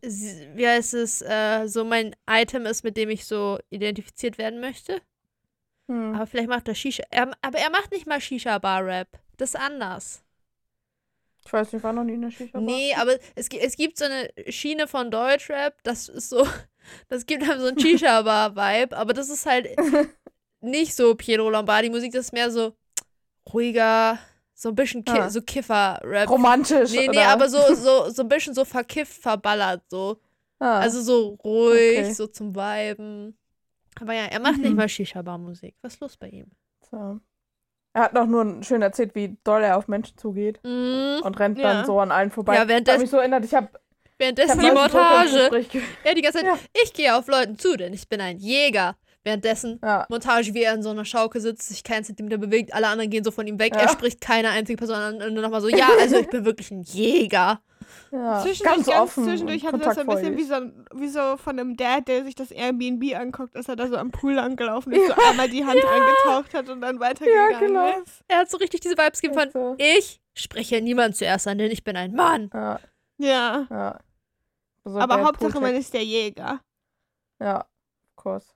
wie 0.03 0.67
heißt 0.67 0.95
es, 0.95 1.23
äh, 1.23 1.67
so 1.67 1.85
mein 1.85 2.15
Item 2.29 2.67
ist, 2.67 2.85
mit 2.85 2.97
dem 2.97 3.11
ich 3.11 3.27
so 3.27 3.59
identifiziert 3.71 4.39
werden 4.39 4.61
möchte. 4.61 5.01
Hm. 5.89 6.15
Aber 6.15 6.27
vielleicht 6.27 6.49
macht 6.49 6.69
er 6.69 6.75
Shisha, 6.75 7.03
er, 7.11 7.33
aber 7.43 7.59
er 7.59 7.71
macht 7.71 7.91
nicht 7.93 8.07
mal 8.07 8.21
Shisha-Bar-Rap. 8.21 9.09
Das 9.37 9.51
ist 9.51 9.61
anders. 9.61 10.23
Ich 11.45 11.53
weiß 11.53 11.73
nicht, 11.73 11.83
war 11.83 11.93
noch 11.93 12.05
nie 12.05 12.15
in 12.15 12.23
der 12.23 12.31
Shisha. 12.31 12.61
Nee, 12.61 12.95
aber 12.95 13.19
es, 13.35 13.49
es 13.49 13.77
gibt 13.77 13.99
so 13.99 14.05
eine 14.05 14.31
Schiene 14.49 14.87
von 14.87 15.11
Deutschrap, 15.11 15.83
das 15.83 16.09
ist 16.09 16.29
so, 16.29 16.47
das 17.09 17.27
gibt 17.27 17.43
einem 17.43 17.61
so 17.61 17.67
ein 17.67 17.79
Shisha-Bar-Vibe, 17.79 18.97
aber 18.97 19.13
das 19.13 19.29
ist 19.29 19.47
halt 19.47 19.69
nicht 20.61 20.95
so 20.95 21.15
Pietro 21.15 21.51
Lombardi-Musik, 21.51 22.13
das 22.13 22.27
ist 22.27 22.33
mehr 22.33 22.51
so 22.51 22.75
ruhiger, 23.53 24.19
so 24.61 24.69
ein 24.69 24.75
bisschen 24.75 25.03
Ki 25.05 25.13
Ah. 25.19 25.31
so 25.31 25.41
Kiffer-Rap. 25.41 26.29
Romantisch. 26.29 26.91
Nee, 26.93 27.09
nee, 27.09 27.17
oder? 27.17 27.29
aber 27.29 27.49
so, 27.49 27.59
so, 27.75 28.11
so 28.11 28.23
ein 28.23 28.29
bisschen 28.29 28.53
so 28.55 28.65
verkifft, 28.67 29.23
verballert, 29.23 29.83
so. 29.89 30.19
Ah. 30.59 30.81
Also 30.81 31.01
so 31.01 31.39
ruhig, 31.43 31.99
Okay. 32.01 32.13
so 32.13 32.27
zum 32.27 32.55
Viben. 32.55 33.37
Aber 34.01 34.13
ja, 34.13 34.25
er 34.27 34.41
macht 34.41 34.59
Mhm. 34.59 34.63
nicht 34.65 34.77
mal 34.77 34.89
Shisha-Bar-Musik. 34.89 35.75
Was 35.83 35.95
ist 35.95 36.01
los 36.01 36.17
bei 36.17 36.29
ihm? 36.29 36.47
so. 36.91 37.19
Er 37.93 38.03
hat 38.03 38.13
noch 38.15 38.27
nur 38.27 38.63
schön 38.63 38.83
erzählt, 38.83 39.15
wie 39.17 39.37
doll 39.43 39.63
er 39.65 39.77
auf 39.77 39.89
Menschen 39.89 40.17
zugeht 40.19 40.61
Mhm. 40.63 41.23
und 41.25 41.39
rennt 41.41 41.59
Ja. 41.59 41.73
dann 41.73 41.87
so 41.87 41.99
an 41.99 42.13
allen 42.13 42.31
vorbei. 42.31 42.55
Ja, 42.55 42.69
währenddessen- 42.69 43.01
mich 43.01 43.11
so 43.11 43.17
erinnert, 43.17 43.45
ich 43.45 43.55
habe 43.55 43.69
Währenddessen 44.19 44.61
die 44.61 44.71
Montage. 44.71 45.51
Ja, 46.05 46.15
die 46.15 46.21
ganze 46.21 46.39
Zeit, 46.41 46.47
Ja. 46.47 46.59
ich 46.85 46.93
gehe 46.93 47.17
auf 47.17 47.27
Leuten 47.27 47.59
zu, 47.59 47.77
denn 47.77 47.93
ich 47.95 48.07
bin 48.09 48.21
ein 48.21 48.37
Jäger. 48.39 48.97
Währenddessen 49.23 49.79
Ja. 49.85 50.07
Montage, 50.09 50.55
wie 50.55 50.63
er 50.63 50.75
in 50.75 50.83
so 50.83 50.89
einer 50.91 51.05
Schaukel 51.05 51.41
sitzt, 51.43 51.69
sich 51.69 51.85
keinen 51.85 52.05
Zentimeter 52.05 52.39
bewegt, 52.39 52.73
alle 52.73 52.89
anderen 52.89 53.11
gehen 53.11 53.23
so 53.23 53.31
von 53.31 53.47
ihm 53.47 53.59
weg, 53.59 53.75
Ja. 53.75 53.83
er 53.83 53.89
spricht 53.91 54.21
keine 54.21 54.49
einzige 54.51 54.79
Person 54.79 54.97
an 54.97 55.15
und 55.17 55.21
dann 55.21 55.35
nochmal 55.35 55.61
so, 55.61 55.69
ja, 55.69 55.89
also 56.01 56.17
ich 56.17 56.29
bin 56.31 56.45
wirklich 56.45 56.71
ein 56.71 56.83
Jäger. 56.83 57.61
Ja, 58.13 58.41
Zwischendurch, 58.43 58.77
ganz, 58.77 58.87
ganz, 58.87 59.01
offen. 59.01 59.25
zwischendurch 59.25 59.65
hatte 59.67 59.79
das 59.79 59.95
so 59.95 60.01
ein 60.03 60.07
bisschen 60.07 60.37
wie 60.37 60.45
so, 60.45 60.55
wie 60.95 61.09
so 61.09 61.37
von 61.39 61.59
einem 61.59 61.77
Dad, 61.77 62.07
der 62.09 62.25
sich 62.25 62.35
das 62.35 62.51
Airbnb 62.53 63.17
anguckt, 63.17 63.57
als 63.57 63.69
er 63.69 63.75
da 63.77 63.89
so 63.89 63.97
am 63.97 64.11
Pool 64.11 64.39
angelaufen 64.39 64.93
ist, 64.93 65.07
so 65.09 65.15
einmal 65.29 65.49
die 65.49 65.65
Hand 65.65 65.81
angetaucht 65.85 66.53
hat 66.55 66.69
und 66.69 66.83
dann 66.83 67.01
weitergegangen 67.01 67.53
Ja, 67.53 67.59
genau. 67.59 68.03
ist. 68.03 68.23
Er 68.29 68.39
hat 68.41 68.51
so 68.51 68.59
richtig 68.59 68.81
diese 68.81 68.97
Vibes 68.97 69.21
gegeben 69.21 69.41
von, 69.41 69.51
so. 69.51 69.75
ich 69.79 70.21
spreche 70.35 70.81
niemand 70.81 71.17
zuerst 71.17 71.49
an, 71.49 71.59
denn 71.59 71.71
ich 71.71 71.83
bin 71.83 71.97
ein 71.97 72.13
Mann. 72.15 72.51
Ja, 72.53 72.81
Ja. 73.19 73.67
ja. 73.71 73.99
So 74.85 74.99
Aber 74.99 75.23
Hauptsache, 75.25 75.61
man 75.61 75.75
ist 75.75 75.93
der 75.95 76.05
Jäger. 76.05 76.61
Ja, 77.41 77.61
of 77.61 78.17
course. 78.17 78.47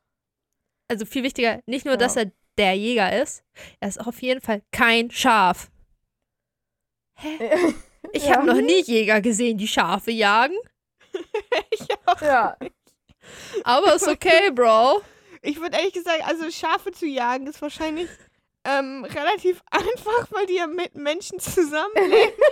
Also 0.95 1.07
viel 1.07 1.23
wichtiger, 1.25 1.61
nicht 1.67 1.85
nur, 1.85 1.95
Ja. 1.95 1.99
dass 1.99 2.15
er 2.17 2.31
der 2.57 2.75
Jäger 2.75 3.21
ist, 3.21 3.43
er 3.81 3.89
ist 3.89 3.99
auf 3.99 4.23
jeden 4.23 4.41
Fall 4.41 4.63
kein 4.71 5.11
Schaf. 5.11 5.69
Hä? 7.17 7.75
Ich 8.13 8.27
Ja. 8.27 8.37
habe 8.37 8.47
noch 8.47 8.61
nie 8.61 8.81
Jäger 8.83 9.21
gesehen, 9.21 9.59
die 9.59 9.67
Schafe 9.67 10.11
jagen, 10.13 10.57
ich 11.71 11.81
auch. 12.07 12.21
ja, 12.23 12.57
aber 13.65 13.95
ist 13.95 14.07
okay, 14.07 14.51
Bro. 14.53 15.03
Ich 15.43 15.61
würde 15.61 15.77
ehrlich 15.77 15.93
gesagt, 15.95 16.23
also 16.27 16.51
Schafe 16.51 16.93
zu 16.93 17.07
jagen 17.07 17.47
ist 17.47 17.61
wahrscheinlich 17.61 18.09
ähm, 18.65 19.05
relativ 19.05 19.61
einfach, 19.71 20.31
weil 20.31 20.47
die 20.47 20.55
ja 20.55 20.67
mit 20.67 20.95
Menschen 20.95 21.39
zusammenleben. 21.41 22.33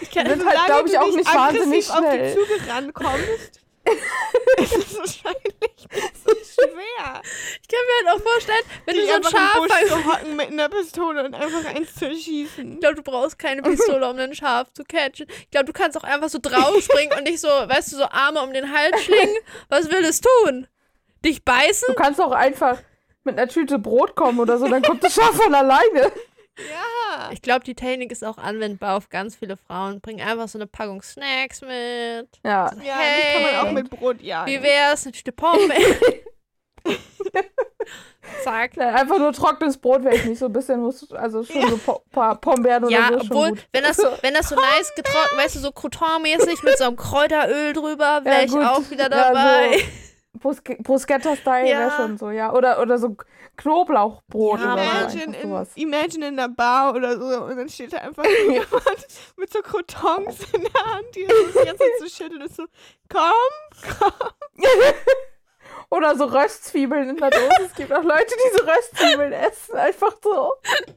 Ich 0.00 0.10
kann, 0.10 0.26
sind 0.26 0.46
halt, 0.46 0.64
glaube 0.66 0.88
ich, 0.88 0.94
du 0.94 1.00
auch 1.00 1.06
nicht 1.08 1.16
nicht 1.16 1.34
wahnsinnig 1.34 1.90
aggressiv 1.90 1.90
auf 1.90 1.98
schnell. 1.98 2.34
die 2.34 2.40
Züge 2.56 2.70
rankommst, 2.70 3.60
ist 4.58 4.76
es 4.76 4.98
wahrscheinlich 4.98 5.54
nicht 5.60 5.88
so 6.24 6.30
schwer. 6.30 7.22
ich 7.62 7.68
kann 7.68 7.80
mir 7.86 8.10
halt 8.10 8.16
auch 8.16 8.22
vorstellen, 8.22 8.64
wenn 8.86 8.94
die 8.94 9.00
du 9.00 9.06
so 9.06 9.12
ein 9.12 9.24
einfach 9.24 9.30
Schaf 9.30 9.88
zu 9.88 10.04
hocken 10.04 10.36
mit 10.36 10.48
einer 10.48 10.68
Pistole 10.68 11.24
und 11.24 11.34
einfach 11.34 11.64
eins 11.64 11.94
zu 11.94 12.06
erschießen. 12.06 12.74
Ich 12.74 12.80
glaube, 12.80 12.96
du 12.96 13.02
brauchst 13.02 13.38
keine 13.38 13.62
Pistole, 13.62 14.08
um 14.08 14.18
ein 14.18 14.34
Schaf 14.34 14.72
zu 14.72 14.84
catchen. 14.84 15.26
Ich 15.42 15.50
glaube, 15.50 15.66
du 15.66 15.72
kannst 15.72 15.96
auch 15.96 16.04
einfach 16.04 16.28
so 16.28 16.38
draufspringen 16.40 17.18
und 17.18 17.28
dich 17.28 17.40
so, 17.40 17.48
weißt 17.48 17.92
du, 17.92 17.96
so 17.96 18.04
Arme 18.04 18.42
um 18.42 18.52
den 18.52 18.72
Hals 18.72 19.02
schlingen. 19.02 19.36
Was 19.68 19.90
will 19.90 20.04
es 20.04 20.20
tun? 20.20 20.66
Dich 21.24 21.44
beißen? 21.44 21.86
du 21.88 21.94
kannst 21.94 22.20
auch 22.20 22.32
einfach 22.32 22.78
mit 23.24 23.38
einer 23.38 23.48
Tüte 23.48 23.78
Brot 23.78 24.16
kommen 24.16 24.40
oder 24.40 24.58
so, 24.58 24.66
dann 24.68 24.82
kommt 24.82 25.04
das 25.04 25.14
Schaf 25.14 25.34
von 25.36 25.54
alleine. 25.54 26.10
Ja. 26.58 27.30
Ich 27.32 27.40
glaube, 27.42 27.64
die 27.64 27.74
Technik 27.74 28.12
ist 28.12 28.22
auch 28.24 28.36
anwendbar 28.38 28.96
auf 28.96 29.08
ganz 29.08 29.34
viele 29.36 29.56
Frauen. 29.56 30.00
Bring 30.00 30.20
einfach 30.20 30.48
so 30.48 30.58
eine 30.58 30.66
Packung 30.66 31.00
Snacks 31.02 31.60
mit. 31.62 31.70
Ja, 31.72 32.26
Ja, 32.44 32.70
das 32.70 32.76
kann 32.78 33.42
man 33.42 33.56
auch 33.56 33.64
Hey. 33.66 33.72
mit 33.74 33.90
Brot 33.90 34.20
jagen. 34.20 34.50
Wie 34.50 34.62
wär's? 34.62 35.04
Eine 35.06 35.12
Tüte 35.12 35.32
Pommes. 35.32 35.70
Zack. 38.44 38.78
Einfach 38.78 39.18
nur 39.18 39.32
trockenes 39.32 39.76
Brot 39.76 40.04
wäre 40.04 40.14
ich 40.16 40.24
nicht. 40.24 40.38
So 40.38 40.46
ein 40.46 40.52
bisschen 40.52 40.80
muss, 40.80 41.10
also 41.12 41.42
schon 41.44 41.68
so 41.70 41.76
po 41.78 42.02
paar 42.10 42.40
Pombeeren 42.40 42.84
oder 42.84 42.92
Ja, 42.92 43.08
so. 43.08 43.14
ist 43.16 43.26
schon 43.26 43.36
obwohl, 43.36 43.48
gut. 43.50 43.66
wenn 43.72 43.82
das, 43.82 43.98
wenn 44.22 44.34
das 44.34 44.48
so 44.48 44.54
nice 44.56 44.92
getrocknet, 44.94 45.36
weißt 45.38 45.56
du, 45.56 45.60
so 45.60 45.68
Crouton-mäßig 45.72 46.62
mit 46.62 46.78
so 46.78 46.84
einem 46.84 46.96
Kräuteröl 46.96 47.72
drüber, 47.72 48.20
wäre 48.24 48.40
Ja, 48.40 48.42
ich 48.44 48.52
auch 48.54 48.88
wieder 48.90 49.04
Ja, 49.10 49.32
dabei. 49.32 49.78
so 49.78 49.84
Brusch- 50.38 50.62
Bruschetta-Style 50.82 51.68
Ja. 51.68 51.78
wäre 51.80 51.90
schon 51.96 52.16
so, 52.18 52.30
ja. 52.30 52.52
Oder, 52.52 52.80
oder 52.80 52.98
so 52.98 53.16
Knoblauchbrot 53.56 54.60
Ja, 54.60 54.74
oder 54.74 54.82
so. 54.84 54.90
Imagine 54.90 55.22
einfach 55.26 55.42
in, 55.42 55.48
sowas. 55.50 55.68
imagine 55.74 56.28
in 56.28 56.38
einer 56.38 56.48
Bar 56.48 56.94
oder 56.94 57.18
so 57.18 57.44
und 57.44 57.56
dann 57.56 57.68
steht 57.68 57.92
da 57.92 57.98
einfach 57.98 58.24
jemand 58.48 59.06
mit 59.36 59.52
so 59.52 59.60
Crotons 59.60 60.38
in 60.52 60.62
der 60.62 60.84
Hand, 60.84 61.06
die 61.14 61.26
so 61.26 61.60
die 61.60 61.64
ganze 61.66 61.78
Zeit 61.78 61.98
so 61.98 62.06
schüttelt 62.08 62.42
und 62.42 62.54
so, 62.54 62.64
komm, 63.08 64.62
Oder 65.90 66.16
so 66.16 66.24
Röstzwiebeln 66.26 67.10
in 67.10 67.16
der 67.16 67.30
Dose. 67.30 67.48
es 67.66 67.74
gibt 67.74 67.92
auch 67.92 68.04
Leute, 68.04 68.26
die 68.32 68.56
so 68.58 68.64
Röstzwiebeln 68.64 69.32
essen. 69.32 69.74
Einfach 69.76 70.14
so. 70.22 70.52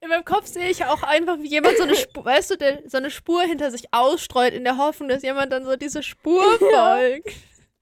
In 0.00 0.08
meinem 0.10 0.24
Kopf 0.24 0.46
sehe 0.46 0.68
ich 0.70 0.84
auch 0.84 1.02
einfach, 1.02 1.38
wie 1.38 1.48
jemand 1.48 1.76
so 1.76 1.82
eine 1.82 1.96
Spur, 1.96 2.24
weißt 2.24 2.52
du, 2.52 2.56
der, 2.56 2.82
so 2.86 2.98
eine 2.98 3.10
Spur 3.10 3.42
hinter 3.42 3.70
sich 3.70 3.84
ausstreut, 3.92 4.52
in 4.52 4.62
der 4.64 4.76
Hoffnung, 4.78 5.08
dass 5.08 5.22
jemand 5.22 5.52
dann 5.52 5.64
so 5.64 5.76
diese 5.76 6.02
Spur 6.02 6.42
Ja. 6.72 6.98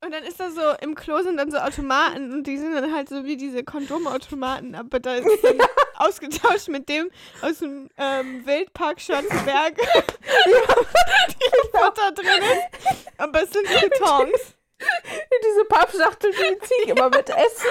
Und 0.04 0.12
dann 0.12 0.24
ist 0.24 0.38
da 0.38 0.50
so, 0.50 0.60
im 0.82 0.94
Klo 0.94 1.22
sind 1.22 1.38
dann 1.38 1.50
so 1.50 1.56
Automaten 1.56 2.32
und 2.32 2.44
die 2.44 2.58
sind 2.58 2.74
dann 2.74 2.94
halt 2.94 3.08
so 3.08 3.24
wie 3.24 3.36
diese 3.36 3.64
Kondomautomaten, 3.64 4.74
aber 4.74 5.00
da 5.00 5.14
ist 5.14 5.42
dann 5.42 5.58
ausgetauscht 5.96 6.68
mit 6.68 6.88
dem 6.88 7.10
aus 7.40 7.58
dem 7.58 7.88
ähm, 7.96 8.46
Wildpark 8.46 9.00
Schönsberg, 9.00 9.76
die 10.46 11.70
Futter 11.70 12.12
drin 12.12 12.42
ist, 12.42 13.18
aber 13.18 13.42
es 13.42 13.50
sind 13.50 13.66
Kartons. 13.66 14.54
Diese 14.78 15.64
Pappschachtel, 15.64 16.30
die 16.32 16.58
ziehe 16.66 16.82
ich 16.84 16.88
immer 16.88 17.08
mit 17.08 17.30
Essen. 17.30 17.66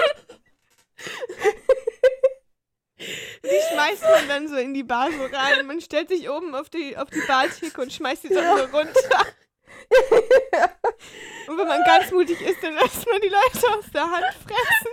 Die 2.98 3.60
schmeißt 3.72 4.02
man 4.02 4.28
dann 4.28 4.48
so 4.48 4.56
in 4.56 4.74
die 4.74 4.82
Bar 4.82 5.10
so 5.12 5.24
rein. 5.24 5.66
Man 5.66 5.80
stellt 5.80 6.08
sich 6.08 6.28
oben 6.28 6.54
auf 6.54 6.68
die, 6.68 6.96
auf 6.96 7.10
die 7.10 7.20
Bartheke 7.20 7.80
und 7.80 7.92
schmeißt 7.92 8.24
die 8.24 8.28
dann 8.30 8.56
so 8.56 8.64
runter. 8.76 9.26
Und 11.48 11.58
wenn 11.58 11.68
man 11.68 11.82
ganz 11.84 12.10
mutig 12.10 12.40
ist, 12.40 12.62
dann 12.62 12.74
lässt 12.74 13.06
man 13.06 13.20
die 13.20 13.28
Leute 13.28 13.68
aus 13.78 13.84
der 13.92 14.02
Hand 14.10 14.34
fressen. 14.34 14.90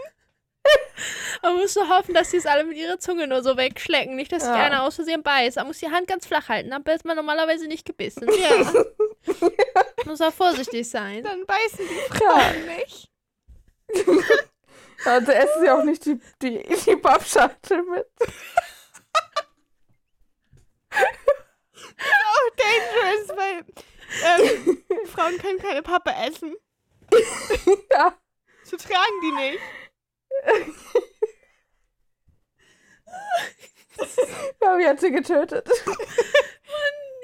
Man 1.42 1.58
muss 1.58 1.76
nur 1.76 1.90
hoffen, 1.90 2.14
dass 2.14 2.30
die 2.30 2.38
es 2.38 2.46
alle 2.46 2.64
mit 2.64 2.78
ihrer 2.78 2.98
Zunge 2.98 3.28
nur 3.28 3.44
so 3.44 3.58
wegschlecken. 3.58 4.16
Nicht, 4.16 4.32
dass 4.32 4.44
sich 4.44 4.52
Ja. 4.52 4.64
einer 4.64 4.84
aus 4.84 4.96
Versehen 4.96 5.22
beißt. 5.22 5.58
Man 5.58 5.68
muss 5.68 5.80
die 5.80 5.90
Hand 5.92 6.08
ganz 6.08 6.26
flach 6.26 6.48
halten, 6.48 6.70
dann 6.70 6.86
wird 6.86 7.04
man 7.04 7.18
normalerweise 7.18 7.68
nicht 7.68 7.86
gebissen. 7.86 8.30
Ja, 8.32 8.74
Muss 10.06 10.22
auch 10.22 10.32
vorsichtig 10.34 10.90
sein. 10.90 11.22
dann 11.24 11.46
beißen 11.46 11.80
die 11.86 11.96
Ja. 12.24 12.30
Frauen 12.30 12.66
nicht. 12.78 13.10
Also 15.06 15.32
essen 15.34 15.62
sie 15.64 15.70
auch 15.70 15.84
nicht 15.84 16.06
die, 16.06 16.18
die, 16.42 16.64
die 16.86 16.96
Pappschachtel 16.96 17.84
mit. 17.84 18.08
Oh, 20.96 22.50
dangerous, 22.58 23.38
weil 23.38 23.66
ähm, 24.24 24.84
Frauen 25.08 25.38
können 25.38 25.60
keine 25.60 25.82
Pappe 25.82 26.12
essen. 26.12 26.56
Ja. 27.92 28.18
So 28.64 28.78
tragen 28.78 29.22
die 29.22 29.32
nicht. 29.32 29.60
Wie 34.78 34.88
hat 34.88 35.00
sie 35.00 35.12
getötet? 35.12 35.70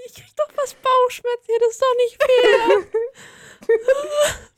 Ich 0.06 0.14
krieg 0.14 0.36
doch 0.36 0.50
was 0.56 0.76
Bauchschmerzen 0.76 1.46
hier, 1.46 1.60
das 1.60 1.70
ist 1.72 1.82
doch 1.82 1.96
nicht 1.98 2.24
fair. 2.24 2.86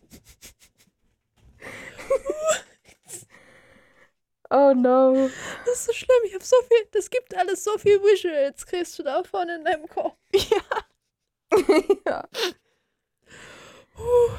Oh 4.54 4.74
no. 4.76 5.30
Das 5.66 5.76
ist 5.76 5.86
so 5.86 5.94
schlimm. 5.94 6.18
Ich 6.26 6.36
hab 6.36 6.44
so 6.44 6.58
viel, 6.68 6.86
das 6.92 7.10
gibt 7.10 7.34
alles 7.38 7.64
so 7.64 7.78
viel 7.78 8.02
Visuals, 8.02 8.66
kriegst 8.66 9.00
du 9.00 9.04
davon 9.04 9.48
in 9.48 9.64
deinem 9.64 9.88
Kopf. 9.88 10.18
ja. 10.34 10.60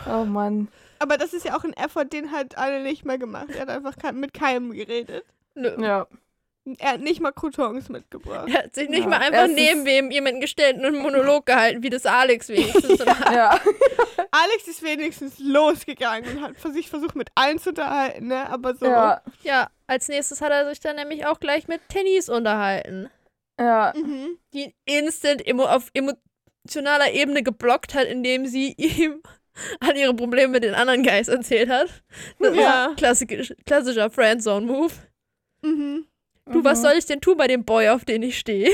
Oh 0.06 0.24
Mann. 0.24 0.68
Aber 0.98 1.18
das 1.18 1.32
ist 1.32 1.44
ja 1.44 1.56
auch 1.56 1.64
ein 1.64 1.72
Effort, 1.74 2.04
den 2.06 2.30
hat 2.32 2.56
alle 2.58 2.82
nicht 2.82 3.04
mal 3.04 3.18
gemacht. 3.18 3.48
Er 3.54 3.62
hat 3.62 3.68
einfach 3.70 3.94
mit 4.12 4.34
keinem 4.34 4.72
geredet. 4.72 5.24
Nö. 5.54 5.70
Ja. 5.82 6.06
Er 6.78 6.92
hat 6.92 7.00
nicht 7.00 7.20
mal 7.20 7.32
Croutons 7.32 7.88
mitgebracht. 7.88 8.48
Er 8.48 8.64
hat 8.64 8.74
sich 8.74 8.88
nicht 8.88 9.02
Ja, 9.02 9.08
mal 9.08 9.16
einfach 9.18 9.40
erstens- 9.40 9.56
neben 9.58 9.84
wem 9.84 10.10
jemanden 10.12 10.40
gestellt 10.40 10.76
und 10.78 10.84
einen 10.84 11.02
Monolog 11.02 11.44
gehalten, 11.46 11.82
wie 11.82 11.90
das 11.90 12.06
Alex 12.06 12.48
wenigstens. 12.48 12.98
ja. 13.04 13.32
Ja. 13.32 13.60
Alex 14.30 14.68
ist 14.68 14.82
wenigstens 14.82 15.38
losgegangen 15.40 16.36
und 16.36 16.42
hat 16.42 16.56
für 16.56 16.70
sich 16.72 16.88
versucht, 16.88 17.16
mit 17.16 17.28
allen 17.34 17.58
zu 17.58 17.70
unterhalten, 17.70 18.28
ne? 18.28 18.48
Aber 18.48 18.74
so. 18.76 18.86
Ja. 18.86 19.22
ja, 19.42 19.70
als 19.88 20.08
nächstes 20.08 20.40
hat 20.40 20.52
er 20.52 20.68
sich 20.68 20.78
dann 20.80 20.96
nämlich 20.96 21.26
auch 21.26 21.40
gleich 21.40 21.66
mit 21.68 21.80
Tennis 21.88 22.28
unterhalten, 22.28 23.10
Ja. 23.58 23.92
Mhm. 23.96 24.38
die 24.54 24.72
instant 24.86 25.44
emo 25.46 25.64
auf 25.64 25.90
emotionaler 26.64 27.12
Ebene 27.12 27.42
geblockt 27.42 27.94
hat, 27.94 28.06
indem 28.06 28.46
sie 28.46 28.72
ihm 28.76 29.22
an 29.80 29.96
ihre 29.96 30.14
Probleme 30.14 30.48
mit 30.52 30.64
den 30.64 30.74
anderen 30.74 31.02
Guys 31.02 31.28
erzählt 31.28 31.68
hat. 31.68 32.02
Das 32.38 32.56
Ja. 32.56 32.86
ist 32.86 32.96
klassisch, 32.96 33.54
klassischer 33.66 34.10
Friendzone-Move. 34.10 34.92
Mhm. 35.62 36.06
Du, 36.50 36.64
was 36.64 36.78
Mhm. 36.78 36.82
soll 36.82 36.92
ich 36.98 37.06
denn 37.06 37.20
tun 37.20 37.36
bei 37.36 37.46
dem 37.46 37.64
Boy, 37.64 37.88
auf 37.90 38.04
den 38.04 38.22
ich 38.22 38.38
stehe? 38.38 38.70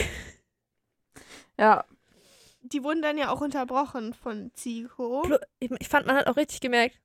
Ja. 1.58 1.84
Die 2.62 2.82
wurden 2.84 3.02
dann 3.02 3.16
ja 3.18 3.30
auch 3.30 3.40
unterbrochen 3.40 4.14
von 4.14 4.50
Zico. 4.54 5.22
Ich 5.58 5.70
ich 5.78 5.88
fand, 5.88 6.06
man 6.06 6.16
hat 6.16 6.26
auch 6.26 6.36
richtig 6.36 6.60
gemerkt, 6.60 6.98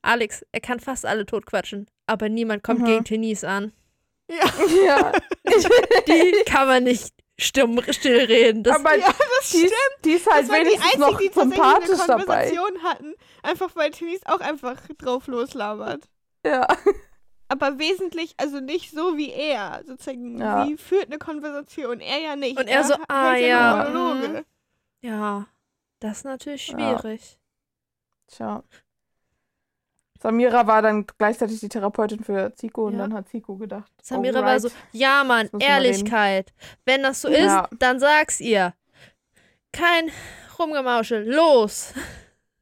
Alex, 0.00 0.44
er 0.52 0.60
kann 0.60 0.80
fast 0.80 1.06
alle 1.06 1.26
totquatschen, 1.26 1.86
aber 2.06 2.28
niemand 2.28 2.62
kommt 2.64 2.80
Mhm. 2.80 2.86
gegen 2.86 3.04
Tennis 3.04 3.44
an. 3.44 3.72
Ja, 4.28 4.44
Ja. 4.86 5.12
Die 6.08 6.44
kann 6.46 6.66
man 6.66 6.84
nicht 6.84 7.12
stumm, 7.42 7.80
still 7.90 8.24
reden. 8.24 8.62
Das, 8.62 8.76
Aber 8.76 8.96
ja 8.96 9.06
das 9.08 9.50
die, 9.50 9.58
stimmt. 9.58 9.72
die 10.04 10.10
ist 10.12 10.30
halt 10.30 10.42
Das 10.44 10.48
waren 10.50 10.60
die 10.64 10.66
wenigstens 10.70 10.84
einzigen, 10.94 11.00
noch 11.12 11.18
die 11.18 11.28
sympathisch 11.50 12.00
eine 12.00 12.06
dabei. 12.06 12.24
Konversation 12.50 12.82
hatten. 12.82 13.14
Einfach 13.42 13.70
weil 13.76 13.90
Tenis 13.90 14.20
auch 14.26 14.40
einfach 14.40 14.76
drauf 14.98 15.26
loslabert. 15.26 16.04
Ja. 16.46 16.66
Aber 17.48 17.78
wesentlich, 17.78 18.34
also 18.38 18.60
nicht 18.60 18.90
so 18.92 19.16
wie 19.18 19.30
er. 19.30 19.82
Sozusagen, 19.86 20.38
Ja. 20.40 20.64
sie 20.66 20.76
führt 20.78 21.06
eine 21.06 21.18
Konversation, 21.18 22.00
er 22.00 22.18
ja 22.20 22.34
nicht. 22.36 22.58
Und 22.58 22.66
er 22.66 22.82
so, 22.84 22.94
hält 22.94 23.04
ah, 23.08 23.30
nur 23.32 23.38
ja, 23.40 23.84
Monologe. 23.90 24.44
ja, 25.02 25.46
das 26.00 26.18
ist 26.18 26.24
natürlich 26.24 26.68
Ja. 26.68 26.74
schwierig. 26.98 27.38
Tja. 28.28 28.62
Samira 30.22 30.66
war 30.66 30.82
dann 30.82 31.04
gleichzeitig 31.18 31.58
die 31.60 31.68
Therapeutin 31.68 32.22
für 32.22 32.54
Zico 32.54 32.86
und 32.86 32.92
Ja. 32.94 33.00
dann 33.00 33.14
hat 33.14 33.28
Zico 33.28 33.56
gedacht. 33.56 33.90
Samira 34.00 34.40
war 34.40 34.50
alright. 34.50 34.62
so, 34.62 34.70
ja, 34.92 35.24
Mann, 35.24 35.48
Ehrlichkeit. 35.58 36.52
Wenn 36.84 37.02
das 37.02 37.22
so 37.22 37.28
Ja. 37.28 37.62
ist, 37.64 37.70
dann 37.80 37.98
sag's 37.98 38.40
ihr. 38.40 38.72
Kein 39.72 40.10
Rumgemauschel, 40.58 41.28
los. 41.28 41.92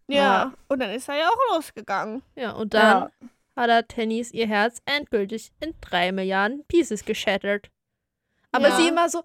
Ja. 0.08 0.16
Ja. 0.16 0.52
Und 0.68 0.80
dann 0.80 0.90
ist 0.90 1.08
er 1.08 1.18
ja 1.18 1.28
auch 1.28 1.56
losgegangen. 1.56 2.22
Ja, 2.34 2.52
und 2.52 2.72
dann 2.74 3.10
hat 3.56 3.68
er 3.70 3.86
Tennis 3.86 4.32
ihr 4.32 4.46
Herz 4.46 4.80
endgültig 4.86 5.52
in 5.60 5.74
drei 5.80 6.12
Milliarden 6.12 6.64
Pieces 6.66 7.04
geschattert. 7.04 7.68
Aber 8.52 8.68
Ja. 8.68 8.76
sie 8.76 8.88
immer 8.88 9.08
so, 9.08 9.22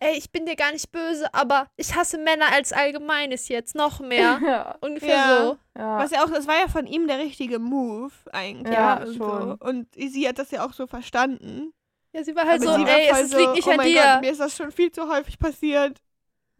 ey, 0.00 0.16
ich 0.16 0.30
bin 0.30 0.46
dir 0.46 0.56
gar 0.56 0.72
nicht 0.72 0.90
böse, 0.92 1.32
aber 1.34 1.68
ich 1.76 1.94
hasse 1.94 2.18
Männer 2.18 2.46
als 2.52 2.72
Allgemeines 2.72 3.48
jetzt 3.48 3.74
noch 3.74 4.00
mehr. 4.00 4.38
Ja. 4.44 4.76
Ungefähr 4.80 5.16
Ja. 5.16 5.42
so. 5.46 5.58
Ja. 5.76 5.98
Was 5.98 6.10
ja 6.10 6.24
auch, 6.24 6.30
das 6.30 6.46
war 6.46 6.56
ja 6.58 6.68
von 6.68 6.86
ihm 6.86 7.06
der 7.06 7.18
richtige 7.18 7.58
Move 7.58 8.12
eigentlich. 8.32 8.74
Ja, 8.74 9.02
und, 9.02 9.16
schon. 9.16 9.58
so. 9.60 9.66
und 9.66 9.86
sie 9.94 10.28
hat 10.28 10.38
das 10.38 10.50
ja 10.50 10.66
auch 10.66 10.72
so 10.72 10.86
verstanden. 10.86 11.72
Ja, 12.12 12.24
sie 12.24 12.34
war 12.34 12.46
halt 12.46 12.62
Aber 12.66 12.78
so, 12.78 12.84
war 12.84 12.88
ey, 12.88 13.10
es 13.10 13.32
liegt 13.34 13.52
nicht 13.52 13.66
oh 13.66 13.70
an 13.72 13.76
mein 13.76 13.86
dir. 13.88 14.02
Gott, 14.02 14.20
mir 14.22 14.30
ist 14.30 14.40
das 14.40 14.56
schon 14.56 14.72
viel 14.72 14.90
zu 14.90 15.08
häufig 15.08 15.38
passiert. 15.38 16.00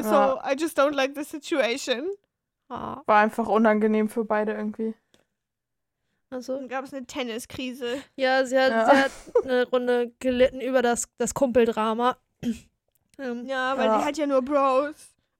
So. 0.00 0.10
I 0.14 0.54
just 0.56 0.78
don't 0.78 0.92
like 0.94 1.12
the 1.16 1.24
situation. 1.24 2.06
Ah, 2.68 3.02
War 3.06 3.20
einfach 3.22 3.48
unangenehm 3.48 4.08
für 4.08 4.24
beide 4.24 4.52
irgendwie. 4.52 4.94
also, 6.30 6.54
Dann 6.56 6.68
gab 6.68 6.84
es 6.84 6.92
eine 6.92 7.06
Tenniskrise. 7.06 7.96
ja, 8.14 8.44
sie 8.44 8.58
hat, 8.58 8.70
Ja. 8.70 8.90
sie 8.90 8.96
hat 9.02 9.10
eine 9.44 9.68
Runde 9.68 10.12
gelitten 10.20 10.60
über 10.60 10.82
das, 10.82 11.08
das 11.16 11.32
Kumpeldrama. 11.34 12.16
Ähm, 13.18 13.44
Ja, 13.46 13.76
weil 13.76 13.86
Ja. 13.86 14.00
sie 14.00 14.04
hat 14.06 14.18
ja 14.18 14.26
nur 14.26 14.42
Bros. 14.42 14.94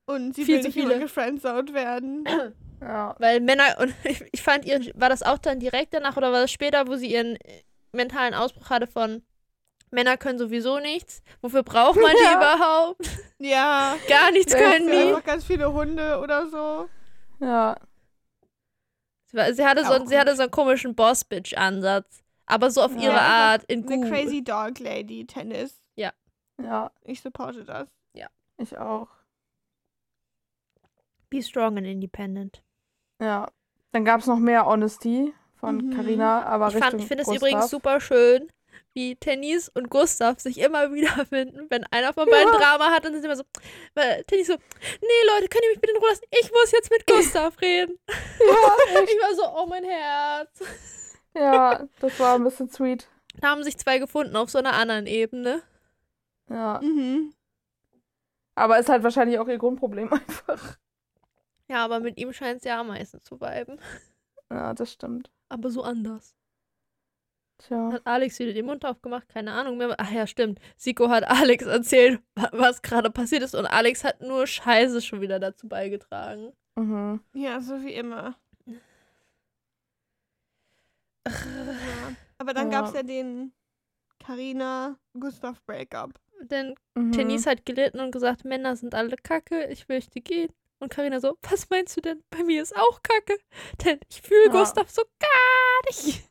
Und 0.06 0.34
sie 0.34 0.44
Viel 0.44 0.54
will 0.56 0.62
zu 0.62 0.68
nicht 0.68 0.74
viele. 0.74 0.98
gefriendzoned 1.00 1.74
werden. 1.74 2.24
Ja. 2.80 3.16
Weil 3.18 3.40
Männer, 3.40 3.64
und 3.80 3.92
ich, 4.32 4.40
fand 4.40 4.64
ihr, 4.64 4.80
war 4.94 5.08
das 5.08 5.24
auch 5.24 5.38
dann 5.38 5.58
direkt 5.58 5.92
danach 5.94 6.16
oder 6.16 6.30
war 6.30 6.42
das 6.42 6.52
später, 6.52 6.86
wo 6.86 6.94
sie 6.94 7.12
ihren 7.12 7.34
äh, 7.34 7.62
mentalen 7.90 8.34
Ausbruch 8.34 8.70
hatte 8.70 8.86
von 8.86 9.22
Männer 9.90 10.16
können 10.16 10.38
sowieso 10.38 10.78
nichts. 10.78 11.20
Wofür 11.40 11.64
braucht 11.64 11.96
man 12.00 12.12
die 12.12 12.22
Ja. 12.24 12.36
überhaupt? 12.36 13.10
ja. 13.40 13.96
Gar 14.08 14.30
nichts 14.30 14.52
Ja, 14.52 14.58
können 14.60 14.86
die. 14.86 14.96
einfach 14.96 15.24
ganz 15.24 15.44
viele 15.44 15.72
Hunde 15.72 16.20
oder 16.20 16.46
so. 16.48 16.88
Ja. 17.44 17.74
Sie, 19.32 19.64
hatte 19.66 19.84
so, 19.84 20.06
sie 20.06 20.16
hatte 20.16 20.36
so 20.36 20.42
einen 20.42 20.50
komischen 20.52 20.94
Boss-Bitch-Ansatz. 20.94 22.22
Aber 22.46 22.70
so 22.70 22.80
auf 22.82 22.92
Ja. 22.94 23.00
ihre 23.02 23.20
Art, 23.20 23.64
in 23.64 23.86
Eine 23.90 24.02
gut. 24.02 24.08
crazy 24.08 24.42
dog 24.44 24.78
lady 24.78 25.26
Tennis. 25.26 25.80
Ja. 26.62 26.90
Ich 27.04 27.20
supporte 27.22 27.64
das. 27.64 27.88
Ich 28.60 28.76
auch. 28.76 29.06
Be 31.30 31.42
strong 31.42 31.76
and 31.78 31.86
independent. 31.86 32.62
Ja. 33.20 33.46
Dann 33.92 34.04
gab 34.04 34.20
es 34.20 34.26
noch 34.26 34.38
mehr 34.38 34.66
Honesty 34.66 35.32
von 35.56 35.76
Mhm. 35.76 35.94
Carina, 35.94 36.42
aber 36.44 36.68
Ich, 36.68 36.76
fand- 36.76 37.00
ich 37.00 37.06
finde 37.06 37.22
es 37.22 37.28
übrigens 37.32 37.70
super 37.70 38.00
schön, 38.00 38.50
wie 38.94 39.14
Tennis 39.16 39.68
und 39.68 39.90
Gustav 39.90 40.40
sich 40.40 40.58
immer 40.58 40.92
wiederfinden, 40.92 41.66
wenn 41.70 41.84
einer 41.92 42.12
von 42.12 42.28
beiden 42.28 42.52
Ja. 42.54 42.58
Drama 42.58 42.90
hat 42.90 43.06
und 43.06 43.12
sind 43.12 43.24
immer 43.24 43.36
so, 43.36 43.44
weil 43.94 44.24
Tennis 44.24 44.48
so, 44.48 44.54
nee 44.54 45.26
Leute, 45.36 45.48
könnt 45.48 45.62
ihr 45.64 45.70
mich 45.70 45.80
bitte 45.80 45.92
in 45.94 45.98
Ruhe 46.00 46.08
lassen? 46.10 46.24
Ich 46.30 46.50
muss 46.50 46.72
jetzt 46.72 46.90
mit 46.90 47.06
Gustav 47.06 47.60
reden. 47.60 47.96
Ja. 48.08 48.14
Ich 49.04 49.22
war 49.22 49.34
so, 49.34 49.62
oh 49.62 49.66
mein 49.66 49.84
Herz. 49.84 50.60
ja, 51.34 51.86
das 52.00 52.18
war 52.18 52.34
ein 52.34 52.44
bisschen 52.44 52.68
sweet. 52.70 53.06
Da 53.40 53.50
haben 53.50 53.62
sich 53.62 53.78
zwei 53.78 53.98
gefunden 53.98 54.34
auf 54.36 54.50
so 54.50 54.58
einer 54.58 54.72
anderen 54.72 55.06
Ebene. 55.06 55.62
Ja, 56.48 56.80
Mhm. 56.82 57.32
aber 58.54 58.78
ist 58.78 58.88
halt 58.88 59.02
wahrscheinlich 59.02 59.38
auch 59.38 59.48
ihr 59.48 59.58
Grundproblem 59.58 60.10
einfach. 60.12 60.78
Ja, 61.68 61.84
aber 61.84 62.00
mit 62.00 62.18
ihm 62.18 62.32
scheint 62.32 62.58
es 62.58 62.64
ja 62.64 62.80
am 62.80 62.88
meisten 62.88 63.20
zu 63.20 63.40
viben. 63.40 63.78
Ja, 64.50 64.72
das 64.74 64.92
stimmt. 64.92 65.30
Aber 65.50 65.70
so 65.70 65.82
anders. 65.82 66.34
Tja. 67.58 67.90
Hat 67.92 68.06
Alex 68.06 68.38
wieder 68.38 68.52
den 68.52 68.66
Mund 68.66 68.84
aufgemacht? 68.86 69.28
Keine 69.28 69.52
Ahnung 69.52 69.76
mehr. 69.78 69.94
Ach 69.98 70.10
ja, 70.10 70.26
stimmt. 70.28 70.60
Siko 70.76 71.08
hat 71.10 71.24
Alex 71.24 71.66
erzählt, 71.66 72.22
wa- 72.36 72.50
was 72.52 72.82
gerade 72.82 73.10
passiert 73.10 73.42
ist 73.42 73.54
und 73.56 73.66
Alex 73.66 74.04
hat 74.04 74.20
nur 74.22 74.46
Scheiße 74.46 75.02
schon 75.02 75.20
wieder 75.20 75.38
dazu 75.40 75.68
beigetragen. 75.68 76.52
Mhm. 76.76 77.20
Ja, 77.34 77.60
so 77.60 77.82
wie 77.82 77.92
immer. 77.94 78.36
Ja. 78.64 78.74
Aber 82.38 82.54
dann 82.54 82.70
Ja. 82.70 82.80
gab's 82.80 82.94
ja 82.94 83.02
den 83.02 83.52
Carina-Gustav 84.20 85.60
Breakup. 85.66 86.12
Denn 86.40 86.74
Mhm. 86.94 87.12
Tennis 87.12 87.46
hat 87.46 87.64
gelitten 87.66 88.00
und 88.00 88.10
gesagt, 88.12 88.44
Männer 88.44 88.76
sind 88.76 88.94
alle 88.94 89.16
kacke, 89.16 89.66
ich 89.70 89.88
möchte 89.88 90.20
gehen. 90.20 90.50
Und 90.80 90.90
Karina 90.90 91.20
so, 91.20 91.36
was 91.42 91.68
meinst 91.70 91.96
du 91.96 92.00
denn? 92.00 92.22
Bei 92.30 92.42
mir 92.44 92.62
ist 92.62 92.76
auch 92.76 93.02
kacke. 93.02 93.38
Denn 93.84 93.98
ich 94.08 94.22
fühle 94.22 94.46
Ja. 94.46 94.52
Gustav 94.52 94.88
so 94.90 95.02
gar 95.18 95.86
nicht. 95.86 96.24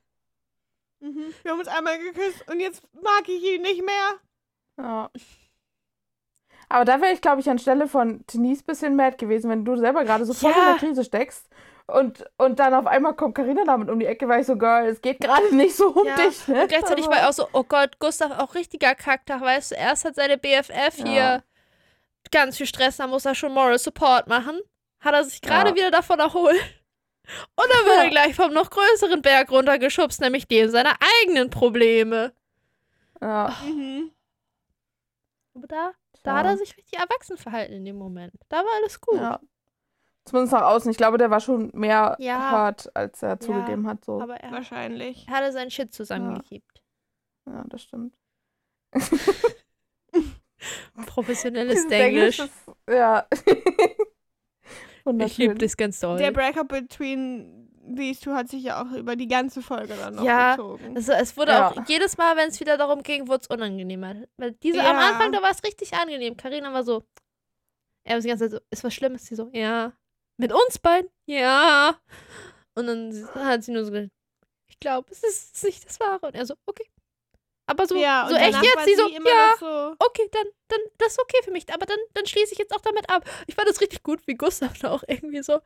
Mhm. 1.00 1.34
Wir 1.44 1.52
haben 1.52 1.60
uns 1.60 1.68
einmal 1.68 2.00
geküsst 2.00 2.50
und 2.50 2.60
jetzt 2.60 2.82
mag 3.02 3.28
ich 3.28 3.44
ihn 3.44 3.62
nicht 3.62 3.84
mehr. 3.86 4.20
Ja. 4.78 5.12
Aber 6.70 6.86
da 6.86 7.00
wäre 7.02 7.14
ich, 7.14 7.22
glaube 7.22 7.40
ich, 7.42 7.50
anstelle 7.50 7.88
von 7.88 8.24
Denise 8.34 8.62
ein 8.64 8.66
bisschen 8.66 8.96
mad 8.96 9.18
gewesen, 9.18 9.50
wenn 9.50 9.64
du 9.64 9.76
selber 9.78 10.04
gerade 10.04 10.26
so 10.26 10.34
voll 10.34 10.52
Ja. 10.52 10.58
in 10.58 10.80
der 10.80 10.88
Krise 10.90 11.04
steckst 11.04 11.48
und, 11.88 12.26
und 12.38 12.60
dann 12.60 12.74
auf 12.74 12.86
einmal 12.86 13.16
kommt 13.16 13.36
Karina 13.36 13.64
damit 13.66 13.90
um 13.90 14.00
die 14.00 14.06
Ecke, 14.06 14.28
weil 14.28 14.42
ich 14.42 14.48
so, 14.48 14.58
Girl, 14.58 14.86
es 14.88 15.02
geht 15.02 15.20
gerade 15.22 15.56
nicht 15.56 15.76
so 15.76 15.88
um 15.90 16.06
Ja, 16.06 16.16
dich, 16.16 16.48
ne? 16.48 16.62
Und 16.64 16.68
gleichzeitig 16.68 17.06
Aber- 17.06 17.16
war 17.16 17.22
ich 17.24 17.28
auch 17.30 17.34
so, 17.34 17.48
oh 17.54 17.64
Gott, 17.64 17.98
Gustav 18.00 18.38
auch 18.40 18.56
richtiger 18.56 18.94
Kacktag, 18.96 19.42
weißt 19.42 19.72
du, 19.72 19.76
erst 19.76 20.06
hat 20.06 20.16
seine 20.16 20.38
BFF 20.38 20.96
hier 20.96 21.14
Ja. 21.14 21.44
ganz 22.32 22.58
viel 22.58 22.66
Stress, 22.68 22.98
dann 22.98 23.10
muss 23.10 23.26
er 23.26 23.36
schon 23.36 23.54
Moral 23.54 23.80
Support 23.80 24.28
machen. 24.28 24.60
Hat 25.00 25.14
er 25.14 25.24
sich 25.24 25.42
gerade 25.42 25.70
Ja. 25.72 25.76
wieder 25.76 25.92
davon 25.92 26.20
erholt. 26.20 26.60
Und 27.56 27.66
dann 27.72 27.86
wird 27.86 27.98
Ja. 27.98 28.04
er 28.04 28.10
gleich 28.10 28.36
vom 28.36 28.52
noch 28.54 28.70
größeren 28.70 29.22
Berg 29.22 29.52
runtergeschubst, 29.52 30.22
nämlich 30.22 30.48
dem 30.48 30.70
seiner 30.70 30.96
eigenen 31.24 31.50
Probleme. 31.50 32.34
Ja, 33.22 33.54
Mhm. 33.66 34.12
Aber 35.56 35.68
da, 35.68 35.92
da 36.24 36.38
hat 36.38 36.46
er 36.46 36.58
sich 36.58 36.78
richtig 36.78 37.00
erwachsen 37.00 37.38
verhalten 37.38 37.74
in 37.74 37.86
dem 37.86 37.98
Moment. 37.98 38.34
Da 38.50 38.58
war 38.58 38.72
alles 38.82 39.02
gut. 39.02 39.16
Ja. 39.20 39.40
Zumindest 40.28 40.54
nach 40.54 40.64
außen. 40.64 40.92
Ich 40.92 40.98
glaube, 40.98 41.18
der 41.18 41.30
war 41.32 41.40
schon 41.40 41.72
mehr 41.74 42.16
Ja. 42.20 42.38
hart, 42.52 42.94
als 42.96 43.24
er 43.24 43.40
zugegeben 43.40 43.88
hat. 43.88 44.04
So. 44.06 44.22
Aber 44.22 44.36
er 44.38 44.52
Wahrscheinlich. 44.52 45.28
hatte 45.30 45.52
seinen 45.52 45.72
Shit 45.72 45.94
zusammengekippt. 45.94 46.84
Ja, 47.48 47.64
das 47.70 47.82
stimmt. 47.84 48.14
Professionelles 51.06 51.86
Englisch. 51.86 52.40
ist, 52.40 52.52
ja. 52.90 53.26
Ich 55.20 55.38
liebe 55.38 55.56
das 55.56 55.78
ganz 55.78 56.02
doll. 56.02 56.18
Der 56.18 56.32
Breakup 56.32 56.68
between 56.68 57.70
these 57.96 58.20
two 58.20 58.34
hat 58.34 58.50
sich 58.50 58.64
ja 58.64 58.82
auch 58.84 58.92
über 58.92 59.16
die 59.16 59.30
ganze 59.30 59.62
Folge 59.62 59.94
dann 59.96 60.16
noch 60.16 60.24
Ja, 60.26 60.58
gezogen. 60.58 60.98
Also 60.98 61.14
es 61.14 61.38
wurde 61.38 61.54
Ja. 61.54 61.70
auch 61.72 61.78
jedes 61.88 62.18
Mal, 62.18 62.36
wenn 62.36 62.50
es 62.50 62.60
wieder 62.60 62.76
darum 62.78 63.04
ging, 63.04 63.26
wurde 63.30 63.40
es 63.44 63.48
unangenehmer. 63.48 64.16
Weil 64.36 64.52
diese 64.62 64.82
am 64.82 64.98
Ja. 64.98 65.12
Anfang, 65.12 65.32
da 65.32 65.42
war 65.42 65.52
es 65.52 65.64
richtig 65.64 65.94
angenehm. 65.94 66.36
Karina 66.36 66.74
war 66.74 66.84
so, 66.84 67.06
er 68.04 68.16
war 68.16 68.22
die 68.22 68.28
ganze 68.28 68.50
Zeit 68.50 68.60
so, 68.60 68.66
ist 68.70 68.84
was 68.84 68.94
Schlimmes? 68.94 69.26
Sie 69.28 69.36
so, 69.36 69.50
ja. 69.54 69.94
Mit 70.38 70.54
uns 70.54 70.80
beiden? 70.80 71.10
Ja. 71.26 72.00
Und 72.76 72.88
dann 72.88 73.30
hat 73.36 73.64
sie 73.64 73.72
nur 73.72 73.86
so 73.86 73.92
gesagt, 73.92 74.12
ich 74.68 74.80
glaube, 74.80 75.12
es 75.12 75.24
ist 75.24 75.64
nicht 75.64 75.86
das 75.86 76.00
Wahre. 76.00 76.28
Und 76.28 76.36
er 76.36 76.46
so, 76.46 76.56
okay. 76.66 76.86
Aber 77.70 77.86
so, 77.86 77.98
ja, 77.98 78.28
so 78.30 78.36
echt 78.36 78.64
jetzt? 78.64 78.86
Sie 78.86 78.96
so, 78.96 79.10
ja, 79.10 79.56
so, 79.60 79.96
okay, 80.00 80.30
dann, 80.32 80.46
dann, 80.70 80.80
das 81.00 81.14
ist 81.14 81.22
okay 81.22 81.40
für 81.44 81.52
mich. 81.52 81.66
Aber 81.74 81.86
dann, 81.86 81.98
dann 82.14 82.26
schließe 82.26 82.54
ich 82.54 82.60
jetzt 82.60 82.74
auch 82.74 82.82
damit 82.82 83.10
ab. 83.10 83.26
Ich 83.48 83.56
fand 83.56 83.68
das 83.68 83.82
richtig 83.82 84.04
gut, 84.04 84.26
wie 84.26 84.36
Gustav 84.36 84.78
da 84.80 84.92
auch 84.92 85.04
irgendwie 85.08 85.44
so. 85.44 85.60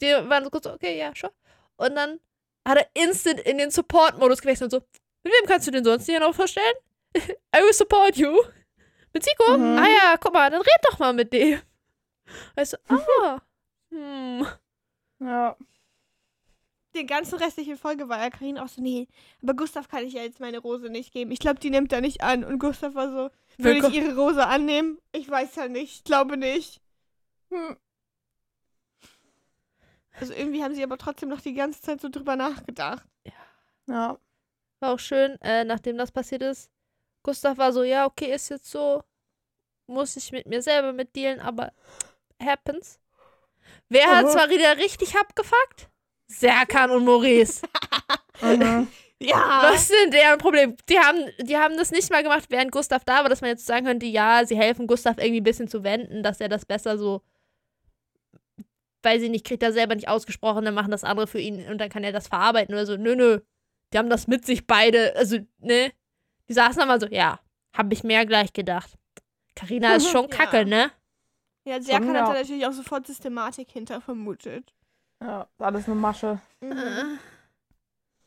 Die 0.00 0.06
waren 0.06 0.44
so 0.44 0.50
kurz 0.50 0.64
so, 0.64 0.72
okay, 0.72 0.98
ja, 0.98 1.14
schon. 1.14 1.30
Und 1.76 1.94
dann 1.94 2.20
hat 2.66 2.78
er 2.78 2.88
instant 2.94 3.40
in 3.40 3.58
den 3.58 3.70
Support-Modus 3.70 4.40
gewechselt 4.40 4.72
und 4.72 4.80
so, 4.80 4.86
mit 5.24 5.32
wem 5.32 5.46
kannst 5.46 5.66
du 5.66 5.70
denn 5.70 5.84
sonst 5.84 6.06
hier 6.06 6.20
noch 6.20 6.34
vorstellen? 6.34 6.74
I 7.16 7.60
will 7.60 7.72
support 7.74 8.16
you. 8.16 8.34
Mit 9.12 9.22
Zico? 9.22 9.58
Mhm. 9.58 9.78
Ah 9.78 9.88
ja, 9.88 10.16
guck 10.18 10.32
mal, 10.32 10.50
dann 10.50 10.62
red 10.62 10.80
doch 10.90 10.98
mal 10.98 11.12
mit 11.12 11.32
dem. 11.32 11.60
Weißt 12.54 12.72
du, 12.72 12.76
ah, 13.22 13.40
hm. 13.92 14.46
Ja. 15.20 15.56
die 16.96 17.06
ganze 17.06 17.38
restliche 17.40 17.76
Folge 17.76 18.08
war 18.08 18.18
ja 18.18 18.30
Karin 18.30 18.58
auch 18.58 18.68
so, 18.68 18.82
nee, 18.82 19.06
aber 19.42 19.54
Gustav 19.54 19.88
kann 19.88 20.04
ich 20.04 20.14
ja 20.14 20.22
jetzt 20.22 20.40
meine 20.40 20.58
Rose 20.58 20.88
nicht 20.88 21.12
geben. 21.12 21.30
Ich 21.30 21.38
glaube, 21.38 21.60
die 21.60 21.70
nimmt 21.70 21.92
er 21.92 22.00
nicht 22.00 22.22
an. 22.22 22.42
Und 22.42 22.58
Gustav 22.58 22.94
war 22.94 23.10
so, 23.10 23.30
würde 23.58 23.86
ich 23.86 23.94
ihre 23.94 24.16
Rose 24.16 24.46
annehmen? 24.46 24.98
Ich 25.12 25.28
weiß 25.28 25.54
ja 25.56 25.68
nicht, 25.68 25.96
ich 25.96 26.04
glaube 26.04 26.36
nicht. 26.36 26.80
Hm. 27.50 27.76
Also 30.14 30.34
irgendwie 30.34 30.62
haben 30.62 30.74
sie 30.74 30.82
aber 30.82 30.98
trotzdem 30.98 31.28
noch 31.28 31.40
die 31.40 31.54
ganze 31.54 31.80
Zeit 31.80 32.00
so 32.00 32.08
drüber 32.08 32.36
nachgedacht. 32.36 33.06
Ja. 33.86 34.18
War 34.80 34.92
auch 34.92 34.98
schön, 34.98 35.40
äh, 35.40 35.64
nachdem 35.64 35.96
das 35.96 36.12
passiert 36.12 36.42
ist. 36.42 36.70
Gustav 37.22 37.58
war 37.58 37.72
so, 37.72 37.82
ja, 37.82 38.06
okay, 38.06 38.34
ist 38.34 38.48
jetzt 38.48 38.70
so. 38.70 39.04
Muss 39.86 40.16
ich 40.16 40.32
mit 40.32 40.46
mir 40.46 40.62
selber 40.62 40.92
mitdealen, 40.92 41.40
aber 41.40 41.72
happens. 42.40 43.01
Wer 43.88 44.06
hat 44.08 44.30
zwar 44.30 44.48
wieder 44.50 44.76
richtig 44.78 45.16
abgefuckt? 45.16 45.88
Serkan 46.26 46.90
und 46.90 47.04
Maurice. 47.04 47.62
Ja. 49.24 49.60
Was 49.70 49.82
ist 49.82 49.92
denn 49.92 50.10
deren 50.10 50.38
Problem? 50.38 50.76
Die 50.88 50.98
haben, 50.98 51.18
die 51.38 51.56
haben 51.56 51.76
das 51.76 51.92
nicht 51.92 52.10
mal 52.10 52.24
gemacht, 52.24 52.46
während 52.48 52.72
Gustav 52.72 53.04
da 53.04 53.22
war, 53.22 53.28
dass 53.28 53.40
man 53.40 53.50
jetzt 53.50 53.64
sagen 53.66 53.86
könnte, 53.86 54.04
ja, 54.06 54.44
sie 54.44 54.56
helfen 54.56 54.88
Gustav 54.88 55.18
irgendwie 55.18 55.40
ein 55.40 55.44
bisschen 55.44 55.68
zu 55.68 55.84
wenden, 55.84 56.24
dass 56.24 56.40
er 56.40 56.48
das 56.48 56.64
besser 56.66 56.98
so, 56.98 57.22
weil 59.04 59.20
sie 59.20 59.28
nicht 59.28 59.46
kriegt 59.46 59.62
er 59.62 59.72
selber 59.72 59.94
nicht 59.94 60.08
ausgesprochen, 60.08 60.64
dann 60.64 60.74
machen 60.74 60.90
das 60.90 61.04
andere 61.04 61.28
für 61.28 61.38
ihn 61.38 61.68
und 61.68 61.78
dann 61.78 61.88
kann 61.88 62.02
er 62.02 62.10
das 62.10 62.26
verarbeiten 62.26 62.74
oder 62.74 62.84
so. 62.84 62.96
Nö, 62.96 63.14
nö. 63.14 63.38
Die 63.92 63.98
haben 63.98 64.10
das 64.10 64.26
mit 64.26 64.44
sich 64.44 64.66
beide, 64.66 65.14
also, 65.14 65.38
ne? 65.58 65.92
Die 66.48 66.54
saßen 66.54 66.78
dann 66.78 66.88
mal 66.88 67.00
so, 67.00 67.06
ja, 67.06 67.38
hab 67.76 67.92
ich 67.92 68.02
mehr 68.02 68.26
gleich 68.26 68.52
gedacht. 68.52 68.90
Carina 69.54 69.94
ist 69.94 70.08
schon 70.10 70.28
Ja. 70.30 70.36
kacke, 70.36 70.64
ne? 70.66 70.90
Ja, 71.64 71.80
Serkan 71.80 72.08
hat 72.08 72.14
ja. 72.16 72.26
da 72.26 72.32
natürlich 72.34 72.66
auch 72.66 72.72
sofort 72.72 73.06
Systematik 73.06 73.70
hinter 73.70 74.00
vermutet. 74.00 74.72
ja. 75.20 75.46
Alles 75.58 75.86
eine 75.86 75.94
Masche. 75.94 76.40
Mhm. 76.60 76.72
Äh. 76.72 77.04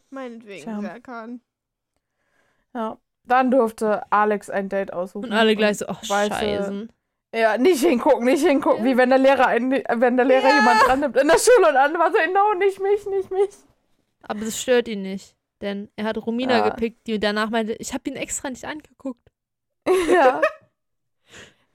Meinetwegen, 0.10 0.64
Tja. 0.64 0.82
Serkan. 0.82 1.42
Ja. 2.74 2.98
Dann 3.24 3.50
durfte 3.52 4.04
Alex 4.12 4.50
ein 4.50 4.70
Date 4.70 4.94
aussuchen. 4.94 5.26
Und 5.26 5.34
alle 5.34 5.56
gleich 5.56 5.80
so, 5.80 5.88
ach, 5.88 6.02
weiße- 6.04 6.30
scheiße. 6.40 6.88
Ja, 7.34 7.58
nicht 7.58 7.82
hingucken, 7.84 8.24
nicht 8.26 8.46
hingucken, 8.46 8.86
Ja. 8.86 8.92
wie 8.92 8.98
wenn 8.98 9.10
der 9.10 9.18
Lehrer 9.20 9.48
einen, 9.48 9.72
wenn 9.72 10.16
der 10.16 10.26
Lehrer 10.26 10.48
Ja. 10.48 10.56
jemand 10.56 10.82
dran 10.86 11.00
nimmt 11.02 11.18
in 11.18 11.28
der 11.28 11.38
Schule 11.40 11.70
und 11.70 11.76
andere 11.76 12.12
so, 12.12 12.34
no, 12.34 12.54
nicht 12.54 12.80
mich, 12.80 13.06
nicht 13.08 13.32
mich. 13.32 13.50
Aber 14.22 14.40
das 14.46 14.62
stört 14.62 14.88
ihn 14.88 15.02
nicht. 15.02 15.36
Denn 15.62 15.90
er 15.96 16.06
hat 16.06 16.18
Romina 16.18 16.58
Ja. 16.60 16.70
gepickt, 16.70 17.08
die 17.08 17.20
danach 17.20 17.50
meinte, 17.50 17.74
ich 17.74 17.94
hab 17.94 18.06
ihn 18.08 18.16
extra 18.16 18.50
nicht 18.50 18.64
angeguckt. 18.66 19.32
Ja. 20.12 20.42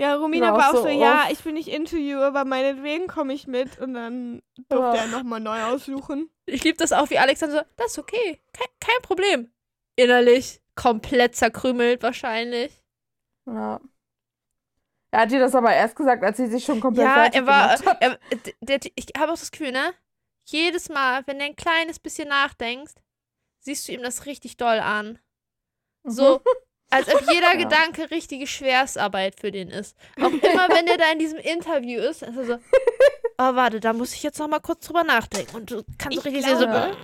Ja, 0.01 0.15
Romina 0.17 0.47
Ja, 0.47 0.57
war 0.57 0.71
auch 0.71 0.77
so 0.77 0.83
so, 0.85 0.89
ja, 0.89 1.27
ich 1.31 1.41
bin 1.45 1.55
nicht 1.55 1.69
into 1.69 1.97
you, 1.97 2.19
aber 2.21 2.47
meinetwegen 2.47 3.07
komme 3.07 3.35
ich 3.35 3.47
mit. 3.47 3.79
Und 3.79 3.93
dann 3.95 4.41
durfte 4.69 4.97
Ja. 4.97 5.03
er 5.05 5.07
nochmal 5.09 5.41
neu 5.41 5.63
aussuchen. 5.65 6.31
Ich 6.47 6.65
liebe 6.65 6.79
das 6.79 6.93
auch, 6.93 7.11
wie 7.11 7.19
Alex 7.19 7.41
dann 7.41 7.51
so, 7.51 7.61
das 7.77 7.93
ist 7.93 7.99
okay, 7.99 8.41
kein, 8.55 8.67
kein 8.81 9.03
Problem. 9.03 9.51
Innerlich 9.97 10.61
komplett 10.75 11.37
zerkrümelt 11.37 12.03
wahrscheinlich. 12.03 12.83
ja. 13.47 13.81
Er 15.13 15.23
hat 15.23 15.33
dir 15.33 15.41
das 15.41 15.57
aber 15.57 15.75
erst 15.75 15.97
gesagt, 15.97 16.23
als 16.23 16.37
sie 16.37 16.47
sich 16.47 16.65
schon 16.65 16.79
komplett 16.81 17.05
Ja, 17.05 17.15
fertig 17.15 17.41
er 17.41 17.47
war, 17.49 17.77
gemacht 17.77 17.87
hat. 17.87 17.97
er, 18.01 18.19
der, 18.61 18.79
der, 18.79 18.93
ich 18.95 19.07
habe 19.19 19.33
auch 19.33 19.39
das 19.39 19.51
Gefühl, 19.51 19.73
ne? 19.73 19.93
Jedes 20.45 20.89
Mal, 20.89 21.23
wenn 21.27 21.41
du 21.41 21.45
ein 21.45 21.57
kleines 21.57 21.99
bisschen 21.99 22.29
nachdenkst, 22.29 22.95
siehst 23.59 23.89
du 23.89 23.93
ihm 23.93 24.03
das 24.03 24.25
richtig 24.27 24.57
doll 24.57 24.79
an. 24.79 25.19
So, 26.05 26.41
als 26.91 27.09
ob 27.15 27.21
jeder 27.33 27.53
Ja. 27.55 27.57
Gedanke 27.57 28.11
richtige 28.11 28.47
Schwerstarbeit 28.47 29.35
für 29.41 29.51
den 29.51 29.69
ist. 29.71 29.97
Auch 30.19 30.31
immer, 30.31 30.69
wenn 30.69 30.87
der 30.87 30.99
da 30.99 31.13
in 31.13 31.19
diesem 31.19 31.39
Interview 31.39 32.01
ist, 32.01 32.23
ist 32.23 32.37
er 32.37 32.45
so, 32.45 32.55
oh, 33.39 33.55
warte, 33.55 33.81
da 33.81 33.93
muss 33.93 34.13
ich 34.15 34.23
jetzt 34.23 34.39
noch 34.39 34.49
mal 34.49 34.61
kurz 34.61 34.87
drüber 34.87 35.05
nachdenken. 35.05 35.57
Und 35.57 35.71
du 35.71 35.83
kannst 35.99 36.19
Ich 36.19 36.25
richtig 36.25 36.45
sehen, 36.45 36.59
so, 36.59 36.67
glaube- 36.67 36.97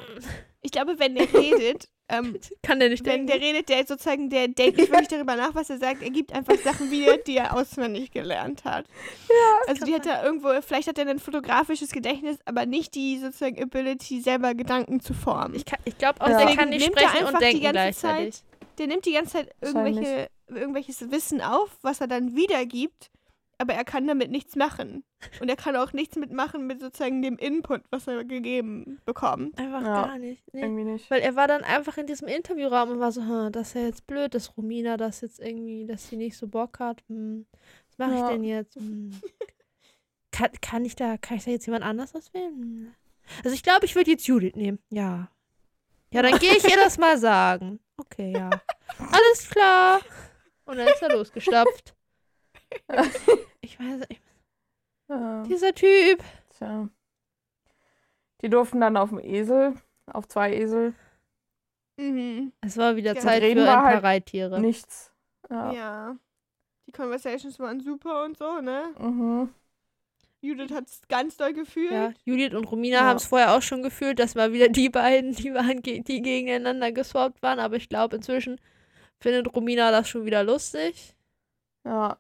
Ich 0.63 0.71
glaube, 0.73 0.99
wenn 0.99 1.17
er 1.17 1.33
redet, 1.33 1.89
ähm, 2.09 2.39
Kann 2.63 2.79
der 2.79 2.89
nicht 2.89 3.05
wenn 3.05 3.27
denken? 3.27 3.27
der 3.27 3.41
redet, 3.41 3.69
der 3.69 3.85
sozusagen, 3.85 4.31
der 4.31 4.47
denkt 4.47 4.79
nicht 4.79 4.91
wirklich 4.93 5.09
darüber 5.09 5.35
nach, 5.35 5.55
was 5.57 5.71
er 5.71 5.79
sagt. 5.79 6.03
Er 6.03 6.11
gibt 6.11 6.33
einfach 6.33 6.57
Sachen 6.59 6.89
wieder, 6.93 7.17
die 7.17 7.37
er 7.37 7.53
auswendig 7.57 8.13
gelernt 8.13 8.65
hat. 8.65 8.87
Ja, 9.29 9.35
also 9.69 9.85
die 9.85 9.93
hat 9.95 10.07
er 10.07 10.23
irgendwo, 10.25 10.51
vielleicht 10.63 10.87
hat 10.87 10.99
er 10.99 11.09
ein 11.09 11.19
fotografisches 11.19 11.91
Gedächtnis, 11.91 12.39
aber 12.45 12.65
nicht 12.65 12.95
die 12.95 13.19
sozusagen 13.19 13.61
Ability, 13.61 14.21
selber 14.21 14.55
Gedanken 14.55 15.01
zu 15.01 15.15
formen. 15.15 15.55
Ich, 15.57 15.65
ich 15.85 15.99
glaube 15.99 16.21
auch, 16.21 16.29
Ja. 16.29 16.45
der 16.47 16.55
kann 16.57 16.69
nicht 16.69 16.87
er 16.89 16.93
sprechen 17.09 17.27
und 17.27 17.35
die 17.35 17.45
denken 17.45 17.63
ganze 17.63 17.73
gleichzeitig. 17.73 18.43
Der 18.79 18.87
nimmt 18.87 19.07
die 19.07 19.13
ganze 19.13 19.33
Zeit 19.33 19.55
irgendwelche, 19.61 20.29
irgendwelches 20.49 21.11
Wissen 21.11 21.41
auf, 21.41 21.77
was 21.83 22.01
er 22.01 22.07
dann 22.07 22.35
wiedergibt, 22.37 23.11
aber 23.59 23.73
er 23.75 23.85
kann 23.85 24.07
damit 24.07 24.31
nichts 24.31 24.55
machen. 24.57 25.03
Und 25.41 25.49
er 25.49 25.57
kann 25.57 25.77
auch 25.77 25.93
nichts 25.95 26.17
mitmachen 26.17 26.67
mit 26.67 26.81
sozusagen 26.81 27.23
dem 27.23 27.39
Input, 27.39 27.83
was 27.91 28.07
er 28.07 28.23
gegeben 28.25 29.01
bekommt. 29.07 29.59
Einfach 29.59 29.81
Ja. 29.83 30.03
gar 30.07 30.19
nicht. 30.19 30.43
Nee. 30.53 30.61
Irgendwie 30.63 30.85
nicht. 30.85 31.11
Weil 31.11 31.21
er 31.23 31.37
war 31.37 31.49
dann 31.49 31.65
einfach 31.65 31.97
in 31.97 32.07
diesem 32.07 32.29
Interviewraum 32.29 32.91
und 32.91 33.01
war 33.01 33.13
so, 33.13 33.23
hm, 33.23 33.51
das 33.53 33.69
ist 33.69 33.75
ja 33.75 33.81
jetzt 33.83 34.07
blöd, 34.07 34.35
dass 34.35 34.57
Romina 34.59 34.97
das 34.99 35.23
jetzt 35.23 35.41
irgendwie, 35.41 35.87
dass 35.87 36.09
sie 36.09 36.17
nicht 36.17 36.37
so 36.37 36.47
Bock 36.49 36.79
hat. 36.81 37.03
Hm, 37.09 37.47
was 37.89 37.99
mache 37.99 38.15
ich 38.15 38.21
Ja. 38.21 38.29
denn 38.31 38.45
jetzt? 38.45 38.77
Hm. 38.77 39.11
Kann, 40.33 40.51
kann 40.61 40.85
ich 40.85 40.95
da, 40.97 41.17
kann 41.17 41.39
ich 41.39 41.45
da 41.45 41.51
jetzt 41.51 41.65
jemand 41.67 41.83
anders 41.83 42.15
auswählen? 42.15 42.95
Also 43.43 43.55
ich 43.55 43.63
glaube, 43.63 43.87
ich 43.87 43.95
würde 43.95 44.11
jetzt 44.11 44.27
Judith 44.27 44.55
nehmen. 44.55 44.79
Ja. 44.91 45.31
Ja, 46.13 46.21
dann 46.23 46.39
gehe 46.39 46.55
ich 46.55 46.65
ihr 46.65 46.77
das 46.77 46.99
mal 46.99 47.17
sagen. 47.17 47.81
Okay, 47.99 48.33
ja. 48.33 48.51
Alles 48.99 49.49
klar. 49.51 50.01
Und 50.67 50.77
dann 50.79 50.89
ist 50.89 51.03
er 51.03 51.11
losgestapft. 51.17 51.95
Ich 53.61 53.79
weiß 53.81 54.09
nicht. 54.09 54.23
Ja, 55.09 55.43
Dieser 55.45 55.75
Typ. 55.75 56.23
tja. 56.57 56.89
Die 58.43 58.49
durften 58.51 58.81
dann 58.81 58.97
auf 58.97 59.09
dem 59.11 59.19
Esel, 59.21 59.75
auf 60.07 60.29
zwei 60.29 60.53
Esel, 60.55 60.95
Mhm. 61.99 62.53
Es 62.61 62.77
war 62.77 62.97
wieder 62.97 63.15
Ja, 63.15 63.21
Zeit 63.21 63.41
reden 63.43 63.65
für 63.65 63.71
ein 63.71 63.75
paar 63.77 63.85
halt 63.87 64.03
Reittiere. 64.05 64.61
nichts. 64.61 65.11
Ja. 65.49 65.73
Ja. 65.73 66.17
Die 66.87 66.93
Conversations 66.93 67.59
waren 67.59 67.81
super 67.81 68.25
und 68.25 68.37
so, 68.37 68.61
ne? 68.61 68.95
Mhm. 68.99 69.55
Judith 70.43 70.71
hat 70.73 70.87
es 70.89 71.01
ganz 71.09 71.37
doll 71.37 71.53
gefühlt. 71.55 71.91
Ja, 71.93 72.13
Judith 72.25 72.55
und 72.55 72.65
Romina 72.65 72.99
Ja. 72.99 73.05
haben 73.05 73.17
es 73.17 73.27
vorher 73.27 73.55
auch 73.57 73.63
schon 73.63 73.83
gefühlt, 73.83 74.19
dass 74.19 74.35
mal 74.35 74.53
wieder 74.53 74.69
die 74.69 74.89
beiden, 74.89 75.33
die 75.35 75.53
waren, 75.55 75.83
ge- 75.83 76.01
die 76.03 76.23
gegeneinander 76.23 76.93
geswappt 76.93 77.43
waren. 77.43 77.59
Aber 77.59 77.77
ich 77.77 77.89
glaube, 77.89 78.17
inzwischen 78.17 78.61
findet 79.19 79.55
Romina 79.55 79.91
das 79.91 80.09
schon 80.09 80.25
wieder 80.27 80.45
lustig. 80.45 81.17
Ja. 81.85 82.19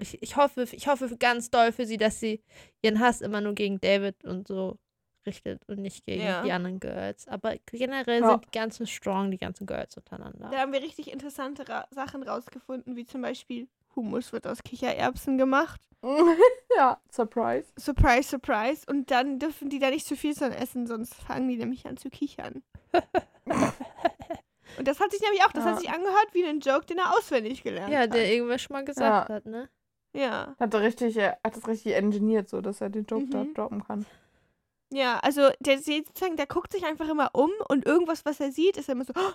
Ich, 0.00 0.22
ich 0.22 0.36
hoffe, 0.36 0.62
ich 0.70 0.86
hoffe 0.86 1.14
ganz 1.18 1.50
doll 1.50 1.72
für 1.72 1.84
sie, 1.84 1.96
dass 1.96 2.20
sie 2.20 2.40
ihren 2.82 3.00
Hass 3.00 3.20
immer 3.20 3.40
nur 3.40 3.54
gegen 3.54 3.80
David 3.80 4.24
und 4.24 4.46
so 4.46 4.78
richtet 5.26 5.60
und 5.68 5.80
nicht 5.80 6.06
gegen 6.06 6.22
Ja. 6.22 6.42
die 6.42 6.52
anderen 6.52 6.78
Girls. 6.78 7.26
Aber 7.26 7.56
generell 7.66 8.20
Ja. 8.20 8.30
sind 8.30 8.44
die 8.46 8.56
ganzen 8.56 8.86
strong, 8.86 9.30
die 9.32 9.38
ganzen 9.38 9.66
Girls 9.66 9.96
untereinander. 9.96 10.48
Da 10.50 10.58
haben 10.58 10.72
wir 10.72 10.80
richtig 10.80 11.10
interessante 11.12 11.68
Ra 11.68 11.86
Sachen 11.90 12.22
rausgefunden, 12.22 12.94
wie 12.96 13.04
zum 13.04 13.20
Beispiel 13.20 13.68
Hummus 13.96 14.32
wird 14.32 14.46
aus 14.46 14.62
Kichererbsen 14.62 15.38
gemacht. 15.38 15.80
ja, 16.76 17.00
Surprise. 17.10 17.66
Surprise, 17.78 18.28
surprise. 18.28 18.86
Und 18.88 19.10
dann 19.10 19.38
dürfen 19.38 19.68
die 19.68 19.78
da 19.80 19.90
nicht 19.90 20.06
zu 20.06 20.16
viel 20.16 20.34
von 20.34 20.52
essen, 20.52 20.86
sonst 20.86 21.14
fangen 21.14 21.48
die 21.48 21.56
nämlich 21.56 21.86
an 21.86 21.96
zu 21.96 22.08
kichern. 22.10 22.62
Und 24.78 24.86
das 24.86 25.00
hat 25.00 25.10
sich 25.10 25.20
nämlich 25.22 25.42
auch, 25.44 25.50
das 25.52 25.64
Ja. 25.64 25.70
hat 25.72 25.80
sich 25.80 25.90
angehört 25.90 26.28
wie 26.32 26.44
ein 26.44 26.60
Joke, 26.60 26.86
den 26.86 26.98
er 26.98 27.16
auswendig 27.16 27.62
gelernt 27.64 27.92
Ja, 27.92 28.00
hat. 28.00 28.14
der 28.14 28.32
irgendwas 28.32 28.62
schon 28.62 28.74
mal 28.74 28.84
gesagt 28.84 29.28
Ja. 29.28 29.34
hat, 29.34 29.46
ne? 29.46 29.68
Ja. 30.12 30.54
Hat 30.60 30.72
er 30.74 30.82
richtig, 30.82 31.16
er 31.16 31.38
hat 31.42 31.56
das 31.56 31.66
richtig 31.66 31.94
engineert, 31.94 32.48
so 32.48 32.60
dass 32.60 32.80
er 32.80 32.88
den 32.90 33.04
Joke 33.04 33.26
da 33.26 33.42
Mhm. 33.44 33.54
droppen 33.54 33.84
kann. 33.84 34.06
Ja, 34.92 35.18
also 35.18 35.50
der 35.60 35.78
sozusagen, 35.78 36.36
der 36.36 36.46
guckt 36.46 36.72
sich 36.72 36.84
einfach 36.86 37.08
immer 37.08 37.30
um 37.34 37.50
und 37.68 37.86
irgendwas, 37.86 38.24
was 38.24 38.38
er 38.40 38.52
sieht, 38.52 38.76
ist 38.76 38.88
immer 38.88 39.04
so, 39.04 39.12
"Oh, 39.16 39.32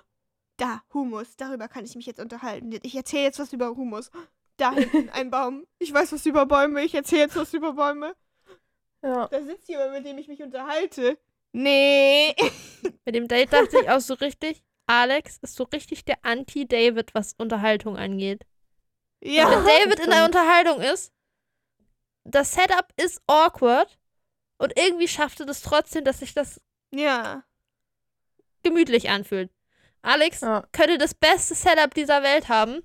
da, 0.58 0.82
Humus, 0.94 1.36
darüber 1.36 1.68
kann 1.68 1.84
ich 1.86 1.96
mich 1.96 2.06
jetzt 2.06 2.20
unterhalten. 2.20 2.72
Ich 2.84 2.96
erzähle 2.96 3.24
jetzt 3.24 3.40
was 3.40 3.54
über 3.54 3.76
Humus. 3.76 4.10
Da 4.58 4.72
hinten 4.74 5.10
ein 5.10 5.30
Baum. 5.32 5.66
Ich 5.80 5.94
weiß 5.94 6.12
was 6.14 6.26
über 6.26 6.46
Bäume, 6.46 6.84
ich 6.84 6.94
erzähle 6.94 7.24
jetzt 7.24 7.36
was 7.36 7.54
über 7.54 7.74
Bäume. 7.74 8.16
Ja. 9.02 9.28
Da 9.28 9.42
sitzt 9.42 9.68
jemand, 9.68 9.92
mit 9.94 10.06
dem 10.06 10.18
ich 10.18 10.28
mich 10.28 10.42
unterhalte. 10.42 11.18
Nee. 11.52 12.36
Mit 13.06 13.16
dem 13.16 13.28
Date 13.28 13.52
dachte 13.54 13.80
ich 13.82 13.90
auch 13.90 14.00
so 14.00 14.14
richtig, 14.16 14.64
Alex 14.88 15.38
ist 15.42 15.56
so 15.56 15.64
richtig 15.66 16.06
der 16.06 16.18
Anti-David, 16.24 17.14
was 17.14 17.34
Unterhaltung 17.38 17.98
angeht. 17.98 18.46
Ja. 19.22 19.50
Wenn 19.50 19.66
David 19.66 20.00
in 20.00 20.12
stimmt. 20.12 20.26
Unterhaltung 20.26 20.82
ist, 20.82 21.12
das 22.24 22.54
Setup 22.54 22.88
ist 22.96 23.22
awkward 23.28 23.98
und 24.58 24.78
irgendwie 24.80 25.08
schafft 25.08 25.40
er 25.42 25.46
das 25.46 25.62
trotzdem, 25.62 26.04
dass 26.06 26.20
sich 26.20 26.34
das 26.34 26.62
Ja. 26.92 27.44
gemütlich 28.64 29.10
anfühlt. 29.10 29.52
Alex 30.02 30.42
Ja. 30.42 30.66
könnte 30.72 30.98
das 30.98 31.14
beste 31.14 31.56
Setup 31.56 31.94
dieser 31.94 32.24
Welt 32.24 32.50
haben, 32.50 32.84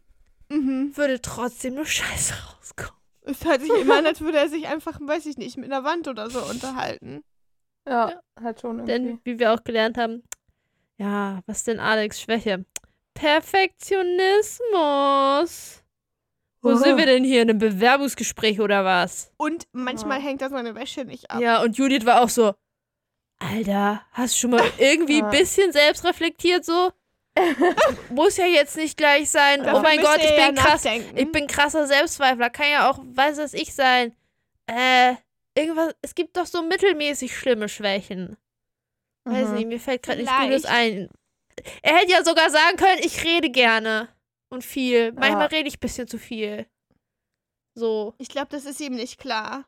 Mhm. 0.50 0.96
würde 0.96 1.20
trotzdem 1.20 1.74
nur 1.74 1.84
Scheiße 1.86 2.34
rauskommen. 2.34 2.92
Es 3.22 3.44
hört 3.44 3.60
sich 3.60 3.70
immer 3.70 3.98
an, 3.98 4.06
als 4.06 4.20
würde 4.20 4.38
er 4.38 4.48
sich 4.48 4.66
einfach, 4.68 4.98
weiß 5.00 5.26
ich 5.26 5.36
nicht, 5.36 5.56
mit 5.58 5.70
einer 5.70 5.84
Wand 5.84 6.08
oder 6.08 6.30
so 6.30 6.40
unterhalten. 6.42 7.22
Ja, 7.86 8.10
Ja. 8.10 8.20
halt 8.40 8.60
schon 8.60 8.78
irgendwie. 8.78 8.92
Denn, 8.92 9.20
wie 9.24 9.38
wir 9.38 9.52
auch 9.52 9.62
gelernt 9.64 9.98
haben, 9.98 10.22
ja, 10.96 11.40
was 11.46 11.58
ist 11.58 11.66
denn 11.68 11.80
Alex 11.80 12.20
Schwäche? 12.20 12.64
Perfektionismus. 13.14 15.82
Wo 16.60 16.70
Oh. 16.70 16.74
sind 16.76 16.96
wir 16.96 17.06
denn 17.06 17.24
hier? 17.24 17.42
In 17.42 17.50
einem 17.50 17.58
Bewerbungsgespräch 17.58 18.60
oder 18.60 18.84
was? 18.84 19.32
Und 19.36 19.66
manchmal 19.72 20.18
Ja. 20.18 20.24
hängt 20.24 20.42
er 20.42 20.50
seine 20.50 20.74
Wäsche 20.74 21.04
nicht 21.04 21.30
ab. 21.30 21.40
Ja, 21.40 21.62
und 21.62 21.76
Judith 21.78 22.04
war 22.04 22.20
auch 22.22 22.28
so, 22.28 22.54
Alter, 23.38 24.02
hast 24.10 24.34
du 24.34 24.38
schon 24.38 24.50
mal 24.50 24.62
irgendwie 24.78 25.22
ein 25.22 25.30
bisschen 25.30 25.72
selbst 25.72 26.04
reflektiert 26.04 26.64
so? 26.64 26.90
Muss 28.10 28.36
ja 28.36 28.46
jetzt 28.46 28.76
nicht 28.76 28.96
gleich 28.96 29.30
sein. 29.30 29.62
Dafür 29.62 29.78
oh 29.78 29.82
mein 29.82 30.00
Gott, 30.00 30.18
ich 30.18 30.30
ja 30.30 30.46
bin 30.46 30.54
krass. 30.56 30.84
nachdenken. 30.84 31.16
Ich 31.16 31.30
bin 31.32 31.46
krasser 31.46 31.86
Selbstzweifler. 31.86 32.50
Kann 32.50 32.70
ja 32.70 32.90
auch, 32.90 32.98
weiß 33.02 33.38
es 33.38 33.54
ich 33.54 33.74
sein. 33.74 34.14
Äh, 34.66 35.14
irgendwas, 35.56 35.94
es 36.02 36.14
gibt 36.14 36.36
doch 36.36 36.46
so 36.46 36.62
mittelmäßig 36.62 37.36
schlimme 37.36 37.68
Schwächen. 37.68 38.36
Weiß 39.24 39.48
Mhm. 39.48 39.54
nicht, 39.54 39.66
mir 39.68 39.80
fällt 39.80 40.02
gerade 40.02 40.18
nichts. 40.20 40.32
Gutes 40.40 40.64
ein. 40.64 41.08
Er 41.82 41.96
hätte 41.96 42.12
ja 42.12 42.24
sogar 42.24 42.50
sagen 42.50 42.76
können, 42.76 43.00
ich 43.02 43.24
rede 43.24 43.50
gerne. 43.50 44.08
Und 44.50 44.64
viel. 44.64 45.12
Manchmal 45.12 45.50
Ja. 45.50 45.56
rede 45.58 45.68
ich 45.68 45.76
ein 45.76 45.80
bisschen 45.80 46.06
zu 46.08 46.18
viel. 46.18 46.66
So. 47.74 48.14
Ich 48.18 48.28
glaube, 48.28 48.48
das 48.50 48.64
ist 48.64 48.80
ihm 48.80 48.94
nicht 48.94 49.18
klar. 49.18 49.66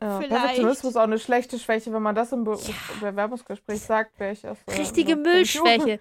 Ja, 0.00 0.18
Perfektionismus 0.20 0.90
ist 0.92 0.96
auch 0.96 1.02
eine 1.02 1.18
schlechte 1.18 1.58
Schwäche. 1.58 1.92
Wenn 1.92 2.02
man 2.02 2.14
das 2.14 2.30
im 2.32 2.44
Be 2.44 2.56
Bewerbungsgespräch 3.00 3.80
sagt, 3.80 4.18
wäre 4.20 4.32
ich 4.32 4.46
auch 4.46 4.56
so. 4.68 4.76
Richtige 4.76 5.12
so, 5.12 5.18
Müllschwäche. 5.18 5.98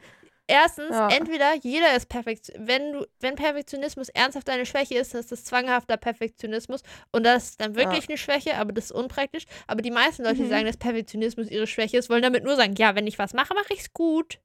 Erstens, 0.50 0.92
Ja. 0.92 1.10
entweder 1.10 1.56
jeder 1.56 1.94
ist 1.96 2.08
perfekt. 2.08 2.54
Wenn 2.58 2.94
du, 2.94 3.08
wenn 3.20 3.36
Perfektionismus 3.36 4.08
ernsthaft 4.10 4.48
deine 4.48 4.66
Schwäche 4.66 4.96
ist, 4.96 5.14
dann 5.14 5.20
ist 5.20 5.32
das 5.32 5.44
zwanghafter 5.44 5.98
Perfektionismus. 5.98 6.84
Und 7.12 7.26
das 7.26 7.50
ist 7.50 7.62
dann 7.62 7.76
wirklich 7.76 8.08
eine 8.08 8.18
Schwäche, 8.18 8.56
aber 8.56 8.72
das 8.72 8.86
ist 8.86 8.92
unpraktisch. 8.94 9.44
Aber 9.66 9.82
die 9.82 9.92
meisten 9.92 10.24
Leute, 10.24 10.36
die 10.36 10.44
Mhm. 10.44 10.50
sagen, 10.50 10.66
dass 10.66 10.78
Perfektionismus 10.78 11.50
ihre 11.50 11.68
Schwäche 11.68 11.98
ist, 11.98 12.10
wollen 12.10 12.22
damit 12.22 12.46
nur 12.46 12.56
sagen, 12.56 12.76
ja, 12.78 12.96
wenn 12.96 13.08
ich 13.08 13.20
was 13.20 13.34
mache, 13.34 13.54
mache 13.56 13.74
ich 13.74 13.82
es 13.82 13.94
gut. 13.94 14.40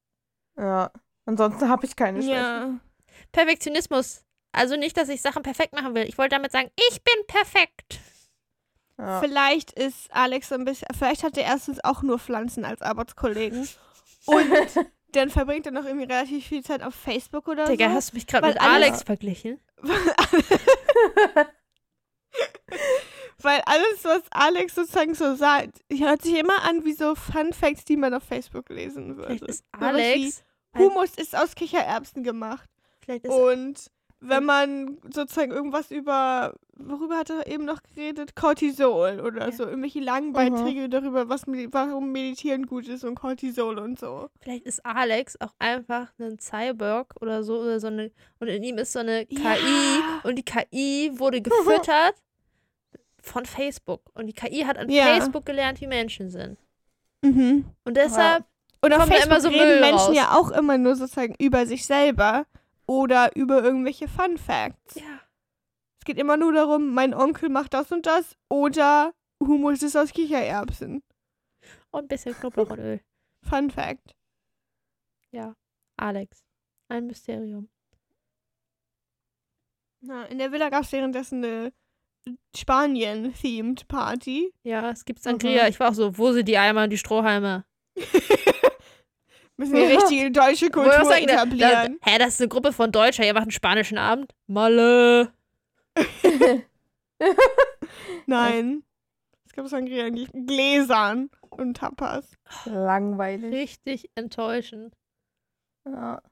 Ja. 0.58 0.90
Ansonsten 1.24 1.68
habe 1.68 1.86
ich 1.86 1.94
keine 1.94 2.20
Schwäche. 2.20 2.34
Ja. 2.34 2.80
Perfektionismus. 3.30 4.24
Also 4.50 4.76
nicht, 4.76 4.96
dass 4.96 5.08
ich 5.08 5.22
Sachen 5.22 5.42
perfekt 5.42 5.72
machen 5.72 5.94
will. 5.94 6.04
Ich 6.08 6.18
wollte 6.18 6.34
damit 6.36 6.52
sagen, 6.52 6.70
ich 6.90 7.02
bin 7.04 7.14
perfekt. 7.26 8.00
Ja. 8.98 9.20
Vielleicht 9.20 9.72
ist 9.72 10.12
Alex 10.12 10.48
so 10.48 10.54
ein 10.54 10.64
bisschen, 10.64 10.88
vielleicht 10.96 11.22
hat 11.22 11.36
er 11.36 11.44
erstens 11.44 11.82
auch 11.82 12.02
nur 12.02 12.18
Pflanzen 12.18 12.64
als 12.64 12.82
Arbeitskollegen. 12.82 13.68
Und 14.26 14.46
dann 15.12 15.30
verbringt 15.30 15.66
er 15.66 15.72
noch 15.72 15.84
irgendwie 15.84 16.06
relativ 16.06 16.46
viel 16.46 16.62
Zeit 16.62 16.82
auf 16.82 16.94
Facebook 16.94 17.48
oder 17.48 17.66
Digga, 17.66 17.88
so. 17.88 17.94
hast 17.94 18.12
du 18.12 18.16
mich 18.16 18.26
gerade 18.26 18.48
mit 18.48 18.60
Alex 18.60 19.02
verglichen? 19.02 19.60
Weil 23.38 23.60
alles, 23.66 24.04
was 24.04 24.22
Alex 24.30 24.74
sozusagen 24.76 25.14
so 25.14 25.34
sagt, 25.34 25.80
hört 25.90 26.22
sich 26.22 26.38
immer 26.38 26.62
an 26.62 26.84
wie 26.84 26.92
so 26.92 27.16
Fun 27.16 27.52
Facts, 27.52 27.84
die 27.84 27.96
man 27.96 28.14
auf 28.14 28.22
Facebook 28.22 28.68
lesen 28.68 29.16
würde. 29.16 29.38
Vielleicht 29.38 29.44
ist 29.44 29.64
Alex. 29.72 30.44
wie, 30.74 30.78
Humus 30.78 31.16
ist 31.16 31.36
aus 31.36 31.54
Kichererbsen 31.54 32.22
gemacht. 32.22 32.70
Vielleicht 33.00 33.24
ist 33.24 33.32
Und 33.32 33.90
wenn 34.24 34.44
man 34.44 34.98
sozusagen 35.12 35.50
irgendwas 35.50 35.90
über, 35.90 36.54
worüber 36.76 37.16
hat 37.16 37.30
er 37.30 37.46
eben 37.48 37.64
noch 37.64 37.82
geredet? 37.82 38.36
Cortisol 38.36 39.20
oder 39.20 39.46
Ja. 39.46 39.52
so, 39.52 39.64
irgendwelche 39.64 40.00
langen 40.00 40.32
Beiträge 40.32 40.88
darüber, 40.88 41.28
was, 41.28 41.42
warum 41.46 42.12
Meditieren 42.12 42.66
gut 42.66 42.86
ist 42.88 43.04
und 43.04 43.16
Cortisol 43.16 43.78
und 43.78 43.98
so. 43.98 44.28
Vielleicht 44.40 44.64
ist 44.64 44.84
Alex 44.86 45.40
auch 45.40 45.52
einfach 45.58 46.08
ein 46.20 46.38
Cyborg 46.38 47.14
oder 47.20 47.42
so 47.42 47.58
oder 47.60 47.80
so 47.80 47.88
eine 47.88 48.10
und 48.38 48.48
in 48.48 48.62
ihm 48.62 48.78
ist 48.78 48.92
so 48.92 49.00
eine 49.00 49.26
KI 49.26 49.36
Ja. 49.42 50.20
und 50.22 50.36
die 50.36 50.44
KI 50.44 51.10
wurde 51.14 51.40
gefüttert 51.42 52.14
von 53.20 53.44
Facebook 53.46 54.02
und 54.14 54.26
die 54.26 54.32
KI 54.32 54.64
hat 54.64 54.78
an 54.78 54.88
Ja. 54.88 55.04
Facebook 55.04 55.44
gelernt, 55.46 55.80
wie 55.80 55.86
Menschen 55.86 56.30
sind 56.30 56.58
Mhm. 57.22 57.64
und 57.84 57.96
deshalb 57.96 58.44
Und 58.84 58.92
auf 58.92 59.04
Facebook 59.06 59.26
immer 59.26 59.40
so 59.40 59.48
reden 59.48 59.80
Menschen 59.80 60.08
raus. 60.08 60.16
ja 60.16 60.36
auch 60.36 60.50
immer 60.50 60.76
nur 60.78 60.96
sozusagen 60.96 61.34
über 61.38 61.66
sich 61.66 61.84
selber 61.86 62.46
oder 62.86 63.34
über 63.36 63.62
irgendwelche 63.62 64.08
Fun 64.08 64.36
Facts. 64.38 64.94
ja, 64.96 65.20
Es 65.98 66.04
geht 66.04 66.18
immer 66.18 66.36
nur 66.36 66.52
darum, 66.52 66.92
mein 66.94 67.14
Onkel 67.14 67.48
macht 67.48 67.74
das 67.74 67.92
und 67.92 68.06
das 68.06 68.36
oder 68.48 69.12
Humus 69.40 69.82
ist 69.82 69.96
aus 69.96 70.12
Kichererbsen. 70.12 71.02
und 71.90 72.02
ein 72.04 72.08
bisschen 72.08 72.34
Knoblauch 72.34 72.70
und 72.70 72.78
Öl. 72.78 73.00
Fun 73.42 73.70
Fact. 73.70 74.14
Ja, 75.30 75.54
Alex. 75.96 76.44
Ein 76.88 77.06
Mysterium. 77.06 77.68
Na, 80.00 80.24
in 80.26 80.38
der 80.38 80.50
Villa 80.52 80.68
gab 80.68 80.82
es 80.82 80.92
währenddessen 80.92 81.44
eine 81.44 81.72
Spanien-themed 82.56 83.88
Party. 83.88 84.52
Ja, 84.62 84.90
es 84.90 85.04
gibt 85.04 85.20
Sangria. 85.22 85.68
Ich 85.68 85.78
war 85.80 85.90
auch 85.90 85.94
so, 85.94 86.16
wo 86.18 86.32
sind 86.32 86.46
die 86.48 86.58
Eimer 86.58 86.84
und 86.84 86.90
die 86.90 86.98
Strohhalme? 86.98 87.64
Müssen 89.62 89.74
wir 89.74 89.88
Ja. 89.90 89.98
richtige 89.98 90.30
deutsche 90.30 90.70
Kultur 90.70 90.92
sagen, 91.04 91.26
da, 91.26 91.34
da, 91.36 91.42
etablieren. 91.44 91.98
hä, 92.02 92.18
das 92.18 92.28
ist 92.34 92.40
eine 92.40 92.48
Gruppe 92.48 92.72
von 92.72 92.90
Deutscher, 92.92 93.24
ihr 93.24 93.32
macht 93.34 93.42
einen 93.42 93.50
spanischen 93.52 93.98
Abend? 93.98 94.34
Malle. 94.46 95.32
Nein. 98.26 98.82
Es 99.46 99.52
gab 99.52 99.66
Sangria 99.68 100.06
in 100.06 100.46
Gläsern 100.46 101.30
und 101.50 101.76
Tapas. 101.76 102.36
Langweilig. 102.64 103.52
Richtig 103.52 104.10
enttäuschend. 104.14 104.94
Ja. 105.84 106.22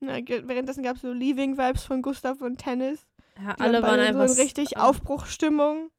Na, 0.00 0.18
währenddessen 0.26 0.82
gab 0.82 0.96
es 0.96 1.02
so 1.02 1.12
Leaving-Vibes 1.12 1.84
von 1.84 2.02
Gustav 2.02 2.40
und 2.40 2.58
Tennis. 2.58 3.06
Ja, 3.42 3.54
alle 3.58 3.82
waren 3.82 4.00
einfach. 4.00 4.28
so 4.28 4.40
richtig 4.40 4.76
Aufbruchstimmung. 4.76 5.90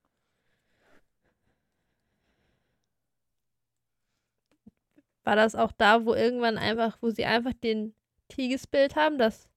War 5.23 5.35
das 5.35 5.55
auch 5.55 5.71
da, 5.71 6.05
wo 6.05 6.13
irgendwann 6.13 6.57
einfach, 6.57 6.97
wo 7.01 7.09
sie 7.11 7.25
einfach 7.25 7.53
den 7.53 7.93
Tigesbild 8.29 8.95
haben, 8.95 9.17
dass 9.17 9.47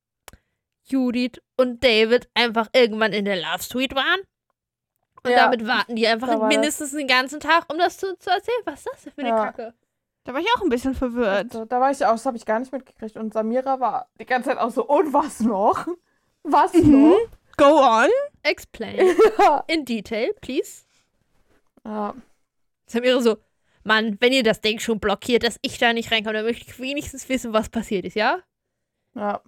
Judith 0.84 1.40
und 1.56 1.82
David 1.82 2.28
einfach 2.34 2.68
irgendwann 2.74 3.12
in 3.12 3.24
der 3.24 3.36
Love 3.36 3.62
Suite 3.62 3.94
waren? 3.94 4.20
Und 5.22 5.30
Ja, 5.30 5.44
damit 5.48 5.66
warten 5.66 5.96
die 5.96 6.06
einfach 6.06 6.46
mindestens 6.48 6.92
den 6.92 7.06
ganzen 7.08 7.40
Tag, 7.40 7.64
um 7.72 7.78
das 7.78 7.96
zu, 7.96 8.14
zu 8.18 8.28
erzählen. 8.30 8.60
Was 8.64 8.80
ist 8.80 8.88
das 8.92 9.02
denn 9.04 9.12
für 9.14 9.20
eine 9.22 9.30
Ja. 9.30 9.36
Kacke? 9.46 9.74
Da 10.24 10.32
war 10.34 10.40
ich 10.40 10.46
auch 10.56 10.62
ein 10.62 10.68
bisschen 10.70 10.94
verwirrt. 10.94 11.52
Also, 11.54 11.64
da 11.64 11.80
war 11.80 11.90
ich 11.90 12.04
auch, 12.04 12.12
das 12.12 12.24
habe 12.26 12.36
ich 12.36 12.44
gar 12.46 12.58
nicht 12.58 12.72
mitgekriegt. 12.72 13.16
Und 13.16 13.32
Samira 13.32 13.80
war 13.80 14.08
die 14.18 14.24
ganze 14.26 14.50
Zeit 14.50 14.58
auch 14.58 14.70
so, 14.70 14.86
und 14.86 15.12
was 15.12 15.40
noch? 15.40 15.86
Was 16.42 16.72
Mhm. 16.74 17.08
noch? 17.10 17.18
Go 17.56 17.78
on. 17.80 18.08
Explain. 18.42 18.98
In 19.68 19.84
detail, 19.86 20.32
please. 20.40 20.84
ja. 21.86 22.14
Samira 22.86 23.20
so, 23.20 23.36
Mann, 23.84 24.16
wenn 24.20 24.32
ihr 24.32 24.42
das 24.42 24.60
Ding 24.60 24.78
schon 24.78 24.98
blockiert, 24.98 25.42
dass 25.44 25.58
ich 25.62 25.78
da 25.78 25.92
nicht 25.92 26.10
reinkomme, 26.10 26.34
dann 26.34 26.46
möchte 26.46 26.66
ich 26.66 26.78
wenigstens 26.78 27.28
wissen, 27.28 27.52
was 27.52 27.68
passiert 27.68 28.04
ist, 28.06 28.16
ja? 28.16 28.42
Ja. 29.14 29.42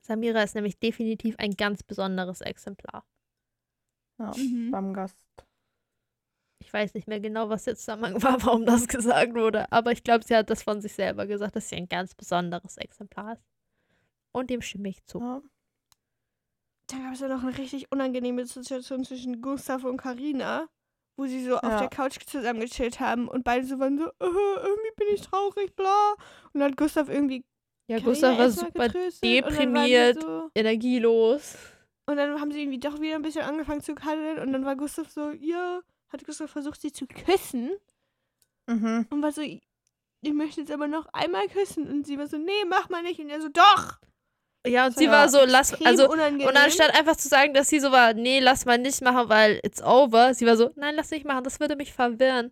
Samira 0.00 0.42
ist 0.42 0.54
nämlich 0.54 0.78
definitiv 0.78 1.36
ein 1.38 1.52
ganz 1.52 1.82
besonderes 1.82 2.40
Exemplar. 2.40 3.06
ja. 4.18 4.32
Mhm. 4.36 4.70
Beim 4.70 4.92
Gast. 4.92 5.16
Ich 6.58 6.72
weiß 6.72 6.94
nicht 6.94 7.06
mehr 7.08 7.20
genau, 7.20 7.48
was 7.50 7.64
der 7.64 7.76
Zusammenhang 7.76 8.22
war, 8.22 8.42
warum 8.44 8.66
das 8.66 8.88
gesagt 8.88 9.34
wurde, 9.34 9.70
aber 9.70 9.92
ich 9.92 10.02
glaube, 10.02 10.24
sie 10.24 10.34
hat 10.34 10.50
das 10.50 10.62
von 10.62 10.80
sich 10.80 10.94
selber 10.94 11.26
gesagt, 11.26 11.56
dass 11.56 11.68
sie 11.68 11.76
ein 11.76 11.88
ganz 11.88 12.14
besonderes 12.14 12.76
Exemplar 12.78 13.34
ist. 13.34 13.44
Und 14.32 14.50
dem 14.50 14.60
stimme 14.60 14.88
ich 14.88 15.04
zu. 15.04 15.20
Ja. 15.20 15.42
Da 16.88 16.98
gab 16.98 17.12
es 17.14 17.20
ja 17.20 17.28
noch 17.28 17.42
eine 17.42 17.56
richtig 17.56 17.90
unangenehme 17.90 18.44
Situation 18.46 19.04
zwischen 19.04 19.40
Gustav 19.40 19.84
und 19.84 19.96
Karina, 19.96 20.68
wo 21.16 21.26
sie 21.26 21.42
so 21.44 21.56
auf 21.56 21.62
Ja. 21.62 21.78
der 21.78 21.88
Couch 21.88 22.18
zusammen 22.26 22.60
gechillt 22.60 23.00
haben 23.00 23.28
und 23.28 23.42
beide 23.44 23.66
so 23.66 23.78
waren 23.78 23.96
so, 23.98 24.04
äh, 24.06 24.10
irgendwie 24.20 24.90
bin 24.96 25.08
ich 25.14 25.22
traurig, 25.22 25.74
bla. 25.76 26.12
Und 26.52 26.60
dann 26.60 26.70
hat 26.72 26.76
Gustav 26.76 27.08
irgendwie 27.08 27.44
Ja, 27.88 27.98
Carina 27.98 28.10
Gustav 28.12 28.38
war 28.38 28.50
super 28.50 28.84
und 28.84 28.94
dann 28.94 29.22
deprimiert. 29.22 30.22
So, 30.22 30.50
energielos. 30.54 31.56
und 32.06 32.16
dann 32.16 32.38
haben 32.40 32.52
sie 32.52 32.60
irgendwie 32.60 32.80
doch 32.80 33.00
wieder 33.00 33.14
ein 33.16 33.22
bisschen 33.22 33.42
angefangen 33.42 33.80
zu 33.80 33.94
kaddeln 33.94 34.38
und 34.38 34.52
dann 34.52 34.64
war 34.64 34.76
Gustav 34.76 35.08
so, 35.10 35.30
ja, 35.30 35.80
hat 36.10 36.24
Gustav 36.24 36.50
versucht, 36.50 36.80
sie 36.80 36.92
zu 36.92 37.06
küssen 37.06 37.72
Mhm. 38.66 39.06
und 39.10 39.22
war 39.22 39.32
so, 39.32 39.42
ich 39.42 39.62
möchte 40.32 40.60
jetzt 40.62 40.70
aber 40.72 40.88
noch 40.88 41.06
einmal 41.12 41.46
küssen. 41.48 41.86
Und 41.86 42.06
sie 42.06 42.18
war 42.18 42.26
so, 42.26 42.38
nee, 42.38 42.64
mach 42.66 42.88
mal 42.88 43.02
nicht. 43.02 43.20
Und 43.20 43.28
er 43.28 43.42
so, 43.42 43.48
doch. 43.50 43.98
Ja, 44.66 44.86
und 44.86 44.96
sie 44.96 45.06
war 45.08 45.12
war 45.22 45.28
so, 45.28 45.44
lass, 45.44 45.74
also, 45.84 46.10
unangenehm. 46.10 46.48
und 46.48 46.56
anstatt 46.56 46.94
einfach 46.98 47.16
zu 47.16 47.28
sagen, 47.28 47.52
dass 47.52 47.68
sie 47.68 47.80
so 47.80 47.92
war, 47.92 48.14
nee, 48.14 48.40
lass 48.40 48.64
mal 48.64 48.78
nicht 48.78 49.02
machen, 49.02 49.28
weil 49.28 49.60
it's 49.62 49.82
over, 49.82 50.32
sie 50.34 50.46
war 50.46 50.56
so, 50.56 50.70
nein, 50.76 50.94
lass 50.94 51.10
nicht 51.10 51.26
machen, 51.26 51.44
das 51.44 51.60
würde 51.60 51.76
mich 51.76 51.92
verwirren. 51.92 52.50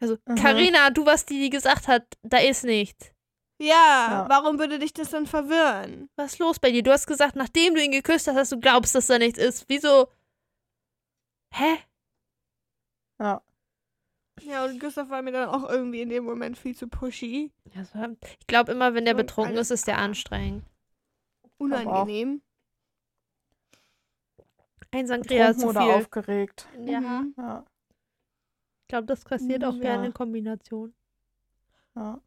Also, 0.00 0.16
Mhm. 0.26 0.34
Carina, 0.36 0.90
du 0.90 1.04
warst 1.04 1.28
die, 1.30 1.38
die 1.40 1.50
gesagt 1.50 1.88
hat, 1.88 2.04
da 2.22 2.38
ist 2.38 2.64
nichts. 2.64 3.12
ja, 3.60 3.66
Ja. 3.66 4.26
warum 4.28 4.58
würde 4.58 4.78
dich 4.78 4.92
das 4.94 5.10
dann 5.10 5.26
verwirren? 5.26 6.08
Was 6.16 6.32
ist 6.34 6.38
los 6.38 6.58
bei 6.58 6.70
dir? 6.70 6.82
Du 6.82 6.90
hast 6.92 7.06
gesagt, 7.06 7.36
nachdem 7.36 7.74
du 7.74 7.82
ihn 7.82 7.92
geküsst 7.92 8.26
hast, 8.28 8.36
dass 8.36 8.50
du 8.50 8.58
glaubst, 8.60 8.94
dass 8.94 9.06
da 9.06 9.18
nichts 9.18 9.38
ist. 9.38 9.64
Wieso? 9.68 10.08
Hä? 11.54 11.78
Ja. 13.20 13.42
Ja, 14.42 14.64
und 14.66 14.78
Gustav 14.78 15.08
war 15.08 15.22
mir 15.22 15.32
dann 15.32 15.48
auch 15.48 15.68
irgendwie 15.68 16.02
in 16.02 16.10
dem 16.10 16.24
Moment 16.24 16.58
viel 16.58 16.76
zu 16.76 16.88
pushy. 16.88 17.50
Ja, 17.74 17.84
so, 17.84 17.98
ich 18.38 18.46
glaube 18.46 18.72
immer, 18.72 18.92
wenn 18.92 19.06
der 19.06 19.14
Und 19.14 19.22
betrunken 19.22 19.54
alles 19.54 19.70
ist, 19.70 19.80
ist 19.80 19.86
der 19.86 19.98
anstrengend. 19.98 20.64
Unangenehm. 21.58 22.42
Ein 24.92 25.06
Sangria 25.06 25.54
zu 25.54 25.68
oder 25.68 25.82
viel. 25.82 25.90
aufgeregt. 25.92 26.66
Ja, 26.84 27.00
Mhm. 27.00 27.34
Ja. 27.36 27.64
ich 28.82 28.88
glaube, 28.88 29.06
das 29.06 29.24
passiert 29.24 29.64
auch 29.64 29.74
Ja. 29.74 29.80
gerne 29.80 30.06
in 30.06 30.14
Kombination. 30.14 30.94
ja. 31.94 32.20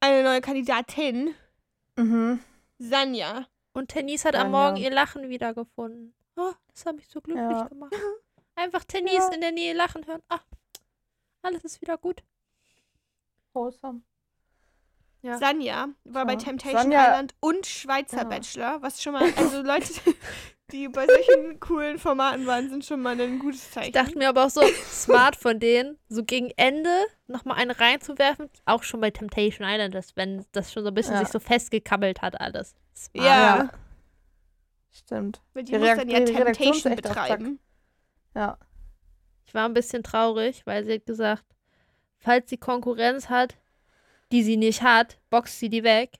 Eine 0.00 0.24
neue 0.24 0.40
Kandidatin, 0.40 1.34
Mhm. 1.96 2.40
Sanja. 2.78 3.46
Und 3.72 3.88
Tennis 3.88 4.24
hat 4.24 4.34
am 4.34 4.50
Sanja. 4.50 4.58
Morgen 4.58 4.76
ihr 4.78 4.90
Lachen 4.90 5.28
wiedergefunden. 5.28 6.12
Oh, 6.36 6.52
das 6.72 6.84
hat 6.86 6.96
mich 6.96 7.06
so 7.08 7.20
glücklich 7.20 7.44
Ja. 7.50 7.68
gemacht. 7.68 7.92
Einfach 8.56 8.84
Tennis 8.84 9.12
Ja. 9.14 9.28
in 9.32 9.40
der 9.40 9.52
Nähe 9.52 9.74
lachen 9.74 10.04
hören. 10.06 10.22
Ah, 10.28 10.40
alles 11.42 11.64
ist 11.64 11.80
wieder 11.80 11.96
gut. 11.98 12.22
Wholesome. 13.52 14.02
Ja. 15.22 15.38
Sanja 15.38 15.88
war 16.04 16.26
bei. 16.26 16.36
Temptation 16.36 16.76
Sanja- 16.92 17.04
Island 17.10 17.34
und 17.40 17.64
Schweizer 17.66 18.18
Ja. 18.18 18.24
Bachelor, 18.24 18.82
was 18.82 19.00
schon 19.02 19.12
mal, 19.12 19.22
also 19.36 19.62
Leute, 19.62 19.92
die 20.72 20.88
bei 20.88 21.06
solchen 21.06 21.60
coolen 21.60 21.98
Formaten 21.98 22.44
waren, 22.46 22.68
sind 22.70 22.84
schon 22.84 23.00
mal 23.02 23.18
ein 23.20 23.38
gutes 23.38 23.70
Zeichen. 23.70 23.88
Ich 23.88 23.92
dachte 23.92 24.18
mir 24.18 24.28
aber 24.28 24.46
auch 24.46 24.50
so, 24.50 24.62
smart 24.84 25.36
von 25.36 25.60
denen, 25.60 25.96
so 26.08 26.24
gegen 26.24 26.50
Ende 26.56 26.90
nochmal 27.28 27.58
einen 27.58 27.70
reinzuwerfen. 27.70 28.50
Auch 28.64 28.82
schon 28.82 29.00
bei 29.00 29.10
Temptation 29.10 29.66
Island 29.68 29.94
ist, 29.94 30.16
wenn 30.16 30.44
das 30.52 30.72
schon 30.72 30.82
so 30.82 30.88
ein 30.88 30.94
bisschen 30.94 31.14
Ja. 31.14 31.20
sich 31.20 31.28
so 31.28 31.38
festgekabbelt 31.38 32.20
hat, 32.22 32.40
alles. 32.40 32.74
Smart. 32.96 33.24
ja, 33.26 33.56
Ja. 33.58 33.70
Stimmt. 34.90 35.40
weil 35.54 35.62
die, 35.64 35.72
Die 35.72 35.78
muss 35.78 35.88
dann 35.88 36.08
ja 36.10 36.20
Temptation 36.20 36.96
betreiben. 36.96 37.58
Ja. 38.34 38.58
Ich 39.46 39.54
war 39.54 39.66
ein 39.68 39.74
bisschen 39.74 40.02
traurig, 40.02 40.62
weil 40.66 40.84
sie 40.84 40.94
hat 40.94 41.06
gesagt, 41.06 41.44
falls 42.18 42.50
sie 42.50 42.56
Konkurrenz 42.58 43.28
hat, 43.28 43.56
die 44.32 44.42
sie 44.42 44.56
nicht 44.56 44.82
hat, 44.82 45.18
boxt 45.30 45.58
sie 45.58 45.68
die 45.68 45.84
weg. 45.84 46.14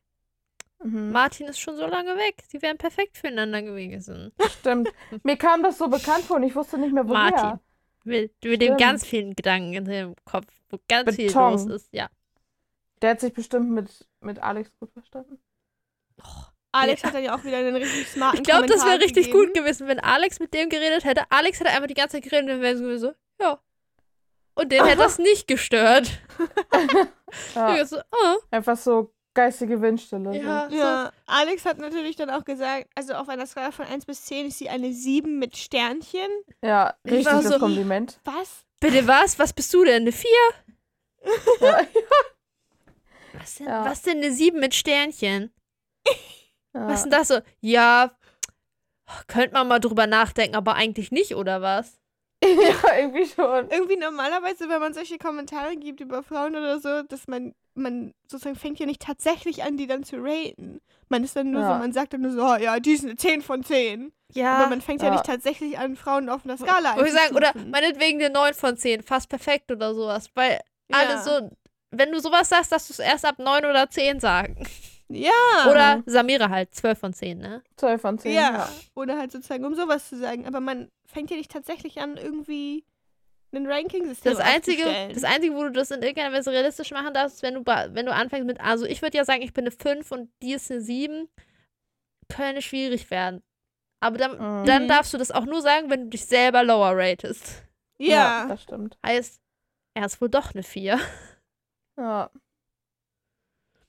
Mhm. 0.84 1.12
Martin 1.12 1.46
ist 1.46 1.60
schon 1.60 1.76
so 1.76 1.86
lange 1.86 2.16
weg. 2.16 2.42
Sie 2.48 2.60
wären 2.60 2.76
perfekt 2.78 3.16
füreinander 3.16 3.62
gewesen. 3.62 4.32
Stimmt. 4.60 4.88
Mir 5.22 5.36
kam 5.36 5.62
das 5.62 5.78
so 5.78 5.88
bekannt 5.88 6.24
vor 6.24 6.36
und 6.36 6.42
ich 6.42 6.54
wusste 6.54 6.78
nicht 6.78 6.92
mehr, 6.92 7.08
woher. 7.08 7.30
Martin. 7.30 7.60
Mit, 8.04 8.32
mit 8.44 8.60
dem 8.60 8.76
ganz 8.76 9.06
vielen 9.06 9.34
Gedanken 9.36 9.74
in 9.74 9.84
dem 9.84 10.14
Kopf, 10.24 10.48
wo 10.70 10.78
ganz 10.88 11.14
viel 11.14 11.28
Beton. 11.28 11.52
los 11.52 11.66
ist. 11.66 11.88
Ja. 11.92 12.08
Der 13.00 13.10
hat 13.10 13.20
sich 13.20 13.32
bestimmt 13.32 13.70
mit, 13.70 13.88
mit 14.20 14.40
Alex 14.42 14.70
gut 14.80 14.90
verstanden. 14.92 15.38
Alex 16.72 17.02
Ja. 17.02 17.12
hat 17.12 17.22
ja 17.22 17.36
auch 17.36 17.44
wieder 17.44 17.58
einen 17.58 17.76
richtig 17.76 18.08
smarten 18.08 18.38
Ich 18.38 18.44
glaube, 18.44 18.66
das 18.66 18.84
wäre 18.84 18.98
richtig 18.98 19.26
gegeben. 19.26 19.46
gut 19.46 19.54
gewesen, 19.54 19.86
wenn 19.86 20.00
Alex 20.00 20.40
mit 20.40 20.52
dem 20.54 20.68
geredet 20.68 21.04
hätte. 21.04 21.22
Alex 21.30 21.60
hätte 21.60 21.70
einfach 21.70 21.86
die 21.86 21.94
ganze 21.94 22.16
Zeit 22.16 22.24
geredet 22.24 22.42
und 22.44 22.48
dann 22.48 22.60
wäre 22.60 22.76
sie 22.76 22.98
so, 22.98 23.12
ja. 23.40 23.60
Und 24.54 24.70
den 24.72 24.84
hätte 24.84 24.98
das 24.98 25.18
nicht 25.18 25.46
gestört. 25.48 26.10
Ja. 27.54 27.82
So, 27.86 27.96
oh, 27.98 28.36
Einfach 28.50 28.76
so 28.76 29.14
geistige 29.32 29.80
Windstille. 29.80 30.36
ja, 30.36 30.68
so. 30.68 30.76
Ja, 30.76 31.12
Alex 31.24 31.64
hat 31.64 31.78
natürlich 31.78 32.14
dann 32.16 32.28
auch 32.28 32.44
gesagt, 32.44 32.88
also 32.94 33.14
auf 33.14 33.26
einer 33.30 33.46
Skala 33.46 33.70
von 33.72 33.86
1 33.86 34.04
bis 34.04 34.26
10 34.26 34.48
ist 34.48 34.58
sie 34.58 34.68
eine 34.68 34.92
7 34.92 35.38
mit 35.38 35.56
Sternchen. 35.56 36.28
Ja, 36.62 36.94
Ich 37.04 37.12
richtig 37.12 37.32
war 37.32 37.40
das 37.42 37.50
so- 37.52 37.58
Kompliment. 37.58 38.20
Was? 38.24 38.66
Bitte 38.80 39.06
was? 39.08 39.38
Was 39.38 39.54
bist 39.54 39.72
du 39.72 39.82
denn? 39.84 40.02
Eine 40.02 40.12
4? 40.12 40.28
Ja. 41.62 41.80
Was 43.38 43.54
denn, 43.54 43.66
Ja. 43.66 43.84
was 43.86 44.02
denn 44.02 44.18
eine 44.18 44.30
7 44.30 44.60
mit 44.60 44.74
Sternchen? 44.74 45.54
Ja. 46.74 46.86
Was 46.88 46.96
ist 46.96 47.02
denn 47.04 47.10
das 47.12 47.28
so? 47.28 47.38
Ja, 47.60 48.12
könnte 49.26 49.54
man 49.54 49.68
mal 49.68 49.78
drüber 49.80 50.06
nachdenken, 50.06 50.54
aber 50.54 50.74
eigentlich 50.74 51.10
nicht, 51.12 51.34
oder 51.34 51.62
was? 51.62 51.98
ja, 52.84 52.98
irgendwie 52.98 53.26
schon. 53.26 53.70
Irgendwie 53.70 53.96
normalerweise, 53.96 54.68
wenn 54.68 54.80
man 54.80 54.94
solche 54.94 55.18
Kommentare 55.18 55.76
gibt 55.76 56.00
über 56.00 56.22
Frauen 56.22 56.56
oder 56.56 56.80
so, 56.80 57.02
dass 57.02 57.28
man, 57.28 57.54
man 57.74 58.12
sozusagen 58.26 58.56
fängt 58.56 58.78
ja 58.78 58.86
nicht 58.86 59.00
tatsächlich 59.02 59.62
an, 59.62 59.76
die 59.76 59.86
dann 59.86 60.02
zu 60.04 60.16
raten. 60.18 60.80
Man 61.08 61.24
ist 61.24 61.36
dann 61.36 61.50
nur 61.50 61.60
Ja. 61.62 61.74
so, 61.74 61.78
man 61.78 61.92
sagt 61.92 62.14
dann 62.14 62.22
nur 62.22 62.32
so, 62.32 62.42
oh, 62.42 62.56
ja, 62.56 62.80
die 62.80 62.92
ist 62.92 63.04
eine 63.04 63.16
10 63.16 63.42
von 63.42 63.62
10. 63.62 64.12
Ja. 64.32 64.54
Aber 64.58 64.68
man 64.68 64.80
fängt 64.80 65.02
ja, 65.02 65.08
Ja. 65.08 65.14
nicht 65.14 65.26
tatsächlich 65.26 65.78
an, 65.78 65.94
Frauen 65.96 66.28
auf 66.28 66.44
einer 66.44 66.56
Skala 66.56 66.96
Wo 66.96 67.02
ich 67.02 67.12
sagen, 67.12 67.36
oder 67.36 67.52
meinetwegen 67.70 68.20
eine 68.20 68.32
9 68.32 68.54
von 68.54 68.76
10, 68.76 69.02
fast 69.02 69.28
perfekt 69.28 69.70
oder 69.70 69.94
sowas. 69.94 70.30
Weil 70.34 70.58
alle 70.90 71.10
ja. 71.10 71.22
so, 71.22 71.50
wenn 71.90 72.10
du 72.12 72.20
sowas 72.20 72.48
sagst, 72.48 72.72
darfst 72.72 72.88
du 72.88 72.94
es 72.94 72.98
erst 72.98 73.24
ab 73.24 73.38
9 73.38 73.64
oder 73.66 73.88
10 73.88 74.20
sagen. 74.20 74.66
Ja. 75.08 75.30
Oder 75.70 76.02
Samira 76.06 76.48
halt, 76.48 76.74
12 76.74 76.98
von 76.98 77.12
10, 77.12 77.38
ne? 77.38 77.62
12 77.76 78.00
von 78.00 78.18
10. 78.18 78.32
Ja. 78.32 78.68
Oder 78.94 79.18
halt 79.18 79.30
sozusagen, 79.32 79.64
um 79.66 79.74
sowas 79.74 80.08
zu 80.08 80.16
sagen. 80.18 80.46
Aber 80.46 80.60
man 80.60 80.90
fängt 81.12 81.30
ja 81.30 81.36
nicht 81.36 81.50
tatsächlich 81.50 82.00
an, 82.00 82.16
irgendwie 82.16 82.84
ein 83.54 83.66
Ranking-System 83.66 84.32
Das 84.32 84.40
einzige, 84.40 84.84
das 85.12 85.24
einzige, 85.24 85.54
wo 85.54 85.62
du 85.64 85.70
das 85.72 85.90
in 85.90 86.00
irgendeiner 86.02 86.34
Weise 86.34 86.50
realistisch 86.52 86.90
machen 86.90 87.12
darfst, 87.12 87.36
ist, 87.36 87.42
wenn 87.42 87.54
du, 87.54 87.64
wenn 87.66 88.06
du 88.06 88.12
anfängst 88.12 88.46
mit, 88.46 88.60
also 88.60 88.86
ich 88.86 89.02
würde 89.02 89.16
ja 89.18 89.24
sagen, 89.26 89.42
ich 89.42 89.52
bin 89.52 89.64
eine 89.64 89.70
5 89.72 90.10
und 90.10 90.30
die 90.42 90.54
ist 90.54 90.70
eine 90.70 90.80
7, 90.80 91.28
könnte 92.28 92.62
schwierig 92.62 93.10
werden. 93.10 93.42
Aber 94.00 94.16
dann, 94.16 94.32
Mhm. 94.62 94.66
dann 94.66 94.88
darfst 94.88 95.12
du 95.12 95.18
das 95.18 95.30
auch 95.30 95.44
nur 95.44 95.60
sagen, 95.60 95.90
wenn 95.90 96.04
du 96.04 96.08
dich 96.08 96.24
selber 96.24 96.62
lower 96.64 96.96
ratest. 96.96 97.62
ja. 97.98 98.46
das 98.48 98.62
stimmt. 98.62 98.96
Heißt, 99.06 99.40
er 99.94 100.06
ist 100.06 100.20
wohl 100.20 100.30
doch 100.30 100.54
eine 100.54 100.62
4. 100.62 100.98
Ja. 101.98 102.30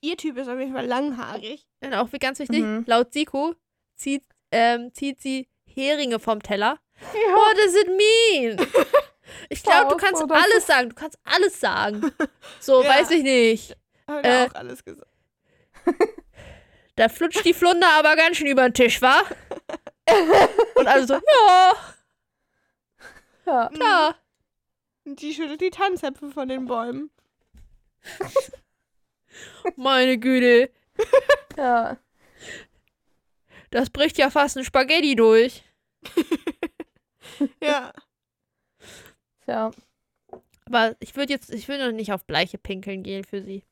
Ihr 0.02 0.18
Typ 0.18 0.38
ist 0.38 0.50
auf 0.50 0.60
jeden 0.60 0.74
Fall 0.74 0.86
langhaarig. 0.86 1.66
Und 1.82 1.94
auch 1.94 2.12
wie 2.12 2.20
ganz 2.20 2.40
wichtig, 2.40 2.62
Mhm. 2.62 2.84
laut 2.86 3.14
Siko 3.14 3.56
zieht, 3.96 4.24
ähm, 4.52 4.94
zieht 4.94 5.22
sie 5.22 5.48
Heringe 5.66 6.20
vom 6.20 6.44
Teller. 6.44 6.80
Ja. 7.14 7.36
What 7.36 7.58
does 7.58 7.76
it 7.76 7.88
mean? 7.88 8.68
Ich 9.50 9.64
glaube, 9.64 9.90
du 9.92 9.98
kannst 9.98 10.22
alles 10.30 10.66
sagen. 10.68 10.90
Du 10.90 10.96
kannst 10.96 11.18
alles 11.24 11.60
sagen. 11.60 12.12
So, 12.60 12.84
Ja. 12.84 12.90
weiß 12.90 13.12
ich 13.12 13.24
nicht. 13.24 13.76
Hat 14.08 14.26
Äh. 14.26 14.48
auch 14.50 14.56
alles 14.56 14.84
gesagt. 14.84 15.08
Da 16.96 17.10
flutscht 17.10 17.44
die 17.44 17.56
Flunder 17.56 17.90
aber 17.94 18.16
ganz 18.16 18.38
schön 18.38 18.46
über 18.46 18.70
den 18.70 18.74
Tisch, 18.76 19.02
wa? 19.02 19.24
Und 20.76 20.86
alle 20.88 21.08
so, 21.08 21.16
ja, 21.16 21.74
ja. 23.48 23.70
klar. 23.70 24.16
Und 25.04 25.20
die 25.20 25.34
schüttelt 25.34 25.60
die 25.62 25.72
Tanzäpfel 25.72 26.32
von 26.32 26.48
den 26.48 26.66
Bäumen. 26.68 27.10
Meine 29.76 30.20
Güte, 30.20 30.70
Ja. 31.58 31.98
das 33.72 33.90
bricht 33.90 34.20
ja 34.20 34.30
fast 34.30 34.56
ein 34.58 34.64
Spaghetti 34.64 35.16
durch. 35.16 35.64
Ja. 37.62 37.94
Tja. 39.46 39.72
Aber 40.66 40.96
ich 41.00 41.16
würde 41.16 41.34
jetzt, 41.34 41.52
ich 41.54 41.68
will 41.68 41.78
noch 41.86 41.92
nicht 41.96 42.14
auf 42.14 42.26
Bleiche 42.26 42.58
pinkeln 42.58 43.04
gehen 43.04 43.24
für 43.24 43.42
sie. 43.44 43.64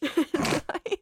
Nein. 0.02 0.98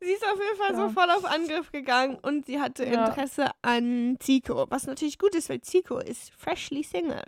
Sie 0.00 0.10
ist 0.12 0.24
auf 0.24 0.38
jeden 0.38 0.56
Fall 0.58 0.72
Ja. 0.72 0.76
so 0.76 0.88
voll 0.90 1.10
auf 1.10 1.24
Angriff 1.24 1.72
gegangen 1.72 2.16
und 2.20 2.46
sie 2.46 2.60
hatte 2.60 2.84
Ja. 2.84 3.06
Interesse 3.06 3.50
an 3.62 4.16
Zico. 4.20 4.66
Was 4.70 4.86
natürlich 4.86 5.18
gut 5.18 5.34
ist, 5.34 5.48
weil 5.48 5.60
Zico 5.62 5.98
ist 5.98 6.30
freshly 6.32 6.82
Single. 6.82 7.22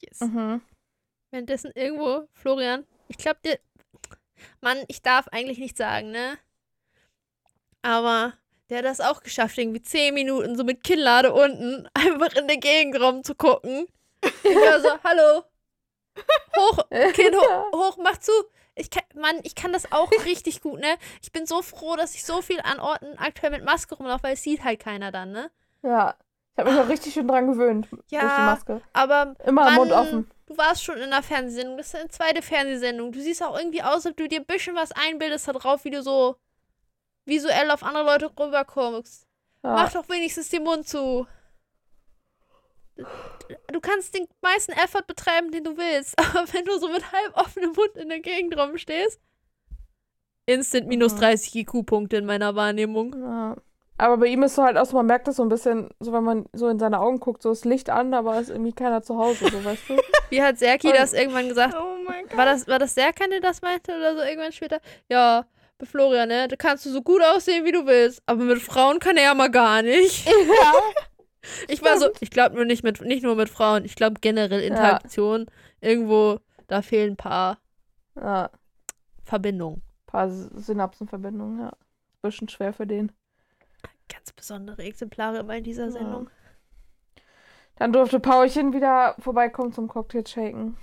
Yes. 0.00 0.20
Mhm. 0.20 0.62
Währenddessen 1.30 1.72
irgendwo, 1.74 2.28
Florian, 2.32 2.86
ich 3.08 3.18
glaube 3.18 3.40
dir, 3.44 3.58
Mann, 4.62 4.78
ich 4.88 5.02
darf 5.02 5.28
eigentlich 5.28 5.58
nicht 5.58 5.76
sagen, 5.76 6.12
ne? 6.12 6.38
Aber 7.82 8.32
der 8.70 8.78
hat 8.78 8.84
das 8.84 9.00
auch 9.00 9.22
geschafft, 9.22 9.58
irgendwie 9.58 9.82
zehn 9.82 10.14
Minuten 10.14 10.56
so 10.56 10.64
mit 10.64 10.82
Kinnlade 10.84 11.32
unten 11.32 11.88
einfach 11.94 12.34
in 12.36 12.48
den 12.48 12.60
Gegend 12.60 13.00
rumzugucken. 13.00 13.86
Ich 14.22 14.54
war 14.56 14.80
so, 14.80 14.88
hallo. 15.04 15.42
Hoch, 16.56 16.78
Kind 17.12 17.34
hoch, 17.36 17.72
hoch, 17.72 17.98
mach 18.02 18.18
zu. 18.18 18.32
Ich 18.76 18.90
kann, 18.90 19.04
Mann, 19.14 19.38
ich 19.42 19.54
kann 19.54 19.72
das 19.72 19.90
auch 19.92 20.10
richtig 20.24 20.60
gut, 20.60 20.80
ne? 20.80 20.96
Ich 21.22 21.30
bin 21.32 21.46
so 21.46 21.62
froh, 21.62 21.94
dass 21.96 22.14
ich 22.14 22.24
so 22.24 22.42
viel 22.42 22.60
an 22.60 22.80
Orten 22.80 23.16
aktuell 23.18 23.52
mit 23.52 23.64
Maske 23.64 23.94
rumlaufe, 23.94 24.24
weil 24.24 24.34
es 24.34 24.42
sieht 24.42 24.64
halt 24.64 24.80
keiner 24.80 25.12
dann, 25.12 25.32
ne? 25.32 25.50
Ja. 25.82 26.14
Ich 26.56 26.60
habe 26.60 26.70
mich 26.70 26.80
auch 26.80 26.88
richtig 26.88 27.14
schön 27.14 27.26
dran 27.28 27.48
gewöhnt. 27.48 27.88
Durch 27.90 28.02
die 28.06 28.14
Ja, 28.14 28.22
Maske. 28.46 28.80
aber 28.92 29.34
Immer 29.44 29.64
Mann, 29.64 29.74
Mund 29.74 29.92
offen. 29.92 30.30
Du 30.46 30.56
warst 30.56 30.84
schon 30.84 30.96
in 30.98 31.04
einer 31.04 31.22
Fernsehsendung. 31.22 31.76
Das 31.78 31.88
ist 31.88 31.96
eine 31.96 32.08
zweite 32.10 32.42
Fernsehsendung. 32.42 33.10
Du 33.12 33.20
siehst 33.20 33.42
auch 33.42 33.58
irgendwie 33.58 33.82
aus, 33.82 33.94
als 33.94 34.06
ob 34.06 34.16
du 34.16 34.28
dir 34.28 34.40
ein 34.40 34.46
bisschen 34.46 34.76
was 34.76 34.92
einbildest 34.92 35.48
da 35.48 35.52
drauf, 35.52 35.84
wie 35.84 35.90
du 35.90 36.02
so 36.02 36.36
visuell 37.24 37.70
auf 37.70 37.82
andere 37.82 38.04
Leute 38.04 38.26
rüberkommst. 38.38 39.26
Ja. 39.62 39.72
Mach 39.74 39.92
doch 39.92 40.08
wenigstens 40.08 40.48
den 40.50 40.62
Mund 40.64 40.86
zu. 40.88 41.26
Du 43.72 43.80
kannst 43.80 44.14
den 44.14 44.26
meisten 44.40 44.72
Effort 44.72 45.06
betreiben, 45.06 45.50
den 45.50 45.64
du 45.64 45.76
willst. 45.76 46.14
Aber 46.18 46.44
wenn 46.52 46.64
du 46.64 46.78
so 46.78 46.88
mit 46.88 47.10
halb 47.12 47.36
offenem 47.36 47.72
Mund 47.72 47.96
in 47.96 48.08
der 48.08 48.20
Gegend 48.20 48.56
rumstehst, 48.56 49.20
instant 50.46 50.86
minus 50.86 51.14
Mhm. 51.14 51.20
30 51.20 51.54
IQ-Punkte 51.56 52.18
in 52.18 52.26
meiner 52.26 52.54
Wahrnehmung. 52.54 53.14
Ja. 53.18 53.56
Aber 53.96 54.16
bei 54.18 54.26
ihm 54.26 54.42
ist 54.42 54.56
so 54.56 54.64
halt 54.64 54.76
auch 54.76 54.86
so, 54.86 54.96
man 54.96 55.06
merkt 55.06 55.28
das 55.28 55.36
so 55.36 55.42
ein 55.44 55.48
bisschen, 55.48 55.88
so 56.00 56.12
wenn 56.12 56.24
man 56.24 56.46
so 56.52 56.68
in 56.68 56.78
seine 56.80 56.98
Augen 57.00 57.20
guckt, 57.20 57.42
so 57.42 57.52
ist 57.52 57.64
Licht 57.64 57.90
an, 57.90 58.12
aber 58.12 58.40
ist 58.40 58.50
irgendwie 58.50 58.72
keiner 58.72 59.02
zu 59.02 59.16
Hause, 59.16 59.48
so 59.50 59.64
weißt 59.64 59.88
du? 59.88 59.96
Wie 60.30 60.42
hat 60.42 60.58
Serki 60.58 60.92
das 60.92 61.12
irgendwann 61.12 61.48
gesagt? 61.48 61.74
Oh 61.80 61.96
mein 62.04 62.26
Gott. 62.26 62.36
War 62.36 62.44
das, 62.44 62.66
war 62.66 62.80
das 62.80 62.94
Serkan, 62.94 63.30
der 63.30 63.40
das 63.40 63.62
meinte 63.62 63.96
oder 63.96 64.16
so 64.16 64.22
irgendwann 64.22 64.50
später? 64.52 64.80
Ja, 65.08 65.46
bei 65.78 65.86
Florian, 65.86 66.28
ne? 66.28 66.48
Da 66.48 66.56
kannst 66.56 66.86
du 66.86 66.90
so 66.90 67.02
gut 67.02 67.22
aussehen, 67.22 67.64
wie 67.64 67.72
du 67.72 67.86
willst. 67.86 68.22
Aber 68.26 68.42
mit 68.44 68.60
Frauen 68.62 68.98
kann 69.00 69.16
er 69.16 69.24
ja 69.24 69.34
mal 69.34 69.50
gar 69.50 69.82
nicht. 69.82 70.26
ja. 70.26 70.72
Ich 71.68 71.82
war 71.82 71.98
so, 71.98 72.08
ich 72.20 72.30
glaube 72.30 72.56
nur 72.56 72.64
nicht 72.64 72.82
mit, 72.84 73.02
nicht 73.02 73.22
nur 73.22 73.36
mit 73.36 73.50
Frauen, 73.50 73.84
ich 73.84 73.96
glaube 73.96 74.16
generell 74.22 74.62
Interaktion. 74.62 75.44
Irgendwo, 75.82 76.40
da 76.68 76.80
fehlen 76.80 77.12
ein 77.12 77.16
paar 77.18 77.58
Ja. 78.16 78.48
Verbindungen. 79.24 79.82
paar 80.06 80.26
S- 80.28 80.48
Synapsenverbindungen, 80.54 81.60
ja. 81.60 81.72
Bisschen 82.22 82.48
schwer 82.48 82.72
für 82.72 82.86
den. 82.86 83.12
Ganz 84.10 84.32
besondere 84.32 84.82
Exemplare 84.84 85.40
immer 85.40 85.54
in 85.58 85.64
dieser 85.64 85.84
Ja. 85.84 85.90
Sendung. 85.90 86.30
Dann 87.76 87.92
durfte 87.92 88.20
Paulchen 88.20 88.72
wieder 88.72 89.14
vorbeikommen 89.18 89.72
zum 89.72 89.86
Cocktail 89.88 90.26
shaken. 90.26 90.78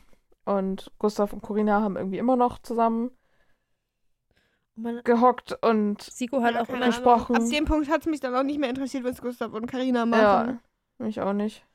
Und 0.46 0.92
Gustav 1.00 1.34
und 1.34 1.42
Corinna 1.42 1.82
haben 1.82 1.96
irgendwie 1.98 2.20
immer 2.20 2.36
noch 2.36 2.60
zusammen 2.60 3.10
man, 4.82 5.02
gehockt 5.04 5.58
und 5.64 6.02
Siko 6.02 6.42
hat 6.42 6.56
auch 6.56 6.68
immer 6.70 6.78
Ahnung. 6.78 6.88
gesprochen. 6.90 7.36
Ab 7.36 7.44
dem 7.52 7.66
Punkt 7.66 7.90
hat 7.90 8.02
es 8.02 8.06
mich 8.08 8.20
dann 8.20 8.36
auch 8.36 8.44
nicht 8.44 8.60
mehr 8.60 8.70
interessiert, 8.70 9.04
was 9.04 9.22
Gustav 9.22 9.54
und 9.54 9.66
Karina 9.68 10.06
machen. 10.06 10.60
ja, 11.00 11.06
mich 11.06 11.20
auch 11.22 11.34
nicht. 11.34 11.66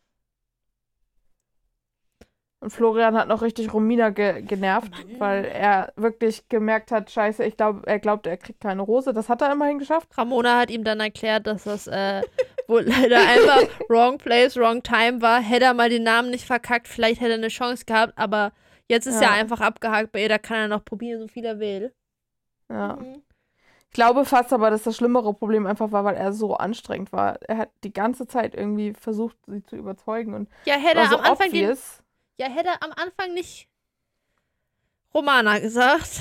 Und 2.61 2.71
Florian 2.71 3.15
hat 3.17 3.29
noch 3.29 3.43
richtig 3.43 3.73
Romina 3.73 4.09
ge 4.11 4.41
genervt, 4.43 4.91
Mann. 4.91 5.21
weil 5.21 5.45
er 5.45 5.93
wirklich 5.97 6.49
gemerkt 6.49 6.91
hat, 6.91 7.11
scheiße, 7.11 7.45
ich 7.45 7.57
glaube, 7.57 7.83
er 7.87 7.99
glaubt, 7.99 8.27
er 8.27 8.39
kriegt 8.39 8.61
keine 8.61 8.81
Rose. 8.83 9.13
Das 9.13 9.29
hat 9.29 9.43
er 9.43 9.53
immerhin 9.53 9.79
geschafft. 9.79 10.09
Ramona 10.17 10.59
hat 10.59 10.71
ihm 10.71 10.83
dann 10.83 10.99
erklärt, 10.99 11.47
dass 11.47 11.65
das 11.65 11.87
äh, 11.87 12.23
wohl 12.67 12.83
leider 12.83 13.19
einfach 13.21 13.63
wrong 13.89 14.17
place, 14.19 14.57
wrong 14.57 14.83
time 14.83 15.21
war. 15.21 15.41
Hätte 15.41 15.67
er 15.67 15.75
mal 15.75 15.91
den 15.91 16.03
Namen 16.03 16.31
nicht 16.31 16.47
verkackt, 16.47 16.89
vielleicht 16.89 17.21
hätte 17.21 17.33
er 17.33 17.39
eine 17.39 17.49
Chance 17.49 17.85
gehabt, 17.85 18.15
aber 18.17 18.53
jetzt 18.89 19.07
ist 19.07 19.21
Ja. 19.21 19.29
er 19.29 19.33
einfach 19.35 19.61
abgehakt 19.61 20.11
bei 20.13 20.23
ihr, 20.23 20.29
da 20.31 20.39
kann 20.39 20.57
er 20.57 20.69
noch 20.69 20.85
probieren, 20.85 21.21
so 21.21 21.29
viel 21.29 21.45
er 21.45 21.61
will. 21.61 21.93
Ja. 22.69 22.97
Mhm. 22.97 23.23
Ich 23.89 23.93
glaube 23.97 24.25
fast 24.27 24.53
aber, 24.53 24.71
dass 24.71 24.83
das 24.83 24.97
schlimmere 24.97 25.33
Problem 25.33 25.67
einfach 25.67 25.91
war, 25.93 26.05
weil 26.05 26.17
er 26.17 26.33
so 26.33 26.55
anstrengend 26.57 27.13
war. 27.13 27.41
Er 27.43 27.57
hat 27.59 27.71
die 27.83 27.93
ganze 27.93 28.27
Zeit 28.27 28.55
irgendwie 28.55 28.93
versucht, 28.93 29.37
sie 29.47 29.63
zu 29.63 29.77
überzeugen 29.77 30.35
und 30.35 30.51
Ja, 30.67 30.75
hätte 30.75 30.97
war 30.97 31.05
er 31.05 31.09
so 31.11 31.17
am 31.19 31.25
Anfang 31.25 31.51
den, 31.51 31.77
ja, 32.39 32.49
hätte 32.49 32.69
er 32.69 32.83
am 32.83 32.93
Anfang 32.93 33.33
nicht 33.33 33.69
Romana 35.15 35.59
gesagt, 35.61 36.21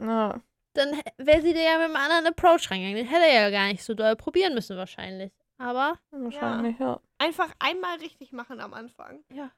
Ja. 0.00 0.40
dann 0.74 1.00
wäre 1.18 1.42
sie 1.42 1.52
dir 1.52 1.62
ja 1.64 1.78
mit 1.78 1.86
einem 1.86 1.96
anderen 1.96 2.26
Approach 2.28 2.70
reingegangen. 2.70 2.96
Den 3.04 3.08
hätte 3.08 3.26
er 3.26 3.42
ja 3.42 3.50
gar 3.50 3.66
nicht 3.68 3.82
so 3.82 3.94
doll 3.94 4.14
probieren 4.14 4.54
müssen 4.54 4.76
wahrscheinlich. 4.76 5.32
Aber 5.58 5.98
Wahrscheinlich, 6.12 6.78
ja. 6.78 7.00
Einfach 7.18 7.50
einmal 7.58 7.96
richtig 7.98 8.32
machen 8.32 8.60
am 8.60 8.72
Anfang. 8.72 9.24
Ja. 9.32 9.50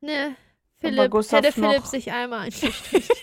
ne, 0.00 0.34
bei 0.80 0.88
Philipp, 0.88 1.12
hätte 1.30 1.52
Philipp 1.52 1.78
noch- 1.80 1.84
sich 1.86 2.10
einmal 2.10 2.40
eingestrichen. 2.46 3.16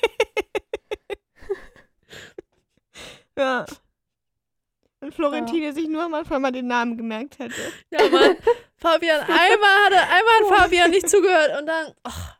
Ja. 3.38 3.66
Und 5.00 5.14
Florentine 5.14 5.74
sich 5.74 5.88
nur 5.88 6.04
am 6.04 6.14
Anfang 6.16 6.42
mal 6.42 6.52
den 6.52 6.68
Namen 6.68 6.98
gemerkt 6.98 7.38
hätte. 7.40 7.54
Ja, 7.92 8.08
Mann. 8.10 8.36
Fabian, 8.78 9.20
einmal 9.22 9.86
hat 9.86 9.92
er, 9.94 10.10
einmal 10.10 10.34
hat 10.52 10.60
Fabian 10.60 10.90
nicht 10.92 11.08
zugehört 11.10 11.60
und 11.60 11.68
dann, 11.68 11.94
ach, 12.04 12.38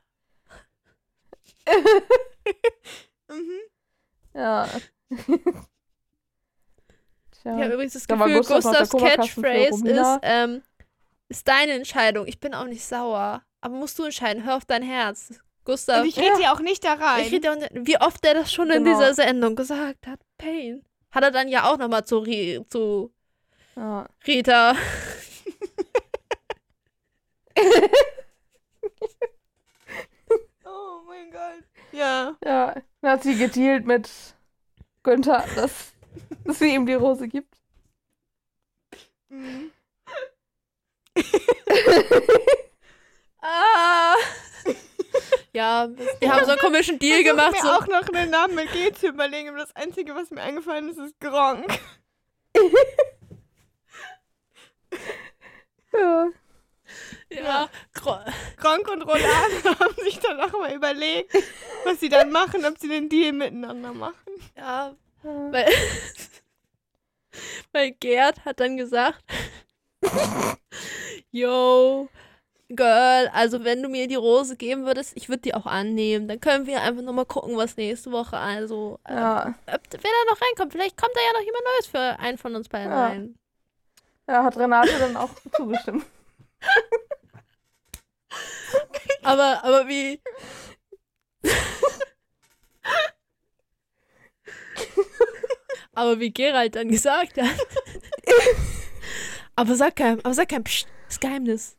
Mhm. 3.30 3.60
Ja. 4.34 4.68
ich 5.10 5.20
habe 5.28 5.68
Tja. 7.62 7.74
übrigens 7.74 7.94
das 7.94 8.08
Da 8.08 8.16
Gefühl, 8.16 8.38
Gustav 8.38 8.64
Gustavs 8.64 8.90
Catchphrase 8.92 9.88
ist, 9.90 10.20
ähm, 10.24 10.64
ist 11.30 11.48
deine 11.48 11.74
Entscheidung. 11.74 12.26
Ich 12.28 12.40
bin 12.40 12.54
auch 12.54 12.66
nicht 12.66 12.86
sauer. 12.86 13.44
Aber 13.62 13.76
musst 13.76 14.00
du 14.00 14.04
entscheiden, 14.04 14.46
hör 14.46 14.56
auf 14.58 14.66
dein 14.66 14.84
Herz. 14.84 15.34
Gustav, 15.66 16.02
Und 16.04 16.08
ich 16.08 16.18
rede 16.18 16.38
dir 16.38 16.54
auch 16.54 16.60
nicht 16.62 16.84
da 16.86 16.94
rein. 16.94 17.26
ich 17.26 17.32
rede 17.34 17.52
auch 17.52 17.56
nicht- 17.56 17.72
wie 17.74 18.00
oft 18.00 18.24
er 18.26 18.36
das 18.36 18.54
schon 18.54 18.70
in 18.70 18.84
Genau. 18.86 18.98
dieser 18.98 19.14
Sendung 19.14 19.56
gesagt 19.58 20.08
hat. 20.08 20.20
Pain. 20.38 20.84
Hat 21.12 21.24
er 21.24 21.32
dann 21.32 21.48
ja 21.48 21.70
auch 21.72 21.78
nochmal 21.78 22.06
zu, 22.06 22.20
Ri 22.20 22.64
zu 22.70 23.14
Ja. 23.76 24.08
Rita. 24.26 24.76
oh 30.66 31.02
mein 31.08 31.32
Gott. 31.32 31.64
Ja. 31.92 32.36
ja. 32.44 32.76
Dann 33.02 33.12
hat 33.12 33.24
sie 33.24 33.36
gedealt 33.38 33.86
mit 33.86 34.10
Günther, 35.04 35.46
dass, 35.56 35.94
dass 36.46 36.60
sie 36.60 36.74
ihm 36.74 36.86
die 36.86 36.94
Rose 36.94 37.28
gibt. 37.28 37.56
Mhm. 39.30 39.72
Ah. 43.40 44.16
Ja, 45.54 45.88
die 45.88 46.30
haben 46.30 46.46
so 46.46 46.52
einen 46.52 46.60
komischen 46.60 47.00
Deal 47.00 47.20
Ich 47.20 47.26
gemacht. 47.26 47.52
mir 47.54 47.62
So, 47.62 47.70
auch 47.70 47.88
noch 47.88 48.08
einen 48.10 48.30
Namen 48.32 48.56
mit 48.56 48.72
G 48.72 48.92
zu 48.94 49.08
überlegen, 49.08 49.50
aber 49.50 49.60
das 49.60 49.76
Einzige, 49.76 50.16
was 50.16 50.30
mir 50.32 50.42
eingefallen 50.42 50.90
ist, 50.90 50.98
ist 51.00 51.20
Gronk. 51.20 51.66
Ja. 55.94 56.28
Ja, 57.30 57.70
Gro- 57.94 58.20
Gronk 58.58 58.88
und 58.90 59.02
Roland 59.02 59.64
haben 59.80 59.96
sich 60.04 60.20
dann 60.20 60.40
auch 60.40 60.52
mal 60.54 60.74
überlegt, 60.74 61.34
was 61.84 62.00
sie 62.00 62.08
dann 62.10 62.32
machen, 62.32 62.66
ob 62.66 62.78
sie 62.78 62.88
den 62.88 63.10
Deal 63.10 63.34
miteinander 63.34 63.94
machen. 63.94 64.16
ja, 64.56 64.96
weil, 65.24 65.68
weil 67.74 67.92
Gerd 67.92 68.46
hat 68.46 68.60
dann 68.62 68.78
gesagt, 68.78 69.22
yo, 71.32 72.08
Girl, 72.70 73.30
also 73.34 73.64
wenn 73.64 73.82
du 73.82 73.88
mir 73.88 74.08
die 74.10 74.16
Rose 74.16 74.58
geben 74.58 74.86
würdest, 74.86 75.14
ich 75.16 75.30
würde 75.30 75.42
die 75.44 75.54
auch 75.54 75.66
annehmen. 75.66 76.28
Dann 76.28 76.42
können 76.42 76.66
wir 76.68 76.82
einfach 76.82 77.02
nochmal 77.02 77.26
gucken, 77.26 77.56
was 77.56 77.78
nächste 77.78 78.12
Woche, 78.12 78.38
also, 78.38 79.00
äh, 79.08 79.14
Ja. 79.16 79.56
ob, 79.68 79.82
wer 79.92 80.00
da 80.00 80.32
noch 80.32 80.42
reinkommt. 80.42 80.74
Vielleicht 80.74 80.98
kommt 80.98 81.14
da 81.16 81.22
ja 81.22 81.34
noch 81.40 81.46
jemand 81.46 81.64
Neues 81.64 81.88
für 81.88 82.20
einen 82.20 82.38
von 82.38 82.56
uns 82.56 82.68
beiden 82.68 82.92
Ja. 82.92 83.08
rein. 83.08 83.40
ja, 84.28 84.44
hat 84.44 84.58
Renate 84.58 85.00
dann 85.00 85.16
auch 85.16 85.30
zugestimmt. 85.56 86.06
Aber, 89.24 89.64
aber 89.64 89.88
wie. 89.88 90.20
aber 95.94 96.20
wie 96.20 96.32
Gerald 96.32 96.76
dann 96.76 96.90
gesagt 96.90 97.38
hat. 97.42 97.50
aber 99.56 99.76
sag 99.76 99.96
keinem, 99.96 100.20
aber 100.24 100.34
sag 100.34 100.50
keinem, 100.50 100.64
Psst, 100.64 100.88
das 101.06 101.16
ist 101.16 101.22
Geheimnis. 101.22 101.78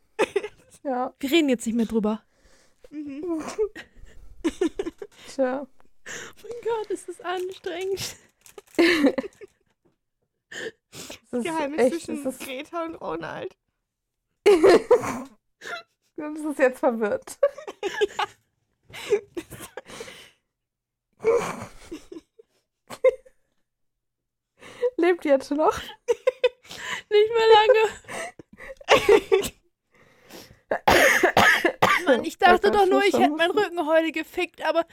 Ja, 0.83 1.13
Wir 1.19 1.31
reden 1.31 1.49
jetzt 1.49 1.65
nicht 1.65 1.75
mehr 1.75 1.85
drüber. 1.85 2.23
Mhm. 2.89 3.43
tja. 5.27 5.65
Oh 5.65 6.43
mein 6.43 6.51
Gott, 6.63 6.89
ist 6.89 7.07
das 7.07 7.21
anstrengend. 7.21 8.15
Das 11.31 11.31
ist 11.31 11.43
Geheimnis 11.43 11.79
echt, 11.79 12.05
zwischen 12.05 12.23
das 12.23 12.35
ist, 12.35 12.45
Greta 12.45 12.85
und 12.85 12.95
Ronald. 12.95 13.55
das 16.15 16.39
ist 16.39 16.59
jetzt 16.59 16.79
verwirrt. 16.79 17.37
Lebt 24.97 25.25
jetzt 25.25 25.51
noch? 25.51 25.77
Nicht 27.09 27.33
mehr 27.33 27.47
lange. 27.53 27.89
Mann, 32.05 32.23
ich 32.23 32.37
dachte 32.37 32.71
doch 32.71 32.85
nur, 32.85 33.03
ich 33.03 33.13
hätte 33.13 33.35
meinen 33.35 33.51
Rücken 33.51 33.85
heute 33.85 34.11
gefickt, 34.11 34.65
aber 34.65 34.85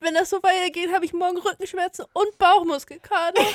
wenn 0.00 0.14
das 0.14 0.30
so 0.30 0.42
weitergeht, 0.42 0.92
habe 0.92 1.04
ich 1.04 1.12
morgen 1.12 1.38
Rückenschmerzen 1.38 2.06
und 2.12 2.38
Bauchmuskelkater. 2.38 3.42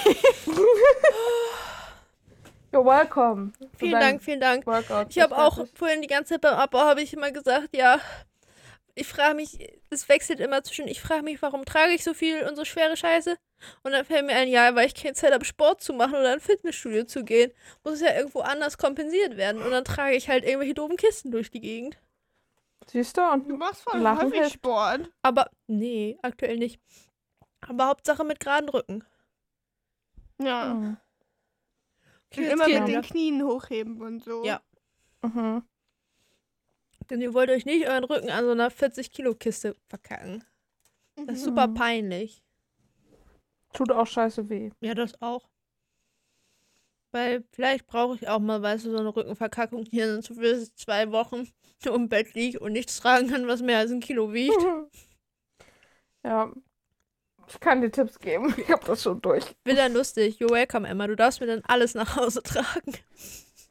You're 2.71 2.85
welcome. 2.85 3.53
Vielen 3.77 3.99
Dank, 3.99 4.21
vielen 4.21 4.39
Dank. 4.41 4.65
Workout. 4.67 5.07
Ich 5.09 5.19
habe 5.19 5.37
auch 5.37 5.65
vorhin 5.73 6.01
die 6.01 6.07
ganze 6.07 6.33
Zeit 6.33 6.41
beim 6.41 6.55
Abbau 6.55 6.79
habe 6.79 7.01
ich 7.01 7.13
immer 7.13 7.31
gesagt, 7.31 7.69
ja, 7.75 7.99
ich 8.97 9.07
frage 9.07 9.35
mich, 9.35 9.59
es 9.89 10.09
wechselt 10.09 10.39
immer 10.39 10.63
zwischen, 10.63 10.87
ich 10.87 11.01
frage 11.01 11.23
mich, 11.23 11.41
warum 11.41 11.65
trage 11.65 11.93
ich 11.93 12.03
so 12.03 12.13
viel 12.13 12.43
und 12.43 12.55
so 12.55 12.65
schwere 12.65 12.97
Scheiße? 12.97 13.37
Und 13.83 13.91
dann 13.91 14.05
fällt 14.05 14.25
mir 14.25 14.35
ein, 14.35 14.49
ja, 14.49 14.73
weil 14.75 14.87
ich 14.87 14.95
keine 14.95 15.13
Zeit 15.13 15.33
habe, 15.33 15.45
Sport 15.45 15.81
zu 15.81 15.93
machen 15.93 16.15
oder 16.15 16.33
ins 16.33 16.45
Fitnessstudio 16.45 17.05
zu 17.05 17.23
gehen, 17.23 17.51
muss 17.83 17.95
es 17.95 18.01
ja 18.01 18.15
irgendwo 18.15 18.39
anders 18.41 18.77
kompensiert 18.77 19.37
werden. 19.37 19.61
Und 19.61 19.71
dann 19.71 19.83
trage 19.83 20.15
ich 20.15 20.29
halt 20.29 20.43
irgendwelche 20.43 20.73
doofen 20.73 20.97
Kisten 20.97 21.31
durch 21.31 21.51
die 21.51 21.61
Gegend. 21.61 21.97
Siehst 22.87 23.17
du? 23.17 23.21
Und 23.21 23.47
Du 23.47 23.57
machst 23.57 23.81
voll 23.81 23.99
Lachen 23.99 24.31
häufig. 24.31 24.53
Sport. 24.53 25.11
Aber, 25.21 25.49
nee, 25.67 26.17
aktuell 26.21 26.57
nicht. 26.57 26.79
Aber 27.67 27.87
Hauptsache 27.87 28.23
mit 28.23 28.39
geraden 28.39 28.69
Rücken. 28.69 29.03
Ja. 30.41 30.73
Mhm. 30.73 30.97
Und 32.35 32.37
jetzt 32.37 32.53
immer 32.53 32.67
mit 32.67 32.87
den 32.87 33.01
Knien 33.01 33.43
hochheben 33.43 34.01
und 34.01 34.23
so. 34.23 34.43
Ja. 34.43 34.61
Mhm. 35.21 35.63
Denn 37.09 37.21
ihr 37.21 37.33
wollt 37.33 37.49
euch 37.49 37.65
nicht 37.65 37.87
euren 37.87 38.03
Rücken 38.03 38.29
an 38.29 38.45
so 38.45 38.51
einer 38.51 38.69
40-Kilo-Kiste 38.69 39.75
verkacken. 39.87 40.43
Das 41.25 41.37
ist 41.37 41.45
super 41.45 41.67
Mhm. 41.67 41.73
peinlich. 41.73 42.43
Tut 43.73 43.91
auch 43.91 44.07
scheiße 44.07 44.49
weh. 44.49 44.71
Ja, 44.81 44.93
das 44.93 45.21
auch. 45.21 45.49
Weil 47.11 47.43
vielleicht 47.51 47.87
brauche 47.87 48.15
ich 48.15 48.27
auch 48.27 48.39
mal, 48.39 48.61
weißt 48.61 48.85
du, 48.85 48.91
so 48.91 48.97
eine 48.97 49.15
Rückenverkackung 49.15 49.85
hier 49.85 50.07
sind 50.21 50.27
für 50.37 50.57
zwei 50.75 51.11
Wochen 51.11 51.47
nur 51.85 51.95
im 51.95 52.09
Bett 52.09 52.33
liege 52.33 52.59
und 52.59 52.73
nichts 52.73 52.97
tragen 52.99 53.29
kann, 53.29 53.47
was 53.47 53.61
mehr 53.61 53.79
als 53.79 53.91
ein 53.91 53.99
Kilo 53.99 54.33
wiegt. 54.33 54.55
Ja. 56.23 56.51
Ich 57.47 57.59
kann 57.61 57.79
dir 57.81 57.89
Tipps 57.89 58.19
geben. 58.19 58.53
Ich 58.57 58.69
habe 58.69 58.85
das 58.85 59.01
schon 59.03 59.21
durch. 59.21 59.55
Will 59.63 59.75
dann 59.75 59.93
lustig. 59.93 60.39
You're 60.41 60.49
welcome, 60.51 60.85
Emma. 60.85 61.07
Du 61.07 61.15
darfst 61.15 61.39
mir 61.39 61.47
dann 61.47 61.61
alles 61.65 61.93
nach 61.93 62.17
Hause 62.17 62.43
tragen. 62.43 62.93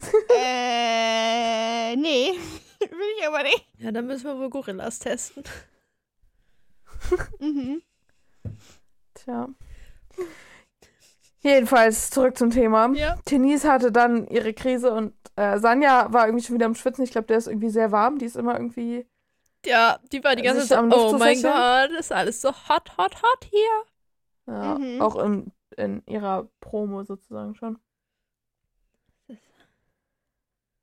Äh, 0.38 1.96
nee. 1.96 2.34
Will 2.80 3.16
ich 3.18 3.26
aber 3.26 3.42
nicht. 3.42 3.66
Ja, 3.78 3.92
dann 3.92 4.06
müssen 4.06 4.24
wir 4.24 4.38
wohl 4.38 4.50
Gorillas 4.50 4.98
testen. 4.98 5.44
Mhm. 7.40 7.82
Tja. 9.14 9.48
Jedenfalls 11.40 12.10
zurück 12.10 12.36
zum 12.36 12.50
Thema. 12.50 12.90
Ja. 12.94 13.16
Denise 13.30 13.70
hatte 13.70 13.92
dann 13.92 14.26
ihre 14.28 14.52
Krise 14.52 14.92
und 14.92 15.14
äh, 15.36 15.58
Sanja 15.58 16.12
war 16.12 16.26
irgendwie 16.26 16.44
schon 16.44 16.56
wieder 16.56 16.66
am 16.66 16.74
Schwitzen. 16.74 17.04
Ich 17.04 17.12
glaube, 17.12 17.26
der 17.28 17.38
ist 17.38 17.46
irgendwie 17.46 17.70
sehr 17.70 17.92
warm. 17.92 18.18
Die 18.18 18.24
ist 18.24 18.36
immer 18.36 18.54
irgendwie. 18.54 19.06
Ja, 19.64 19.98
die 20.12 20.22
war 20.24 20.34
die 20.36 20.42
ganze 20.42 20.66
Zeit 20.66 20.78
am 20.78 20.90
so, 20.90 21.14
oh 21.14 21.18
mein? 21.18 21.40
Gott, 21.40 21.90
ist 21.98 22.12
alles 22.12 22.40
so 22.40 22.50
hot, 22.50 22.96
hot, 22.98 23.22
hot 23.22 23.44
hier. 23.50 23.84
Ja, 24.46 24.78
Mhm. 24.78 25.00
Auch 25.00 25.16
in, 25.16 25.52
in 25.76 26.02
ihrer 26.06 26.48
Promo 26.60 27.04
sozusagen 27.04 27.54
schon. 27.54 27.78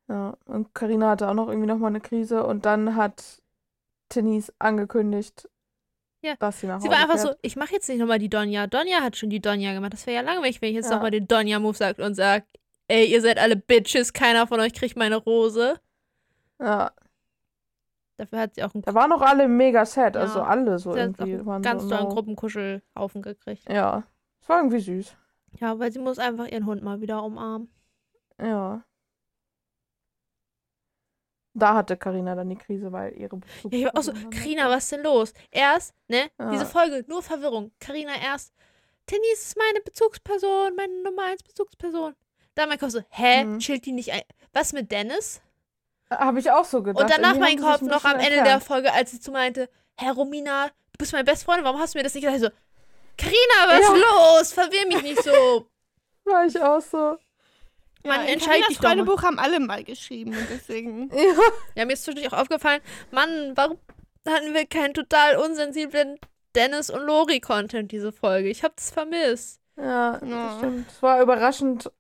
Ja, 0.10 0.38
und 0.45 0.74
Karina 0.76 1.10
hatte 1.12 1.28
auch 1.30 1.34
noch 1.34 1.47
irgendwie 1.47 1.68
nochmal 1.68 1.89
eine 1.89 2.01
Krise 2.01 2.45
und 2.45 2.66
dann 2.66 2.95
hat 2.95 3.41
Denise 4.14 4.54
angekündigt, 4.60 5.49
Ja. 6.22 6.36
dass 6.39 6.60
sie 6.60 6.68
nach 6.68 6.82
Sie 6.82 6.88
Hause 6.88 6.97
war 6.97 7.04
einfach 7.04 7.20
fährt. 7.20 7.34
so, 7.36 7.39
ich 7.41 7.56
mache 7.56 7.74
jetzt 7.74 7.88
nicht 7.89 7.99
nochmal 7.99 8.20
die 8.20 8.30
Donja. 8.30 8.68
Donja 8.68 9.01
hat 9.01 9.16
schon 9.18 9.30
die 9.30 9.41
Donja 9.41 9.74
gemacht. 9.74 9.93
Das 9.93 10.06
wäre 10.06 10.16
ja 10.18 10.22
langweilig, 10.22 10.62
wenn 10.62 10.70
ich 10.70 10.76
jetzt 10.76 10.89
Ja. 10.89 10.95
nochmal 10.95 11.12
den 11.12 11.28
Donja-Move 11.28 11.76
sagt 11.76 11.99
und 11.99 12.16
sag, 12.16 12.43
ey, 12.89 13.06
ihr 13.06 13.22
seid 13.22 13.39
alle 13.39 13.56
Bitches, 13.56 14.12
keiner 14.14 14.45
von 14.45 14.60
euch 14.60 14.74
kriegt 14.74 14.97
meine 14.97 15.16
Rose. 15.16 15.80
Ja, 16.60 16.91
Dafür 18.18 18.39
hat 18.41 18.54
sie 18.54 18.64
auch 18.64 18.74
einen, 18.76 18.84
da 18.84 18.93
waren 18.93 19.12
auch 19.12 19.22
alle 19.24 19.47
mega 19.47 19.86
sad, 19.88 20.14
Ja. 20.16 20.22
also 20.22 20.43
alle 20.43 20.78
so 20.78 20.93
sie 20.93 20.99
hat 21.01 21.10
auch 21.16 21.26
irgendwie. 21.26 21.34
einen 21.34 21.45
waren 21.47 21.62
ganz 21.64 21.82
so, 21.82 21.89
tollen 21.89 22.04
no. 22.04 22.10
Gruppenkuschelhaufen 22.10 23.22
gekriegt. 23.24 23.68
Ja, 23.68 24.04
es 24.39 24.47
war 24.47 24.58
irgendwie 24.60 24.80
süß. 24.80 25.16
Ja, 25.60 25.80
weil 25.80 25.91
sie 25.91 25.97
muss 25.99 26.20
einfach 26.20 26.45
ihren 26.47 26.68
Hund 26.68 26.84
mal 26.84 27.01
wieder 27.01 27.24
umarmen. 27.24 27.70
Ja. 28.39 28.84
Da 31.56 31.76
hatte 31.76 31.97
Karina 31.97 32.34
dann 32.36 32.49
die 32.49 32.56
Krise, 32.56 32.91
weil 32.91 33.14
ihre 33.14 33.36
Ja, 33.36 33.70
ich 33.72 33.86
war 33.86 33.97
auch 33.97 34.01
so, 34.04 34.12
Karina, 34.32 34.70
was 34.70 34.84
ist 34.86 34.91
denn 34.93 35.04
los? 35.04 35.34
Erst, 35.51 35.93
ne, 36.08 36.32
Ja. 36.39 36.49
diese 36.51 36.66
Folge, 36.66 37.06
nur 37.08 37.22
Verwirrung. 37.22 37.72
Karina 37.80 38.14
erst, 38.22 38.54
Denise 39.10 39.34
ist 39.34 39.58
meine 39.58 39.82
Bezugsperson, 39.82 40.76
meine 40.76 41.04
Nummer 41.04 41.26
1 41.26 41.43
Bezugsperson. 41.43 42.16
Dann 42.56 42.70
mein 42.70 42.80
Kopf 42.80 42.91
so, 42.91 43.01
hä, 43.10 43.43
Mhm. 43.43 43.60
chillt 43.60 43.86
die 43.86 43.91
nicht 43.91 44.12
ein? 44.12 44.22
Was 44.54 44.74
mit 44.74 44.91
Dennis? 44.91 45.41
Habe 46.10 46.39
ich 46.39 46.49
auch 46.51 46.66
so 46.66 46.82
gedacht. 46.84 47.04
Und 47.04 47.10
danach 47.12 47.36
mein 47.38 47.60
Kopf 47.60 47.82
noch 47.82 48.04
am 48.06 48.16
Ende 48.18 48.30
der 48.30 48.38
entfernt. 48.39 48.64
Folge, 48.64 48.93
als 48.93 49.12
sie 49.12 49.20
zu 49.20 49.32
meinte, 49.32 49.70
Herr 49.97 50.14
Romina, 50.14 50.68
du 50.68 50.97
bist 50.97 51.12
meine 51.12 51.24
beste 51.24 51.45
Freundin, 51.45 51.66
warum 51.66 51.80
hast 51.80 51.93
du 51.93 51.99
mir 51.99 52.04
das 52.04 52.14
nicht 52.14 52.24
gesagt? 52.24 52.41
Ich 52.41 52.47
so, 52.47 52.51
Carina, 53.18 53.68
was 53.68 53.80
Ja. 53.82 53.93
ist 53.93 54.01
los? 54.01 54.54
Verwirr 54.54 54.88
mich 54.88 55.01
nicht 55.04 55.24
so. 55.24 55.68
War 56.26 56.45
ich 56.45 56.60
auch 56.62 56.82
so. 56.82 57.18
Mann, 58.06 58.22
in 58.22 58.34
entscheid 58.34 58.49
Carinas 58.51 58.68
dich 58.70 58.78
doch. 58.80 58.88
Freundebuch 58.89 59.24
haben 59.24 59.39
alle 59.39 59.60
mal 59.60 59.84
geschrieben 59.84 60.32
und 60.36 60.47
deswegen. 60.49 61.10
Ja. 61.14 61.34
Ja, 61.76 61.86
mir 61.86 61.93
ist 61.93 62.04
zwischendurch 62.04 62.34
auch 62.34 62.39
aufgefallen, 62.39 62.82
Mann, 63.12 63.54
warum 63.56 63.78
hatten 64.28 64.54
wir 64.54 64.66
keinen 64.66 64.93
total 64.93 65.38
unsensiblen 65.38 66.18
Dennis 66.56 66.89
und 66.89 67.01
Lori-Content 67.01 67.91
diese 67.91 68.12
Folge? 68.12 68.49
Ich 68.49 68.64
hab 68.64 68.76
das 68.76 68.91
vermisst. 68.91 69.60
Ja, 69.78 70.18
das 70.20 70.30
Ja. 70.30 70.56
stimmt. 70.58 70.89
Es 70.89 71.01
war 71.01 71.22
überraschend, 71.22 71.91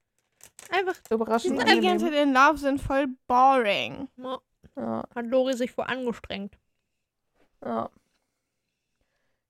Einfach 0.69 0.95
Die 1.09 1.13
überraschend 1.13 1.61
die 1.61 1.81
ganze. 1.81 2.05
Zeit 2.05 2.15
in 2.15 2.33
Love 2.33 2.57
sind 2.57 2.81
voll 2.81 3.07
boring. 3.27 4.07
ja, 4.17 4.39
Ja, 4.77 5.03
hat 5.13 5.25
Lori 5.27 5.53
sich 5.55 5.71
vor 5.71 5.89
angestrengt. 5.89 6.55
ja. 7.63 7.89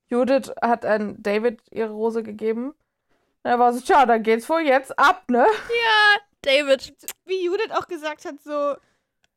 Judith 0.09 0.51
hat 0.61 0.85
an 0.85 1.15
David 1.19 1.61
ihre 1.71 1.91
Rose 1.91 2.23
gegeben. 2.23 2.73
Er 3.43 3.57
war 3.59 3.73
so, 3.73 3.79
tja, 3.81 4.05
dann 4.05 4.21
geht's 4.23 4.47
wohl 4.49 4.61
jetzt 4.61 4.97
ab, 4.99 5.23
ne? 5.29 5.45
David, 6.43 6.93
Wie 7.25 7.43
Judith 7.45 7.71
auch 7.71 7.87
gesagt 7.87 8.25
hat, 8.25 8.35
so. 8.43 8.75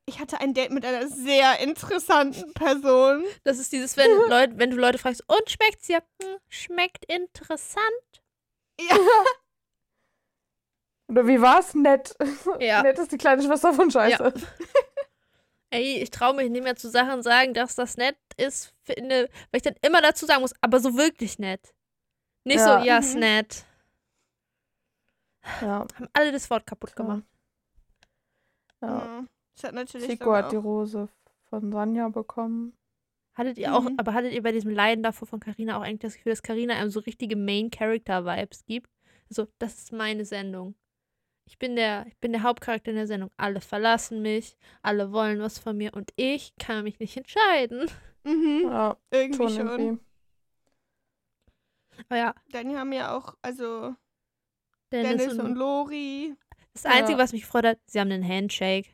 Ich 0.09 0.21
hatte 0.21 0.41
ein 0.41 0.55
Date 0.55 0.71
mit 0.71 0.85
einer 0.85 1.09
sehr 1.09 1.59
interessanten 1.59 2.53
Person. 2.55 3.25
das 3.43 3.59
ist 3.59 3.73
dieses, 3.73 3.97
wenn, 3.97 4.09
Leute, 4.29 4.53
wenn 4.57 4.71
du 4.71 4.77
Leute 4.77 4.99
fragst, 4.99 5.25
und 5.27 5.51
schmeckt's 5.51 5.89
ja? 5.89 5.99
Hm, 6.23 6.37
schmeckt 6.49 7.05
interessant. 7.07 7.83
Ja. 8.81 8.97
Oder 11.09 11.27
wie 11.27 11.41
war's? 11.41 11.75
Nett. 11.75 12.15
Ja. 12.61 12.83
Nett 12.85 12.99
ist 12.99 13.13
die 13.13 13.19
kleine 13.19 13.43
Schwester 13.43 13.73
von 13.73 13.91
Scheiße. 13.91 14.33
Ey, 15.71 15.99
ich 16.03 16.11
traue 16.11 16.35
mich 16.35 16.51
nicht 16.51 16.63
mehr 16.63 16.77
zu 16.77 16.89
Sachen 16.89 17.23
sagen, 17.23 17.53
dass 17.55 17.75
das 17.75 17.97
nett 17.97 18.17
ist, 18.37 18.73
finde, 18.83 19.29
weil 19.51 19.59
ich 19.59 19.63
dann 19.63 19.75
immer 19.83 20.01
dazu 20.01 20.25
sagen 20.27 20.43
muss, 20.43 20.55
aber 20.61 20.79
so 20.81 20.97
wirklich 20.97 21.39
nett. 21.39 21.75
Nicht 22.45 22.59
Ja. 22.59 22.81
so, 22.81 22.87
ja, 22.87 22.95
Mhm. 23.01 23.05
ist 23.05 23.15
nett. 23.17 23.65
Ja. 25.61 25.87
Haben 25.95 26.09
alle 26.13 26.33
das 26.33 26.49
Wort 26.51 26.67
kaputt 26.67 26.91
Ja. 26.91 26.97
gemacht. 26.97 27.25
ja. 28.83 28.89
Ja. 28.89 29.25
Das 29.55 29.65
hat 29.65 29.75
natürlich 29.75 30.07
Chico 30.09 30.33
hat 30.35 30.53
die 30.53 30.57
Rose 30.57 31.09
von 31.49 31.73
Sanja 31.73 32.09
bekommen. 32.09 32.75
Hattet 33.35 33.59
ihr 33.59 33.75
auch, 33.75 33.83
Mhm. 33.83 33.95
aber 33.99 34.13
hattet 34.15 34.33
ihr 34.33 34.43
bei 34.43 34.53
diesem 34.53 34.71
Leiden 34.71 35.03
davor 35.03 35.27
von 35.29 35.41
Carina 35.41 35.77
auch 35.79 35.83
eigentlich 35.83 36.01
das 36.01 36.15
Gefühl, 36.17 36.33
dass 36.33 36.43
Carina 36.43 36.75
einem 36.75 36.91
so 36.91 37.01
richtige 37.01 37.37
Main-Character-Vibes 37.37 38.65
gibt? 38.67 38.91
So, 39.29 39.47
das 39.59 39.77
ist 39.79 39.93
meine 39.93 40.25
Sendung. 40.25 40.75
Ich 41.45 41.59
bin 41.59 41.77
der, 41.77 42.07
ich 42.07 42.17
bin 42.19 42.33
der 42.33 42.43
Hauptcharakter 42.43 42.91
in 42.91 42.97
der 42.97 43.07
Sendung. 43.07 43.31
Alle 43.37 43.61
verlassen 43.61 44.21
mich, 44.23 44.57
alle 44.83 45.13
wollen 45.13 45.39
was 45.41 45.59
von 45.59 45.77
mir 45.77 45.95
und 45.95 46.13
ich 46.17 46.55
kann 46.59 46.83
mich 46.83 46.99
nicht 46.99 47.17
entscheiden. 47.17 47.89
Mhm, 48.25 48.63
Ja, 48.65 48.97
irgendwie 49.11 49.39
schon 49.45 49.51
schon. 49.55 49.67
irgendwie. 49.69 50.01
Aber 52.09 52.17
ja, 52.19 52.35
Dann 52.51 52.77
haben 52.77 52.93
ja 52.93 53.17
auch, 53.17 53.37
also 53.43 53.95
Dennis, 54.93 55.17
Dennis, 55.23 55.33
und, 55.39 55.41
und 55.47 55.55
Lori. 55.57 56.35
das 56.73 56.87
Einzige, 56.87 57.13
Ja. 57.13 57.19
was 57.25 57.33
mich 57.33 57.43
gefreut 57.43 57.65
hat, 57.67 57.79
sie 57.87 57.99
haben 58.01 58.11
einen 58.11 58.27
Handshake. 58.27 58.91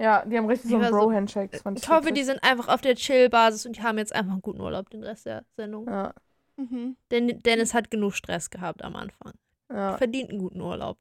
Ja, 0.00 0.24
die 0.24 0.36
haben 0.38 0.46
richtig 0.46 0.70
so 0.70 0.76
einen 0.76 0.84
so- 0.84 0.90
Bro-Handshake. 0.96 1.58
Fand 1.58 1.78
Ich 1.82 1.88
hoffe, 1.88 2.12
die 2.12 2.22
sind 2.22 2.42
einfach 2.44 2.68
auf 2.68 2.80
der 2.80 2.94
Chill-Basis 2.94 3.66
und 3.66 3.76
die 3.76 3.82
haben 3.82 3.98
jetzt 3.98 4.14
einfach 4.14 4.32
einen 4.32 4.42
guten 4.42 4.60
Urlaub 4.60 4.88
den 4.90 5.02
Rest 5.02 5.26
der 5.26 5.44
Sendung. 5.56 5.86
Ja, 5.88 6.14
Mhm. 6.56 6.96
Denn 7.12 7.40
Dennis 7.42 7.72
hat 7.74 7.88
genug 7.90 8.14
Stress 8.14 8.50
gehabt 8.50 8.82
am 8.82 8.96
Anfang. 8.96 9.32
ja. 9.72 9.96
Verdient 9.96 10.30
einen 10.30 10.38
guten 10.40 10.60
Urlaub. 10.60 10.98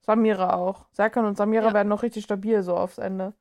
Samira 0.00 0.54
auch. 0.54 0.86
Serkan 0.92 1.24
und 1.26 1.36
Samira 1.36 1.68
Ja. 1.68 1.74
werden 1.74 1.88
noch 1.88 2.02
richtig 2.02 2.24
stabil 2.24 2.62
so 2.62 2.74
aufs 2.76 2.98
Ende. 2.98 3.34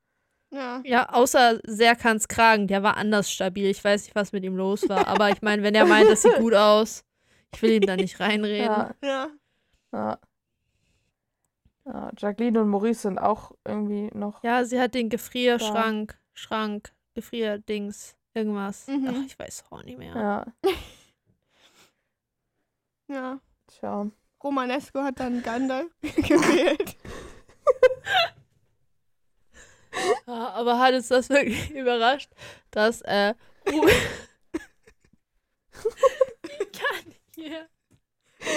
Ja. 0.53 0.81
Ja, 0.85 1.09
außer 1.09 1.59
Serkans 1.63 2.27
Kragen, 2.27 2.67
der 2.67 2.83
war 2.83 2.97
anders 2.97 3.31
stabil. 3.31 3.67
Ich 3.67 3.83
weiß 3.83 4.03
nicht, 4.03 4.15
was 4.15 4.31
mit 4.33 4.43
ihm 4.43 4.55
los 4.57 4.87
war. 4.89 5.07
Aber 5.07 5.29
ich 5.29 5.41
meine, 5.41 5.63
wenn 5.63 5.73
er 5.75 5.85
meint, 5.85 6.09
das 6.09 6.21
sieht 6.23 6.35
gut 6.51 6.53
aus, 6.53 7.03
ich 7.53 7.61
will 7.61 7.71
ihm 7.71 7.85
da 7.85 7.95
nicht 7.95 8.19
reinreden. 8.19 8.65
Ja, 8.67 8.91
Ja. 9.01 9.27
Ja. 9.91 10.19
ja. 11.85 12.11
Jacqueline 12.17 12.61
und 12.61 12.69
Maurice 12.69 13.01
sind 13.01 13.17
auch 13.19 13.51
irgendwie 13.65 14.09
noch. 14.13 14.43
Ja, 14.43 14.63
sie 14.65 14.79
hat 14.79 14.93
den 14.93 15.09
Gefrierschrank, 15.09 16.17
Schrank, 16.33 16.93
Gefrierdings, 17.13 18.15
irgendwas. 18.33 18.87
Mhm. 18.87 19.07
Ach, 19.09 19.25
ich 19.25 19.37
weiß 19.37 19.65
auch 19.69 19.83
nicht 19.83 19.97
mehr. 19.97 20.15
Ja, 20.15 20.45
Ja. 23.07 23.39
tja. 23.67 24.09
Romanesco 24.43 25.01
hat 25.03 25.19
dann 25.19 25.43
Gandalf 25.43 25.91
gewählt. 26.01 26.95
Ja, 30.25 30.51
aber 30.51 30.79
hat 30.79 30.93
uns 30.93 31.09
das 31.09 31.29
wirklich 31.29 31.69
überrascht, 31.71 32.31
dass 32.71 33.01
äh, 33.01 33.33
ich 33.65 33.73
kann 36.71 37.05
nicht 37.05 37.21
hier. 37.35 37.67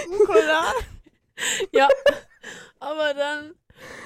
Rucola. 0.09 0.73
Ja, 1.75 1.89
aber 2.81 3.15
dann 3.15 3.55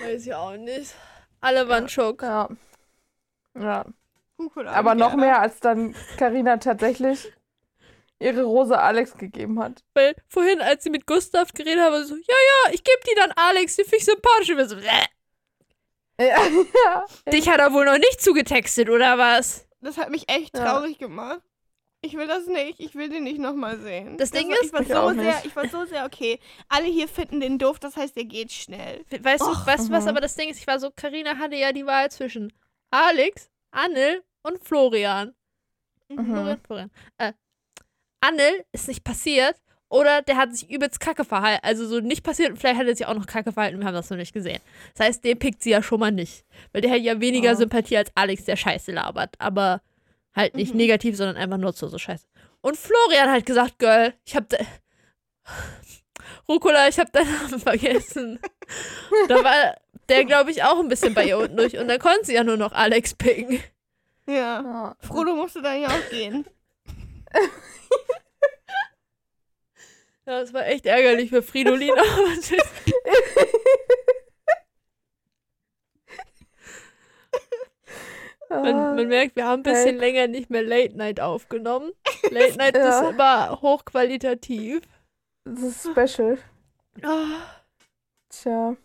weiß 0.03 0.27
ich 0.27 0.35
auch 0.35 0.57
nicht. 0.57 0.95
Alle 1.41 1.69
waren 1.69 1.89
schock. 1.89 2.23
Ja. 2.23 2.49
Ja. 3.59 3.85
Aber 4.67 4.95
noch 4.95 5.15
mehr, 5.17 5.41
als 5.41 5.59
dann 5.61 5.95
Karina 6.17 6.59
tatsächlich 6.59 7.33
ihre 8.21 8.43
Rose 8.45 8.79
Alex 8.79 9.17
gegeben 9.17 9.61
hat. 9.61 9.83
Weil 9.95 10.15
vorhin, 10.29 10.61
als 10.61 10.85
sie 10.85 10.91
mit 10.91 11.07
Gustav 11.07 11.53
geredet 11.53 11.81
haben, 11.83 11.93
war 11.93 12.03
sie 12.03 12.09
so, 12.09 12.15
ja, 12.17 12.23
ja, 12.67 12.73
ich 12.73 12.83
gebe 12.85 12.99
die 13.09 13.15
dann 13.17 13.33
Alex, 13.33 13.77
die 13.77 13.83
finde 13.85 13.97
ich 13.97 14.05
sympathisch. 14.05 14.51
Und 14.51 14.57
wir 14.57 14.69
so, 14.69 14.77
äh, 14.77 16.27
Ja, 16.29 16.37
ja. 16.85 17.07
dich 17.33 17.49
hat 17.49 17.59
er 17.61 17.73
wohl 17.73 17.85
noch 17.85 17.99
nicht 17.99 18.21
zugetextet, 18.21 18.89
oder 18.91 19.19
was? 19.19 19.67
Das 19.81 19.97
hat 19.99 20.11
mich 20.11 20.29
echt 20.29 20.57
Ja. 20.57 20.65
traurig 20.65 20.99
gemacht. 20.99 21.41
Ich 22.01 22.15
will 22.15 22.27
das 22.29 22.47
nicht. 22.47 22.79
Ich 22.79 22.95
will 22.95 23.09
den 23.09 23.25
nicht 23.25 23.39
nochmal 23.41 23.79
sehen. 23.81 24.17
Das 24.19 24.31
Ding 24.31 24.51
ist- 24.53 24.65
ich 24.67 24.73
war 24.73 24.83
Ich 24.83 24.89
so 24.89 25.11
sehr, 25.15 25.43
ich 25.45 25.57
war 25.57 25.69
so 25.69 25.85
sehr 25.85 26.05
okay. 26.07 26.39
Alle 26.69 26.87
hier 26.87 27.09
finden 27.09 27.41
den 27.41 27.59
doof, 27.59 27.79
das 27.81 27.97
heißt, 27.97 28.15
der 28.17 28.25
geht 28.25 28.53
schnell. 28.53 29.05
Weißt 29.21 29.43
du, 29.43 29.47
Och, 29.51 29.67
weißt 29.67 29.89
du, 29.89 29.93
was 29.93 30.05
mhm. 30.05 30.11
aber 30.11 30.21
das 30.21 30.37
Ding 30.37 30.49
ist? 30.49 30.59
Ich 30.61 30.67
war 30.67 30.79
so, 30.79 30.91
Karina 30.95 31.37
hatte 31.39 31.57
ja 31.57 31.73
die 31.73 31.87
Wahl 31.87 32.09
zwischen 32.11 32.53
Alex, 32.91 33.51
Annel 33.73 34.23
und 34.43 34.63
Florian. 34.63 35.35
Mhm. 36.09 36.25
Florian, 36.27 36.61
Florian. 36.65 36.91
Äh, 37.19 37.33
Annel 38.21 38.65
ist 38.73 38.87
nicht 38.89 39.03
passiert 39.05 39.57
oder 39.89 40.23
der 40.23 40.37
hat 40.37 40.55
sich 40.55 40.71
übelst 40.71 41.01
kacke 41.01 41.25
verhalten. 41.25 41.65
Also 41.65 41.87
so 41.87 41.99
nicht 42.01 42.23
passiert 42.23 42.51
und 42.51 42.59
vielleicht 42.59 42.79
hat 42.79 42.87
er 42.87 42.97
sich 42.97 43.07
auch 43.07 43.15
noch 43.15 43.27
kacke 43.27 43.51
verhalten, 43.53 43.79
wir 43.81 43.87
haben 43.87 43.95
das 43.95 44.09
noch 44.11 44.17
nicht 44.17 44.33
gesehen. 44.33 44.61
Das 44.95 45.07
heißt, 45.07 45.25
den 45.25 45.39
pickt 45.39 45.63
sie 45.63 45.71
ja 45.71 45.83
schon 45.83 45.99
mal 46.01 46.13
nicht. 46.13 46.45
Weil 46.73 46.81
der 46.83 46.93
hat 46.93 47.01
ja 47.01 47.21
weniger 47.21 47.51
Ja. 47.51 47.57
Sympathie 47.57 47.97
als 47.97 48.13
Alex, 48.15 48.45
der 48.45 48.57
Scheiße 48.57 48.93
labert. 48.93 49.35
Aber 49.39 49.81
halt 50.39 50.55
nicht 50.55 50.73
Mhm. 50.73 50.79
negativ, 50.79 51.17
sondern 51.17 51.37
einfach 51.37 51.59
nur 51.59 51.75
zu 51.75 51.89
so 51.89 51.99
Scheiße. 51.99 52.27
Und 52.63 52.77
Florian 52.79 53.31
hat 53.31 53.45
gesagt, 53.45 53.79
Girl, 53.79 54.15
ich 54.25 54.35
hab 54.35 54.49
de 54.49 54.59
Rucola, 56.49 56.89
ich 56.89 56.99
hab 56.99 57.13
deinen 57.13 57.31
Namen 57.35 57.61
vergessen. 57.61 58.39
da 59.29 59.45
war 59.45 59.77
der, 60.09 60.25
glaube 60.25 60.51
ich, 60.51 60.63
auch 60.65 60.79
ein 60.81 60.89
bisschen 60.89 61.13
bei 61.13 61.27
ihr 61.27 61.37
unten 61.39 61.57
durch. 61.59 61.77
Und 61.77 61.89
dann 61.89 61.99
konnte 61.99 62.25
sie 62.25 62.35
ja 62.35 62.43
nur 62.45 62.57
noch 62.57 62.73
Alex 62.73 63.15
picken. 63.15 63.63
Ja. 64.27 64.63
Ja. 64.63 64.97
Frodo 65.01 65.35
musste 65.35 65.61
dann 65.63 65.81
ja 65.83 65.89
auch 65.89 66.11
gehen. 66.11 66.47
Ja, 70.27 70.41
das 70.41 70.53
war 70.53 70.67
echt 70.67 70.85
ärgerlich 70.85 71.31
für 71.31 71.41
Fridolin. 71.43 71.91
aber 71.91 72.03
man, 78.51 78.97
man 78.97 79.09
merkt, 79.09 79.37
wir 79.37 79.45
haben 79.47 79.61
ein 79.61 79.63
bisschen 79.63 79.87
Help. 79.87 80.01
länger 80.01 80.27
nicht 80.29 80.51
mehr 80.51 80.63
Late 80.63 80.97
Night 80.97 81.21
aufgenommen. 81.21 81.93
Late 82.31 82.57
Night 82.57 82.77
Ja. 82.77 83.01
ist 83.01 83.11
immer 83.11 83.61
hochqualitativ. 83.63 84.83
Das 85.45 85.63
ist 85.63 85.83
special. 85.91 86.39
Ah, 87.03 87.43
Tja. 88.29 88.77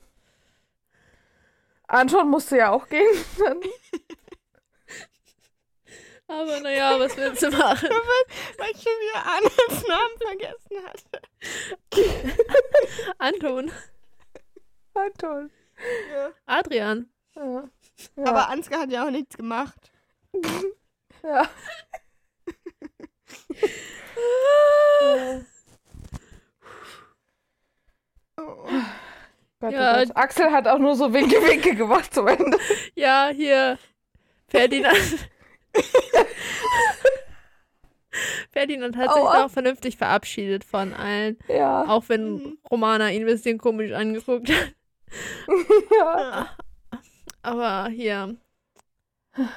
Anton 1.87 2.29
musste 2.29 2.57
ja 2.57 2.71
auch 2.71 2.87
gehen. 2.87 3.05
Aber 6.27 6.59
naja, 6.61 6.97
was 6.99 7.15
willst 7.17 7.43
du 7.43 7.49
machen? 7.51 7.89
Weil 8.57 8.71
ich 8.71 8.81
schon 8.81 8.93
wieder 9.01 9.25
Arnolds 9.25 9.87
Namen 9.87 10.17
vergessen 10.17 10.77
hatte. 10.87 11.21
Anton, 13.17 13.71
Anton. 14.93 15.51
Ja. 16.11 16.31
Adrian. 16.45 17.09
Ja. 17.35 17.69
Ja. 18.15 18.25
Aber 18.25 18.49
Ansgar 18.49 18.81
hat 18.81 18.91
ja 18.91 19.05
auch 19.05 19.11
nichts 19.11 19.37
gemacht. 19.37 19.91
ja. 21.23 21.47
Oh. 28.37 28.69
Gott, 29.59 29.71
Ja. 29.73 29.99
Gott. 30.03 30.15
Axel 30.17 30.51
hat 30.51 30.67
auch 30.67 30.79
nur 30.79 30.95
so 30.95 31.13
Winke 31.13 31.35
Winke 31.37 31.75
gemacht 31.75 32.13
zum 32.13 32.27
Ende. 32.27 32.57
Ja, 32.95 33.29
hier. 33.33 33.77
Ferdinand. 34.47 35.29
Ferdinand 38.51 38.95
hat 38.97 39.11
sich 39.13 39.21
Aua. 39.23 39.43
noch 39.43 39.51
vernünftig 39.51 39.97
verabschiedet 39.97 40.63
von 40.63 40.93
allen. 40.93 41.37
Ja. 41.47 41.85
Auch 41.87 42.03
wenn 42.09 42.33
Mhm. 42.33 42.57
Romana 42.69 43.09
ihn 43.09 43.21
ein 43.23 43.25
bisschen 43.25 43.57
komisch 43.57 43.91
angeguckt 43.91 44.49
hat. 44.49 44.73
ja. 45.99 46.47
Aber 47.43 47.89
hier, 47.89 48.35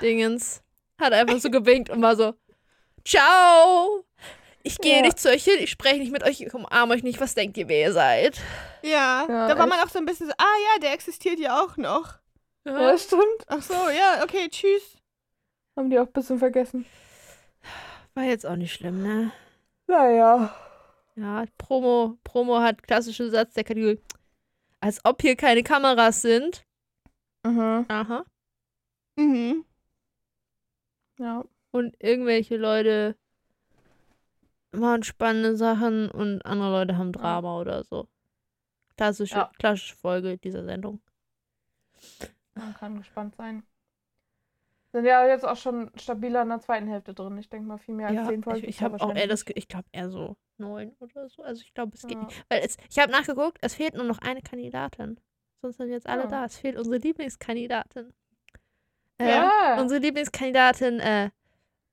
Dingens 0.00 0.62
hat 1.00 1.12
einfach 1.12 1.38
so 1.38 1.50
gewinkt 1.50 1.88
und 1.90 2.02
war 2.02 2.16
so, 2.16 2.34
ciao, 3.04 4.04
ich 4.62 4.78
gehe 4.78 4.96
Ja. 4.96 5.02
nicht 5.02 5.18
zu 5.20 5.28
euch 5.28 5.44
hin, 5.44 5.56
ich 5.60 5.70
spreche 5.70 5.98
nicht 6.00 6.12
mit 6.12 6.24
euch, 6.24 6.40
ich 6.40 6.52
umarme 6.52 6.94
euch 6.94 7.02
nicht, 7.02 7.20
was 7.20 7.34
denkt 7.34 7.56
ihr, 7.56 7.68
wer 7.68 7.80
ihr 7.88 7.92
seid? 7.92 8.40
Ja, 8.82 9.24
Ja, 9.28 9.48
da 9.48 9.58
war 9.58 9.66
man 9.66 9.78
auch 9.80 9.88
so 9.88 9.98
ein 9.98 10.04
bisschen 10.06 10.26
so, 10.26 10.32
ah 10.36 10.56
ja, 10.74 10.80
der 10.80 10.92
existiert 10.92 11.38
ja 11.38 11.62
auch 11.62 11.76
noch. 11.76 12.14
ja, 12.64 12.98
stimmt. 12.98 13.22
Ach 13.46 13.62
so, 13.62 13.74
ja, 13.74 14.22
okay, 14.24 14.48
tschüss. 14.48 14.96
Haben 15.76 15.90
die 15.90 15.98
auch 15.98 16.06
ein 16.06 16.12
bisschen 16.12 16.38
vergessen. 16.38 16.86
War 18.14 18.24
jetzt 18.24 18.46
auch 18.46 18.56
nicht 18.56 18.72
schlimm, 18.72 19.02
ne? 19.02 19.30
Naja. 19.86 20.54
Ja, 21.14 21.44
Promo, 21.58 22.18
Promo 22.24 22.58
hat 22.60 22.82
klassischen 22.82 23.30
Satz 23.30 23.54
der 23.54 23.62
Kategorie, 23.64 24.00
als 24.80 25.00
ob 25.04 25.22
hier 25.22 25.36
keine 25.36 25.62
Kameras 25.62 26.22
sind. 26.22 26.64
Mhm. 27.46 27.84
Aha. 27.88 28.24
Mhm. 29.16 29.64
Ja. 31.18 31.44
Und 31.70 31.94
irgendwelche 32.02 32.56
Leute 32.56 33.16
machen 34.72 35.02
spannende 35.02 35.56
Sachen 35.56 36.10
und 36.10 36.44
andere 36.44 36.70
Leute 36.70 36.98
haben 36.98 37.12
Drama 37.12 37.58
oder 37.60 37.84
so. 37.84 38.08
Klassische, 38.96 39.36
Ja. 39.36 39.50
klassische 39.58 39.96
Folge 39.96 40.38
dieser 40.38 40.64
Sendung. 40.64 41.00
Man 42.54 42.74
kann 42.74 42.98
gespannt 42.98 43.36
sein. 43.36 43.62
Sind 44.92 45.04
ja 45.04 45.26
jetzt 45.26 45.44
auch 45.44 45.56
schon 45.56 45.90
stabiler 45.96 46.42
in 46.42 46.48
der 46.48 46.60
zweiten 46.60 46.86
Hälfte 46.88 47.12
drin. 47.12 47.36
Ich 47.38 47.48
denke 47.50 47.68
mal 47.68 47.76
viel 47.78 47.94
mehr 47.94 48.06
als 48.08 48.16
Ja, 48.16 48.28
zehn 48.28 48.42
Folgen. 48.42 48.60
ich, 48.60 48.68
ich 48.68 48.82
habe 48.82 48.98
auch 49.00 49.14
eher 49.14 49.26
das, 49.26 49.44
ich 49.54 49.68
glaube 49.68 49.86
eher 49.92 50.08
so 50.10 50.36
neun 50.56 50.92
oder 51.00 51.28
so. 51.28 51.42
Also 51.42 51.62
ich 51.62 51.74
glaube, 51.74 51.92
es 51.94 52.02
geht 52.02 52.12
Ja. 52.16 52.24
nicht. 52.24 52.44
Weil 52.48 52.62
es, 52.64 52.76
ich 52.88 52.98
habe 52.98 53.12
nachgeguckt, 53.12 53.58
es 53.60 53.74
fehlt 53.74 53.94
nur 53.94 54.04
noch 54.04 54.18
eine 54.18 54.40
Kandidatin. 54.40 55.20
Sonst 55.62 55.76
sind 55.78 55.90
jetzt 55.90 56.06
alle 56.06 56.24
Ah. 56.24 56.28
da. 56.28 56.44
Es 56.44 56.56
fehlt 56.58 56.76
unsere 56.76 56.98
Lieblingskandidatin. 56.98 58.12
Äh, 59.18 59.28
Ja. 59.30 59.80
Unsere 59.80 60.00
Lieblingskandidatin, 60.00 61.00
äh, 61.00 61.30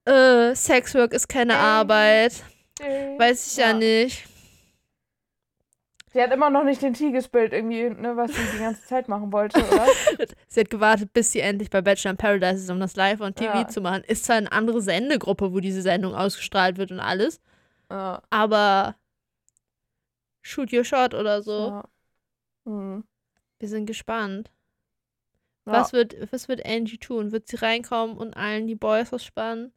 äh, 0.06 0.54
Sexwork 0.56 1.14
ist 1.14 1.28
keine 1.30 1.54
Ähm, 1.54 1.60
Arbeit. 1.60 2.44
Äh, 2.80 3.18
Weiß 3.18 3.48
ich 3.52 3.58
ja, 3.58 3.68
ja. 3.70 3.74
nicht. 3.74 4.28
Sie 6.12 6.22
hat 6.22 6.32
immer 6.32 6.52
noch 6.52 6.64
nicht 6.64 6.80
den 6.84 6.94
Tee 6.94 7.12
gespielt, 7.12 7.54
irgendwie, 7.54 7.90
ne, 7.90 8.16
was 8.16 8.32
sie 8.36 8.42
die 8.54 8.60
ganze 8.60 8.84
Zeit 8.86 9.08
machen 9.08 9.32
wollte, 9.34 9.58
oder? 9.66 9.88
Sie 10.48 10.60
hat 10.60 10.70
gewartet, 10.70 11.12
bis 11.12 11.32
sie 11.32 11.40
endlich 11.40 11.72
bei 11.72 11.82
Bachelor 11.82 12.12
in 12.12 12.18
Paradise 12.18 12.58
ist, 12.62 12.70
um 12.70 12.80
das 12.80 12.96
live 12.96 13.20
on 13.22 13.34
TV 13.34 13.52
Ja. 13.62 13.68
zu 13.68 13.82
machen. 13.82 14.04
Ist 14.04 14.26
zwar 14.26 14.36
eine 14.36 14.52
andere 14.52 14.80
Sendegruppe, 14.84 15.52
wo 15.54 15.60
diese 15.60 15.82
Sendung 15.82 16.14
ausgestrahlt 16.14 16.78
wird 16.78 16.92
und 16.92 17.00
alles, 17.00 17.42
ja. 17.90 18.22
aber 18.30 18.96
shoot 20.44 20.72
your 20.72 20.84
shot 20.84 21.16
oder 21.16 21.42
so. 21.42 21.68
Ja. 21.70 21.84
Hm. 22.66 23.04
Wir 23.64 23.70
sind 23.70 23.86
gespannt. 23.86 24.52
Ja. 25.66 25.72
Was, 25.72 25.94
wird, 25.94 26.18
was 26.34 26.50
wird 26.50 26.66
Angie 26.66 26.98
tun? 26.98 27.32
Wird 27.32 27.48
sie 27.48 27.56
reinkommen 27.56 28.18
und 28.18 28.34
allen 28.36 28.68
die 28.68 28.76
Boys 28.76 29.14
ausspannen? 29.14 29.72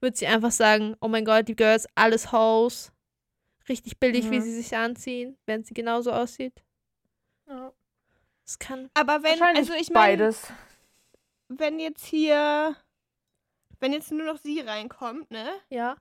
Wird 0.00 0.16
sie 0.16 0.26
einfach 0.26 0.50
sagen, 0.50 0.96
oh 1.00 1.06
mein 1.06 1.24
Gott, 1.24 1.46
die 1.46 1.54
Girls, 1.54 1.86
alles 1.94 2.32
Hoes. 2.32 2.90
Richtig 3.68 4.00
billig, 4.00 4.28
wie 4.32 4.38
Mhm. 4.40 4.42
sie 4.42 4.52
sich 4.60 4.74
anziehen, 4.76 5.38
wenn 5.46 5.62
sie 5.62 5.72
genauso 5.72 6.10
aussieht. 6.10 6.64
Ja. 7.46 7.72
Es 8.44 8.58
kann. 8.58 8.90
Aber 8.94 9.22
wenn, 9.22 9.40
also 9.40 9.72
ich 9.74 9.90
meine, 9.90 10.16
beides. 10.24 10.52
wenn 11.46 11.78
jetzt 11.78 12.06
hier, 12.06 12.74
wenn 13.78 13.92
jetzt 13.92 14.10
nur 14.10 14.26
noch 14.26 14.38
sie 14.42 14.58
reinkommt, 14.62 15.30
ne, 15.30 15.48
Ja, 15.70 15.96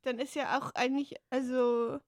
dann 0.00 0.18
ist 0.18 0.34
ja 0.34 0.58
auch 0.58 0.70
eigentlich, 0.74 1.16
also 1.28 2.00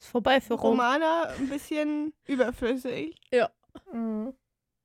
ist 0.00 0.08
vorbei 0.08 0.40
für 0.40 0.54
Rom. 0.54 0.70
Romana 0.72 1.24
ein 1.38 1.48
bisschen 1.48 2.12
überflüssig. 2.26 3.16
Mhm. 3.92 4.34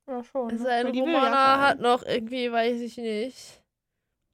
Ja, 0.08 0.22
schon. 0.22 0.48
Ne? 0.48 0.58
Sein 0.58 0.94
ja 0.94 1.02
Romana 1.02 1.60
hat 1.60 1.80
noch 1.80 2.04
irgendwie, 2.04 2.52
weiß 2.52 2.80
ich 2.80 2.96
nicht. 2.98 3.62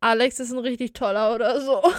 Alex 0.01 0.41
ist 0.41 0.51
ein 0.53 0.59
richtig 0.59 0.93
toller 0.93 1.35
oder 1.35 1.61
so. 1.61 1.83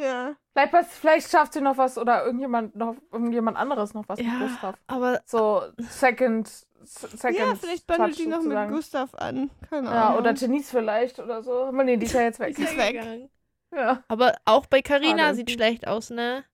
Ja. 0.00 0.34
Vielleicht, 0.52 0.72
was, 0.72 0.86
vielleicht 0.98 1.30
schafft 1.30 1.52
sie 1.52 1.60
noch 1.60 1.78
was 1.78 1.96
oder 1.98 2.24
irgendjemand 2.24 2.74
noch 2.74 2.96
irgendjemand 3.12 3.56
anderes 3.56 3.94
noch 3.94 4.08
was 4.08 4.18
mit 4.18 4.26
Ja, 4.26 4.38
Gustav. 4.40 4.74
aber 4.88 5.22
So 5.24 5.62
second, 5.78 6.48
second 6.82 7.38
ja, 7.38 7.54
vielleicht 7.54 7.86
bandelt 7.86 8.10
Touch 8.10 8.16
die 8.24 8.26
noch 8.28 8.38
sozusagen. 8.42 8.70
mit 8.70 8.76
Gustav 8.76 9.14
an. 9.14 9.50
Keine 9.70 9.86
Ja, 9.88 10.08
Ahnung. 10.08 10.18
oder 10.18 10.34
Janice 10.34 10.70
vielleicht 10.70 11.20
oder 11.20 11.44
so. 11.44 11.66
Aber 11.66 11.84
nee, 11.84 11.96
die 11.96 12.06
ist 12.06 12.12
ja 12.12 12.22
jetzt 12.22 12.40
weg. 12.40 12.56
Die 12.56 12.62
ist 12.64 12.76
weg. 12.76 12.92
gegangen. 12.94 13.30
Ja. 13.74 14.04
Aber 14.08 14.34
auch 14.44 14.66
bei 14.66 14.82
Carina 14.82 15.24
Schade. 15.24 15.34
sieht 15.36 15.50
schlecht 15.50 15.86
aus, 15.86 16.10
ne? 16.10 16.44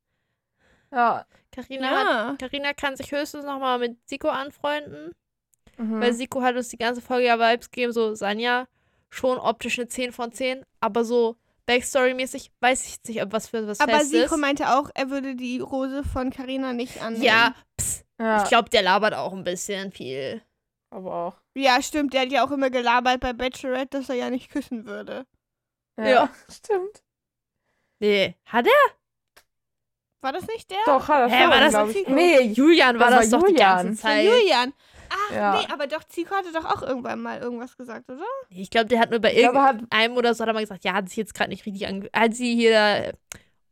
Ja. 0.92 1.26
Carina 1.52 1.90
hat 1.90 2.06
Ja. 2.06 2.36
Carina 2.38 2.72
kann 2.74 2.96
sich 2.96 3.10
höchstens 3.12 3.44
nochmal 3.44 3.78
mit 3.78 3.98
Siko 4.08 4.28
anfreunden, 4.28 5.14
Mhm. 5.76 6.00
weil 6.00 6.12
Siko 6.12 6.42
hat 6.42 6.56
uns 6.56 6.68
die 6.68 6.78
ganze 6.78 7.00
Folge 7.00 7.26
ja 7.26 7.38
Vibes 7.38 7.70
gegeben, 7.70 7.92
so 7.92 8.14
Sanja, 8.14 8.66
schon 9.08 9.38
optisch 9.38 9.78
eine 9.78 9.88
10 9.88 10.12
von 10.12 10.32
10, 10.32 10.64
aber 10.80 11.04
so 11.04 11.36
Backstory-mäßig 11.68 12.50
weiß 12.60 12.86
ich 12.86 12.98
nicht, 13.08 13.22
ob 13.22 13.32
was 13.32 13.48
für 13.48 13.66
was 13.66 13.80
Aber 13.80 13.92
Festes. 13.92 14.10
Siko 14.22 14.36
meinte 14.36 14.76
auch, 14.76 14.90
er 14.94 15.10
würde 15.10 15.34
die 15.36 15.60
Rose 15.60 16.02
von 16.04 16.30
Carina 16.30 16.72
nicht 16.72 17.00
annehmen. 17.02 17.22
Ja, 17.24 17.54
pss, 17.78 18.04
ja, 18.18 18.42
ich 18.42 18.48
glaube, 18.48 18.70
der 18.70 18.82
labert 18.82 19.14
auch 19.14 19.32
ein 19.32 19.44
bisschen 19.44 19.92
viel. 19.92 20.42
aber 20.92 21.14
auch. 21.14 21.36
Ja, 21.54 21.80
stimmt. 21.82 22.14
Der 22.14 22.22
hat 22.22 22.32
ja 22.32 22.44
auch 22.44 22.50
immer 22.50 22.70
gelabert 22.70 23.20
bei 23.20 23.32
Bachelorette, 23.32 23.98
dass 23.98 24.08
er 24.08 24.16
ja 24.16 24.30
nicht 24.30 24.50
küssen 24.50 24.86
würde. 24.86 25.26
Ja, 25.96 26.08
Ja. 26.08 26.30
stimmt. 26.50 27.02
Nee, 28.00 28.34
hat 28.46 28.66
er? 28.66 28.92
War 30.22 30.32
das 30.32 30.46
nicht 30.46 30.70
der? 30.70 30.78
Doch, 30.86 31.08
hat 31.08 31.20
er 31.20 31.28
Hä, 31.30 31.42
schon, 31.42 31.50
war 31.50 31.84
das 31.86 31.94
ich. 31.96 32.08
Nee, 32.08 32.40
Julian 32.52 32.98
war 32.98 33.10
Das 33.10 33.20
das, 33.30 33.32
war 33.32 33.38
doch 33.40 33.46
die 33.46 33.52
Julian. 33.52 33.76
ganze 33.76 33.88
Von 34.02 34.10
Zeit. 34.10 34.24
Julian. 34.26 34.72
Ach, 35.10 35.34
Ja. 35.34 35.58
nee, 35.58 35.66
aber 35.72 35.86
doch, 35.86 36.04
Zico 36.04 36.34
hatte 36.34 36.52
doch 36.52 36.64
auch 36.66 36.82
irgendwann 36.82 37.20
mal 37.20 37.40
irgendwas 37.40 37.76
gesagt, 37.76 38.08
oder? 38.10 38.22
Ich 38.50 38.70
glaube, 38.70 38.86
der 38.86 39.00
hat 39.00 39.10
nur 39.10 39.18
bei 39.20 39.34
irgendeinem 39.34 40.16
oder 40.16 40.34
so 40.34 40.42
hat 40.42 40.48
er 40.48 40.54
mal 40.54 40.60
gesagt, 40.60 40.84
ja, 40.84 40.92
hat 40.92 41.08
sich 41.08 41.16
jetzt 41.16 41.34
gerade 41.34 41.50
nicht 41.50 41.64
richtig 41.66 41.86
ange... 41.86 42.08
Als 42.12 42.36
sie 42.36 42.54
hier 42.54 42.72
äh, 42.78 43.12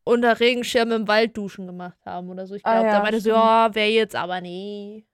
unter 0.04 0.40
Regenschirm 0.40 0.90
im 0.92 1.06
Wald 1.06 1.36
duschen 1.36 1.66
gemacht 1.66 1.98
haben 2.06 2.28
oder 2.30 2.46
so. 2.46 2.54
Ich 2.54 2.64
Ah, 2.64 2.72
glaube, 2.72 2.86
ja, 2.88 2.92
da 2.96 3.02
meinte 3.02 3.20
so, 3.20 3.30
ja, 3.30 3.68
wer 3.74 3.90
jetzt, 3.90 4.16
aber 4.16 4.40
nee. 4.40 5.04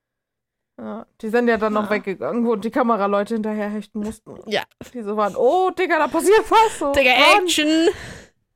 Ja, 0.81 1.05
die 1.20 1.28
sind 1.28 1.47
ja 1.49 1.57
dann 1.57 1.73
noch 1.73 1.85
Ja. 1.85 1.91
weggegangen, 1.91 2.47
wo 2.47 2.57
die 2.57 2.70
Kameraleute 2.70 3.35
hinterher 3.35 3.69
hechten 3.69 4.01
mussten. 4.01 4.35
Ja. 4.47 4.62
Die 4.95 5.03
so 5.03 5.16
waren, 5.16 5.36
oh, 5.36 5.70
Digga, 5.70 5.99
da 5.99 6.09
passiert 6.09 6.49
was. 6.51 6.78
So, 6.78 6.93
Digga, 6.93 7.11
run. 7.11 7.43
Action! 7.45 7.89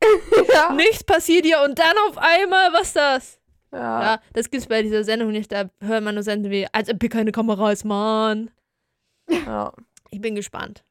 Ja. 0.53 0.73
Nichts 0.73 1.05
passiert 1.05 1.45
hier 1.45 1.61
und 1.62 1.79
dann 1.79 1.95
auf 2.09 2.16
einmal, 2.19 2.73
was 2.73 2.93
das? 2.93 3.39
Ja. 3.73 4.03
Ja, 4.15 4.20
das 4.33 4.49
gibt's 4.51 4.66
bei 4.66 4.83
dieser 4.83 5.05
Sendung 5.05 5.31
nicht. 5.31 5.53
Da 5.53 5.69
hört 5.81 6.03
man 6.03 6.15
nur 6.15 6.23
Sendungen 6.25 6.53
wie, 6.53 6.66
als 6.73 6.89
ob 6.89 6.97
hier 7.01 7.11
keine 7.11 7.33
Kamera 7.33 7.70
ist, 7.73 7.85
Mann. 7.85 8.51
ja. 9.29 9.73
Ich 10.11 10.20
bin 10.23 10.35
gespannt. 10.35 10.85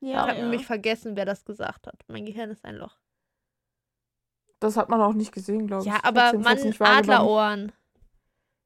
Ja. 0.00 0.24
ich 0.24 0.30
habe 0.30 0.40
nämlich 0.42 0.66
vergessen, 0.66 1.16
wer 1.16 1.24
das 1.24 1.44
gesagt 1.44 1.86
hat. 1.88 1.96
Mein 2.08 2.24
Gehirn 2.26 2.50
ist 2.50 2.64
ein 2.64 2.76
Loch. 2.76 2.96
Das 4.60 4.76
hat 4.76 4.88
man 4.88 5.00
auch 5.00 5.12
nicht 5.14 5.32
gesehen, 5.32 5.66
glaube 5.66 5.82
ich. 5.82 5.88
Ja, 5.92 5.98
aber 6.04 6.32
wahrgenommen. 6.44 6.76
Adlerohren. 6.80 7.72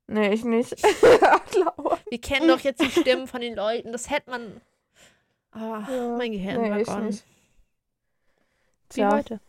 Nee, 0.07 0.35
ich 0.35 0.45
nicht. 0.45 0.75
Adlerohren. 1.23 1.99
Wir 2.11 2.21
kennen 2.21 2.47
doch 2.49 2.61
jetzt 2.61 2.83
die 2.83 2.91
Stimmen 2.91 3.27
von 3.27 3.41
den 3.41 3.55
Leuten. 3.57 3.93
Das 3.93 4.11
hätte 4.11 4.31
man. 4.31 4.61
Ah, 5.53 5.87
Ja. 5.91 6.17
mein 6.19 6.33
Gehirn 6.33 6.61
Nee, 6.61 6.71
war 6.71 6.81
ich 6.81 6.87
gone. 6.87 7.03
nicht. 7.07 7.25
Wie 8.91 8.95
Tja. 9.01 9.13
heute. 9.13 9.41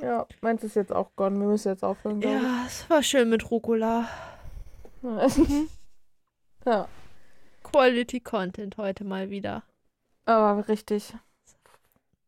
Ja, 0.00 0.26
meins 0.40 0.62
ist 0.64 0.76
jetzt 0.76 0.92
auch 0.92 1.14
gone. 1.16 1.38
Wir 1.38 1.46
müssen 1.46 1.68
jetzt 1.68 1.84
aufhören, 1.84 2.22
Ja, 2.22 2.64
es 2.66 2.88
war 2.88 3.02
schön 3.02 3.28
mit 3.28 3.50
Rucola. 3.50 4.08
ja, 6.66 6.88
Quality 7.62 8.20
Content 8.20 8.76
heute 8.76 9.04
mal 9.04 9.30
wieder. 9.30 9.62
aber 10.26 10.68
richtig. 10.68 11.14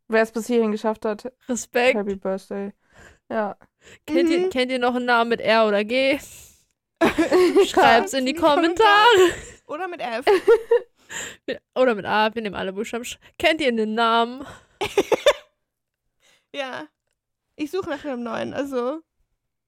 Wer 0.09 0.23
es 0.23 0.33
bis 0.33 0.47
hierhin 0.47 0.73
geschafft 0.73 1.05
hat, 1.05 1.33
Respekt. 1.49 1.97
Happy 1.97 2.17
Birthday. 2.17 2.73
Ja. 3.31 3.57
Kennt, 4.07 4.29
ihr, 4.31 4.39
Mhm. 4.41 4.51
kennt 4.51 4.71
ihr 4.71 4.79
noch 4.79 4.95
einen 4.95 5.07
Namen 5.07 5.31
mit 5.31 5.41
R 5.41 5.67
oder 5.67 5.85
G? 5.85 6.19
Schreibt's 7.67 8.13
in 8.13 8.27
die 8.27 8.35
Kommentare. 8.35 9.33
Oder 9.67 9.89
mit 9.89 10.01
F. 10.01 10.25
Oder 11.75 11.95
mit 11.95 12.07
A, 12.07 12.35
wir 12.35 12.41
nehmen 12.43 12.55
alle 12.55 12.73
Buchstaben. 12.73 13.05
Kennt 13.39 13.61
ihr 13.61 13.69
einen 13.69 13.95
Namen? 13.95 14.47
Ja. 16.55 16.87
Ich 17.57 17.71
suche 17.71 17.91
nach 17.91 18.05
einem 18.05 18.23
neuen, 18.23 18.55
also. 18.55 19.01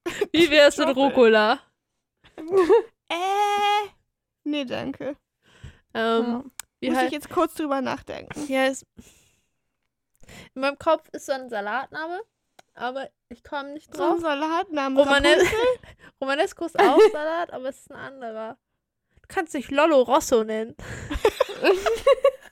Wie 0.33 0.51
wär's 0.51 0.77
mit. 0.79 0.95
Rucola? 0.97 1.61
Äh. 3.09 3.89
Nee, 4.45 4.65
danke. 4.65 5.17
Ähm, 5.95 6.51
wie 6.81 6.89
Muss 6.91 6.99
halt, 6.99 7.07
ich 7.09 7.13
jetzt 7.15 7.31
kurz 7.31 7.55
drüber 7.55 7.81
nachdenken. 7.81 8.47
ja, 8.49 8.67
ist, 8.67 8.85
in 10.55 10.61
meinem 10.61 10.79
Kopf 10.79 11.09
ist 11.13 11.27
so 11.27 11.33
ein 11.33 11.49
Salatname, 11.49 12.21
aber 12.75 13.09
ich 13.29 13.43
komme 13.45 13.73
nicht 13.73 13.95
So 13.95 14.03
ein 14.03 14.11
drauf. 14.11 14.21
Salatnamen. 14.21 14.99
Romane 14.99 15.29
Rapunzel? 15.29 15.57
Romanesco 16.21 16.65
ist 16.67 16.79
auch 16.79 16.99
Salat, 17.13 17.53
aber 17.53 17.69
es 17.69 17.79
ist 17.79 17.91
ein 17.93 17.97
anderer. 17.97 18.59
Du 19.23 19.29
kannst 19.29 19.55
dich 19.55 19.71
Lollo 19.71 20.03
Rosso 20.03 20.45
nennen. 20.45 20.75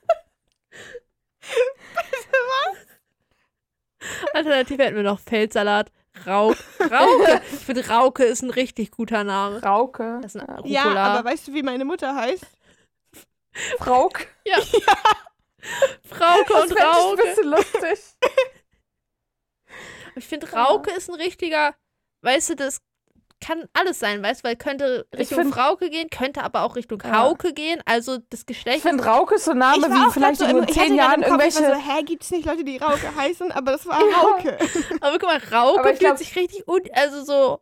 Alternativ 4.34 4.78
hätten 4.78 4.96
wir 4.96 5.02
noch 5.02 5.20
Feldsalat. 5.20 5.90
Rauke. 6.26 6.58
Rauke. 6.80 7.40
Ich 7.52 7.58
finde, 7.60 7.88
Rauke 7.88 8.24
ist 8.24 8.42
ein 8.42 8.50
richtig 8.50 8.90
guter 8.90 9.24
Name. 9.24 9.62
Rauke. 9.62 10.18
Das 10.22 10.34
ist 10.34 10.40
ein 10.40 10.48
Rucola. 10.48 10.68
Ja, 10.68 10.84
aber 10.94 11.24
weißt 11.30 11.48
du, 11.48 11.54
wie 11.54 11.62
meine 11.62 11.84
Mutter 11.84 12.14
heißt? 12.14 12.44
Frauk. 13.78 14.26
Frauke 16.08 16.52
Das 16.52 16.62
und 16.62 16.68
fänd 16.68 16.72
ich 16.72 16.78
ein 16.78 16.86
Rauke. 16.86 17.22
bisschen 17.22 17.50
lustig. 17.50 17.98
Ich 20.16 20.26
finde, 20.26 20.52
Rauke 20.52 20.90
ist 20.90 21.08
ein 21.08 21.14
richtiger, 21.14 21.74
weißt 22.22 22.50
du, 22.50 22.56
das 22.56 22.80
kann 23.44 23.64
alles 23.74 23.98
sein, 23.98 24.22
weißt 24.22 24.42
du, 24.44 24.48
weil 24.48 24.56
könnte 24.56 25.06
Ich 25.12 25.18
Richtung 25.20 25.38
find- 25.40 25.54
Frauke 25.54 25.90
gehen, 25.90 26.08
könnte 26.10 26.42
aber 26.44 26.62
auch 26.62 26.76
Richtung 26.76 27.02
Ja. 27.04 27.18
Hauke 27.20 27.52
gehen. 27.52 27.80
Also 27.84 28.18
das 28.30 28.40
Ich 28.40 28.46
Geschlecht. 28.46 28.82
finde 28.82 29.04
Rauke 29.04 29.34
ist 29.34 29.44
so 29.46 29.50
ein 29.50 29.58
Name 29.58 29.78
ich 29.86 29.92
wie 29.92 30.10
vielleicht 30.12 30.40
in 30.40 30.48
so, 30.48 30.56
ich 30.56 30.62
hatte 30.62 30.72
zehn 30.72 30.94
Jahren 30.94 31.22
Kopf, 31.22 31.24
ich 31.24 31.30
war 31.30 31.40
irgendwelche. 31.44 31.74
so, 31.82 31.92
hä, 31.96 32.02
gibt 32.04 32.22
es 32.22 32.30
nicht 32.30 32.46
Leute, 32.46 32.64
die 32.64 32.76
Rauke 32.78 33.00
heißen? 33.16 33.52
Aber 33.52 33.72
das 33.72 33.86
war 33.86 33.98
Ja. 34.00 34.16
Rauke. 34.18 34.58
aber 35.00 35.18
guck 35.18 35.22
mal, 35.24 35.40
Rauke 35.52 35.80
ich 35.80 35.86
fühlt 35.88 35.98
glaub- 35.98 36.16
sich 36.18 36.36
richtig 36.36 36.66
un 36.68 36.80
also 36.94 37.24
so 37.24 37.60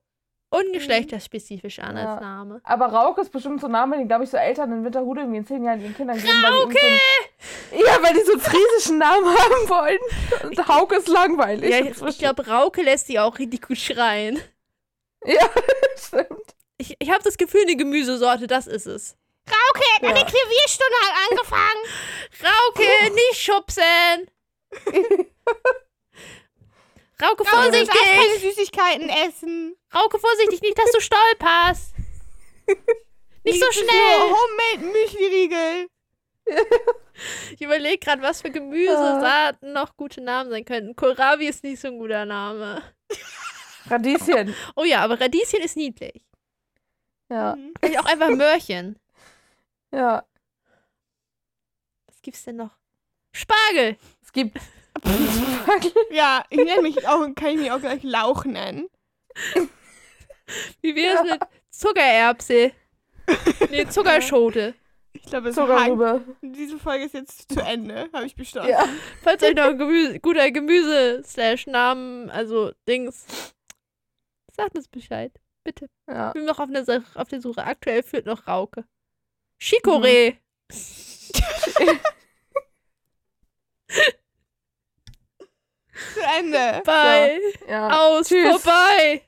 ungeschlechterspezifisch 0.53 1.79
an 1.79 1.97
Ja. 1.97 2.13
als 2.15 2.21
Name. 2.21 2.61
Aber 2.65 2.87
Rauke 2.87 3.21
ist 3.21 3.31
bestimmt 3.33 3.61
so 3.61 3.67
ein 3.69 3.73
Name, 3.73 3.97
den, 3.97 4.09
glaube 4.09 4.25
ich, 4.25 4.31
so 4.31 4.37
Eltern 4.37 4.73
in 4.73 4.85
Winterhude 4.85 5.21
irgendwie 5.23 5.39
in 5.39 5.47
zehn 5.47 5.65
Jahren 5.65 5.81
ihren 5.81 5.95
Kindern 5.97 6.17
geben. 6.19 6.45
Rauke! 6.45 6.75
Weil 6.75 7.79
so 7.79 7.87
ja, 7.87 7.93
weil 8.03 8.15
die 8.15 8.21
so 8.23 8.33
einen 8.33 8.41
friesischen 8.41 8.99
Namen 8.99 9.27
haben 9.27 9.69
wollen. 9.69 9.99
Und 10.51 10.69
Hauke 10.69 10.97
ist 10.97 11.09
langweilig. 11.09 11.71
Ja, 11.71 11.79
ich, 11.79 12.03
ich 12.03 12.19
glaube, 12.19 12.47
Rauke 12.49 12.83
lässt 12.83 13.09
die 13.09 13.19
auch 13.21 13.39
richtig 13.39 13.63
gut 13.67 13.79
schreien. 13.79 14.41
Ja, 15.27 15.51
stimmt. 15.97 16.55
Ich, 16.79 16.97
ich 16.99 17.11
habe 17.11 17.23
das 17.23 17.37
Gefühl, 17.37 17.63
eine 17.63 17.77
Gemüsesorte, 17.77 18.47
das 18.47 18.67
ist 18.67 18.87
es. 18.87 19.17
Rauke, 19.49 19.85
Ja. 20.01 20.09
meine 20.09 20.25
Klavierstunde 20.25 20.97
hat 21.03 21.31
angefangen. 21.31 21.83
Rauke, 22.43 23.15
nicht 23.15 23.37
schubsen! 23.37 24.31
Rauke, 27.23 27.45
Rauke, 27.45 27.71
du 27.71 27.85
darfst 27.85 27.91
keine 27.93 28.23
vorsichtig! 28.23 28.55
Süßigkeiten 28.55 29.09
essen. 29.11 29.77
Rauke, 29.95 30.19
vorsichtig, 30.19 30.63
nicht, 30.63 30.79
dass 30.79 30.91
du 30.93 31.01
stolperst! 31.01 31.93
Nicht 33.45 33.61
so 33.63 33.71
schnell! 33.73 34.19
Nur 34.19 34.39
Homemade 34.39 34.93
Müsli-Riegel. 34.99 35.89
Ich 37.55 37.61
überlege 37.61 37.99
gerade, 37.99 38.23
was 38.23 38.41
für 38.41 38.51
Gemüsesorten 38.51 39.73
noch 39.75 39.97
gute 39.97 40.21
Namen 40.23 40.51
sein 40.51 40.65
könnten. 40.65 40.97
Kohlrabi 40.97 41.47
ist 41.49 41.63
nicht 41.63 41.81
so 41.81 41.89
ein 41.89 41.99
guter 41.99 42.25
Name. 42.25 42.83
Radieschen. 43.91 44.55
Oh 44.77 44.85
ja, 44.85 45.01
aber 45.03 45.21
Radieschen 45.21 45.61
ist 45.61 45.77
niedlich. 45.77 46.25
Ja, 47.29 47.55
Mhm. 47.57 47.73
Vielleicht 47.81 47.99
auch 48.01 48.07
einfach 48.07 48.29
Möhrchen. 48.31 48.97
ja. 49.93 50.25
Was 52.07 52.23
gibt's 52.23 52.45
denn 52.45 52.57
noch? 52.57 52.77
Spargel. 53.33 53.97
Es 54.23 54.33
gibt. 54.33 54.59
Ja, 56.11 56.45
ich 56.51 56.59
nenne 56.59 56.83
mich 56.83 57.07
auch, 57.07 57.21
kann 57.35 57.51
ich 57.51 57.57
mich 57.59 57.71
auch 57.71 57.81
gleich 57.81 58.03
Lauch 58.03 58.45
nennen. 58.45 58.89
Wie 60.83 60.95
wär's 60.97 61.23
mit 61.23 61.41
Zuckererbse? 61.71 62.73
Nee, 63.71 63.87
Zuckerschote. 63.91 64.75
Ich 65.13 65.23
glaube, 65.23 65.49
es 65.51 65.55
Zuckerrübe. 65.55 66.23
Diese 66.43 66.79
Folge 66.79 67.05
ist 67.05 67.15
jetzt 67.15 67.53
zu 67.53 67.61
Ende, 67.61 68.09
habe 68.13 68.27
ich 68.27 68.35
beschlossen. 68.35 68.71
Ja. 68.71 68.85
Falls 69.23 69.43
euch 69.43 69.55
noch 69.55 69.65
ein 69.67 69.79
Gemüse, 69.79 70.19
guter 70.21 70.51
Gemüse-Namen, 70.51 72.31
also 72.31 72.73
Dings, 72.89 73.27
sagt 74.63 74.77
uns 74.77 74.89
Bescheid. 74.89 75.33
Bitte. 75.65 75.89
ja. 76.09 76.29
Ich 76.29 76.35
bin 76.35 76.45
noch 76.45 76.59
auf 76.59 76.71
der, 76.71 76.85
Sa- 76.85 77.03
auf 77.15 77.29
der 77.29 77.41
Suche. 77.41 77.65
Aktuell 77.65 78.03
führt 78.03 78.27
noch 78.27 78.47
Rauke. 78.47 78.85
Chicorée. 79.61 80.37
Zu 86.15 86.21
Ende. 86.39 86.83
Bye. 86.85 87.41
ja. 87.69 87.89
Aus. 87.89 88.29
Tschüss. 88.29 88.63
Vorbei. 88.63 89.23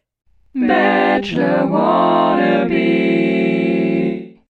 Bachelor 0.54 1.70
Wannabe. 1.70 3.41